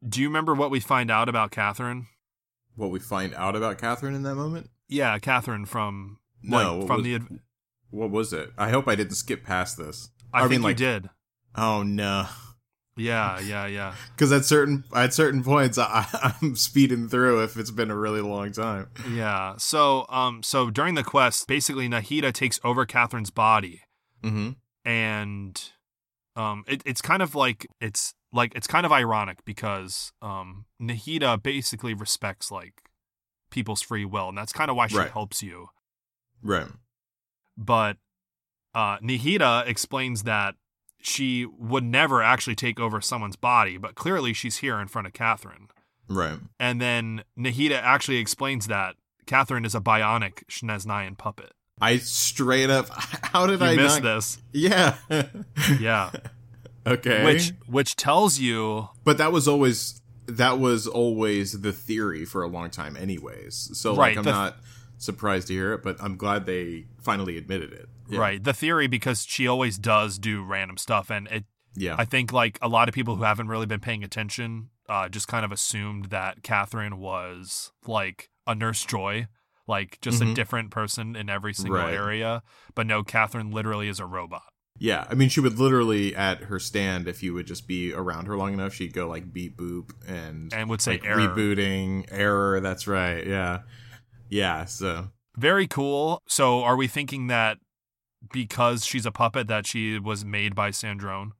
Do 0.06 0.20
you 0.20 0.28
remember 0.28 0.54
what 0.54 0.70
we 0.70 0.78
find 0.78 1.10
out 1.10 1.28
about 1.28 1.50
Katheryne? 1.50 2.06
What 2.76 2.90
we 2.90 3.00
find 3.00 3.34
out 3.34 3.56
about 3.56 3.78
Katheryne 3.78 4.14
in 4.14 4.22
that 4.24 4.34
moment? 4.36 4.68
Yeah, 4.88 5.18
Katheryne 5.18 5.66
from 5.66 6.18
No, 6.42 6.56
like, 6.56 6.78
what 6.78 6.86
from 6.86 6.96
was- 6.96 7.04
the. 7.04 7.14
adv- 7.14 7.40
What 7.90 8.10
was 8.10 8.32
it? 8.32 8.52
I 8.58 8.68
hope 8.70 8.86
I 8.88 8.94
didn't 8.94 9.14
skip 9.16 9.42
past 9.42 9.78
this. 9.78 10.10
I, 10.34 10.38
I 10.38 10.40
think 10.42 10.50
mean, 10.50 10.60
you 10.60 10.66
like- 10.66 10.76
did. 10.76 11.10
Oh 11.54 11.82
no. 11.82 12.28
Yeah, 12.96 13.38
yeah, 13.40 13.66
yeah. 13.66 13.94
Because 14.14 14.32
at 14.32 14.44
certain 14.46 14.84
at 14.94 15.12
certain 15.12 15.44
points, 15.44 15.76
I, 15.78 16.06
I'm 16.42 16.56
speeding 16.56 17.08
through 17.08 17.42
if 17.44 17.56
it's 17.58 17.70
been 17.70 17.90
a 17.90 17.96
really 17.96 18.22
long 18.22 18.52
time. 18.52 18.88
Yeah. 19.10 19.56
So, 19.58 20.06
um, 20.08 20.42
so 20.42 20.70
during 20.70 20.94
the 20.94 21.04
quest, 21.04 21.46
basically 21.46 21.88
Nahida 21.88 22.32
takes 22.32 22.58
over 22.64 22.86
Katheryne's 22.86 23.30
body, 23.30 23.82
Mm-hmm. 24.24 24.52
and, 24.88 25.62
um, 26.36 26.64
it, 26.66 26.82
it's 26.86 27.02
kind 27.02 27.20
of 27.22 27.34
like 27.34 27.66
it's 27.80 28.14
like 28.32 28.54
it's 28.54 28.66
kind 28.66 28.84
of 28.86 28.92
ironic 28.92 29.44
because, 29.44 30.12
um, 30.22 30.64
Nahida 30.82 31.42
basically 31.42 31.92
respects 31.94 32.50
like 32.50 32.82
people's 33.50 33.82
free 33.82 34.04
will, 34.04 34.30
and 34.30 34.38
that's 34.38 34.52
kind 34.52 34.70
of 34.70 34.76
why 34.76 34.86
she 34.86 34.96
Right. 34.96 35.10
helps 35.10 35.42
you. 35.42 35.68
Right. 36.42 36.66
But, 37.58 37.98
uh, 38.74 38.98
Nahida 38.98 39.66
explains 39.66 40.24
that 40.24 40.54
she 41.00 41.46
would 41.58 41.84
never 41.84 42.22
actually 42.22 42.54
take 42.56 42.80
over 42.80 43.00
someone's 43.00 43.36
body, 43.36 43.76
but 43.76 43.94
clearly 43.94 44.32
she's 44.32 44.58
here 44.58 44.78
in 44.80 44.88
front 44.88 45.06
of 45.06 45.12
Katheryne. 45.12 45.68
Right. 46.08 46.38
And 46.60 46.80
then 46.80 47.24
Nahida 47.38 47.80
actually 47.80 48.18
explains 48.18 48.66
that 48.68 48.96
Katheryne 49.26 49.66
is 49.66 49.74
a 49.74 49.80
bionic 49.80 50.44
Snezhnayan 50.48 51.18
puppet. 51.18 51.52
I 51.80 51.98
straight 51.98 52.70
up. 52.70 52.88
How 52.92 53.46
did 53.46 53.60
You 53.60 53.66
I 53.66 53.76
miss 53.76 53.94
not? 53.94 54.02
this. 54.02 54.38
Yeah. 54.52 54.96
Yeah. 55.80 56.10
okay. 56.86 57.24
Which 57.24 57.52
which 57.66 57.96
tells 57.96 58.38
you 58.38 58.88
but 59.04 59.18
that 59.18 59.32
was 59.32 59.46
always 59.48 60.00
that 60.26 60.58
was 60.58 60.86
always 60.86 61.60
the 61.60 61.72
theory 61.72 62.24
for 62.24 62.42
a 62.42 62.48
long 62.48 62.70
time, 62.70 62.96
anyways. 62.96 63.70
So 63.74 63.92
like, 63.94 64.16
I'm 64.16 64.24
the- 64.24 64.30
not 64.32 64.56
surprised 64.98 65.48
to 65.48 65.52
hear 65.54 65.72
it, 65.74 65.82
but 65.82 65.96
I'm 66.00 66.16
glad 66.16 66.46
they 66.46 66.86
finally 67.02 67.36
admitted 67.36 67.72
it. 67.72 67.88
Yeah. 68.08 68.20
right, 68.20 68.42
the 68.42 68.52
theory 68.54 68.86
because 68.86 69.24
she 69.26 69.46
always 69.48 69.78
does 69.78 70.18
do 70.18 70.42
random 70.44 70.76
stuff 70.76 71.10
and 71.10 71.26
it 71.28 71.44
Yeah. 71.74 71.96
I 71.98 72.04
think 72.04 72.32
like 72.32 72.58
a 72.62 72.68
lot 72.68 72.88
of 72.88 72.94
people 72.94 73.16
who 73.16 73.24
haven't 73.24 73.48
really 73.48 73.66
been 73.66 73.80
paying 73.80 74.02
attention 74.04 74.70
uh 74.88 75.08
just 75.08 75.28
kind 75.28 75.44
of 75.44 75.52
assumed 75.52 76.06
that 76.06 76.42
Katheryne 76.42 76.94
was 76.94 77.72
like 77.86 78.30
a 78.46 78.54
nurse 78.54 78.84
joy, 78.84 79.26
like 79.66 79.98
just 80.00 80.22
a 80.22 80.24
Mhm. 80.24 80.34
different 80.34 80.70
person 80.70 81.16
in 81.16 81.28
every 81.28 81.52
single 81.52 81.80
Right. 81.80 81.94
area. 81.94 82.42
But 82.74 82.86
no, 82.86 83.02
Katheryne 83.02 83.52
literally 83.52 83.88
is 83.88 83.98
a 84.00 84.06
robot. 84.06 84.44
Yeah, 84.78 85.06
I 85.10 85.14
mean, 85.14 85.28
she 85.30 85.40
would 85.40 85.58
literally 85.58 86.14
at 86.14 86.44
her 86.44 86.58
stand 86.58 87.08
if 87.08 87.22
you 87.22 87.32
would 87.34 87.46
just 87.46 87.66
be 87.66 87.92
around 87.94 88.26
her 88.26 88.36
long 88.36 88.52
enough, 88.52 88.74
she'd 88.74 88.92
go 88.92 89.08
like 89.08 89.32
beep 89.32 89.56
boop 89.56 89.90
and 90.06 90.52
And 90.52 90.68
would 90.68 90.80
say 90.82 90.92
like 90.92 91.06
error. 91.06 91.18
rebooting 91.28 92.04
error. 92.10 92.60
That's 92.60 92.86
right. 92.86 93.26
Yeah, 93.26 93.60
yeah. 94.28 94.64
So 94.66 95.08
Very 95.36 95.66
cool. 95.66 96.22
So 96.28 96.62
are 96.62 96.76
we 96.76 96.86
thinking 96.86 97.26
that 97.26 97.58
because 98.32 98.84
she's 98.86 99.06
a 99.06 99.12
puppet 99.12 99.46
that 99.48 99.66
she 99.66 99.98
was 99.98 100.24
made 100.24 100.54
by 100.54 100.70
Sandrone? 100.70 101.32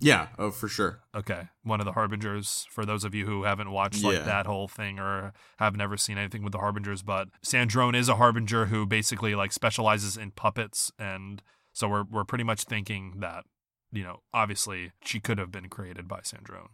yeah, 0.00 0.28
oh 0.38 0.52
for 0.52 0.68
sure. 0.68 1.00
Okay, 1.12 1.48
one 1.64 1.80
of 1.80 1.84
the 1.84 1.92
harbingers. 1.92 2.66
For 2.70 2.86
those 2.86 3.02
of 3.02 3.16
you 3.16 3.26
who 3.26 3.42
haven't 3.42 3.72
watched 3.72 4.04
like 4.04 4.18
Yeah. 4.18 4.22
that 4.24 4.46
whole 4.46 4.68
thing 4.68 5.00
or 5.00 5.32
have 5.58 5.74
never 5.74 5.96
seen 5.96 6.16
anything 6.18 6.44
with 6.44 6.52
the 6.52 6.58
harbingers, 6.60 7.02
but 7.02 7.28
Sandrone 7.44 7.96
is 7.96 8.08
a 8.08 8.14
harbinger 8.14 8.66
who 8.66 8.86
basically 8.86 9.34
like 9.34 9.52
specializes 9.52 10.16
in 10.16 10.30
puppets, 10.30 10.92
and 11.00 11.42
so 11.72 11.88
we're 11.88 12.04
we're 12.04 12.24
pretty 12.24 12.44
much 12.44 12.62
thinking 12.62 13.14
that 13.18 13.44
you 13.90 14.04
know 14.04 14.22
obviously 14.32 14.92
she 15.04 15.18
could 15.18 15.38
have 15.38 15.50
been 15.50 15.68
created 15.68 16.06
by 16.06 16.20
Sandrone. 16.20 16.68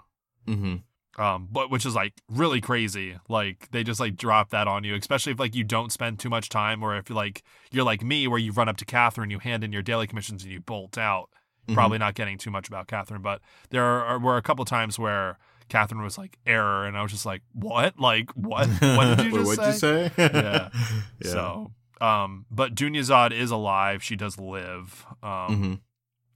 Mm-hmm. 0.46 0.76
Um, 1.16 1.48
but 1.50 1.70
which 1.70 1.86
is 1.86 1.94
like 1.94 2.14
really 2.28 2.60
crazy. 2.60 3.16
Like 3.28 3.68
they 3.70 3.84
just 3.84 4.00
like 4.00 4.16
drop 4.16 4.50
that 4.50 4.66
on 4.66 4.82
you, 4.82 4.94
especially 4.96 5.32
if 5.32 5.38
like 5.38 5.54
you 5.54 5.62
don't 5.62 5.92
spend 5.92 6.18
too 6.18 6.28
much 6.28 6.48
time, 6.48 6.82
or 6.82 6.96
if 6.96 7.08
you're 7.08 7.16
like 7.16 7.42
you're 7.70 7.84
like 7.84 8.02
me, 8.02 8.26
where 8.26 8.38
you 8.38 8.50
run 8.52 8.68
up 8.68 8.76
to 8.78 8.84
Katheryne, 8.84 9.30
you 9.30 9.38
hand 9.38 9.62
in 9.62 9.72
your 9.72 9.82
daily 9.82 10.06
commissions, 10.08 10.42
and 10.42 10.52
you 10.52 10.60
bolt 10.60 10.98
out. 10.98 11.30
Mm-hmm. 11.66 11.74
Probably 11.74 11.98
not 11.98 12.14
getting 12.14 12.36
too 12.36 12.50
much 12.50 12.66
about 12.68 12.88
Katheryne, 12.88 13.22
but 13.22 13.40
there 13.70 13.84
are, 13.84 14.18
were 14.18 14.36
a 14.36 14.42
couple 14.42 14.64
times 14.64 14.98
where 14.98 15.38
Katheryne 15.70 16.02
was 16.02 16.18
like 16.18 16.36
error, 16.46 16.84
and 16.84 16.96
I 16.96 17.02
was 17.02 17.12
just 17.12 17.24
like, 17.24 17.42
what? 17.52 17.98
Like 17.98 18.30
what? 18.32 18.68
What 18.68 19.16
did 19.16 19.32
you 19.32 19.44
just 19.56 19.78
say? 19.80 20.02
you 20.02 20.08
say? 20.08 20.12
Yeah. 20.18 20.68
yeah. 21.22 21.30
So, 21.30 21.72
um, 22.00 22.44
but 22.50 22.74
Dunyazad 22.74 23.32
is 23.32 23.50
alive. 23.52 24.02
She 24.02 24.16
does 24.16 24.36
live. 24.36 25.06
Um, 25.22 25.30
Mhm. 25.30 25.80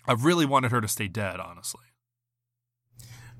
I 0.07 0.12
really 0.12 0.47
wanted 0.47 0.70
her 0.70 0.81
to 0.81 0.89
stay 0.89 1.09
dead, 1.09 1.41
honestly. 1.41 1.83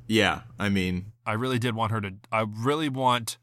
Yeah, 0.07 0.43
I 0.59 0.69
mean, 0.69 1.13
I 1.29 1.35
really 1.35 1.59
did 1.59 1.75
want 1.75 1.93
her 1.93 2.01
to. 2.01 2.15
I 2.33 2.47
really 2.49 2.89
want. 2.89 3.37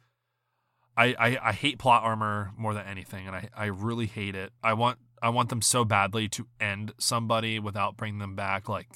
I, 0.98 1.16
I, 1.20 1.50
I 1.50 1.52
hate 1.52 1.78
plot 1.78 2.04
armor 2.04 2.52
more 2.58 2.74
than 2.74 2.88
anything, 2.88 3.28
and 3.28 3.36
I, 3.36 3.50
I 3.56 3.66
really 3.66 4.08
hate 4.08 4.34
it. 4.34 4.52
I 4.64 4.74
want 4.74 4.98
I 5.22 5.30
want 5.30 5.50
them 5.50 5.62
so 5.62 5.86
badly 5.86 6.28
to 6.30 6.48
end 6.60 6.94
somebody 6.98 7.60
without 7.60 7.96
bringing 7.96 8.18
them 8.18 8.36
back, 8.36 8.68
like 8.68 8.88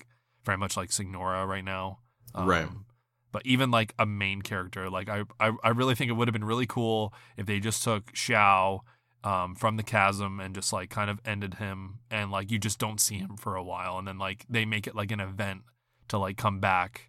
very 0.43 0.57
much 0.57 0.75
like 0.75 0.91
Signora 0.91 1.45
right 1.45 1.63
now. 1.63 1.99
Um, 2.33 2.47
Right. 2.47 2.67
But 3.31 3.45
even 3.45 3.69
like 3.69 3.93
a 3.99 4.07
main 4.07 4.41
character, 4.41 4.89
like 4.89 5.07
I, 5.07 5.21
I, 5.39 5.51
I 5.63 5.69
really 5.69 5.93
think 5.93 6.09
it 6.09 6.13
would 6.13 6.27
have 6.27 6.33
been 6.33 6.43
really 6.43 6.65
cool 6.65 7.13
if 7.37 7.45
they 7.45 7.59
just 7.59 7.83
took 7.83 8.11
Xiao 8.13 8.79
um, 9.23 9.53
from 9.53 9.77
the 9.77 9.83
chasm 9.83 10.39
and 10.39 10.55
just 10.55 10.73
like 10.73 10.89
kind 10.89 11.11
of 11.11 11.19
ended 11.25 11.55
him, 11.55 11.99
and 12.09 12.31
like 12.31 12.49
you 12.49 12.57
just 12.57 12.79
don't 12.79 12.99
see 12.99 13.19
him 13.19 13.37
for 13.37 13.55
a 13.55 13.63
while, 13.63 13.99
and 13.99 14.07
then 14.07 14.17
like 14.17 14.47
they 14.49 14.65
make 14.65 14.87
it 14.87 14.95
like 14.95 15.11
an 15.11 15.19
event 15.19 15.61
to 16.07 16.17
like 16.17 16.37
come 16.37 16.59
back 16.59 17.08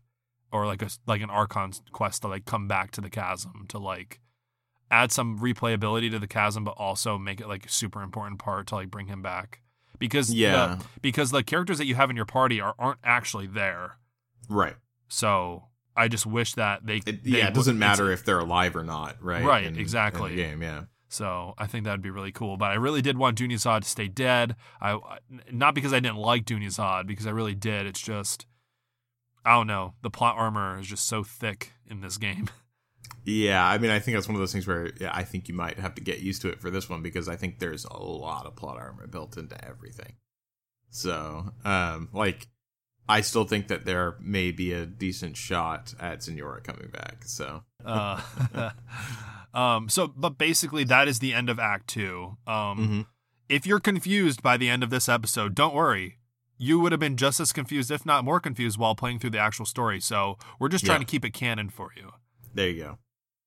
or 0.52 0.66
like 0.66 0.82
a 0.82 0.88
like 1.06 1.20
an 1.22 1.30
Archon 1.30 1.72
quest 1.92 2.22
to 2.22 2.28
like 2.28 2.44
come 2.44 2.66
back 2.68 2.90
to 2.92 3.00
the 3.00 3.10
chasm 3.10 3.66
to 3.68 3.78
like 3.78 4.20
add 4.90 5.12
some 5.12 5.38
replayability 5.38 6.10
to 6.10 6.18
the 6.18 6.26
chasm, 6.26 6.64
but 6.64 6.72
also 6.76 7.16
make 7.16 7.40
it 7.40 7.46
like 7.48 7.66
a 7.66 7.68
super 7.68 8.02
important 8.02 8.38
part 8.40 8.66
to 8.68 8.74
like 8.74 8.90
bring 8.90 9.06
him 9.06 9.22
back 9.22 9.60
because 9.98 10.32
yeah, 10.34 10.76
the, 10.78 10.84
because 11.00 11.30
the 11.30 11.42
characters 11.44 11.78
that 11.78 11.86
you 11.86 11.94
have 11.94 12.10
in 12.10 12.16
your 12.16 12.24
party 12.24 12.60
are 12.60 12.74
aren't 12.78 12.98
actually 13.04 13.46
there. 13.46 13.98
right. 14.48 14.76
So 15.08 15.64
I 15.96 16.06
just 16.08 16.24
wish 16.24 16.54
that 16.54 16.86
they, 16.86 16.98
It, 16.98 17.24
they 17.24 17.38
yeah, 17.38 17.48
it 17.48 17.54
doesn't 17.54 17.78
matter 17.78 18.12
if 18.12 18.24
they're 18.24 18.38
alive 18.38 18.76
or 18.76 18.84
not, 18.84 19.16
right? 19.20 19.44
Right, 19.44 19.64
In- 19.66 19.76
exactly. 19.78 20.30
In 20.30 20.36
the 20.36 20.42
game, 20.42 20.62
yeah. 20.62 20.84
So 21.08 21.54
I 21.58 21.66
think 21.66 21.84
that'd 21.84 22.00
be 22.00 22.10
really 22.10 22.30
cool. 22.30 22.56
But 22.56 22.70
I 22.70 22.74
really 22.74 23.02
did 23.02 23.18
want 23.18 23.36
Dunyazad 23.36 23.82
to 23.82 23.88
stay 23.88 24.06
dead. 24.06 24.54
I 24.80 24.92
I- 24.92 25.18
not 25.50 25.74
because 25.74 25.92
I 25.92 25.98
didn't 26.00 26.18
like 26.18 26.44
Dunyazad, 26.44 27.06
because 27.08 27.26
I 27.26 27.30
really 27.30 27.56
did. 27.56 27.86
It's 27.86 28.00
just 28.00 28.46
I 29.44 29.52
don't 29.54 29.66
know. 29.66 29.94
The 30.02 30.10
plot 30.10 30.36
armor 30.36 30.78
is 30.78 30.86
just 30.86 31.06
so 31.06 31.22
thick 31.24 31.72
in 31.88 32.00
this 32.00 32.16
game. 32.18 32.48
Yeah, 33.24 33.62
I 33.66 33.76
mean, 33.76 33.90
I 33.90 33.98
think 33.98 34.16
that's 34.16 34.26
one 34.28 34.34
of 34.34 34.40
those 34.40 34.52
things 34.52 34.66
where 34.66 34.90
yeah, 34.98 35.10
I 35.12 35.24
think 35.24 35.46
you 35.46 35.54
might 35.54 35.78
have 35.78 35.94
to 35.96 36.00
get 36.00 36.20
used 36.20 36.40
to 36.42 36.48
it 36.48 36.58
for 36.58 36.70
this 36.70 36.88
one 36.88 37.02
because 37.02 37.28
I 37.28 37.36
think 37.36 37.58
there's 37.58 37.84
a 37.84 37.96
lot 37.98 38.46
of 38.46 38.56
plot 38.56 38.78
armor 38.78 39.06
built 39.06 39.36
into 39.36 39.62
everything. 39.62 40.14
So, 40.88 41.52
um, 41.64 42.08
like, 42.14 42.48
I 43.08 43.20
still 43.20 43.44
think 43.44 43.68
that 43.68 43.84
there 43.84 44.16
may 44.20 44.52
be 44.52 44.72
a 44.72 44.86
decent 44.86 45.36
shot 45.36 45.92
at 46.00 46.22
Signora 46.22 46.62
coming 46.62 46.88
back. 46.90 47.24
So, 47.26 47.62
Uh, 47.84 48.20
um. 49.54 49.88
So, 49.90 50.08
but 50.08 50.38
basically, 50.38 50.84
that 50.84 51.06
is 51.06 51.18
the 51.18 51.34
end 51.34 51.50
of 51.50 51.58
Act 51.58 51.88
Two. 51.88 52.38
Um. 52.46 52.78
mhm. 52.78 53.06
If 53.50 53.66
you're 53.66 53.80
confused 53.80 54.42
by 54.42 54.56
the 54.56 54.68
end 54.70 54.82
of 54.82 54.90
this 54.90 55.08
episode, 55.08 55.54
don't 55.54 55.74
worry. 55.74 56.18
You 56.62 56.78
would 56.80 56.92
have 56.92 57.00
been 57.00 57.16
just 57.16 57.40
as 57.40 57.52
confused, 57.52 57.90
if 57.90 58.04
not 58.04 58.22
more 58.22 58.38
confused, 58.38 58.76
while 58.78 58.94
playing 58.94 59.18
through 59.18 59.30
the 59.30 59.38
actual 59.38 59.64
story. 59.64 59.98
So 59.98 60.36
we're 60.58 60.68
just 60.68 60.84
trying 60.84 61.00
Yeah. 61.00 61.06
to 61.06 61.10
keep 61.10 61.24
it 61.24 61.30
canon 61.32 61.70
for 61.70 61.90
you. 61.96 62.12
there 62.52 62.68
you 62.68 62.82
go. 62.82 62.98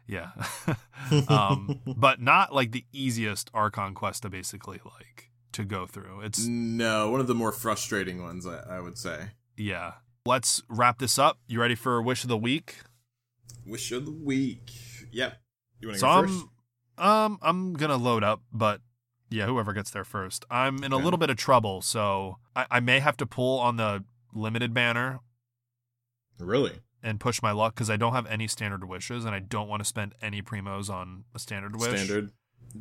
Yeah. 0.07 0.31
um, 1.30 1.80
but 1.95 2.19
not 2.22 2.53
like 2.53 2.72
the 2.72 2.85
easiest 2.91 3.49
Archon 3.53 3.94
quest 3.94 4.23
to 4.23 4.30
basically 4.30 4.80
like 4.84 5.30
to 5.53 5.64
go 5.64 5.85
through. 5.85 6.22
It's 6.22 6.45
no, 6.48 7.11
one 7.11 7.19
of 7.22 7.27
the 7.27 7.35
more 7.35 7.52
frustrating 7.52 8.23
ones, 8.23 8.48
I, 8.48 8.57
I 8.77 8.80
would 8.80 8.98
say. 8.98 9.30
yeah. 9.57 9.94
Let's 10.26 10.64
wrap 10.69 10.99
this 10.99 11.19
up. 11.19 11.38
You 11.48 11.60
ready 11.60 11.76
for 11.76 12.02
wish 12.02 12.23
of 12.23 12.30
the 12.30 12.38
week? 12.38 12.77
Wish 13.65 13.91
of 13.91 14.06
the 14.06 14.11
week. 14.11 14.72
Yep. 15.11 15.38
You 15.81 15.88
want 15.90 15.95
to 15.95 15.99
So 15.99 16.07
go 16.07 16.11
I'm 16.14 16.27
first? 16.27 16.45
Um, 16.98 17.40
I'm 17.41 17.73
gonna 17.73 17.98
load 17.98 18.23
up, 18.23 18.41
but 18.53 18.80
yeah, 19.34 19.45
whoever 19.47 19.73
gets 19.73 19.89
there 19.91 20.03
first. 20.03 20.45
I'm 20.49 20.84
in 20.84 20.91
a 20.91 20.95
Okay. 20.95 21.03
little 21.03 21.18
bit 21.18 21.30
of 21.30 21.38
trouble, 21.38 21.81
so 21.81 22.38
I, 22.55 22.65
I 22.72 22.80
may 22.80 22.99
have 22.99 23.18
to 23.18 23.26
pull 23.26 23.60
on 23.60 23.77
the 23.77 24.03
limited 24.34 24.73
banner 24.73 25.19
Really? 26.39 26.80
and 27.01 27.19
push 27.19 27.41
my 27.41 27.51
luck 27.51 27.76
because 27.76 27.89
I 27.89 27.97
don't 27.97 28.14
have 28.14 28.26
any 28.27 28.47
standard 28.47 28.88
wishes, 28.88 29.26
and 29.26 29.35
I 29.35 29.39
don't 29.39 29.68
want 29.68 29.81
to 29.81 29.85
spend 29.85 30.15
any 30.22 30.41
primos 30.41 30.89
on 30.89 31.26
a 31.34 31.39
standard 31.39 31.76
wish. 31.80 31.89
Standard. 31.89 32.31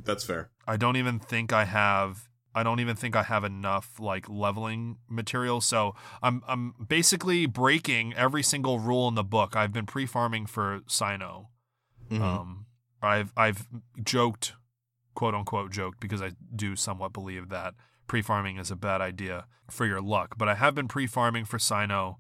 That's 0.05 0.25
fair. 0.25 0.51
I 0.67 0.77
don't 0.77 0.97
even 0.97 1.19
think 1.19 1.53
I 1.53 1.65
have. 1.65 2.29
I 2.55 2.63
don't 2.63 2.81
even 2.81 2.97
think 2.97 3.17
I 3.17 3.23
have 3.23 3.45
enough 3.45 3.99
like 3.99 4.29
leveling 4.29 4.99
material. 5.09 5.61
So 5.61 5.95
I'm 6.23 6.43
I'm 6.47 6.75
basically 6.87 7.47
breaking 7.47 8.15
every 8.15 8.43
single 8.43 8.79
rule 8.79 9.09
in 9.09 9.15
the 9.15 9.25
book. 9.25 9.55
I've 9.57 9.73
been 9.73 9.87
pre-farming 9.87 10.47
for 10.47 10.81
Cyno. 10.89 11.47
Mhm. 12.11 12.21
Um, 12.21 12.67
I've 13.03 13.33
I've 13.37 13.67
joked, 14.03 14.55
quote 15.15 15.35
unquote 15.35 15.71
joked, 15.71 16.01
because 16.01 16.23
I 16.23 16.33
do 16.55 16.77
somewhat 16.77 17.13
believe 17.13 17.49
that 17.49 17.75
pre-farming 18.07 18.59
is 18.59 18.71
a 18.71 18.77
bad 18.77 19.01
idea 19.01 19.47
for 19.71 19.87
your 19.87 20.01
luck. 20.01 20.37
But 20.37 20.49
I 20.49 20.55
have 20.55 20.75
been 20.75 20.89
pre-farming 20.89 21.47
for 21.47 21.59
Cyno, 21.59 22.17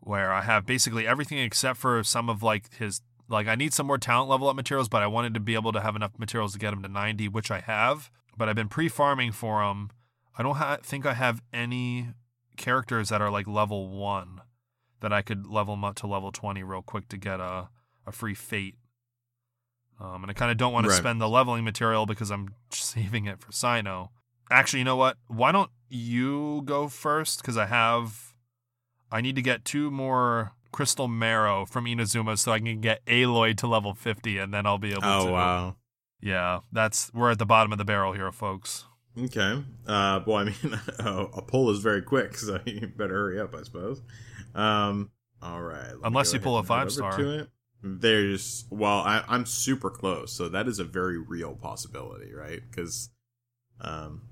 where 0.00 0.32
I 0.32 0.42
have 0.42 0.66
basically 0.66 1.06
everything 1.06 1.38
except 1.38 1.78
for 1.78 2.02
some 2.02 2.28
of 2.30 2.42
like 2.42 2.74
his 2.74 3.02
like 3.28 3.46
I 3.46 3.54
need 3.54 3.72
some 3.72 3.86
more 3.86 3.98
talent 3.98 4.28
level 4.28 4.48
up 4.48 4.56
materials, 4.56 4.88
but 4.88 5.02
I 5.02 5.06
wanted 5.06 5.34
to 5.34 5.40
be 5.40 5.54
able 5.54 5.72
to 5.72 5.80
have 5.80 5.94
enough 5.94 6.18
materials 6.18 6.52
to 6.54 6.58
get 6.58 6.72
him 6.72 6.82
to 6.82 6.88
90, 6.88 7.28
which 7.28 7.50
I 7.50 7.60
have. 7.60 8.10
But 8.36 8.48
I've 8.48 8.56
been 8.56 8.68
pre-farming 8.68 9.32
for 9.32 9.62
him. 9.62 9.90
I 10.36 10.42
don't 10.42 10.56
ha- 10.56 10.78
think 10.82 11.06
I 11.06 11.14
have 11.14 11.42
any 11.52 12.08
characters 12.56 13.08
that 13.10 13.22
are 13.22 13.30
like 13.30 13.46
level 13.46 13.88
one 13.88 14.40
that 15.00 15.12
I 15.12 15.22
could 15.22 15.46
level 15.46 15.74
them 15.74 15.84
up 15.84 15.96
to 15.96 16.06
level 16.06 16.32
20 16.32 16.62
real 16.62 16.82
quick 16.82 17.08
to 17.08 17.16
get 17.16 17.40
a 17.40 17.68
a 18.06 18.12
free 18.12 18.34
fate. 18.34 18.76
Um, 20.00 20.24
and 20.24 20.30
I 20.30 20.34
kind 20.34 20.50
of 20.50 20.56
don't 20.56 20.72
want 20.72 20.86
Right. 20.86 20.94
to 20.94 20.98
spend 20.98 21.20
the 21.20 21.28
leveling 21.28 21.62
material 21.64 22.06
because 22.06 22.30
I'm 22.30 22.54
saving 22.70 23.26
it 23.26 23.40
for 23.40 23.52
Cyno. 23.52 24.08
Actually, 24.50 24.80
you 24.80 24.84
know 24.86 24.96
what? 24.96 25.16
Why 25.28 25.52
don't 25.52 25.70
you 25.88 26.62
go 26.64 26.88
first? 26.88 27.40
Because 27.42 27.56
I 27.56 27.66
have, 27.66 28.34
I 29.12 29.20
need 29.20 29.36
to 29.36 29.42
get 29.42 29.64
two 29.64 29.90
more 29.90 30.52
crystal 30.72 31.06
marrow 31.08 31.66
from 31.66 31.84
Inazuma 31.84 32.38
so 32.38 32.52
I 32.52 32.60
can 32.60 32.80
get 32.80 33.04
Aloy 33.06 33.56
to 33.58 33.66
level 33.66 33.92
50, 33.94 34.38
and 34.38 34.54
then 34.54 34.66
I'll 34.66 34.78
be 34.78 34.92
able 34.92 35.02
to. 35.02 35.08
Oh 35.08 35.32
wow. 35.32 35.76
Yeah, 36.22 36.60
that's 36.72 37.12
we're 37.14 37.30
at 37.30 37.38
the 37.38 37.46
bottom 37.46 37.72
of 37.72 37.78
the 37.78 37.84
barrel 37.84 38.12
here, 38.12 38.30
folks. 38.32 38.86
Okay. 39.18 39.62
Uh, 39.86 40.20
well, 40.26 40.36
I 40.36 40.44
mean, 40.44 40.54
a 40.98 41.42
poll 41.42 41.70
is 41.70 41.80
very 41.80 42.02
quick, 42.02 42.36
so 42.38 42.58
you 42.64 42.86
better 42.88 43.14
hurry 43.14 43.40
up, 43.40 43.54
I 43.54 43.62
suppose. 43.62 44.00
Um, 44.54 45.10
all 45.42 45.60
right. 45.62 45.92
Unless 46.04 46.32
you 46.32 46.40
pull 46.40 46.58
a 46.58 46.62
five 46.62 46.90
star. 46.92 47.46
There's 47.82 48.66
well, 48.70 48.98
I, 48.98 49.24
I'm 49.28 49.46
super 49.46 49.90
close, 49.90 50.32
so 50.32 50.48
that 50.48 50.68
is 50.68 50.78
a 50.78 50.84
very 50.84 51.18
real 51.18 51.54
possibility, 51.54 52.32
right? 52.34 52.60
Because, 52.70 53.10
um, 53.80 54.22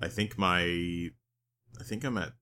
I 0.00 0.08
think 0.08 0.38
my, 0.38 0.62
I 0.62 1.84
think 1.84 2.04
I'm 2.04 2.16
at, 2.18 2.32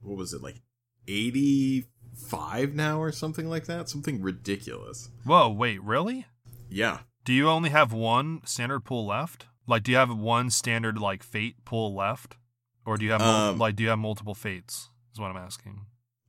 what 0.00 0.16
was 0.16 0.32
it 0.32 0.42
like, 0.42 0.62
eighty 1.08 1.86
five 2.28 2.74
now 2.74 3.00
or 3.00 3.10
something 3.12 3.48
like 3.48 3.66
that, 3.66 3.88
something 3.88 4.22
ridiculous. 4.22 5.10
Whoa, 5.24 5.50
wait, 5.50 5.82
really? 5.82 6.26
Yeah. 6.70 7.00
Do 7.24 7.32
you 7.32 7.48
only 7.48 7.70
have 7.70 7.92
one 7.92 8.40
standard 8.44 8.80
pool 8.84 9.04
left? 9.06 9.46
Like, 9.66 9.82
do 9.82 9.90
you 9.90 9.96
have 9.98 10.16
one 10.16 10.48
standard 10.50 10.96
like 10.98 11.24
fate 11.24 11.64
pool 11.64 11.92
left, 11.94 12.36
or 12.84 12.96
do 12.96 13.04
you 13.04 13.10
have 13.10 13.20
mul- 13.20 13.50
Um, 13.50 13.58
like 13.58 13.74
do 13.74 13.82
you 13.82 13.88
have 13.88 13.98
multiple 13.98 14.34
fates? 14.34 14.90
Is 15.12 15.18
what 15.18 15.30
I'm 15.30 15.36
asking. 15.36 15.86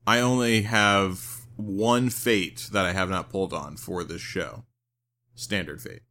I 0.08 0.20
only 0.22 0.64
have 0.64 1.46
one 1.58 2.10
fate 2.10 2.70
that 2.72 2.86
I 2.86 2.94
have 2.94 3.10
not 3.10 3.30
pulled 3.30 3.54
on 3.54 3.76
for 3.78 4.04
this 4.04 4.22
show. 4.22 4.64
Standard 5.36 5.82
fate. 5.82 6.02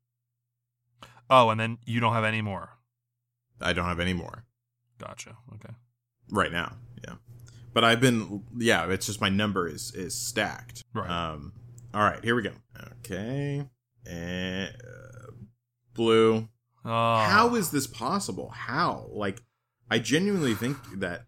Oh, 1.31 1.51
and 1.51 1.59
then 1.59 1.79
you 1.87 2.01
don't 2.01 2.13
have 2.13 2.25
any 2.25 2.43
more. 2.43 2.71
I 3.61 3.73
don't 3.73 3.87
have 3.87 4.01
any 4.01 4.13
more 4.13 4.45
Gotcha. 4.99 5.37
Okay. 5.55 5.75
right 6.31 6.53
now. 6.53 6.75
Yeah. 7.07 7.15
But 7.73 7.85
I've 7.85 8.01
been 8.01 8.45
yeah, 8.57 8.89
it's 8.91 9.07
just 9.07 9.21
my 9.21 9.29
number 9.29 9.67
is 9.69 9.93
is 9.95 10.15
stacked. 10.15 10.85
Right. 10.95 11.09
Um 11.11 11.53
all 11.95 12.03
right, 12.03 12.23
here 12.23 12.35
we 12.35 12.43
go. 12.43 12.53
Okay. 12.99 13.67
And 14.07 14.71
uh, 14.71 15.33
blue. 15.95 16.49
Oh, 16.85 17.17
How 17.19 17.55
is 17.57 17.71
this 17.71 17.87
possible? 17.87 18.51
How? 18.51 19.07
Like 19.11 19.43
I 19.91 19.99
genuinely 19.99 20.55
think 20.55 20.77
that 21.01 21.27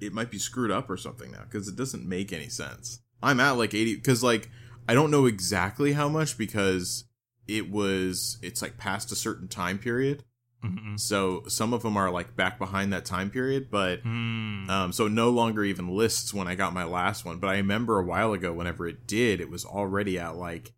it 0.00 0.12
might 0.12 0.30
be 0.30 0.38
screwed 0.38 0.70
up 0.70 0.88
or 0.88 0.96
something 0.96 1.32
now 1.32 1.44
cuz 1.50 1.68
it 1.68 1.76
doesn't 1.76 2.06
make 2.08 2.32
any 2.32 2.48
sense. 2.48 3.00
I'm 3.22 3.40
at 3.40 3.52
like 3.52 3.74
80 3.74 3.96
cuz 3.98 4.22
like 4.22 4.50
I 4.88 4.94
don't 4.94 5.10
know 5.10 5.26
exactly 5.26 5.92
how 5.92 6.08
much 6.08 6.38
because 6.38 7.04
it 7.46 7.70
was 7.70 8.38
it's 8.42 8.62
like 8.62 8.76
past 8.78 9.10
a 9.12 9.16
certain 9.16 9.48
time 9.48 9.78
period. 9.78 10.24
Mm-mm. 10.64 10.98
So 10.98 11.44
some 11.46 11.72
of 11.72 11.82
them 11.82 11.96
are 11.96 12.10
like 12.10 12.34
back 12.34 12.58
behind 12.58 12.92
that 12.92 13.04
time 13.04 13.30
period, 13.30 13.70
but 13.70 14.00
Hmm. 14.02 14.68
um, 14.68 14.92
so 14.92 15.06
no 15.06 15.30
longer 15.30 15.62
even 15.64 15.88
lists 15.88 16.34
when 16.34 16.48
I 16.48 16.56
got 16.56 16.74
my 16.74 16.82
last 16.84 17.24
one. 17.24 17.38
But 17.38 17.48
I 17.50 17.56
remember 17.58 17.98
a 17.98 18.04
while 18.04 18.32
ago, 18.32 18.52
whenever 18.52 18.86
it 18.88 19.06
did, 19.06 19.40
it 19.40 19.50
was 19.50 19.64
already 19.64 20.18
at 20.18 20.34
like 20.36 20.72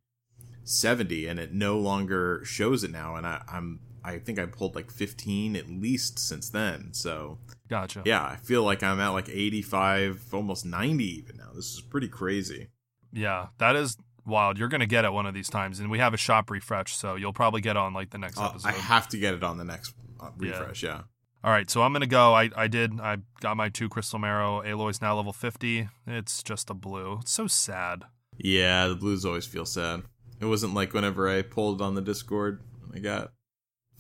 seventy, 0.65 1.27
and 1.27 1.41
it 1.41 1.53
no 1.55 1.79
longer 1.79 2.43
shows 2.45 2.85
it 2.85 2.91
now. 2.91 3.17
And 3.17 3.27
I, 3.27 3.43
I'm 3.51 3.81
I 4.05 4.19
think 4.19 4.39
I 4.39 4.47
pulled 4.47 4.75
like 4.75 4.91
fifteen 4.91 5.57
at 5.57 5.69
least 5.71 6.19
since 6.19 6.49
then. 6.51 6.91
So 6.93 7.39
Gotcha. 7.71 8.03
yeah, 8.05 8.23
I 8.23 8.37
feel 8.37 8.63
like 8.65 8.83
I'm 8.83 9.01
at 9.01 9.09
like 9.11 9.29
eighty 9.31 9.63
five, 9.63 10.23
almost 10.35 10.67
ninety 10.67 11.19
even 11.19 11.37
now. 11.39 11.51
This 11.55 11.67
is 11.73 11.81
pretty 11.81 12.09
crazy. 12.09 12.69
Yeah, 13.13 13.47
that 13.59 13.77
is 13.77 13.97
wild. 14.27 14.59
You're 14.59 14.69
gonna 14.69 14.87
get 14.87 15.05
it 15.05 15.13
one 15.13 15.25
of 15.27 15.33
these 15.35 15.49
times, 15.49 15.81
and 15.81 15.91
we 15.91 15.99
have 16.01 16.13
a 16.13 16.17
shop 16.19 16.51
refresh, 16.51 16.95
so 16.97 17.15
you'll 17.15 17.33
probably 17.33 17.61
get 17.61 17.77
on 17.77 17.95
like 17.95 18.11
the 18.11 18.19
next 18.19 18.39
Uh, 18.39 18.47
episode. 18.49 18.69
I 18.69 18.73
have 18.73 19.09
to 19.11 19.19
get 19.19 19.35
it 19.35 19.43
on 19.45 19.57
the 19.57 19.65
next 19.65 19.95
uh, 20.21 20.31
Yeah. 20.41 20.51
refresh. 20.51 20.83
Yeah. 20.83 21.03
All 21.43 21.51
right, 21.51 21.71
so 21.71 21.81
I'm 21.83 21.93
gonna 21.95 22.07
go. 22.07 22.35
I 22.35 22.51
I 22.55 22.67
did. 22.67 23.01
I 23.01 23.19
got 23.41 23.57
my 23.57 23.69
two 23.71 23.89
crystal 23.89 24.19
marrow. 24.19 24.63
Aloy's 24.63 25.01
now 25.01 25.17
level 25.17 25.33
50. 25.33 25.89
It's 26.07 26.43
just 26.43 26.69
a 26.69 26.75
blue. 26.75 27.19
It's 27.23 27.31
so 27.31 27.47
sad. 27.47 28.03
Yeah, 28.37 28.89
the 28.89 28.95
blues 28.97 29.25
always 29.25 29.47
feel 29.47 29.65
sad. 29.65 30.03
It 30.41 30.47
wasn't 30.47 30.75
like 30.75 30.93
whenever 30.93 31.29
I 31.29 31.43
pulled 31.43 31.81
on 31.81 31.95
the 31.95 32.01
Discord, 32.03 32.61
I 32.95 32.99
got 32.99 33.33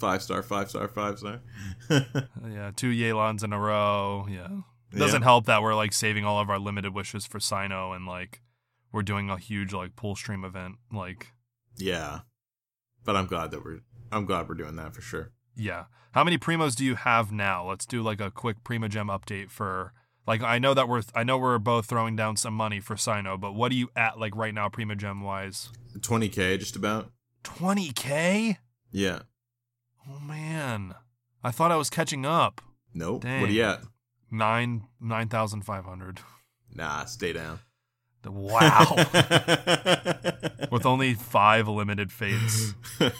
five 0.01 0.22
star, 0.22 0.43
five 0.43 0.68
star, 0.70 0.89
five 0.89 1.18
star. 1.18 1.40
Yeah, 1.90 2.72
two 2.74 2.90
Yelans 2.90 3.44
in 3.44 3.52
a 3.52 3.59
row. 3.60 4.27
Yeah. 4.28 4.48
It 4.93 4.98
doesn't 4.98 5.22
help 5.22 5.47
that 5.47 5.62
we're 5.62 5.74
like 5.77 5.93
saving 5.93 6.24
all 6.24 6.40
of 6.40 6.51
our 6.51 6.59
limited 6.59 6.93
wishes 6.94 7.24
for 7.27 7.39
Cyno 7.39 7.94
and 7.94 8.06
like 8.06 8.40
we're 8.93 9.02
doing 9.02 9.31
a 9.31 9.39
huge 9.39 9.72
like 9.72 9.94
pull 9.94 10.16
stream 10.16 10.44
event. 10.44 10.77
Like, 10.93 11.28
Yeah, 11.77 12.20
but 13.05 13.14
I'm 13.14 13.27
glad 13.27 13.52
that 13.52 13.64
we're 13.64 13.81
I'm 14.10 14.24
glad 14.27 14.48
we're 14.48 14.56
doing 14.56 14.74
that 14.77 14.94
for 14.94 15.01
sure. 15.02 15.31
yeah. 15.55 15.85
How 16.12 16.24
many 16.24 16.39
primos 16.39 16.74
do 16.74 16.85
you 16.85 16.97
have 16.97 17.31
now? 17.31 17.68
Let's 17.68 17.86
do 17.86 18.02
like 18.02 18.20
a 18.20 18.32
quick 18.32 18.64
primo 18.64 18.89
gem 18.89 19.06
update 19.06 19.48
for 19.52 19.93
like 20.27 20.43
I 20.43 20.59
know 20.59 20.74
that 20.74 20.89
we're 20.89 21.02
I 21.14 21.22
know 21.22 21.39
we're 21.39 21.59
both 21.60 21.86
throwing 21.86 22.16
down 22.16 22.36
some 22.36 22.55
money 22.55 22.81
for 22.81 22.97
Cyno, 22.97 23.39
but 23.40 23.52
what 23.55 23.70
are 23.70 23.77
you 23.77 23.90
at 23.94 24.18
like 24.18 24.35
right 24.35 24.52
now 24.52 24.68
primo 24.68 24.97
gem 24.97 25.20
wise? 25.22 25.70
20k 26.01 26.59
just 26.59 26.74
about. 26.74 27.12
20k? 27.44 28.56
Yeah. 28.90 29.20
Oh 30.11 30.20
man. 30.20 30.95
I 31.43 31.51
thought 31.51 31.73
I 31.73 31.77
was 31.77 31.91
catching 31.91 32.27
up. 32.27 32.61
Nope. 32.93 33.23
Dang. 33.23 33.41
What 33.41 33.51
are 33.51 33.53
you 33.53 33.62
at? 33.62 33.81
9 34.31 34.87
9500. 35.01 36.20
Nah, 36.74 37.05
stay 37.05 37.32
down. 37.32 37.61
Wow. 38.24 38.97
With 40.70 40.85
only 40.85 41.15
5 41.15 41.69
limited 41.69 42.12
fates. 42.12 42.74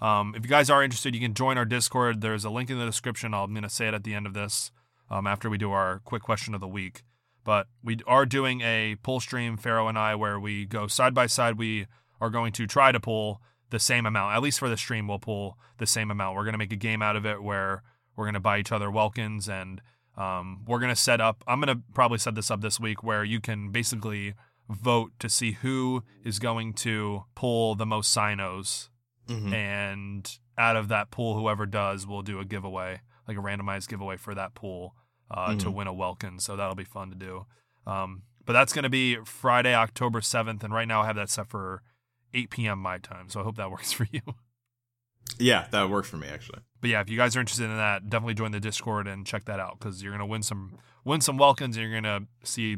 Um, 0.00 0.34
if 0.36 0.44
you 0.44 0.50
guys 0.50 0.68
are 0.68 0.82
interested, 0.82 1.14
you 1.14 1.20
can 1.20 1.34
join 1.34 1.56
our 1.56 1.64
Discord. 1.64 2.20
There's 2.20 2.44
a 2.44 2.50
link 2.50 2.70
in 2.70 2.78
the 2.78 2.84
description. 2.84 3.32
I'm 3.32 3.52
going 3.52 3.62
to 3.62 3.70
say 3.70 3.88
it 3.88 3.94
at 3.94 4.04
the 4.04 4.14
end 4.14 4.26
of 4.26 4.34
this 4.34 4.70
um, 5.10 5.26
after 5.26 5.48
we 5.48 5.56
do 5.56 5.72
our 5.72 6.00
quick 6.04 6.22
question 6.22 6.54
of 6.54 6.60
the 6.60 6.68
week. 6.68 7.02
But 7.44 7.68
we 7.82 7.98
are 8.06 8.26
doing 8.26 8.60
a 8.60 8.96
pull 9.02 9.20
stream, 9.20 9.56
Pharaoh 9.56 9.88
and 9.88 9.98
I, 9.98 10.14
where 10.14 10.38
we 10.38 10.66
go 10.66 10.86
side 10.86 11.14
by 11.14 11.26
side. 11.26 11.56
We 11.56 11.86
are 12.20 12.28
going 12.28 12.52
to 12.52 12.66
try 12.66 12.92
to 12.92 13.00
pull 13.00 13.40
the 13.70 13.78
same 13.78 14.06
amount. 14.06 14.34
At 14.34 14.42
least 14.42 14.58
for 14.58 14.68
the 14.68 14.76
stream, 14.76 15.08
we'll 15.08 15.18
pull 15.18 15.58
the 15.78 15.86
same 15.86 16.10
amount. 16.10 16.36
We're 16.36 16.44
going 16.44 16.52
to 16.54 16.58
make 16.58 16.72
a 16.72 16.76
game 16.76 17.02
out 17.02 17.16
of 17.16 17.26
it 17.26 17.42
where 17.42 17.82
we're 18.16 18.24
going 18.24 18.34
to 18.34 18.40
buy 18.40 18.58
each 18.58 18.72
other 18.72 18.90
Welkins 18.90 19.48
and 19.48 19.80
um, 20.16 20.64
we're 20.66 20.78
going 20.78 20.92
to 20.92 21.00
set 21.00 21.20
up. 21.20 21.44
I'm 21.46 21.60
going 21.60 21.76
to 21.76 21.82
probably 21.94 22.18
set 22.18 22.34
this 22.34 22.50
up 22.50 22.60
this 22.62 22.80
week 22.80 23.02
where 23.02 23.22
you 23.24 23.40
can 23.40 23.70
basically 23.70 24.34
vote 24.68 25.12
to 25.18 25.28
see 25.28 25.52
who 25.52 26.02
is 26.24 26.38
going 26.38 26.72
to 26.74 27.24
pull 27.34 27.74
the 27.74 27.86
most 27.86 28.16
Cynos 28.16 28.88
Mhm. 29.28 29.52
and 29.52 30.38
out 30.56 30.76
of 30.76 30.88
that 30.88 31.10
pool, 31.10 31.38
whoever 31.38 31.66
does 31.66 32.06
will 32.06 32.22
do 32.22 32.38
a 32.38 32.44
giveaway, 32.44 33.00
like 33.28 33.36
a 33.36 33.40
randomized 33.40 33.88
giveaway 33.88 34.16
for 34.16 34.34
that 34.34 34.54
pool 34.54 34.94
uh, 35.30 35.54
to 35.56 35.66
Mhm. 35.66 35.74
win 35.74 35.86
a 35.88 35.92
Welkin. 35.92 36.38
So 36.38 36.54
that'll 36.56 36.76
be 36.76 36.84
fun 36.84 37.10
to 37.10 37.16
do. 37.16 37.46
Um, 37.86 38.22
but 38.44 38.52
that's 38.52 38.72
going 38.72 38.84
to 38.84 38.88
be 38.88 39.16
Friday, 39.24 39.74
October 39.74 40.20
7th. 40.20 40.62
And 40.62 40.72
right 40.72 40.86
now 40.86 41.02
I 41.02 41.06
have 41.06 41.16
that 41.16 41.28
set 41.30 41.48
for 41.48 41.82
8 42.34 42.50
p.m. 42.50 42.78
my 42.78 42.98
time. 42.98 43.28
So 43.28 43.40
I 43.40 43.42
hope 43.44 43.56
that 43.56 43.70
works 43.70 43.92
for 43.92 44.06
you. 44.10 44.20
Yeah, 45.38 45.66
that 45.72 45.90
works 45.90 46.08
for 46.08 46.16
me 46.16 46.28
actually. 46.28 46.60
But 46.80 46.90
yeah, 46.90 47.00
if 47.00 47.10
you 47.10 47.16
guys 47.16 47.36
are 47.36 47.40
interested 47.40 47.64
in 47.64 47.76
that, 47.76 48.08
definitely 48.08 48.34
join 48.34 48.52
the 48.52 48.60
Discord 48.60 49.06
and 49.08 49.26
check 49.26 49.44
that 49.46 49.58
out 49.58 49.78
because 49.78 50.02
you're 50.02 50.12
gonna 50.12 50.26
win 50.26 50.42
some 50.42 50.78
win 51.04 51.20
some 51.20 51.36
Welkins 51.36 51.76
and 51.76 51.78
you're 51.90 52.00
gonna 52.00 52.26
see 52.44 52.76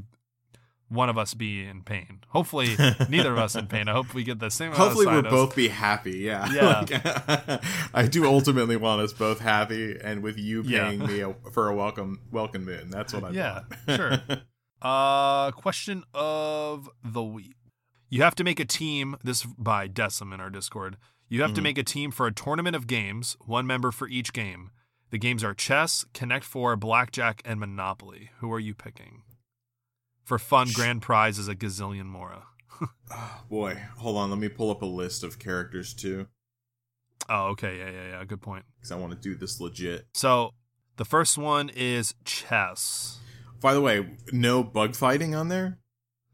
one 0.88 1.10
of 1.10 1.18
us 1.18 1.34
be 1.34 1.62
in 1.66 1.82
pain. 1.82 2.20
Hopefully, 2.28 2.74
neither 3.10 3.32
of 3.32 3.38
us 3.38 3.54
in 3.54 3.66
pain. 3.66 3.88
I 3.88 3.92
hope 3.92 4.14
we 4.14 4.24
get 4.24 4.38
the 4.38 4.50
same. 4.50 4.72
Hopefully, 4.72 5.04
we'll 5.06 5.20
both 5.22 5.54
be 5.54 5.68
happy. 5.68 6.18
Yeah. 6.18 6.50
Yeah. 6.50 6.84
Like, 7.28 7.62
I 7.92 8.06
do 8.06 8.24
ultimately 8.24 8.76
want 8.76 9.02
us 9.02 9.12
both 9.12 9.40
happy, 9.40 9.98
and 10.02 10.22
with 10.22 10.38
you 10.38 10.62
Yeah. 10.62 10.88
paying 10.88 11.06
me 11.06 11.20
a, 11.20 11.34
for 11.52 11.68
a 11.68 11.74
Welkin 11.76 12.16
Welkin 12.32 12.64
moon. 12.64 12.88
That's 12.90 13.12
what 13.12 13.24
I 13.24 13.30
Yeah, 13.30 13.60
sure. 13.94 14.18
Uh, 14.80 15.50
question 15.50 16.04
of 16.14 16.88
the 17.04 17.22
week. 17.22 17.56
You 18.08 18.22
have 18.22 18.34
to 18.36 18.44
make 18.44 18.58
a 18.60 18.64
team. 18.64 19.16
This 19.22 19.44
by 19.44 19.88
Decim 19.88 20.32
in 20.32 20.40
our 20.40 20.50
Discord. 20.50 20.96
You 21.28 21.42
have 21.42 21.52
to 21.54 21.60
Mhm. 21.60 21.64
make 21.64 21.78
a 21.78 21.84
team 21.84 22.10
for 22.10 22.26
a 22.26 22.32
tournament 22.32 22.74
of 22.74 22.86
games, 22.86 23.36
one 23.40 23.66
member 23.66 23.90
for 23.92 24.08
each 24.08 24.32
game. 24.32 24.70
The 25.10 25.18
games 25.18 25.44
are 25.44 25.54
chess, 25.54 26.04
Connect 26.14 26.44
Four, 26.44 26.76
Blackjack, 26.76 27.42
and 27.44 27.60
Monopoly. 27.60 28.30
Who 28.38 28.50
are 28.52 28.60
you 28.60 28.74
picking? 28.74 29.24
For 30.24 30.38
fun, 30.38 30.68
grand 30.72 31.02
prize 31.02 31.38
is 31.38 31.48
a 31.48 31.54
gazillion 31.56 32.06
mora. 32.06 32.46
Oh, 33.10 33.44
boy, 33.50 33.82
hold 33.96 34.16
on. 34.18 34.30
Let 34.30 34.38
me 34.38 34.48
pull 34.48 34.70
up 34.70 34.82
a 34.82 34.86
list 34.86 35.24
of 35.24 35.38
characters 35.40 35.92
too, 35.94 36.28
Oh, 37.28 37.46
okay, 37.48 37.76
yeah, 37.78 37.90
yeah, 37.90 38.08
yeah. 38.10 38.24
Good 38.24 38.40
point. 38.40 38.64
because 38.76 38.92
I 38.92 38.96
want 38.96 39.12
to 39.14 39.18
do 39.18 39.34
this 39.34 39.60
legit. 39.60 40.06
So 40.14 40.54
the 40.96 41.04
first 41.04 41.36
one 41.36 41.68
is 41.70 42.14
chess. 42.24 43.18
By 43.60 43.74
the 43.74 43.80
way, 43.80 44.16
no 44.32 44.62
bug 44.62 44.94
fighting 44.94 45.34
on 45.34 45.48
there. 45.48 45.78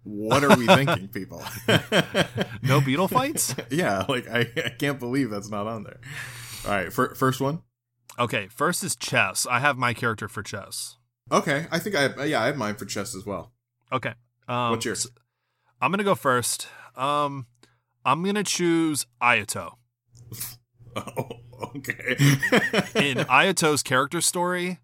What 0.04 0.44
are 0.44 0.56
we 0.56 0.66
thinking, 0.66 1.08
people? 1.08 1.42
No 2.62 2.80
beetle 2.80 3.08
fights? 3.08 3.54
yeah, 3.70 4.04
like 4.08 4.28
I, 4.28 4.40
I 4.64 4.68
can't 4.70 4.98
believe 4.98 5.30
that's 5.30 5.50
not 5.50 5.66
on 5.66 5.84
there. 5.84 5.98
All 6.64 6.70
right, 6.70 6.92
fir- 6.92 7.14
first 7.14 7.40
one. 7.40 7.62
Okay, 8.18 8.48
first 8.48 8.82
is 8.84 8.96
chess. 8.96 9.46
I 9.50 9.60
have 9.60 9.76
my 9.76 9.92
character 9.94 10.28
for 10.28 10.42
chess. 10.42 10.96
Okay, 11.32 11.66
I 11.70 11.78
think 11.78 11.96
I 11.96 12.24
yeah 12.24 12.42
I 12.42 12.46
have 12.46 12.56
mine 12.56 12.74
for 12.76 12.84
chess 12.86 13.14
as 13.14 13.26
well. 13.26 13.52
Okay. 13.92 14.12
Um, 14.48 14.70
What's 14.70 14.84
yours? 14.84 15.06
s- 15.06 15.12
I'm 15.80 15.90
gonna 15.90 16.04
go 16.04 16.14
first. 16.14 16.68
Um, 16.96 17.46
I'm 18.04 18.22
gonna 18.22 18.44
choose 18.44 19.06
Ayato. 19.22 19.72
Oh, 20.96 21.28
okay. 21.76 22.14
In 22.94 23.18
Ayato's 23.26 23.82
character 23.82 24.20
story, 24.20 24.78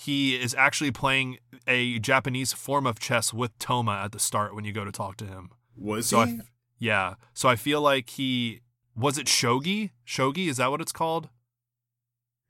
he 0.00 0.36
is 0.36 0.54
actually 0.54 0.92
playing 0.92 1.38
a 1.66 1.98
Japanese 1.98 2.52
form 2.52 2.86
of 2.86 3.00
chess 3.00 3.34
with 3.34 3.50
Thoma 3.58 3.92
at 4.04 4.12
the 4.12 4.20
start 4.20 4.54
when 4.54 4.64
you 4.64 4.72
go 4.72 4.84
to 4.84 4.92
talk 4.92 5.16
to 5.16 5.24
him. 5.26 5.50
Was 5.76 6.06
So 6.06 6.22
he? 6.22 6.38
f- 6.38 6.50
yeah, 6.78 7.14
so 7.34 7.48
I 7.48 7.56
feel 7.56 7.80
like 7.80 8.10
he 8.10 8.60
was 8.94 9.18
it 9.18 9.26
shogi. 9.26 9.90
Shogi 10.06 10.48
is 10.48 10.58
that 10.58 10.70
what 10.70 10.80
it's 10.80 10.92
called? 10.92 11.28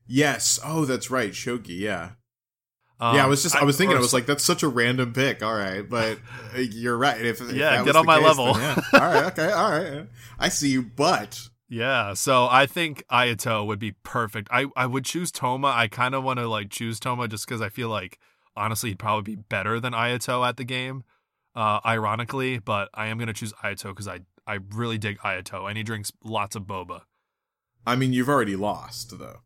yes. 0.06 0.58
Oh, 0.64 0.84
that's 0.84 1.10
right. 1.10 1.32
Shogi. 1.32 1.78
Yeah. 1.78 2.10
Um, 3.00 3.14
yeah. 3.16 3.24
I 3.24 3.28
was 3.28 3.42
just. 3.42 3.54
I 3.56 3.64
was 3.64 3.76
thinking. 3.76 3.96
I 3.96 4.00
was 4.00 4.12
like, 4.12 4.26
that's 4.26 4.44
such 4.44 4.62
a 4.62 4.68
random 4.68 5.12
pick. 5.12 5.42
All 5.42 5.54
right, 5.54 5.88
but 5.88 6.18
uh, 6.54 6.58
you're 6.58 6.96
right. 6.98 7.24
If, 7.24 7.40
if 7.40 7.52
Yeah, 7.52 7.84
get 7.84 7.94
on 7.96 8.04
my 8.06 8.18
case, 8.18 8.26
level. 8.26 8.54
then 8.54 8.62
yeah. 8.92 9.00
All 9.00 9.06
right. 9.14 9.24
Okay. 9.32 9.50
All 9.52 9.70
right. 9.70 10.06
I 10.38 10.48
see 10.48 10.70
you, 10.70 10.82
but 10.82 11.48
Yeah, 11.68 12.14
so 12.14 12.48
I 12.50 12.66
think 12.66 13.04
Ayato 13.10 13.66
would 13.66 13.78
be 13.78 13.92
perfect. 14.02 14.48
I, 14.50 14.66
I 14.74 14.86
would 14.86 15.04
choose 15.04 15.30
Thoma. 15.30 15.68
I 15.74 15.86
kind 15.86 16.14
of 16.14 16.24
want 16.24 16.38
to 16.38 16.48
like 16.48 16.70
choose 16.70 16.98
Thoma 16.98 17.28
just 17.28 17.46
because 17.46 17.60
I 17.60 17.68
feel 17.68 17.90
like 17.90 18.18
honestly 18.56 18.90
he'd 18.90 18.98
probably 18.98 19.36
be 19.36 19.42
better 19.42 19.78
than 19.78 19.92
Ayato 19.92 20.46
at 20.48 20.56
the 20.56 20.64
game. 20.64 21.04
Uh, 21.54 21.80
ironically, 21.84 22.58
but 22.58 22.88
I 22.94 23.06
am 23.08 23.18
gonna 23.18 23.32
choose 23.32 23.52
Ayato 23.64 23.88
because 23.88 24.08
I 24.08 24.20
I 24.46 24.60
really 24.74 24.96
dig 24.96 25.18
Ayato 25.18 25.68
and 25.68 25.76
he 25.76 25.82
drinks 25.82 26.12
lots 26.24 26.56
of 26.56 26.62
boba. 26.64 27.02
I 27.86 27.96
mean, 27.96 28.12
you've 28.12 28.28
already 28.28 28.56
lost 28.56 29.18
though. 29.18 29.40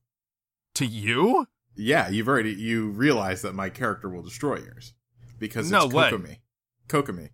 To 0.75 0.87
you? 0.87 1.47
Yeah, 1.75 2.09
you've 2.09 2.29
already 2.29 2.53
you 2.53 2.91
realize 2.91 3.43
that 3.43 3.55
my 3.55 3.71
character 3.71 4.09
will 4.09 4.23
destroy 4.23 4.57
yours 4.59 4.95
because 5.39 5.71
No 5.71 5.87
it's 5.87 5.95
way. 5.95 6.11
Kokomi. 6.11 6.37
Kokomi. 6.89 7.29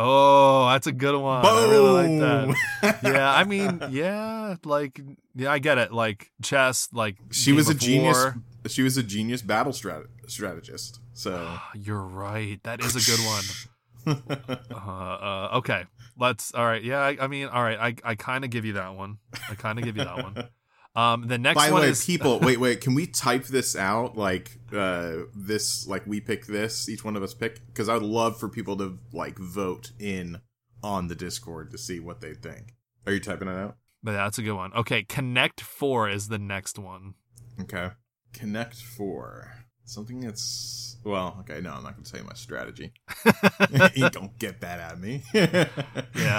Oh, 0.00 0.68
that's 0.68 0.86
a 0.86 0.92
good 0.92 1.20
one. 1.20 1.44
I 1.44 1.68
really 1.68 1.90
like 1.90 2.20
that. 2.20 2.98
Yeah, 3.02 3.34
I 3.34 3.42
mean, 3.42 3.82
yeah, 3.90 4.54
like 4.64 5.00
yeah, 5.34 5.50
I 5.50 5.58
get 5.58 5.76
it. 5.78 5.92
Like 5.92 6.30
chess, 6.40 6.88
like 6.92 7.16
she 7.32 7.50
Game 7.50 7.56
was 7.56 7.68
a 7.68 7.74
genius. 7.74 8.16
War. 8.16 8.36
She 8.68 8.82
was 8.82 8.96
a 8.96 9.02
genius 9.02 9.42
battle 9.42 9.72
strat- 9.72 10.06
strategist. 10.28 11.00
So 11.14 11.58
You're 11.74 12.04
right. 12.04 12.62
That 12.62 12.80
is 12.84 12.94
a 12.94 13.10
good 13.10 13.26
one. 13.26 13.44
Uh, 14.70 14.74
uh, 14.74 15.48
okay, 15.58 15.84
let's. 16.18 16.54
All 16.54 16.64
right, 16.64 16.82
yeah. 16.82 17.00
I, 17.00 17.18
I 17.20 17.26
mean, 17.26 17.48
all 17.48 17.62
right. 17.62 17.78
I, 17.78 18.10
I 18.10 18.14
kind 18.14 18.42
of 18.42 18.48
give 18.48 18.64
you 18.64 18.74
that 18.74 18.94
one. 18.94 19.18
I 19.50 19.54
kind 19.54 19.78
of 19.78 19.84
give 19.84 19.98
you 19.98 20.04
that 20.04 20.22
one. 20.22 20.48
Um, 20.98 21.28
the 21.28 21.38
next 21.38 21.54
By 21.54 21.68
the 21.68 21.72
one 21.74 21.82
way, 21.82 21.90
is 21.90 22.04
people, 22.04 22.40
wait, 22.42 22.58
wait. 22.58 22.80
Can 22.80 22.94
we 22.94 23.06
type 23.06 23.44
this 23.44 23.76
out? 23.76 24.16
Like, 24.16 24.58
uh, 24.72 25.18
this, 25.32 25.86
like, 25.86 26.04
we 26.08 26.20
pick 26.20 26.46
this. 26.46 26.88
Each 26.88 27.04
one 27.04 27.14
of 27.14 27.22
us 27.22 27.34
pick 27.34 27.64
because 27.68 27.88
I 27.88 27.94
would 27.94 28.02
love 28.02 28.36
for 28.36 28.48
people 28.48 28.76
to 28.78 28.98
like 29.12 29.38
vote 29.38 29.92
in 30.00 30.40
on 30.82 31.06
the 31.06 31.14
Discord 31.14 31.70
to 31.70 31.78
see 31.78 32.00
what 32.00 32.20
they 32.20 32.34
think. 32.34 32.74
Are 33.06 33.12
you 33.12 33.20
typing 33.20 33.46
it 33.46 33.56
out? 33.56 33.76
But 34.02 34.12
that's 34.12 34.38
a 34.38 34.42
good 34.42 34.54
one. 34.54 34.72
Okay, 34.74 35.04
Connect 35.04 35.60
Four 35.60 36.10
is 36.10 36.28
the 36.28 36.38
next 36.38 36.80
one. 36.80 37.14
Okay. 37.60 37.90
Connect 38.32 38.74
four. 38.74 39.52
Something 39.84 40.20
that's 40.20 40.96
well. 41.04 41.36
Okay, 41.40 41.60
no, 41.60 41.74
I'm 41.74 41.82
not 41.82 41.94
going 41.94 42.04
to 42.04 42.10
tell 42.10 42.20
you 42.20 42.26
my 42.26 42.34
strategy. 42.34 42.92
you 43.94 44.10
don't 44.10 44.36
get 44.38 44.60
that 44.60 44.80
at 44.80 45.00
me. 45.00 45.22
Yeah, 45.32 45.68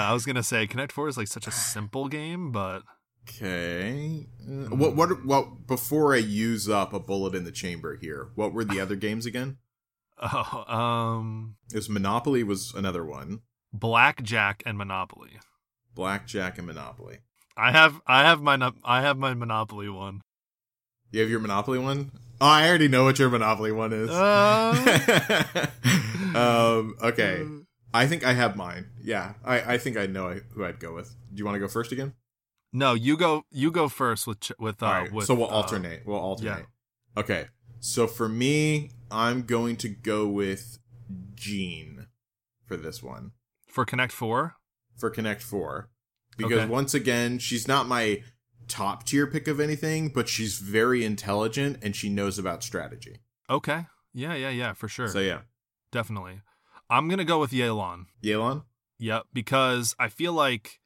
I 0.10 0.14
was 0.14 0.26
gonna 0.26 0.44
say 0.44 0.68
Connect 0.68 0.92
Four 0.92 1.08
is 1.08 1.18
like 1.18 1.28
such 1.28 1.48
a 1.48 1.52
simple 1.52 2.10
game, 2.10 2.52
but 2.52 2.84
Okay. 3.30 4.28
Uh, 4.42 4.76
what? 4.76 4.96
What? 4.96 5.26
Well, 5.26 5.58
before 5.68 6.14
I 6.14 6.18
use 6.18 6.68
up 6.68 6.94
a 6.94 7.00
bullet 7.00 7.36
in 7.36 7.44
the 7.44 7.52
chamber 7.52 7.98
here, 8.02 8.30
what 8.36 8.54
were 8.54 8.66
the 8.66 8.80
other 8.82 8.96
games 8.96 9.26
again? 9.26 9.58
oh, 10.22 10.66
um, 10.68 11.56
It 11.72 11.76
was 11.76 11.90
Monopoly 11.90 12.44
was 12.44 12.74
another 12.74 13.06
one. 13.06 13.42
Blackjack 13.72 14.64
and 14.66 14.78
Monopoly. 14.78 15.40
Blackjack 15.94 16.58
and 16.58 16.68
Monopoly. 16.68 17.20
I 17.56 17.72
have 17.72 18.02
I 18.08 18.24
have 18.24 18.42
my 18.42 18.72
I 18.84 19.02
have 19.02 19.18
my 19.18 19.34
Monopoly 19.34 19.90
one. 19.90 20.22
You 21.12 21.22
have 21.22 21.30
your 21.30 21.40
Monopoly 21.40 21.80
one? 21.80 22.12
Oh, 22.42 22.48
I 22.48 22.68
already 22.68 22.88
know 22.88 23.04
what 23.04 23.20
your 23.20 23.30
Monopoly 23.30 23.72
one 23.72 23.94
is. 23.94 24.10
Uh, 24.10 25.68
um. 26.36 26.96
Okay. 27.02 27.46
I 27.94 28.06
think 28.08 28.24
I 28.24 28.34
have 28.34 28.56
mine. 28.56 28.90
Yeah. 29.02 29.34
I. 29.44 29.74
I 29.74 29.78
think 29.78 29.98
I 29.98 30.06
know 30.06 30.40
who 30.54 30.64
I'd 30.64 30.80
go 30.80 30.94
with. 30.94 31.16
Do 31.34 31.38
you 31.38 31.46
want 31.46 31.56
to 31.56 31.60
go 31.60 31.68
first 31.68 31.92
again? 31.92 32.14
No, 32.72 32.94
you 32.94 33.18
go. 33.18 33.44
You 33.52 33.72
go 33.72 33.90
first 33.90 34.28
with 34.28 34.52
with 34.60 34.82
uh. 34.84 34.86
Right. 34.86 35.12
with, 35.12 35.26
so 35.26 35.34
we'll 35.36 35.50
uh, 35.50 35.54
alternate. 35.54 36.04
We'll 36.06 36.20
alternate. 36.20 36.66
Okay. 37.18 37.48
So 37.80 38.08
for 38.08 38.28
me, 38.30 38.92
I'm 39.10 39.44
going 39.44 39.78
to 39.78 39.90
go 39.90 40.28
with 40.28 40.80
Jean 41.36 42.08
for 42.66 42.76
this 42.78 43.02
one 43.02 43.32
for 43.68 43.86
Connect 43.86 44.12
Four. 44.12 44.56
for 44.98 45.10
Connect 45.10 45.42
Four 45.42 45.90
because 46.38 46.60
Okay. 46.60 46.66
once 46.68 46.94
again, 46.94 47.40
she's 47.40 47.68
not 47.68 47.88
my 47.88 48.22
top 48.68 49.06
tier 49.06 49.26
pick 49.26 49.48
of 49.48 49.60
anything, 49.60 50.10
but 50.10 50.28
she's 50.30 50.60
very 50.60 51.04
intelligent 51.04 51.80
and 51.82 51.96
she 51.96 52.10
knows 52.10 52.38
about 52.38 52.64
strategy. 52.64 53.22
Okay. 53.50 53.88
Yeah, 54.14 54.36
yeah, 54.36 54.50
yeah, 54.50 54.74
for 54.74 54.88
sure. 54.88 55.08
So 55.08 55.20
yeah, 55.20 55.42
Definitely. 55.92 56.42
I'm 56.90 57.08
going 57.08 57.18
to 57.20 57.26
go 57.26 57.40
with 57.40 57.52
Yelan. 57.52 58.06
Yelan. 58.24 58.64
Yep, 59.00 59.24
because 59.34 59.96
I 60.00 60.10
feel 60.10 60.34
like 60.34 60.79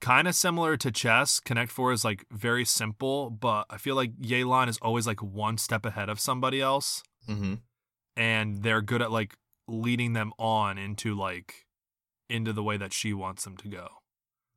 kind 0.00 0.28
of 0.28 0.34
similar 0.34 0.76
to 0.76 0.90
chess, 0.90 1.40
Connect 1.40 1.70
4 1.72 1.92
is 1.92 2.04
like 2.04 2.26
very 2.30 2.64
simple, 2.64 3.30
but 3.30 3.66
I 3.70 3.78
feel 3.78 3.94
like 3.96 4.16
Yelan 4.18 4.68
is 4.68 4.78
always 4.82 5.06
like 5.06 5.22
one 5.22 5.58
step 5.58 5.84
ahead 5.86 6.08
of 6.08 6.20
somebody 6.20 6.60
else 6.60 7.02
Mm-hmm. 7.28 7.54
and 8.16 8.62
they're 8.62 8.82
good 8.82 9.02
at 9.02 9.10
like 9.10 9.34
leading 9.66 10.12
them 10.12 10.32
on 10.38 10.78
into 10.78 11.14
like 11.14 11.66
into 12.28 12.52
the 12.52 12.62
way 12.62 12.76
that 12.76 12.92
she 12.92 13.12
wants 13.12 13.42
them 13.44 13.56
to 13.56 13.68
go. 13.68 13.88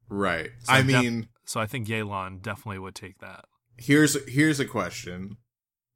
Right. 0.07 0.52
So 0.64 0.74
I 0.74 0.82
def- 0.82 0.86
mean, 1.03 1.30
So 1.45 1.60
I 1.60 1.66
think 1.66 1.88
Yelan 1.88 2.41
definitely 2.41 2.80
would 2.80 2.94
take 2.95 3.18
that. 3.20 3.45
here's 3.78 4.16
here's 4.28 4.60
a 4.60 4.66
question: 4.66 5.38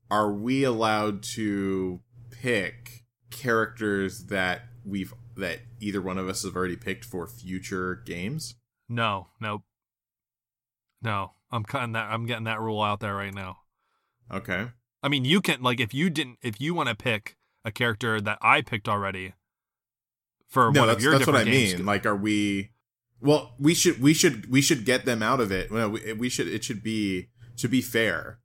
Are 0.10 0.32
we 0.32 0.64
allowed 0.64 1.22
to 1.36 2.02
pick 2.32 3.03
characters 3.30 4.26
that 4.26 4.61
we've 4.86 5.14
that 5.36 5.60
either 5.80 6.02
one 6.02 6.18
of 6.18 6.28
us 6.28 6.44
have 6.44 6.56
already 6.56 6.76
picked 6.78 7.06
for 7.06 7.28
future 7.28 8.02
games? 8.06 8.56
No, 8.89 9.27
nope. 9.39 9.64
No, 11.01 11.31
I'm 11.51 11.64
cutting 11.64 11.93
that 11.93 12.11
I'm 12.11 12.26
getting 12.26 12.45
that 12.45 12.60
rule 12.61 12.81
out 12.81 12.99
there 12.99 13.15
right 13.15 13.34
now. 13.34 13.57
Okay. 14.31 14.68
I 15.01 15.10
mean, 15.10 15.26
you 15.26 15.41
can 15.41 15.61
like 15.61 15.80
if 15.80 15.93
you 15.93 16.10
didn't 16.10 16.39
if 16.41 16.61
you 16.61 16.73
want 16.73 16.89
to 16.89 16.95
pick 16.95 17.38
a 17.65 17.72
character 17.72 18.22
that 18.22 18.38
I 18.41 18.61
picked 18.61 18.88
already 18.88 19.34
for 20.47 20.72
no, 20.72 20.81
one 20.81 20.88
that's 20.88 20.97
of 20.97 21.03
your 21.03 21.11
that's 21.14 21.27
what 21.27 21.35
I 21.35 21.43
games. 21.43 21.76
mean. 21.76 21.85
Like, 21.85 22.05
are 22.05 22.15
we? 22.15 22.72
Well, 23.22 23.55
we 23.60 23.73
should 23.73 24.01
we 24.01 24.14
should 24.14 24.49
we 24.51 24.61
should 24.61 24.85
get 24.85 25.05
them 25.05 25.23
out 25.23 25.39
of 25.39 25.51
it. 25.51 25.72
Well, 25.72 25.89
we, 25.89 26.14
we 26.14 26.30
should 26.30 26.47
it 26.47 26.64
should 26.64 26.84
be 26.84 27.30
to 27.57 27.68
be 27.68 27.81
fair, 27.81 28.39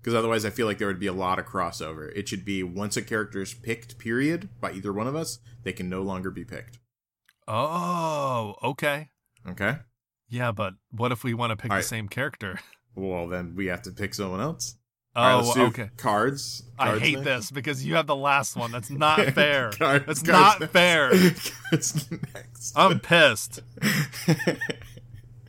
because 0.00 0.14
otherwise 0.14 0.44
I 0.44 0.50
feel 0.50 0.66
like 0.66 0.78
there 0.78 0.88
would 0.88 1.00
be 1.00 1.06
a 1.06 1.12
lot 1.12 1.38
of 1.38 1.46
crossover. 1.46 2.12
It 2.16 2.28
should 2.28 2.44
be 2.44 2.62
once 2.62 2.96
a 2.96 3.02
character 3.02 3.42
is 3.42 3.54
picked, 3.54 3.98
period, 3.98 4.48
by 4.60 4.72
either 4.72 4.92
one 4.92 5.06
of 5.06 5.16
us, 5.16 5.38
they 5.62 5.72
can 5.72 5.88
no 5.88 6.02
longer 6.02 6.30
be 6.30 6.44
picked. 6.44 6.78
Oh, 7.48 8.56
okay. 8.62 9.10
Okay. 9.48 9.76
Yeah, 10.28 10.52
but 10.52 10.74
what 10.90 11.12
if 11.12 11.22
we 11.24 11.34
want 11.34 11.50
to 11.50 11.56
pick 11.56 11.70
All 11.70 11.76
the 11.76 11.80
right. 11.80 11.84
same 11.84 12.08
character? 12.08 12.58
Well, 12.98 13.28
then 13.28 13.52
we 13.54 13.66
have 13.66 13.82
to 13.82 13.90
pick 13.90 14.14
someone 14.14 14.40
else. 14.40 14.74
Oh, 15.14 15.42
let's 15.44 15.58
okay. 15.58 15.90
Cards. 15.98 16.62
I 16.78 16.98
hate 16.98 17.16
next. 17.16 17.24
this 17.26 17.50
because 17.50 17.84
you 17.84 17.94
have 17.96 18.06
the 18.06 18.16
last 18.16 18.56
one. 18.56 18.72
That's 18.72 18.88
not 19.04 19.20
fair. 19.34 19.70
Cards- 19.72 20.06
That's 20.06 20.22
cards 20.22 20.26
not 20.26 20.60
next. 20.60 20.72
fair. 20.72 21.10
cards 21.70 22.10
next. 22.10 22.72
I'm 22.74 22.98
pissed. 23.00 23.60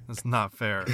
That's 0.09 0.25
not 0.25 0.51
fair. 0.51 0.85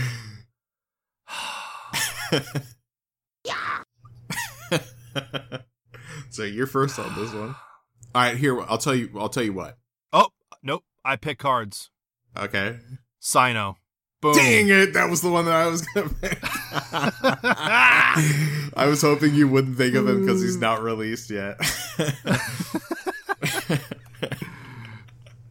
so 6.29 6.43
you're 6.43 6.67
first 6.67 6.99
on 6.99 7.13
this 7.15 7.33
one. 7.33 7.55
All 8.15 8.21
right, 8.21 8.37
here 8.37 8.59
I'll 8.61 8.77
tell 8.77 8.95
you. 8.95 9.09
I'll 9.17 9.29
tell 9.29 9.43
you 9.43 9.53
what. 9.53 9.77
Oh, 10.11 10.29
nope. 10.61 10.83
I 11.03 11.15
pick 11.15 11.39
cards. 11.39 11.89
Okay. 12.37 12.77
Cyno. 13.21 13.75
Boom. 14.21 14.35
Dang 14.35 14.69
it! 14.69 14.93
That 14.93 15.09
was 15.09 15.21
the 15.21 15.29
one 15.29 15.45
that 15.45 15.53
I 15.53 15.67
was 15.67 15.81
gonna 15.81 16.09
pick. 16.09 16.39
I 18.75 18.87
was 18.87 19.01
hoping 19.01 19.35
you 19.35 19.49
wouldn't 19.49 19.77
think 19.77 19.95
of 19.95 20.07
him 20.07 20.21
because 20.21 20.41
he's 20.41 20.55
not 20.55 20.81
released 20.81 21.29
yet. 21.29 21.59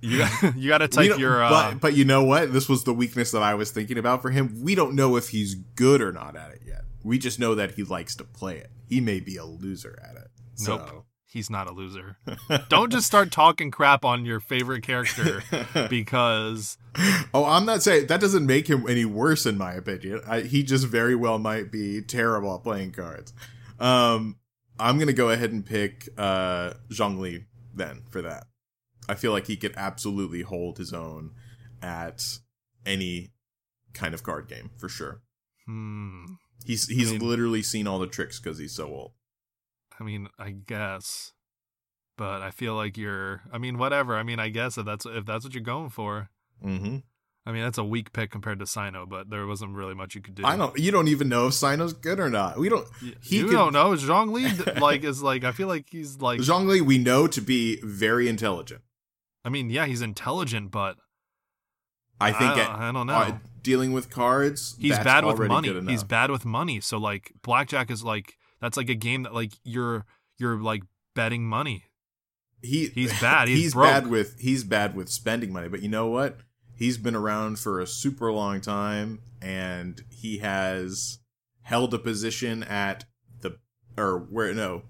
You 0.05 0.19
got, 0.19 0.57
you 0.57 0.69
got 0.69 0.79
to 0.79 0.89
type 0.89 1.17
your. 1.17 1.45
Uh, 1.45 1.51
but, 1.51 1.81
but 1.81 1.95
you 1.95 2.05
know 2.05 2.25
what? 2.25 2.53
This 2.53 2.69
was 2.69 2.83
the 2.83 2.93
weakness 2.93 3.31
that 3.31 3.43
I 3.43 3.55
was 3.55 3.71
thinking 3.71 3.99
about 3.99 4.21
for 4.21 4.31
him. 4.31 4.61
We 4.63 4.75
don't 4.75 4.97
know 4.97 5.15
if 5.17 5.29
he's 5.29 5.55
good 5.55 6.03
or 6.03 6.13
not 6.13 6.35
at 6.35 6.51
it 6.51 6.63
yet. 6.67 6.83
We 7.05 7.19
just 7.19 7.39
know 7.39 7.55
that 7.55 7.75
he 7.75 7.85
likes 7.85 8.17
to 8.17 8.25
play 8.25 8.59
it. 8.59 8.71
He 8.89 9.01
may 9.01 9.21
be 9.21 9.37
a 9.37 9.45
loser 9.45 9.97
at 10.03 10.17
it. 10.17 10.29
So. 10.55 10.77
Nope. 10.77 11.07
He's 11.33 11.49
not 11.51 11.69
a 11.69 11.73
loser. 11.73 12.17
Don't 12.69 12.93
just 12.93 13.07
start 13.07 13.31
talking 13.31 13.71
crap 13.71 14.05
on 14.05 14.25
your 14.25 14.39
favorite 14.41 14.83
character 14.83 15.43
because 15.89 16.77
Oh, 17.33 17.45
I'm 17.45 17.65
not 17.65 17.83
saying 17.83 18.07
that 18.09 18.21
doesn't 18.21 18.47
make 18.47 18.69
him 18.69 18.85
any 18.89 19.05
worse 19.05 19.47
in 19.47 19.57
my 19.59 19.73
opinion. 19.73 20.21
I, 20.27 20.41
he 20.43 20.63
just 20.63 20.87
very 20.87 21.15
well 21.15 21.39
might 21.39 21.73
be 21.73 22.03
terrible 22.03 22.55
at 22.55 22.63
playing 22.63 22.93
cards. 22.93 23.33
Um, 23.81 24.37
I'm 24.79 24.99
gonna 24.99 25.13
go 25.13 25.31
ahead 25.31 25.53
and 25.53 25.65
pick 25.65 26.09
uh, 26.19 26.75
Zhongli 26.91 27.45
then 27.75 28.03
for 28.11 28.23
that. 28.23 28.45
I 29.09 29.15
feel 29.15 29.33
like 29.33 29.47
he 29.47 29.57
could 29.57 29.75
absolutely 29.77 30.43
hold 30.43 30.79
his 30.79 30.93
own 30.93 31.33
at 31.83 32.23
any 32.87 33.33
kind 33.95 34.15
of 34.15 34.23
card 34.23 34.49
game 34.49 34.71
for 34.79 34.89
sure. 34.89 35.23
hmm. 35.67 36.25
He's 36.65 36.87
he's 36.89 37.09
I 37.11 37.19
mean- 37.19 37.29
literally 37.29 37.63
seen 37.63 37.87
all 37.89 37.99
the 37.99 38.07
tricks 38.07 38.39
because 38.39 38.59
he's 38.59 38.75
so 38.75 38.87
old. 38.89 39.13
I 40.01 40.05
mean, 40.05 40.29
I 40.39 40.51
guess, 40.51 41.33
but 42.19 42.43
I 42.43 42.51
feel 42.51 42.75
like 42.75 42.97
you're. 42.97 43.43
I 43.53 43.59
mean, 43.59 43.79
whatever. 43.79 44.17
I 44.17 44.23
mean, 44.23 44.39
I 44.39 44.49
guess 44.49 44.79
if 44.79 44.85
that's 44.87 45.07
if 45.07 45.25
that's 45.27 45.45
what 45.45 45.55
you're 45.55 45.63
going 45.63 45.91
for. 45.91 46.29
Mm-hmm. 46.65 46.99
I 47.45 47.51
mean, 47.51 47.63
that's 47.65 47.79
a 47.79 47.83
weak 47.83 48.13
pick 48.13 48.31
compared 48.31 48.61
to 48.61 48.67
Cyno, 48.67 49.09
but 49.09 49.29
there 49.29 49.45
wasn't 49.49 49.75
really 49.75 49.95
much 49.95 50.15
you 50.15 50.21
could 50.21 50.37
do. 50.37 50.45
I 50.47 50.57
don't. 50.57 50.79
You 50.79 50.93
don't 50.93 51.09
even 51.09 51.29
know 51.29 51.49
if 51.49 51.55
Cyno's 51.55 51.93
good 51.93 52.21
or 52.21 52.31
not. 52.31 52.57
We 52.59 52.69
don't. 52.69 52.87
He 53.21 53.39
you 53.39 53.47
could- 53.47 53.53
don't 53.53 53.73
know. 53.73 53.91
Zhongli 53.95 54.81
like 54.81 55.03
is 55.03 55.23
like. 55.23 55.43
I 55.43 55.51
feel 55.53 55.67
like 55.69 55.87
he's 55.91 56.21
like. 56.21 56.39
Zhongli. 56.41 56.81
we 56.81 56.99
know 56.99 57.27
to 57.27 57.41
be 57.41 57.81
very 57.83 58.29
intelligent. 58.29 58.83
I 59.45 59.49
mean, 59.49 59.71
yeah, 59.71 59.87
he's 59.87 60.03
intelligent, 60.03 60.71
but 60.71 60.97
I 62.21 62.31
think 62.31 62.53
I 62.53 62.61
at- 62.61 62.67
don't, 62.69 62.77
I 62.83 62.93
don't 62.93 63.07
know. 63.09 63.15
uh, 63.15 63.39
dealing 63.63 63.93
with 63.93 64.09
cards. 64.09 64.77
he's 64.79 64.99
bad 64.99 65.25
with 65.25 65.39
money. 65.41 65.81
He's 65.91 66.05
bad 66.05 66.31
with 66.31 66.45
money. 66.45 66.81
So 66.81 66.97
like, 66.99 67.33
blackjack 67.43 67.91
is 67.91 68.05
like 68.05 68.37
that's 68.63 68.79
like 68.79 68.89
a 68.89 68.95
game 68.95 69.25
that 69.25 69.35
like 69.35 69.53
you're 69.65 70.07
you're 70.39 70.57
like 70.63 70.83
betting 71.15 71.45
money. 71.45 71.85
he 72.63 72.87
he's 72.89 73.13
bad. 73.21 73.49
He's 73.49 73.75
bad 73.75 74.05
broke. 74.05 74.13
with 74.13 74.41
he's 74.41 74.65
bad 74.65 74.97
with 74.97 75.11
spending 75.11 75.53
money. 75.53 75.69
But 75.69 75.83
you 75.83 75.89
know 75.91 76.07
what? 76.07 76.39
He's 76.75 76.97
been 76.97 77.15
around 77.15 77.59
for 77.59 77.79
a 77.81 77.87
super 77.87 78.33
long 78.33 78.61
time, 78.63 79.21
and 79.43 80.01
he 80.11 80.39
has 80.39 81.19
held 81.63 81.93
a 81.95 81.99
position 81.99 82.63
at 82.63 83.05
the 83.41 83.59
or 83.99 84.19
where 84.19 84.55
no, 84.55 84.83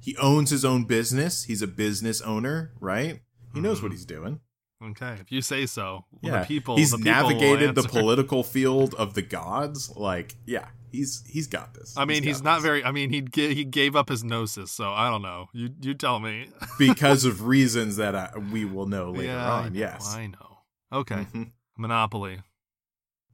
he 0.00 0.16
owns 0.18 0.50
his 0.50 0.64
own 0.64 0.84
business. 0.84 1.44
He's 1.44 1.62
a 1.62 1.66
business 1.66 2.20
owner, 2.20 2.72
right? 2.80 3.20
He 3.54 3.60
knows 3.60 3.80
Mhm. 3.80 3.82
what 3.84 3.92
he's 3.92 4.04
doing. 4.04 4.40
Okay, 4.82 5.12
if 5.20 5.30
you 5.30 5.42
say 5.42 5.66
so. 5.66 6.06
Well, 6.10 6.32
Yeah, 6.32 6.40
the 6.40 6.46
people. 6.46 6.76
he's 6.76 6.90
the 6.90 6.96
people 6.98 7.12
navigated 7.12 7.74
the 7.76 7.82
political 7.84 8.42
field 8.42 8.94
of 8.94 9.14
the 9.14 9.22
gods. 9.22 9.90
Like, 9.96 10.34
yeah, 10.44 10.66
he's 10.92 11.24
he's 11.26 11.46
got 11.48 11.74
this. 11.74 11.94
I 11.96 12.04
mean, 12.04 12.22
he's, 12.22 12.38
got 12.40 12.44
not 12.44 12.54
this. 12.56 12.64
very. 12.64 12.84
I 12.84 12.92
mean, 12.92 13.10
he 13.10 13.20
ga- 13.22 13.54
he 13.54 13.64
gave 13.64 13.96
up 13.96 14.08
his 14.08 14.22
gnosis, 14.22 14.70
so 14.70 14.92
I 14.92 15.10
don't 15.10 15.22
know. 15.22 15.48
You 15.52 15.70
you 15.80 15.94
tell 15.94 16.20
me. 16.20 16.46
because 16.78 17.24
of 17.24 17.46
reasons 17.46 17.96
that 17.96 18.14
I, 18.14 18.30
we 18.52 18.64
will 18.64 18.86
know 18.86 19.10
later 19.10 19.32
yeah, 19.32 19.52
I 19.52 19.58
on. 19.64 19.72
know, 19.72 19.78
Yes. 19.78 20.14
I 20.14 20.26
know. 20.28 20.58
Okay, 20.92 21.26
Mhm. 21.34 21.50
Monopoly. 21.78 22.40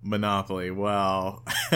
Monopoly. 0.03 0.71
Well, 0.71 1.45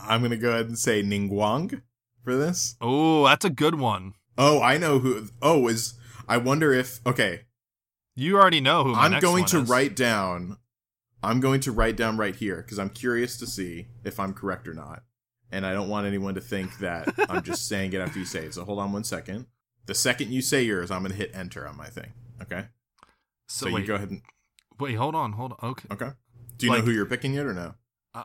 I'm 0.00 0.22
gonna 0.22 0.36
go 0.36 0.50
ahead 0.50 0.66
and 0.66 0.78
say 0.78 1.02
Ningguang 1.02 1.82
for 2.22 2.36
this. 2.36 2.76
Oh, 2.80 3.24
that's 3.26 3.44
a 3.44 3.50
good 3.50 3.74
one. 3.76 4.14
Oh, 4.38 4.60
I 4.60 4.78
know 4.78 4.98
who. 4.98 5.28
Oh, 5.42 5.68
is 5.68 5.94
I 6.26 6.38
wonder 6.38 6.72
if 6.72 7.00
okay. 7.06 7.42
You 8.16 8.36
already 8.36 8.60
know 8.60 8.84
who. 8.84 8.94
I'm 8.94 9.20
going 9.20 9.44
to 9.46 9.58
is. 9.60 9.68
write 9.68 9.96
down. 9.96 10.56
I'm 11.24 11.40
going 11.40 11.60
to 11.60 11.72
write 11.72 11.96
down 11.96 12.16
right 12.16 12.34
here 12.34 12.56
because 12.56 12.78
I'm 12.78 12.90
curious 12.90 13.36
to 13.38 13.46
see 13.46 13.88
if 14.04 14.20
I'm 14.20 14.32
correct 14.34 14.68
or 14.68 14.74
not, 14.74 15.02
and 15.50 15.64
I 15.66 15.72
don't 15.72 15.88
want 15.88 16.06
anyone 16.06 16.34
to 16.34 16.40
think 16.40 16.78
that 16.78 17.12
I'm 17.28 17.42
just 17.42 17.66
saying 17.68 17.92
it 17.92 18.00
after 18.00 18.18
you 18.18 18.24
say 18.24 18.46
it. 18.46 18.54
So 18.54 18.64
hold 18.64 18.78
on 18.78 18.92
one 18.92 19.04
second. 19.04 19.46
The 19.86 19.94
second 19.94 20.30
you 20.32 20.40
say 20.42 20.62
yours, 20.62 20.90
I'm 20.90 21.02
gonna 21.02 21.14
hit 21.14 21.30
enter 21.34 21.66
on 21.68 21.76
my 21.76 21.88
thing. 21.88 22.12
Okay. 22.42 22.66
So, 23.46 23.66
So, 23.66 23.72
wait, 23.74 23.82
you 23.82 23.86
go 23.86 23.94
ahead 23.96 24.10
and 24.10 24.22
wait, 24.78 24.94
hold 24.94 25.14
on, 25.14 25.32
hold 25.32 25.52
on. 25.60 25.70
Okay. 25.70 25.88
okay. 25.90 26.10
Do 26.56 26.66
you 26.66 26.72
Like- 26.72 26.80
know 26.80 26.84
who 26.86 26.92
you're 26.92 27.06
picking 27.06 27.34
yet 27.34 27.46
or 27.46 27.52
no? 27.54 27.74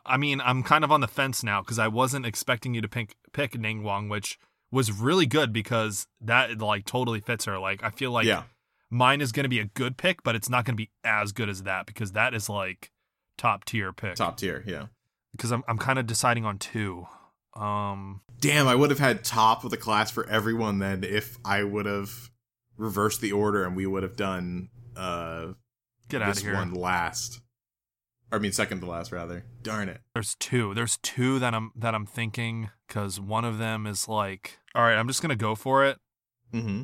I- 0.06 0.16
mean, 0.16 0.40
I'm 0.40 0.62
kind 0.62 0.84
of 0.84 0.92
on 0.92 1.00
the 1.00 1.08
fence 1.08 1.42
now 1.42 1.62
because 1.62 1.78
I 1.78 1.88
wasn't 1.88 2.24
expecting 2.24 2.74
you 2.74 2.80
to 2.80 2.88
pick 2.88 3.16
pick 3.32 3.52
Ningguang, 3.52 4.08
which 4.08 4.38
was 4.70 4.92
really 4.92 5.26
good 5.26 5.52
because 5.52 6.06
that 6.20 6.58
like 6.58 6.84
totally 6.84 7.20
fits 7.20 7.44
her. 7.46 7.58
Like, 7.58 7.82
I 7.82 7.90
feel 7.90 8.12
like 8.12 8.26
yeah. 8.26 8.44
Mine 8.90 9.20
is 9.20 9.32
going 9.32 9.44
to 9.44 9.48
be 9.48 9.60
a 9.60 9.64
good 9.66 9.96
pick, 9.96 10.22
but 10.22 10.34
it's 10.34 10.48
not 10.50 10.64
going 10.64 10.74
to 10.74 10.82
be 10.82 10.90
as 11.04 11.32
good 11.32 11.48
as 11.48 11.62
that 11.62 11.86
because 11.86 12.12
that 12.12 12.34
is 12.34 12.48
like 12.48 12.90
top 13.38 13.64
tier 13.64 13.92
pick. 13.92 14.16
Top 14.16 14.36
tier. 14.36 14.62
Yeah. 14.66 14.86
because 15.32 15.52
I'm 15.52 15.62
I'm 15.68 15.78
kind 15.78 15.98
of 15.98 16.06
deciding 16.06 16.44
on 16.44 16.58
two. 16.58 17.06
Um, 17.54 18.20
Damn, 18.40 18.68
I 18.68 18.74
would 18.74 18.90
have 18.90 18.98
had 18.98 19.24
top 19.24 19.64
of 19.64 19.70
the 19.70 19.76
class 19.76 20.10
for 20.10 20.28
everyone 20.28 20.78
then 20.78 21.04
if 21.04 21.36
I 21.44 21.62
would 21.64 21.86
have 21.86 22.30
reversed 22.76 23.20
the 23.20 23.32
order 23.32 23.64
and 23.64 23.76
we 23.76 23.86
would 23.86 24.02
have 24.02 24.16
done 24.16 24.70
uh 24.96 25.48
get 26.08 26.22
out 26.22 26.36
of 26.36 26.42
here. 26.42 26.54
one 26.54 26.72
last. 26.74 27.40
Or, 28.32 28.38
I 28.38 28.40
mean 28.40 28.52
second 28.52 28.80
to 28.80 28.86
last 28.86 29.12
rather. 29.12 29.44
Darn 29.62 29.88
it. 29.88 30.00
There's 30.14 30.36
two. 30.36 30.72
There's 30.74 30.96
two 30.98 31.38
that 31.40 31.54
I'm 31.54 31.72
that 31.76 31.94
I'm 31.94 32.06
thinking 32.06 32.70
because 32.86 33.20
one 33.20 33.44
of 33.44 33.58
them 33.58 33.86
is 33.86 34.08
like, 34.08 34.58
all 34.74 34.82
right, 34.82 34.96
I'm 34.96 35.08
just 35.08 35.20
gonna 35.22 35.36
go 35.36 35.54
for 35.54 35.84
it. 35.84 35.98
Mm-hmm. 36.54 36.82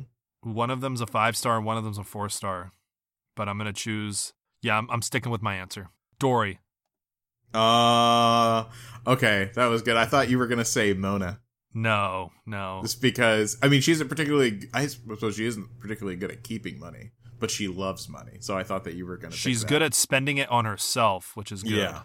One 0.53 0.69
of 0.69 0.81
them's 0.81 1.01
a 1.01 1.07
five 1.07 1.35
star, 1.35 1.57
and 1.57 1.65
one 1.65 1.77
of 1.77 1.83
them's 1.83 1.97
a 1.97 2.03
four 2.03 2.29
star. 2.29 2.71
But 3.35 3.47
I'm 3.49 3.57
gonna 3.57 3.73
choose. 3.73 4.33
Yeah, 4.61 4.77
I'm, 4.77 4.89
I'm 4.89 5.01
sticking 5.01 5.31
with 5.31 5.41
my 5.41 5.55
answer. 5.55 5.89
Dori. 6.19 6.59
Uh 7.53 8.65
okay, 9.05 9.51
that 9.55 9.67
was 9.67 9.81
good. 9.81 9.95
I 9.95 10.05
thought 10.05 10.29
you 10.29 10.37
were 10.37 10.47
gonna 10.47 10.65
say 10.65 10.93
Mona. 10.93 11.39
No, 11.73 12.31
no. 12.45 12.79
Just 12.81 13.01
because 13.01 13.57
I 13.61 13.67
mean 13.67 13.81
she's 13.81 14.01
a 14.01 14.05
particularly 14.05 14.63
I 14.73 14.87
suppose 14.87 15.35
she 15.35 15.45
isn't 15.45 15.79
particularly 15.79 16.17
good 16.17 16.31
at 16.31 16.43
keeping 16.43 16.79
money, 16.79 17.11
but 17.39 17.49
she 17.51 17.67
loves 17.67 18.09
money. 18.09 18.37
So 18.41 18.57
I 18.57 18.63
thought 18.63 18.83
that 18.83 18.95
you 18.95 19.05
were 19.05 19.17
gonna 19.17 19.33
She's 19.35 19.63
good 19.63 19.81
at 19.81 19.93
spending 19.93 20.37
it 20.37 20.49
on 20.49 20.65
herself, 20.65 21.35
which 21.35 21.51
is 21.51 21.63
good. 21.63 21.73
Yeah. 21.73 22.01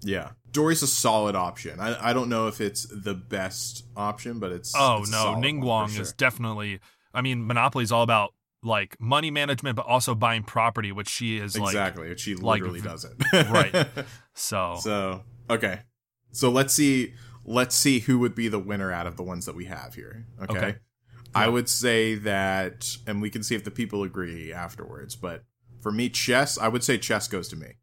Yeah. 0.00 0.30
Dori's 0.52 0.82
a 0.82 0.86
solid 0.86 1.34
option. 1.34 1.80
I, 1.80 2.10
I 2.10 2.12
don't 2.12 2.28
know 2.28 2.46
if 2.46 2.60
it's 2.60 2.86
the 2.86 3.14
best 3.14 3.84
option, 3.96 4.38
but 4.38 4.52
it's 4.52 4.72
Oh 4.76 4.98
it's 5.00 5.10
no, 5.10 5.16
solid 5.18 5.32
one 5.34 5.42
for 5.42 5.48
Ningguang 5.48 5.88
sure. 5.90 6.02
is 6.02 6.12
definitely. 6.12 6.80
I 7.14 7.22
mean, 7.22 7.46
Monopoly 7.46 7.84
is 7.84 7.92
all 7.92 8.02
about 8.02 8.34
like 8.62 8.96
money 9.00 9.30
management, 9.30 9.76
but 9.76 9.86
also 9.86 10.14
buying 10.14 10.42
property, 10.42 10.90
which 10.92 11.08
she 11.08 11.38
is 11.38 11.58
like. 11.58 11.68
exactly. 11.74 12.16
she 12.16 12.34
literally 12.34 12.80
v- 12.80 12.88
does 12.88 13.04
it. 13.04 13.48
right. 13.50 13.86
So, 14.34 14.76
So 14.80 15.22
okay. 15.50 15.80
So 16.32 16.50
let's 16.50 16.72
see 16.74 17.14
let's 17.44 17.74
see 17.74 18.00
who 18.00 18.18
would 18.18 18.34
be 18.34 18.48
the 18.48 18.58
winner 18.58 18.92
out 18.92 19.06
of 19.06 19.16
the 19.16 19.22
ones 19.22 19.46
that 19.46 19.54
we 19.56 19.64
have 19.64 19.94
here. 19.94 20.26
Okay. 20.42 20.56
Okay. 20.58 20.76
I 21.34 21.44
Yeah. 21.44 21.50
would 21.50 21.68
say 21.68 22.14
that 22.16 22.96
and 23.06 23.20
we 23.22 23.30
can 23.30 23.42
see 23.42 23.54
if 23.54 23.64
the 23.64 23.70
people 23.70 24.02
agree 24.02 24.52
afterwards, 24.52 25.16
but 25.16 25.44
for 25.80 25.90
me, 25.92 26.08
chess, 26.08 26.58
I 26.58 26.68
would 26.68 26.82
say 26.84 26.98
chess 26.98 27.28
goes 27.28 27.48
to 27.48 27.56
me. 27.56 27.74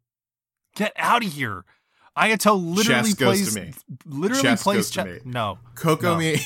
get 0.76 0.92
out 0.96 1.24
of 1.24 1.32
here. 1.32 1.64
Ayato 2.16 2.54
literally 2.58 3.10
Chess 3.10 3.14
goes 3.14 3.54
to 3.54 3.60
me. 3.60 3.72
Literally 4.06 4.42
Chess 4.42 4.62
plays 4.62 4.88
chess. 4.90 5.04
me. 5.04 5.18
No, 5.26 5.58
Kokomi 5.74 6.40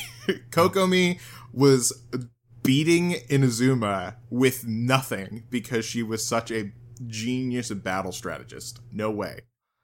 Kokomi 0.49 1.19
was 1.53 1.93
beating 2.63 3.13
Inazuma 3.29 4.15
with 4.29 4.67
nothing 4.67 5.43
because 5.49 5.85
she 5.85 6.03
was 6.03 6.25
such 6.25 6.51
a 6.51 6.71
genius 7.07 7.71
battle 7.71 8.11
strategist. 8.11 8.79
No 8.91 9.09
way. 9.09 9.41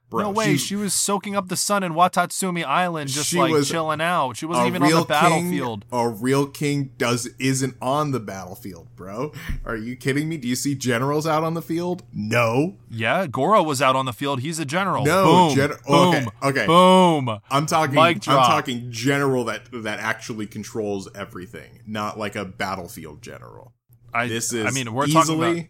Bro, 0.10 0.24
no 0.24 0.32
way. 0.32 0.56
She 0.56 0.78
was 0.78 0.94
soaking 0.94 1.36
up 1.36 1.50
the 1.50 1.58
sun 1.58 1.84
in 1.84 1.92
Watatsumi 1.92 2.64
Island, 2.64 3.10
just 3.10 3.34
like 3.34 3.64
chilling 3.66 4.00
out. 4.00 4.38
She 4.38 4.46
wasn't 4.46 4.68
even 4.68 4.84
on 4.84 4.90
the 4.90 5.04
battlefield. 5.04 5.86
King, 5.90 6.00
a 6.00 6.08
real 6.08 6.48
king 6.48 6.92
does 6.98 7.28
isn't 7.40 7.76
on 7.82 8.12
the 8.12 8.22
battlefield, 8.22 8.88
bro. 8.96 9.34
Are 9.66 9.76
you 9.76 9.98
kidding 9.98 10.30
me? 10.30 10.38
Do 10.38 10.48
you 10.48 10.56
see 10.56 10.76
generals 10.76 11.28
out 11.28 11.44
on 11.44 11.56
the 11.56 11.62
field? 11.62 12.04
No. 12.14 12.78
Yeah, 12.90 13.28
Goro 13.28 13.62
was 13.62 13.82
out 13.82 13.98
on 13.98 14.06
the 14.06 14.14
field. 14.14 14.40
He's 14.40 14.60
a 14.60 14.66
general. 14.66 15.04
No, 15.04 15.26
boom, 15.26 15.56
gen- 15.56 15.78
boom, 15.86 16.16
okay, 16.16 16.26
okay. 16.42 16.66
boom. 16.68 17.40
I'm 17.50 17.66
talking 17.66 17.98
I'm 17.98 18.20
talking 18.22 18.90
general 18.90 19.44
that 19.46 19.64
that 19.74 20.00
actually 20.00 20.48
controls 20.48 21.10
everything, 21.16 21.82
not 21.86 22.18
like 22.18 22.38
a 22.38 22.46
battlefield 22.46 23.22
general. 23.22 23.74
I, 24.14 24.28
This 24.30 24.54
is 24.54 24.66
I 24.66 24.72
mean, 24.72 24.94
we're 24.94 25.08
talking 25.08 25.36
about 25.36 25.66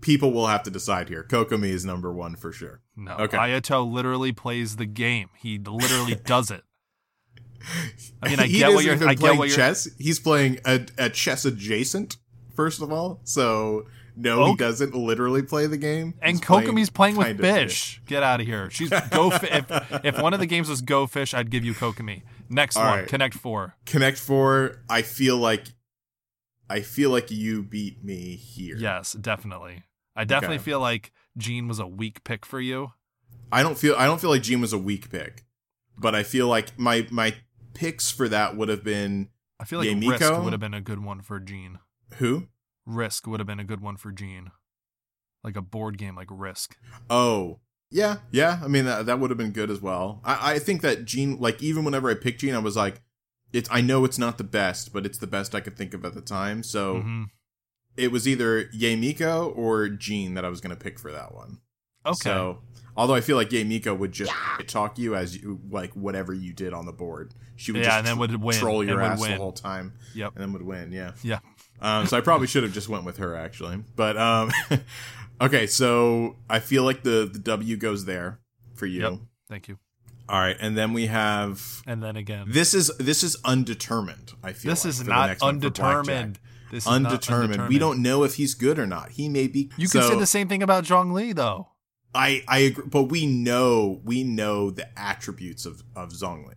people 0.00 0.32
will 0.32 0.46
have 0.46 0.62
to 0.62 0.70
decide 0.70 1.10
here. 1.10 1.22
Kokomi 1.22 1.68
is 1.68 1.84
number 1.84 2.12
1 2.12 2.36
for 2.36 2.50
sure. 2.50 2.80
No. 2.96 3.12
Okay. 3.16 3.36
Ayato 3.36 3.90
literally 3.90 4.32
plays 4.32 4.76
the 4.76 4.86
game. 4.86 5.28
He 5.38 5.58
literally 5.58 6.14
does 6.24 6.50
it. 6.50 6.62
I 8.22 8.28
mean, 8.28 8.40
I 8.40 8.46
he 8.46 8.58
get 8.58 8.72
what 8.72 8.84
you're. 8.84 9.08
I 9.08 9.14
get 9.14 9.36
what 9.36 9.48
you're. 9.48 9.56
chess. 9.56 9.88
He's 9.98 10.18
playing 10.20 10.60
a, 10.64 10.86
a 10.98 11.10
chess 11.10 11.44
adjacent. 11.44 12.16
First 12.54 12.80
of 12.80 12.90
all, 12.92 13.20
so 13.24 13.86
no, 14.16 14.46
he 14.46 14.56
doesn't 14.56 14.94
literally 14.94 15.42
play 15.42 15.66
the 15.66 15.76
game. 15.76 16.14
And 16.22 16.38
He's 16.38 16.40
playing 16.40 16.68
Kokomi's 16.68 16.90
playing 16.90 17.16
with 17.16 17.28
of 17.28 17.38
fish. 17.40 18.00
Get 18.06 18.22
out 18.22 18.40
of 18.40 18.46
here. 18.46 18.70
She's 18.70 18.90
go. 19.10 19.30
Fi- 19.38 19.46
if 19.58 20.04
if 20.04 20.18
one 20.22 20.32
of 20.32 20.40
the 20.40 20.46
games 20.46 20.68
was 20.68 20.80
Go 20.80 21.06
Fish, 21.06 21.34
I'd 21.34 21.50
give 21.50 21.64
you 21.64 21.74
Kokomi. 21.74 22.22
Next 22.48 22.76
All 22.76 22.84
one, 22.84 22.98
right. 23.00 23.08
Connect 23.08 23.34
Four. 23.34 23.74
Connect 23.84 24.16
Four. 24.18 24.76
I 24.88 25.02
feel 25.02 25.36
like, 25.36 25.66
I 26.70 26.80
feel 26.80 27.10
like 27.10 27.30
you 27.30 27.62
beat 27.62 28.04
me 28.04 28.36
here. 28.36 28.76
Yes, 28.78 29.12
definitely. 29.12 29.82
I 30.14 30.24
definitely 30.24 30.56
Okay. 30.56 30.64
feel 30.64 30.80
like 30.80 31.12
Jean 31.36 31.68
was 31.68 31.78
a 31.78 31.86
weak 31.86 32.24
pick 32.24 32.46
for 32.46 32.60
you. 32.60 32.92
I 33.52 33.62
don't 33.62 33.78
feel. 33.78 33.94
I 33.96 34.06
don't 34.06 34.20
feel 34.20 34.30
like 34.30 34.42
Jean 34.42 34.60
was 34.60 34.72
a 34.72 34.78
weak 34.78 35.10
pick, 35.10 35.44
but 35.98 36.14
I 36.14 36.22
feel 36.22 36.48
like 36.48 36.78
my 36.78 37.06
my 37.10 37.34
picks 37.74 38.10
for 38.10 38.28
that 38.28 38.56
would 38.56 38.68
have 38.68 38.82
been 38.82 39.28
I 39.60 39.64
feel 39.64 39.78
like 39.78 39.88
Risk 39.88 40.38
would 40.42 40.52
have 40.52 40.60
been 40.60 40.74
a 40.74 40.80
good 40.80 41.02
one 41.02 41.20
for 41.22 41.38
Jean. 41.40 41.78
who? 42.14 42.48
Risk 42.84 43.26
would 43.26 43.40
have 43.40 43.46
been 43.46 43.60
a 43.60 43.64
good 43.64 43.80
one 43.80 43.96
for 43.96 44.12
Jean. 44.12 44.50
Like 45.42 45.56
a 45.56 45.62
board 45.62 45.98
game 45.98 46.16
like 46.16 46.28
Risk. 46.30 46.76
Oh, 47.08 47.60
yeah, 47.90 48.16
yeah. 48.30 48.60
I 48.62 48.68
mean, 48.68 48.84
that, 48.84 49.06
that 49.06 49.18
would 49.20 49.30
have 49.30 49.38
been 49.38 49.52
good 49.52 49.70
as 49.70 49.80
well. 49.80 50.20
I, 50.24 50.54
I 50.54 50.58
think 50.58 50.82
that 50.82 51.04
Jean, 51.04 51.38
like, 51.38 51.62
even 51.62 51.84
whenever 51.84 52.10
I 52.10 52.14
picked 52.14 52.40
Gene, 52.40 52.54
I 52.54 52.58
was 52.58 52.76
like, 52.76 53.00
it's. 53.52 53.68
I 53.72 53.80
know 53.80 54.04
it's 54.04 54.18
not 54.18 54.38
the 54.38 54.44
best, 54.44 54.92
but 54.92 55.06
it's 55.06 55.18
the 55.18 55.26
best 55.26 55.54
I 55.54 55.60
could 55.60 55.76
think 55.76 55.94
of 55.94 56.04
at 56.04 56.14
the 56.14 56.20
time. 56.20 56.62
So 56.62 57.00
hmm 57.02 57.24
it 57.96 58.10
was 58.12 58.26
either 58.28 58.64
Yae 58.66 58.98
Miko 58.98 59.50
or 59.50 59.88
Jean 59.88 60.34
that 60.34 60.44
I 60.44 60.48
was 60.48 60.60
going 60.60 60.76
to 60.76 60.82
pick 60.82 60.98
for 60.98 61.12
that 61.12 61.34
one. 61.34 61.58
Okay. 62.04 62.14
So, 62.16 62.58
although 62.96 63.14
I 63.14 63.20
feel 63.20 63.36
like 63.36 63.50
Yae 63.50 63.66
Miko 63.66 63.94
would 63.94 64.12
just 64.12 64.32
talk 64.66 64.98
you 64.98 65.14
as 65.16 65.36
you 65.36 65.60
like 65.70 65.92
whatever 65.94 66.32
you 66.34 66.52
did 66.52 66.72
on 66.72 66.86
the 66.86 66.92
board, 66.92 67.34
she 67.56 67.72
would 67.72 67.80
Yeah, 67.80 67.86
just 67.86 67.98
and 67.98 68.06
then 68.06 68.14
tr- 68.14 68.20
would 68.20 68.42
win, 68.42 68.56
troll 68.56 68.84
your 68.84 69.00
and 69.00 69.18
would 69.20 69.28
ass 69.30 69.36
the 69.36 69.42
whole 69.42 69.52
time. 69.52 69.94
Yep. 70.14 70.32
and 70.34 70.42
then 70.42 70.52
would 70.52 70.62
win. 70.62 70.92
Yeah. 70.92 71.12
Yeah. 71.22 71.38
Um, 71.80 72.06
so 72.06 72.16
I 72.16 72.20
probably 72.20 72.46
should 72.46 72.62
have 72.62 72.72
just 72.72 72.88
went 72.88 73.04
with 73.04 73.16
her 73.18 73.34
actually, 73.36 73.82
but 73.96 74.16
um, 74.16 74.50
okay. 75.40 75.66
So 75.66 76.36
I 76.48 76.60
feel 76.60 76.84
like 76.84 77.02
the 77.02 77.28
the 77.30 77.38
W 77.38 77.76
goes 77.76 78.04
there 78.04 78.40
for 78.74 78.86
you. 78.86 79.02
Yep. 79.02 79.12
Thank 79.48 79.68
you. 79.68 79.78
All 80.28 80.40
right, 80.40 80.56
and 80.58 80.76
then 80.76 80.92
we 80.92 81.06
have 81.06 81.82
And 81.86 82.02
then 82.02 82.16
again. 82.16 82.46
this 82.48 82.74
is 82.74 82.90
this 82.98 83.22
is 83.22 83.36
undetermined. 83.44 84.32
I 84.42 84.52
feel 84.54 84.72
This 84.72 84.84
like, 84.84 84.90
is 84.90 85.04
not 85.06 85.26
next 85.28 85.42
one 85.42 85.60
for 85.60 85.70
Blackjack. 85.70 85.84
undetermined. 85.86 86.38
This 86.70 86.84
is 86.84 86.86
not 86.86 87.12
Undetermined. 87.12 87.68
We 87.68 87.78
don't 87.78 88.02
know 88.02 88.24
if 88.24 88.36
he's 88.36 88.54
good 88.54 88.78
or 88.78 88.86
not. 88.86 89.12
He 89.12 89.28
may 89.28 89.46
be. 89.46 89.70
You 89.76 89.86
so, 89.86 90.00
can 90.00 90.10
say 90.10 90.18
the 90.18 90.26
same 90.26 90.48
thing 90.48 90.62
about 90.62 90.84
Zhongli 90.84 91.34
though. 91.34 91.68
I 92.14 92.42
I 92.48 92.58
agree, 92.58 92.84
but 92.86 93.04
we 93.04 93.26
know 93.26 94.00
we 94.04 94.24
know 94.24 94.70
the 94.70 94.88
attributes 94.98 95.66
of 95.66 95.82
of 95.94 96.10
Zhongli. 96.10 96.54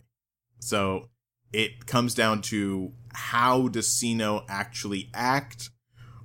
So 0.58 1.08
it 1.52 1.86
comes 1.86 2.14
down 2.14 2.42
to 2.42 2.92
how 3.12 3.68
does 3.68 3.88
Cyno 3.88 4.44
actually 4.48 5.10
act? 5.14 5.70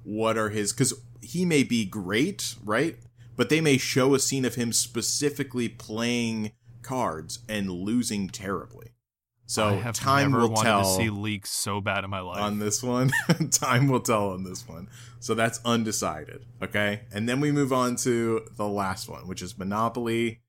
What 0.03 0.37
are 0.37 0.49
his 0.49 0.71
because 0.71 0.93
he 1.21 1.45
may 1.45 1.63
be 1.63 1.85
great, 1.85 2.55
right? 2.63 2.97
But 3.35 3.49
they 3.49 3.59
may 3.59 3.77
show 3.77 4.15
a 4.15 4.19
scene 4.19 4.45
of 4.45 4.55
him 4.55 4.71
specifically 4.71 5.67
playing 5.67 6.51
cards 6.81 7.39
and 7.49 7.69
losing 7.69 8.29
terribly. 8.29 8.94
So 9.47 9.67
I 9.67 9.73
have 9.75 9.95
time 9.95 10.31
never 10.31 10.43
will 10.43 10.49
wanted 10.49 10.69
tell 10.69 10.83
to 10.83 11.03
see 11.03 11.09
leaks 11.09 11.51
so 11.51 11.79
bad 11.79 12.03
in 12.03 12.09
my 12.09 12.19
life. 12.19 12.41
on 12.41 12.59
this 12.59 12.81
one. 12.81 13.11
Time 13.51 13.87
will 13.87 13.99
tell 13.99 14.31
on 14.31 14.43
this 14.43 14.67
one. 14.67 14.89
So 15.19 15.35
that's 15.35 15.59
undecided. 15.63 16.45
Okay. 16.63 17.01
And 17.13 17.29
then 17.29 17.39
we 17.39 17.51
move 17.51 17.71
on 17.71 17.95
to 17.97 18.47
the 18.57 18.67
last 18.67 19.07
one, 19.07 19.27
which 19.27 19.41
is 19.41 19.57
Monopoly. 19.57 20.41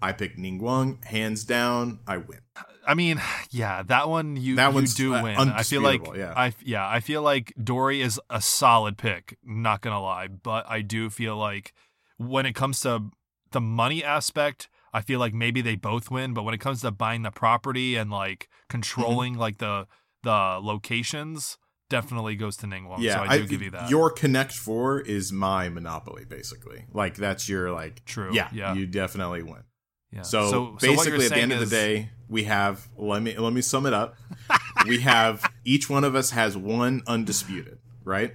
I 0.00 0.12
pick 0.12 0.36
Ningguang. 0.36 1.04
Hands 1.04 1.42
down, 1.44 1.98
I 2.06 2.18
win. 2.18 2.40
I 2.86 2.94
mean, 2.94 3.20
yeah, 3.50 3.82
that 3.84 4.08
one 4.08 4.36
you 4.36 4.56
That 4.56 4.74
you 4.74 4.86
do 4.86 5.14
uh, 5.14 5.22
win. 5.22 5.36
I 5.36 5.62
feel 5.62 5.82
like 5.82 6.06
yeah. 6.14 6.32
I 6.36 6.52
yeah, 6.64 6.88
I 6.88 7.00
feel 7.00 7.22
like 7.22 7.52
Dori 7.62 8.02
is 8.02 8.20
a 8.30 8.40
solid 8.40 8.98
pick, 8.98 9.38
not 9.42 9.80
going 9.80 9.94
to 9.94 10.00
lie, 10.00 10.28
but 10.28 10.68
I 10.68 10.82
do 10.82 11.10
feel 11.10 11.36
like 11.36 11.72
when 12.18 12.46
it 12.46 12.54
comes 12.54 12.80
to 12.80 13.10
the 13.50 13.60
money 13.60 14.04
aspect, 14.04 14.68
I 14.94 15.00
feel 15.02 15.18
like 15.18 15.34
maybe 15.34 15.60
they 15.60 15.74
both 15.76 16.10
win, 16.10 16.32
but 16.34 16.44
when 16.44 16.54
it 16.54 16.60
comes 16.60 16.80
to 16.82 16.90
buying 16.92 17.22
the 17.22 17.30
property 17.32 17.96
and 17.96 18.10
like 18.10 18.48
controlling 18.70 19.32
Mm-hmm. 19.32 19.40
like 19.40 19.58
the 19.58 19.86
the 20.22 20.58
locations, 20.62 21.58
definitely 21.90 22.36
goes 22.36 22.56
to 22.58 22.66
Ningguang. 22.66 23.00
yeah, 23.00 23.16
so 23.16 23.22
I 23.28 23.38
do 23.38 23.46
give 23.46 23.60
you 23.60 23.70
that. 23.72 23.90
Your 23.90 24.08
Connect 24.08 24.52
Four 24.52 25.00
is 25.00 25.32
my 25.32 25.68
Monopoly, 25.68 26.24
basically. 26.24 26.86
Like 26.92 27.16
that's 27.16 27.48
your 27.48 27.72
like. 27.72 28.04
True, 28.04 28.32
Yeah, 28.32 28.48
yeah. 28.52 28.72
you 28.74 28.86
definitely 28.86 29.42
win. 29.42 29.64
yeah. 30.12 30.22
So, 30.22 30.48
so 30.50 30.76
basically, 30.80 31.18
you're 31.18 31.24
at 31.26 31.30
the 31.32 31.40
end 31.40 31.52
of 31.52 31.60
the 31.60 31.66
day, 31.66 32.10
we 32.28 32.44
have. 32.44 32.88
Let 32.96 33.20
me 33.22 33.36
let 33.36 33.52
me 33.52 33.60
sum 33.62 33.84
it 33.86 33.92
up. 33.92 34.16
we 34.86 35.00
have 35.00 35.44
each 35.64 35.90
one 35.90 36.04
of 36.04 36.14
us 36.14 36.30
has 36.30 36.56
one 36.56 37.02
undisputed, 37.06 37.78
right? 38.04 38.32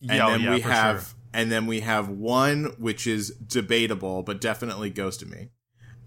and 0.00 0.10
yeah, 0.10 0.30
then 0.30 0.40
yeah, 0.42 0.50
we 0.54 0.60
for 0.62 0.68
have 0.68 1.00
sure. 1.02 1.17
And 1.32 1.52
then 1.52 1.66
we 1.66 1.80
have 1.80 2.08
one 2.08 2.74
which 2.78 3.06
is 3.06 3.30
debatable 3.30 4.22
but 4.22 4.40
definitely 4.40 4.90
goes 4.90 5.16
to 5.18 5.26
me 5.26 5.50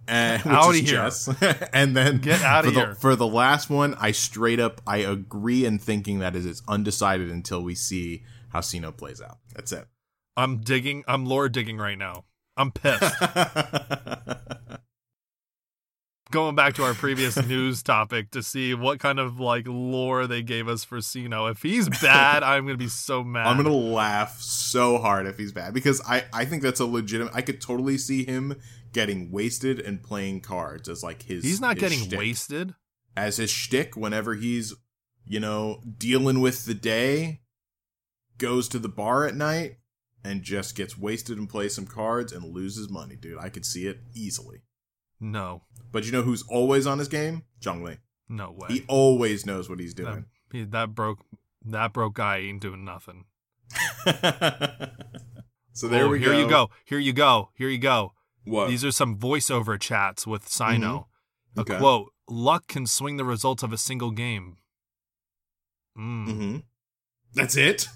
uh, 0.08 0.12
and 0.12 0.44
which 0.44 0.54
Outta 0.54 1.06
is 1.08 1.26
here. 1.40 1.70
and 1.74 1.96
then 1.96 2.18
Get 2.20 2.40
for 2.64 2.72
the, 2.72 2.80
here. 2.80 2.96
for 2.96 3.16
the 3.16 3.28
last 3.28 3.70
one 3.70 3.94
i 4.00 4.12
straight 4.12 4.60
up 4.60 4.82
i 4.88 4.98
agree 4.98 5.64
in 5.64 5.78
thinking 5.78 6.20
that 6.20 6.36
is 6.36 6.46
it's 6.46 6.64
undecided 6.68 7.30
until 7.30 7.62
we 7.62 7.76
see 7.76 8.24
how 8.50 8.60
Cyno 8.60 8.96
plays 8.96 9.22
out 9.22 9.38
that's 9.54 9.72
it 9.72 9.88
I'm 10.38 10.60
digging. 10.62 11.04
I'm 11.08 11.26
lore 11.26 11.50
digging 11.50 11.78
right 11.78 11.98
now. 11.98 12.26
I'm 12.56 12.72
pissed. 12.72 13.16
going 16.32 16.56
back 16.56 16.74
to 16.76 16.84
our 16.84 16.94
previous 16.94 17.36
news 17.46 17.84
topic 17.84 18.32
to 18.32 18.42
see 18.42 18.74
what 18.74 19.00
kind 19.00 19.20
of 19.20 19.40
like 19.40 19.66
lore 19.68 20.26
they 20.28 20.42
gave 20.42 20.68
us 20.68 20.84
for 20.84 20.98
Cyno. 20.98 21.52
If 21.52 21.62
he's 21.62 21.88
bad, 21.90 22.42
I'm 22.44 22.66
gonna 22.66 22.78
be 22.78 22.88
so 22.88 23.24
mad. 23.24 23.48
i'm 23.48 23.58
gonna 23.58 23.70
laugh 23.76 24.40
so 24.42 24.98
hard 24.98 25.28
if 25.28 25.38
he's 25.38 25.52
bad 25.52 25.74
because 25.74 26.02
i 26.08 26.24
i 26.34 26.46
think 26.46 26.64
that's 26.64 26.80
a 26.80 26.86
legitimate 26.86 27.34
i 27.36 27.42
could 27.42 27.62
totally 27.62 27.98
see 27.98 28.26
him 28.26 28.56
getting 28.94 29.32
wasted 29.32 29.80
and 29.80 30.02
playing 30.04 30.42
cards 30.42 30.90
as 30.90 31.04
like 31.04 31.24
his 31.24 31.44
He's 31.44 31.62
not 31.62 31.76
his 31.78 31.82
getting 31.92 32.06
shtick. 32.08 32.20
wasted. 32.20 32.76
as 33.16 33.38
his 33.38 33.50
shtick 33.52 33.96
whenever 33.96 34.36
he's, 34.36 34.74
you 35.26 35.40
know, 35.40 35.82
dealing 35.98 36.42
with 36.42 36.66
the 36.66 36.74
day, 36.74 37.42
goes 38.38 38.68
to 38.70 38.80
the 38.80 38.90
bar 38.90 39.26
at 39.26 39.36
night 39.36 39.78
and 40.26 40.44
just 40.44 40.76
gets 40.76 40.98
wasted 40.98 41.38
and 41.38 41.48
plays 41.50 41.74
some 41.74 41.86
cards 41.88 42.34
and 42.34 42.44
loses 42.54 42.90
money, 42.90 43.16
dude. 43.16 43.38
I 43.40 43.48
could 43.50 43.66
see 43.66 43.88
it 43.88 44.00
easily. 44.14 44.62
No, 45.24 45.62
But 45.92 46.04
you 46.06 46.12
know 46.12 46.24
who's 46.24 46.44
always 46.50 46.88
on 46.88 46.98
his 47.00 47.08
game? 47.08 47.44
Zhongli. 47.62 48.00
no 48.28 48.52
way. 48.52 48.68
He 48.70 48.84
always 48.88 49.46
knows 49.46 49.70
what 49.70 49.80
he's 49.80 49.94
that, 49.96 50.04
doing. 50.04 50.26
he- 50.52 50.64
that 50.66 50.96
broke. 50.96 51.20
That 51.64 51.94
broke 51.94 52.16
guy 52.16 52.38
ain't 52.40 52.60
doing 52.62 52.84
nothing. 52.84 53.26
so 55.74 55.88
there 55.88 56.06
Oh, 56.06 56.10
we 56.10 56.20
here 56.20 56.30
go. 56.32 56.40
you 56.40 56.50
go. 56.50 56.70
Here 56.86 56.98
you 57.00 57.14
go. 57.14 57.50
Here 57.56 57.70
you 57.70 57.78
go. 57.78 58.14
What? 58.46 58.70
These 58.70 58.84
are 58.84 58.92
some 58.92 59.18
voiceover 59.18 59.80
chats 59.80 60.26
with 60.26 60.46
Cyno. 60.50 61.06
A 61.56 61.62
Okay. 61.62 61.78
quote: 61.78 62.12
"Luck 62.28 62.68
can 62.68 62.88
swing 62.88 63.18
the 63.18 63.26
results 63.26 63.62
of 63.64 63.72
a 63.72 63.78
single 63.78 64.10
game." 64.12 64.58
Mm. 65.98 66.32
hmm 66.32 66.58
That's 67.36 67.56
it. 67.56 67.88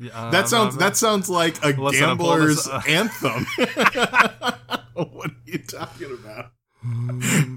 Yeah, 0.00 0.30
That 0.30 0.48
sounds. 0.48 0.76
That 0.76 0.96
sounds 0.96 1.28
like 1.28 1.62
a 1.64 1.68
Listen, 1.80 2.00
gambler's 2.18 2.64
this, 2.64 2.68
uh, 2.68 2.82
anthem. 2.88 3.46
what 5.12 5.30
are 5.30 5.36
you 5.46 5.58
talking 5.58 6.12
about? 6.12 6.52
Hmm. 6.80 7.56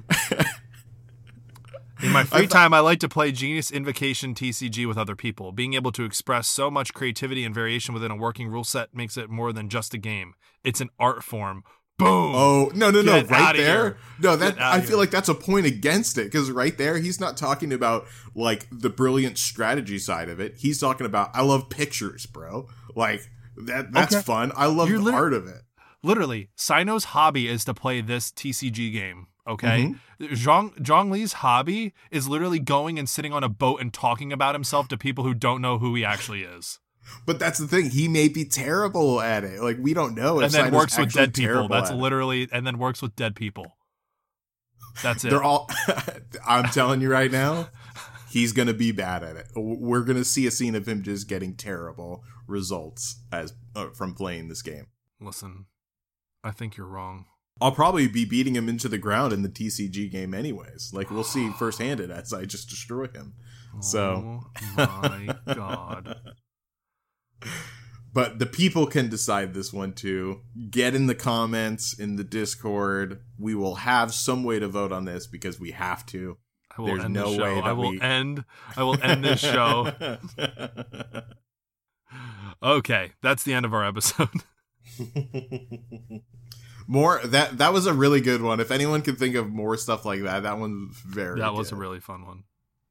In 2.03 2.11
my 2.11 2.23
free 2.23 2.47
time, 2.47 2.73
I 2.73 2.79
like 2.79 2.99
to 3.01 3.09
play 3.09 3.31
Genius 3.31 3.69
Invocation 3.69 4.33
TCG 4.33 4.87
with 4.87 4.97
other 4.97 5.15
people. 5.15 5.51
Being 5.51 5.75
able 5.75 5.91
to 5.91 6.03
express 6.03 6.47
so 6.47 6.71
much 6.71 6.95
creativity 6.95 7.43
and 7.45 7.53
variation 7.53 7.93
within 7.93 8.09
a 8.09 8.15
working 8.15 8.47
rule 8.47 8.63
set 8.63 8.95
makes 8.95 9.17
it 9.17 9.29
more 9.29 9.53
than 9.53 9.69
just 9.69 9.93
a 9.93 9.99
game. 9.99 10.33
It's 10.63 10.81
an 10.81 10.89
art 10.99 11.23
form. 11.23 11.63
Boom. 11.99 12.31
Oh 12.33 12.71
no 12.73 12.89
no 12.89 13.03
no! 13.03 13.21
Right 13.25 13.55
there, 13.55 13.83
here. 13.83 13.97
no 14.19 14.35
that 14.35 14.59
I 14.59 14.79
feel 14.79 14.89
here. 14.91 14.97
like 14.97 15.11
that's 15.11 15.29
a 15.29 15.35
point 15.35 15.67
against 15.67 16.17
it 16.17 16.23
because 16.31 16.49
right 16.49 16.75
there 16.75 16.97
he's 16.97 17.19
not 17.19 17.37
talking 17.37 17.71
about 17.71 18.07
like 18.33 18.65
the 18.71 18.89
brilliant 18.89 19.37
strategy 19.37 19.99
side 19.99 20.27
of 20.27 20.39
it. 20.39 20.55
He's 20.57 20.79
talking 20.79 21.05
about 21.05 21.29
I 21.35 21.43
love 21.43 21.69
pictures, 21.69 22.25
bro. 22.25 22.67
Like 22.95 23.21
that 23.55 23.91
that's 23.91 24.15
Okay. 24.15 24.23
fun. 24.23 24.51
I 24.55 24.65
love 24.65 24.89
You're 24.89 24.97
the 24.97 25.03
lit- 25.03 25.13
art 25.13 25.33
of 25.33 25.45
it. 25.45 25.61
Literally, 26.03 26.49
Cyno's 26.55 27.05
hobby 27.05 27.47
is 27.47 27.63
to 27.65 27.73
play 27.73 28.01
this 28.01 28.31
TCG 28.31 28.91
game. 28.91 29.27
Okay, 29.47 29.93
Mm-hmm. 30.19 30.33
Zhang 30.33 30.75
Zhongli's 30.77 31.33
hobby 31.33 31.93
is 32.11 32.27
literally 32.27 32.59
going 32.59 32.99
and 32.99 33.09
sitting 33.09 33.33
on 33.33 33.43
a 33.43 33.49
boat 33.49 33.81
and 33.81 33.91
talking 33.91 34.31
about 34.31 34.53
himself 34.53 34.87
to 34.89 34.97
people 34.97 35.23
who 35.23 35.33
don't 35.33 35.61
know 35.61 35.79
who 35.79 35.95
he 35.95 36.05
actually 36.05 36.43
is, 36.43 36.79
But 37.25 37.39
that's 37.39 37.57
the 37.57 37.67
thing. 37.67 37.89
He 37.89 38.07
may 38.07 38.27
be 38.27 38.45
terrible 38.45 39.19
at 39.19 39.43
it. 39.43 39.61
Like 39.61 39.77
we 39.81 39.95
don't 39.95 40.13
know. 40.13 40.37
if 40.39 40.45
and 40.45 40.53
then 40.53 40.61
Cyno's 40.65 40.73
works 40.79 40.97
with 40.97 41.11
dead 41.13 41.33
people. 41.33 41.67
That's 41.67 41.89
at 41.89 41.95
it. 41.95 41.99
literally, 41.99 42.47
and 42.51 42.65
then 42.67 42.77
works 42.77 43.01
with 43.01 43.15
dead 43.15 43.35
people. 43.35 43.77
That's 45.01 45.25
it. 45.25 45.29
They're 45.31 45.43
all. 45.43 45.69
I'm 46.47 46.65
telling 46.65 47.01
you 47.01 47.09
right 47.11 47.31
now, 47.31 47.69
he's 48.29 48.53
gonna 48.53 48.73
be 48.73 48.91
bad 48.91 49.23
at 49.23 49.35
it. 49.37 49.47
We're 49.55 50.03
gonna 50.03 50.23
see 50.25 50.45
a 50.45 50.51
scene 50.51 50.75
of 50.75 50.87
him 50.87 51.01
just 51.01 51.27
getting 51.27 51.55
terrible 51.55 52.23
results 52.47 53.21
as 53.31 53.53
uh, 53.75 53.89
from 53.89 54.13
playing 54.13 54.49
this 54.49 54.61
game. 54.61 54.85
Listen, 55.19 55.65
I 56.43 56.51
think 56.51 56.77
you're 56.77 56.87
wrong. 56.87 57.25
I'll 57.59 57.71
probably 57.71 58.07
be 58.07 58.25
beating 58.25 58.55
him 58.55 58.67
into 58.67 58.89
the 58.89 58.97
ground 58.97 59.33
in 59.33 59.43
the 59.43 59.49
TCG 59.49 60.11
game, 60.11 60.33
anyways. 60.33 60.91
Like 60.93 61.11
we'll 61.11 61.23
see 61.23 61.49
firsthand 61.59 61.99
it 61.99 62.09
as 62.09 62.33
I 62.33 62.45
just 62.45 62.69
destroy 62.69 63.07
him. 63.07 63.33
So- 63.81 64.41
oh 64.77 64.85
my 65.01 65.35
god. 65.53 66.15
But 68.13 68.39
the 68.39 68.45
people 68.45 68.87
can 68.87 69.07
decide 69.09 69.53
this 69.53 69.71
one 69.71 69.93
too. 69.93 70.41
Get 70.69 70.95
in 70.95 71.07
the 71.07 71.15
comments 71.15 71.97
in 71.97 72.17
the 72.17 72.23
Discord. 72.25 73.21
We 73.37 73.55
will 73.55 73.75
have 73.75 74.13
some 74.13 74.43
way 74.43 74.59
to 74.59 74.67
vote 74.67 74.91
on 74.91 75.05
this 75.05 75.27
because 75.27 75.59
we 75.59 75.71
have 75.71 76.05
to. 76.07 76.37
I 76.77 76.81
will 76.81 76.87
There's 76.87 77.03
end 77.05 77.13
no 77.13 77.31
the 77.31 77.37
show. 77.37 77.59
I 77.61 77.71
will 77.73 77.91
we- 77.91 78.01
end. 78.01 78.43
I 78.75 78.83
will 78.83 79.01
end 79.01 79.23
this 79.23 79.39
show. 79.39 79.91
Okay, 82.63 83.13
that's 83.23 83.43
the 83.43 83.53
end 83.55 83.65
of 83.65 83.73
our 83.73 83.83
episode. 83.87 84.29
more 86.87 87.21
that 87.23 87.57
that 87.57 87.73
was 87.73 87.85
a 87.85 87.93
really 87.93 88.21
good 88.21 88.41
one. 88.41 88.59
If 88.59 88.71
anyone 88.71 89.01
can 89.01 89.15
think 89.15 89.35
of 89.35 89.49
more 89.49 89.77
stuff 89.77 90.05
like 90.05 90.21
that, 90.23 90.43
that 90.43 90.57
one's 90.57 90.97
very. 90.97 91.39
that 91.39 91.53
was 91.53 91.71
a 91.71 91.75
really 91.75 91.99
fun 91.99 92.25
one. 92.25 92.43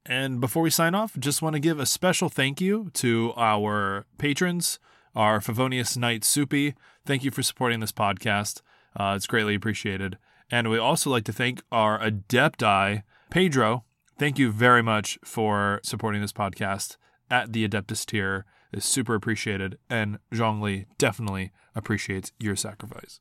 And 0.07 0.41
before 0.41 0.63
we 0.63 0.71
sign 0.71 0.95
off, 0.95 1.17
just 1.19 1.43
want 1.43 1.55
to 1.55 1.61
give 1.61 1.79
a 1.79 1.87
special 1.87 2.29
thank 2.29 2.61
you 2.61 2.91
to 2.95 3.33
our 3.37 4.07
patrons, 4.19 4.79
our 5.15 5.41
Favonius 5.41 5.97
Knight 5.97 6.25
Soupy. 6.25 6.75
Thank 7.05 7.23
you 7.23 7.31
for 7.31 7.43
supporting 7.43 7.81
this 7.81 7.93
podcast. 7.93 8.63
Uh, 8.97 9.15
it's 9.17 9.27
greatly 9.27 9.55
appreciated. 9.55 10.17
And 10.51 10.69
we 10.69 10.79
also 10.79 11.11
like 11.11 11.25
to 11.25 11.33
thank 11.33 11.63
our 11.71 11.99
Adepti, 12.01 13.03
Pedro. 13.31 13.85
Thank 14.19 14.39
you 14.39 14.51
very 14.51 14.83
much 14.83 15.19
for 15.25 15.81
supporting 15.83 16.23
this 16.23 16.33
podcast 16.33 16.97
at 17.31 17.53
the 17.53 17.69
Adeptus 17.69 18.05
tier. 18.05 18.47
Is 18.73 18.85
super 18.85 19.15
appreciated. 19.15 19.79
And 19.89 20.19
Zhongli 20.33 20.87
definitely 20.99 21.53
appreciates 21.75 22.33
your 22.39 22.57
sacrifice. 22.57 23.21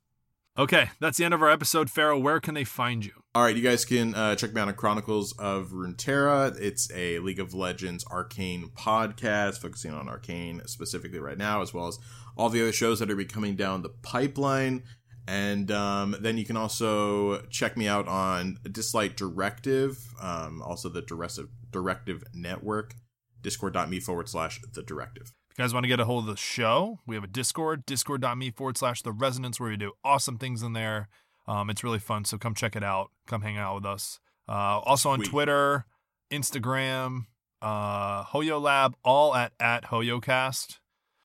Okay, 0.59 0.89
that's 0.99 1.17
the 1.17 1.23
end 1.23 1.33
of 1.33 1.41
our 1.41 1.49
episode. 1.49 1.89
Pharaoh, 1.89 2.19
where 2.19 2.41
can 2.41 2.53
they 2.53 2.65
find 2.65 3.05
you? 3.05 3.13
All 3.33 3.43
right, 3.43 3.55
you 3.55 3.61
guys 3.61 3.85
can 3.85 4.13
uh, 4.13 4.35
check 4.35 4.53
me 4.53 4.59
out 4.59 4.67
on 4.67 4.73
Chronicles 4.73 5.31
of 5.39 5.69
Runeterra. 5.69 6.59
It's 6.59 6.91
a 6.93 7.19
League 7.19 7.39
of 7.39 7.53
Legends 7.53 8.03
arcane 8.11 8.69
podcast 8.77 9.61
focusing 9.61 9.93
on 9.93 10.09
arcane 10.09 10.61
specifically 10.65 11.19
right 11.19 11.37
now, 11.37 11.61
as 11.61 11.73
well 11.73 11.87
as 11.87 11.97
all 12.35 12.49
the 12.49 12.61
other 12.61 12.73
shows 12.73 12.99
that 12.99 13.09
are 13.09 13.15
be 13.15 13.23
coming 13.23 13.55
down 13.55 13.83
the 13.83 13.93
pipeline. 14.01 14.83
And 15.29 15.71
um, 15.71 16.15
then 16.19 16.37
you 16.37 16.43
can 16.43 16.57
also 16.57 17.43
check 17.43 17.77
me 17.77 17.87
out 17.87 18.09
on 18.09 18.57
Dislyte 18.63 19.15
Directive, 19.15 19.97
um, 20.21 20.61
also 20.61 20.89
the 20.89 21.03
Directive, 21.03 21.47
Directive 21.71 22.23
Network, 22.33 22.95
discord.me 23.41 24.01
forward 24.01 24.27
slash 24.27 24.59
the 24.73 24.83
directive. 24.83 25.31
You 25.59 25.63
guys 25.63 25.73
want 25.73 25.83
to 25.83 25.89
get 25.89 25.99
a 25.99 26.05
hold 26.05 26.23
of 26.23 26.29
the 26.29 26.37
show, 26.37 26.99
we 27.05 27.15
have 27.15 27.23
a 27.25 27.27
Discord, 27.27 27.85
discord.me 27.85 28.51
forward 28.51 28.77
slash 28.77 29.01
the 29.01 29.11
resonance, 29.11 29.59
where 29.59 29.69
we 29.69 29.75
do 29.75 29.91
awesome 30.05 30.37
things 30.37 30.63
in 30.63 30.71
there. 30.71 31.09
Um, 31.49 31.69
it's 31.69 31.83
really 31.83 31.99
fun. 31.99 32.23
So 32.23 32.37
come 32.37 32.55
check 32.55 32.77
it 32.77 32.83
out. 32.83 33.11
Come 33.27 33.41
hang 33.41 33.57
out 33.57 33.75
with 33.75 33.85
us. 33.85 34.21
Uh, 34.47 34.79
also 34.79 35.09
on 35.09 35.19
Sweet. 35.19 35.29
Twitter, 35.29 35.85
Instagram, 36.31 37.25
uh, 37.61 38.23
Hoyo 38.23 38.61
Lab, 38.61 38.95
all 39.03 39.35
at, 39.35 39.51
at 39.59 39.83
HoyoCast. 39.87 40.79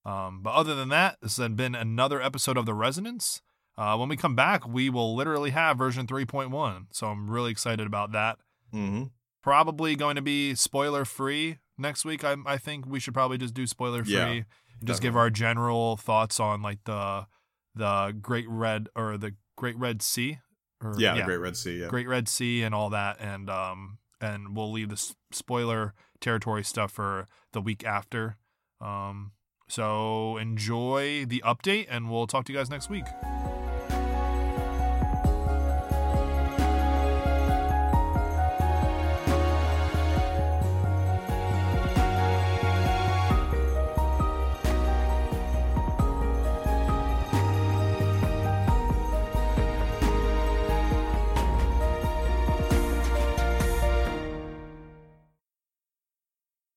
Um, 0.05 0.41
but 0.43 0.51
other 0.51 0.75
than 0.75 0.89
that, 0.89 1.19
this 1.23 1.37
has 1.37 1.51
been 1.51 1.77
another 1.77 2.21
episode 2.21 2.57
of 2.57 2.67
The 2.67 2.75
Resonance. 2.75 3.41
Uh, 3.79 3.97
when 3.97 4.09
we 4.09 4.17
come 4.17 4.35
back, 4.35 4.67
we 4.67 4.91
will 4.91 5.15
literally 5.15 5.51
have 5.51 5.79
version 5.79 6.09
3.1. 6.09 6.87
So 6.91 7.07
I'm 7.07 7.31
really 7.31 7.53
excited 7.53 7.87
about 7.87 8.11
that. 8.11 8.39
Mm-hmm. 8.75 9.05
Probably 9.45 9.95
going 9.95 10.17
to 10.17 10.23
be 10.23 10.57
spoiler 10.57 11.05
free 11.05 11.59
next 11.79 12.05
week. 12.05 12.25
I, 12.25 12.37
I 12.47 12.59
think 12.59 12.87
we 12.87 13.01
should 13.01 13.15
probably 13.15 13.39
just 13.39 13.55
do 13.55 13.67
spoiler 13.67 14.05
free 14.05 14.15
Yeah, 14.15 14.27
and 14.31 14.45
just 14.85 15.03
give 15.03 15.17
our 15.17 15.31
general 15.31 15.97
thoughts 15.97 16.41
on 16.41 16.63
like 16.63 16.85
the 16.85 17.27
the 17.75 18.17
Great 18.21 18.49
Red 18.49 18.89
or 18.95 19.17
the 19.19 19.35
Great 19.57 19.77
Red 19.79 20.03
Sea. 20.03 20.39
Or, 20.83 20.95
Yeah, 20.99 21.15
the 21.15 21.23
Great 21.23 21.39
Red 21.39 21.57
Sea. 21.57 21.81
Yeah. 21.81 21.89
Great 21.89 22.09
Red 22.09 22.29
Sea 22.29 22.63
and 22.63 22.75
all 22.75 22.91
that, 22.91 23.17
and 23.21 23.49
um 23.49 23.99
and 24.21 24.57
we'll 24.57 24.73
leave 24.73 24.89
the 24.89 25.15
spoiler 25.33 25.95
territory 26.21 26.65
stuff 26.65 26.93
for 26.93 27.27
the 27.53 27.61
week 27.61 27.85
after. 27.85 28.37
Um, 28.81 29.33
so 29.69 30.37
enjoy 30.37 31.25
the 31.27 31.43
update, 31.45 31.87
and 31.89 32.11
we'll 32.11 32.27
talk 32.27 32.45
to 32.47 32.53
you 32.53 32.59
guys 32.59 32.71
next 32.71 32.91
week. 32.91 33.05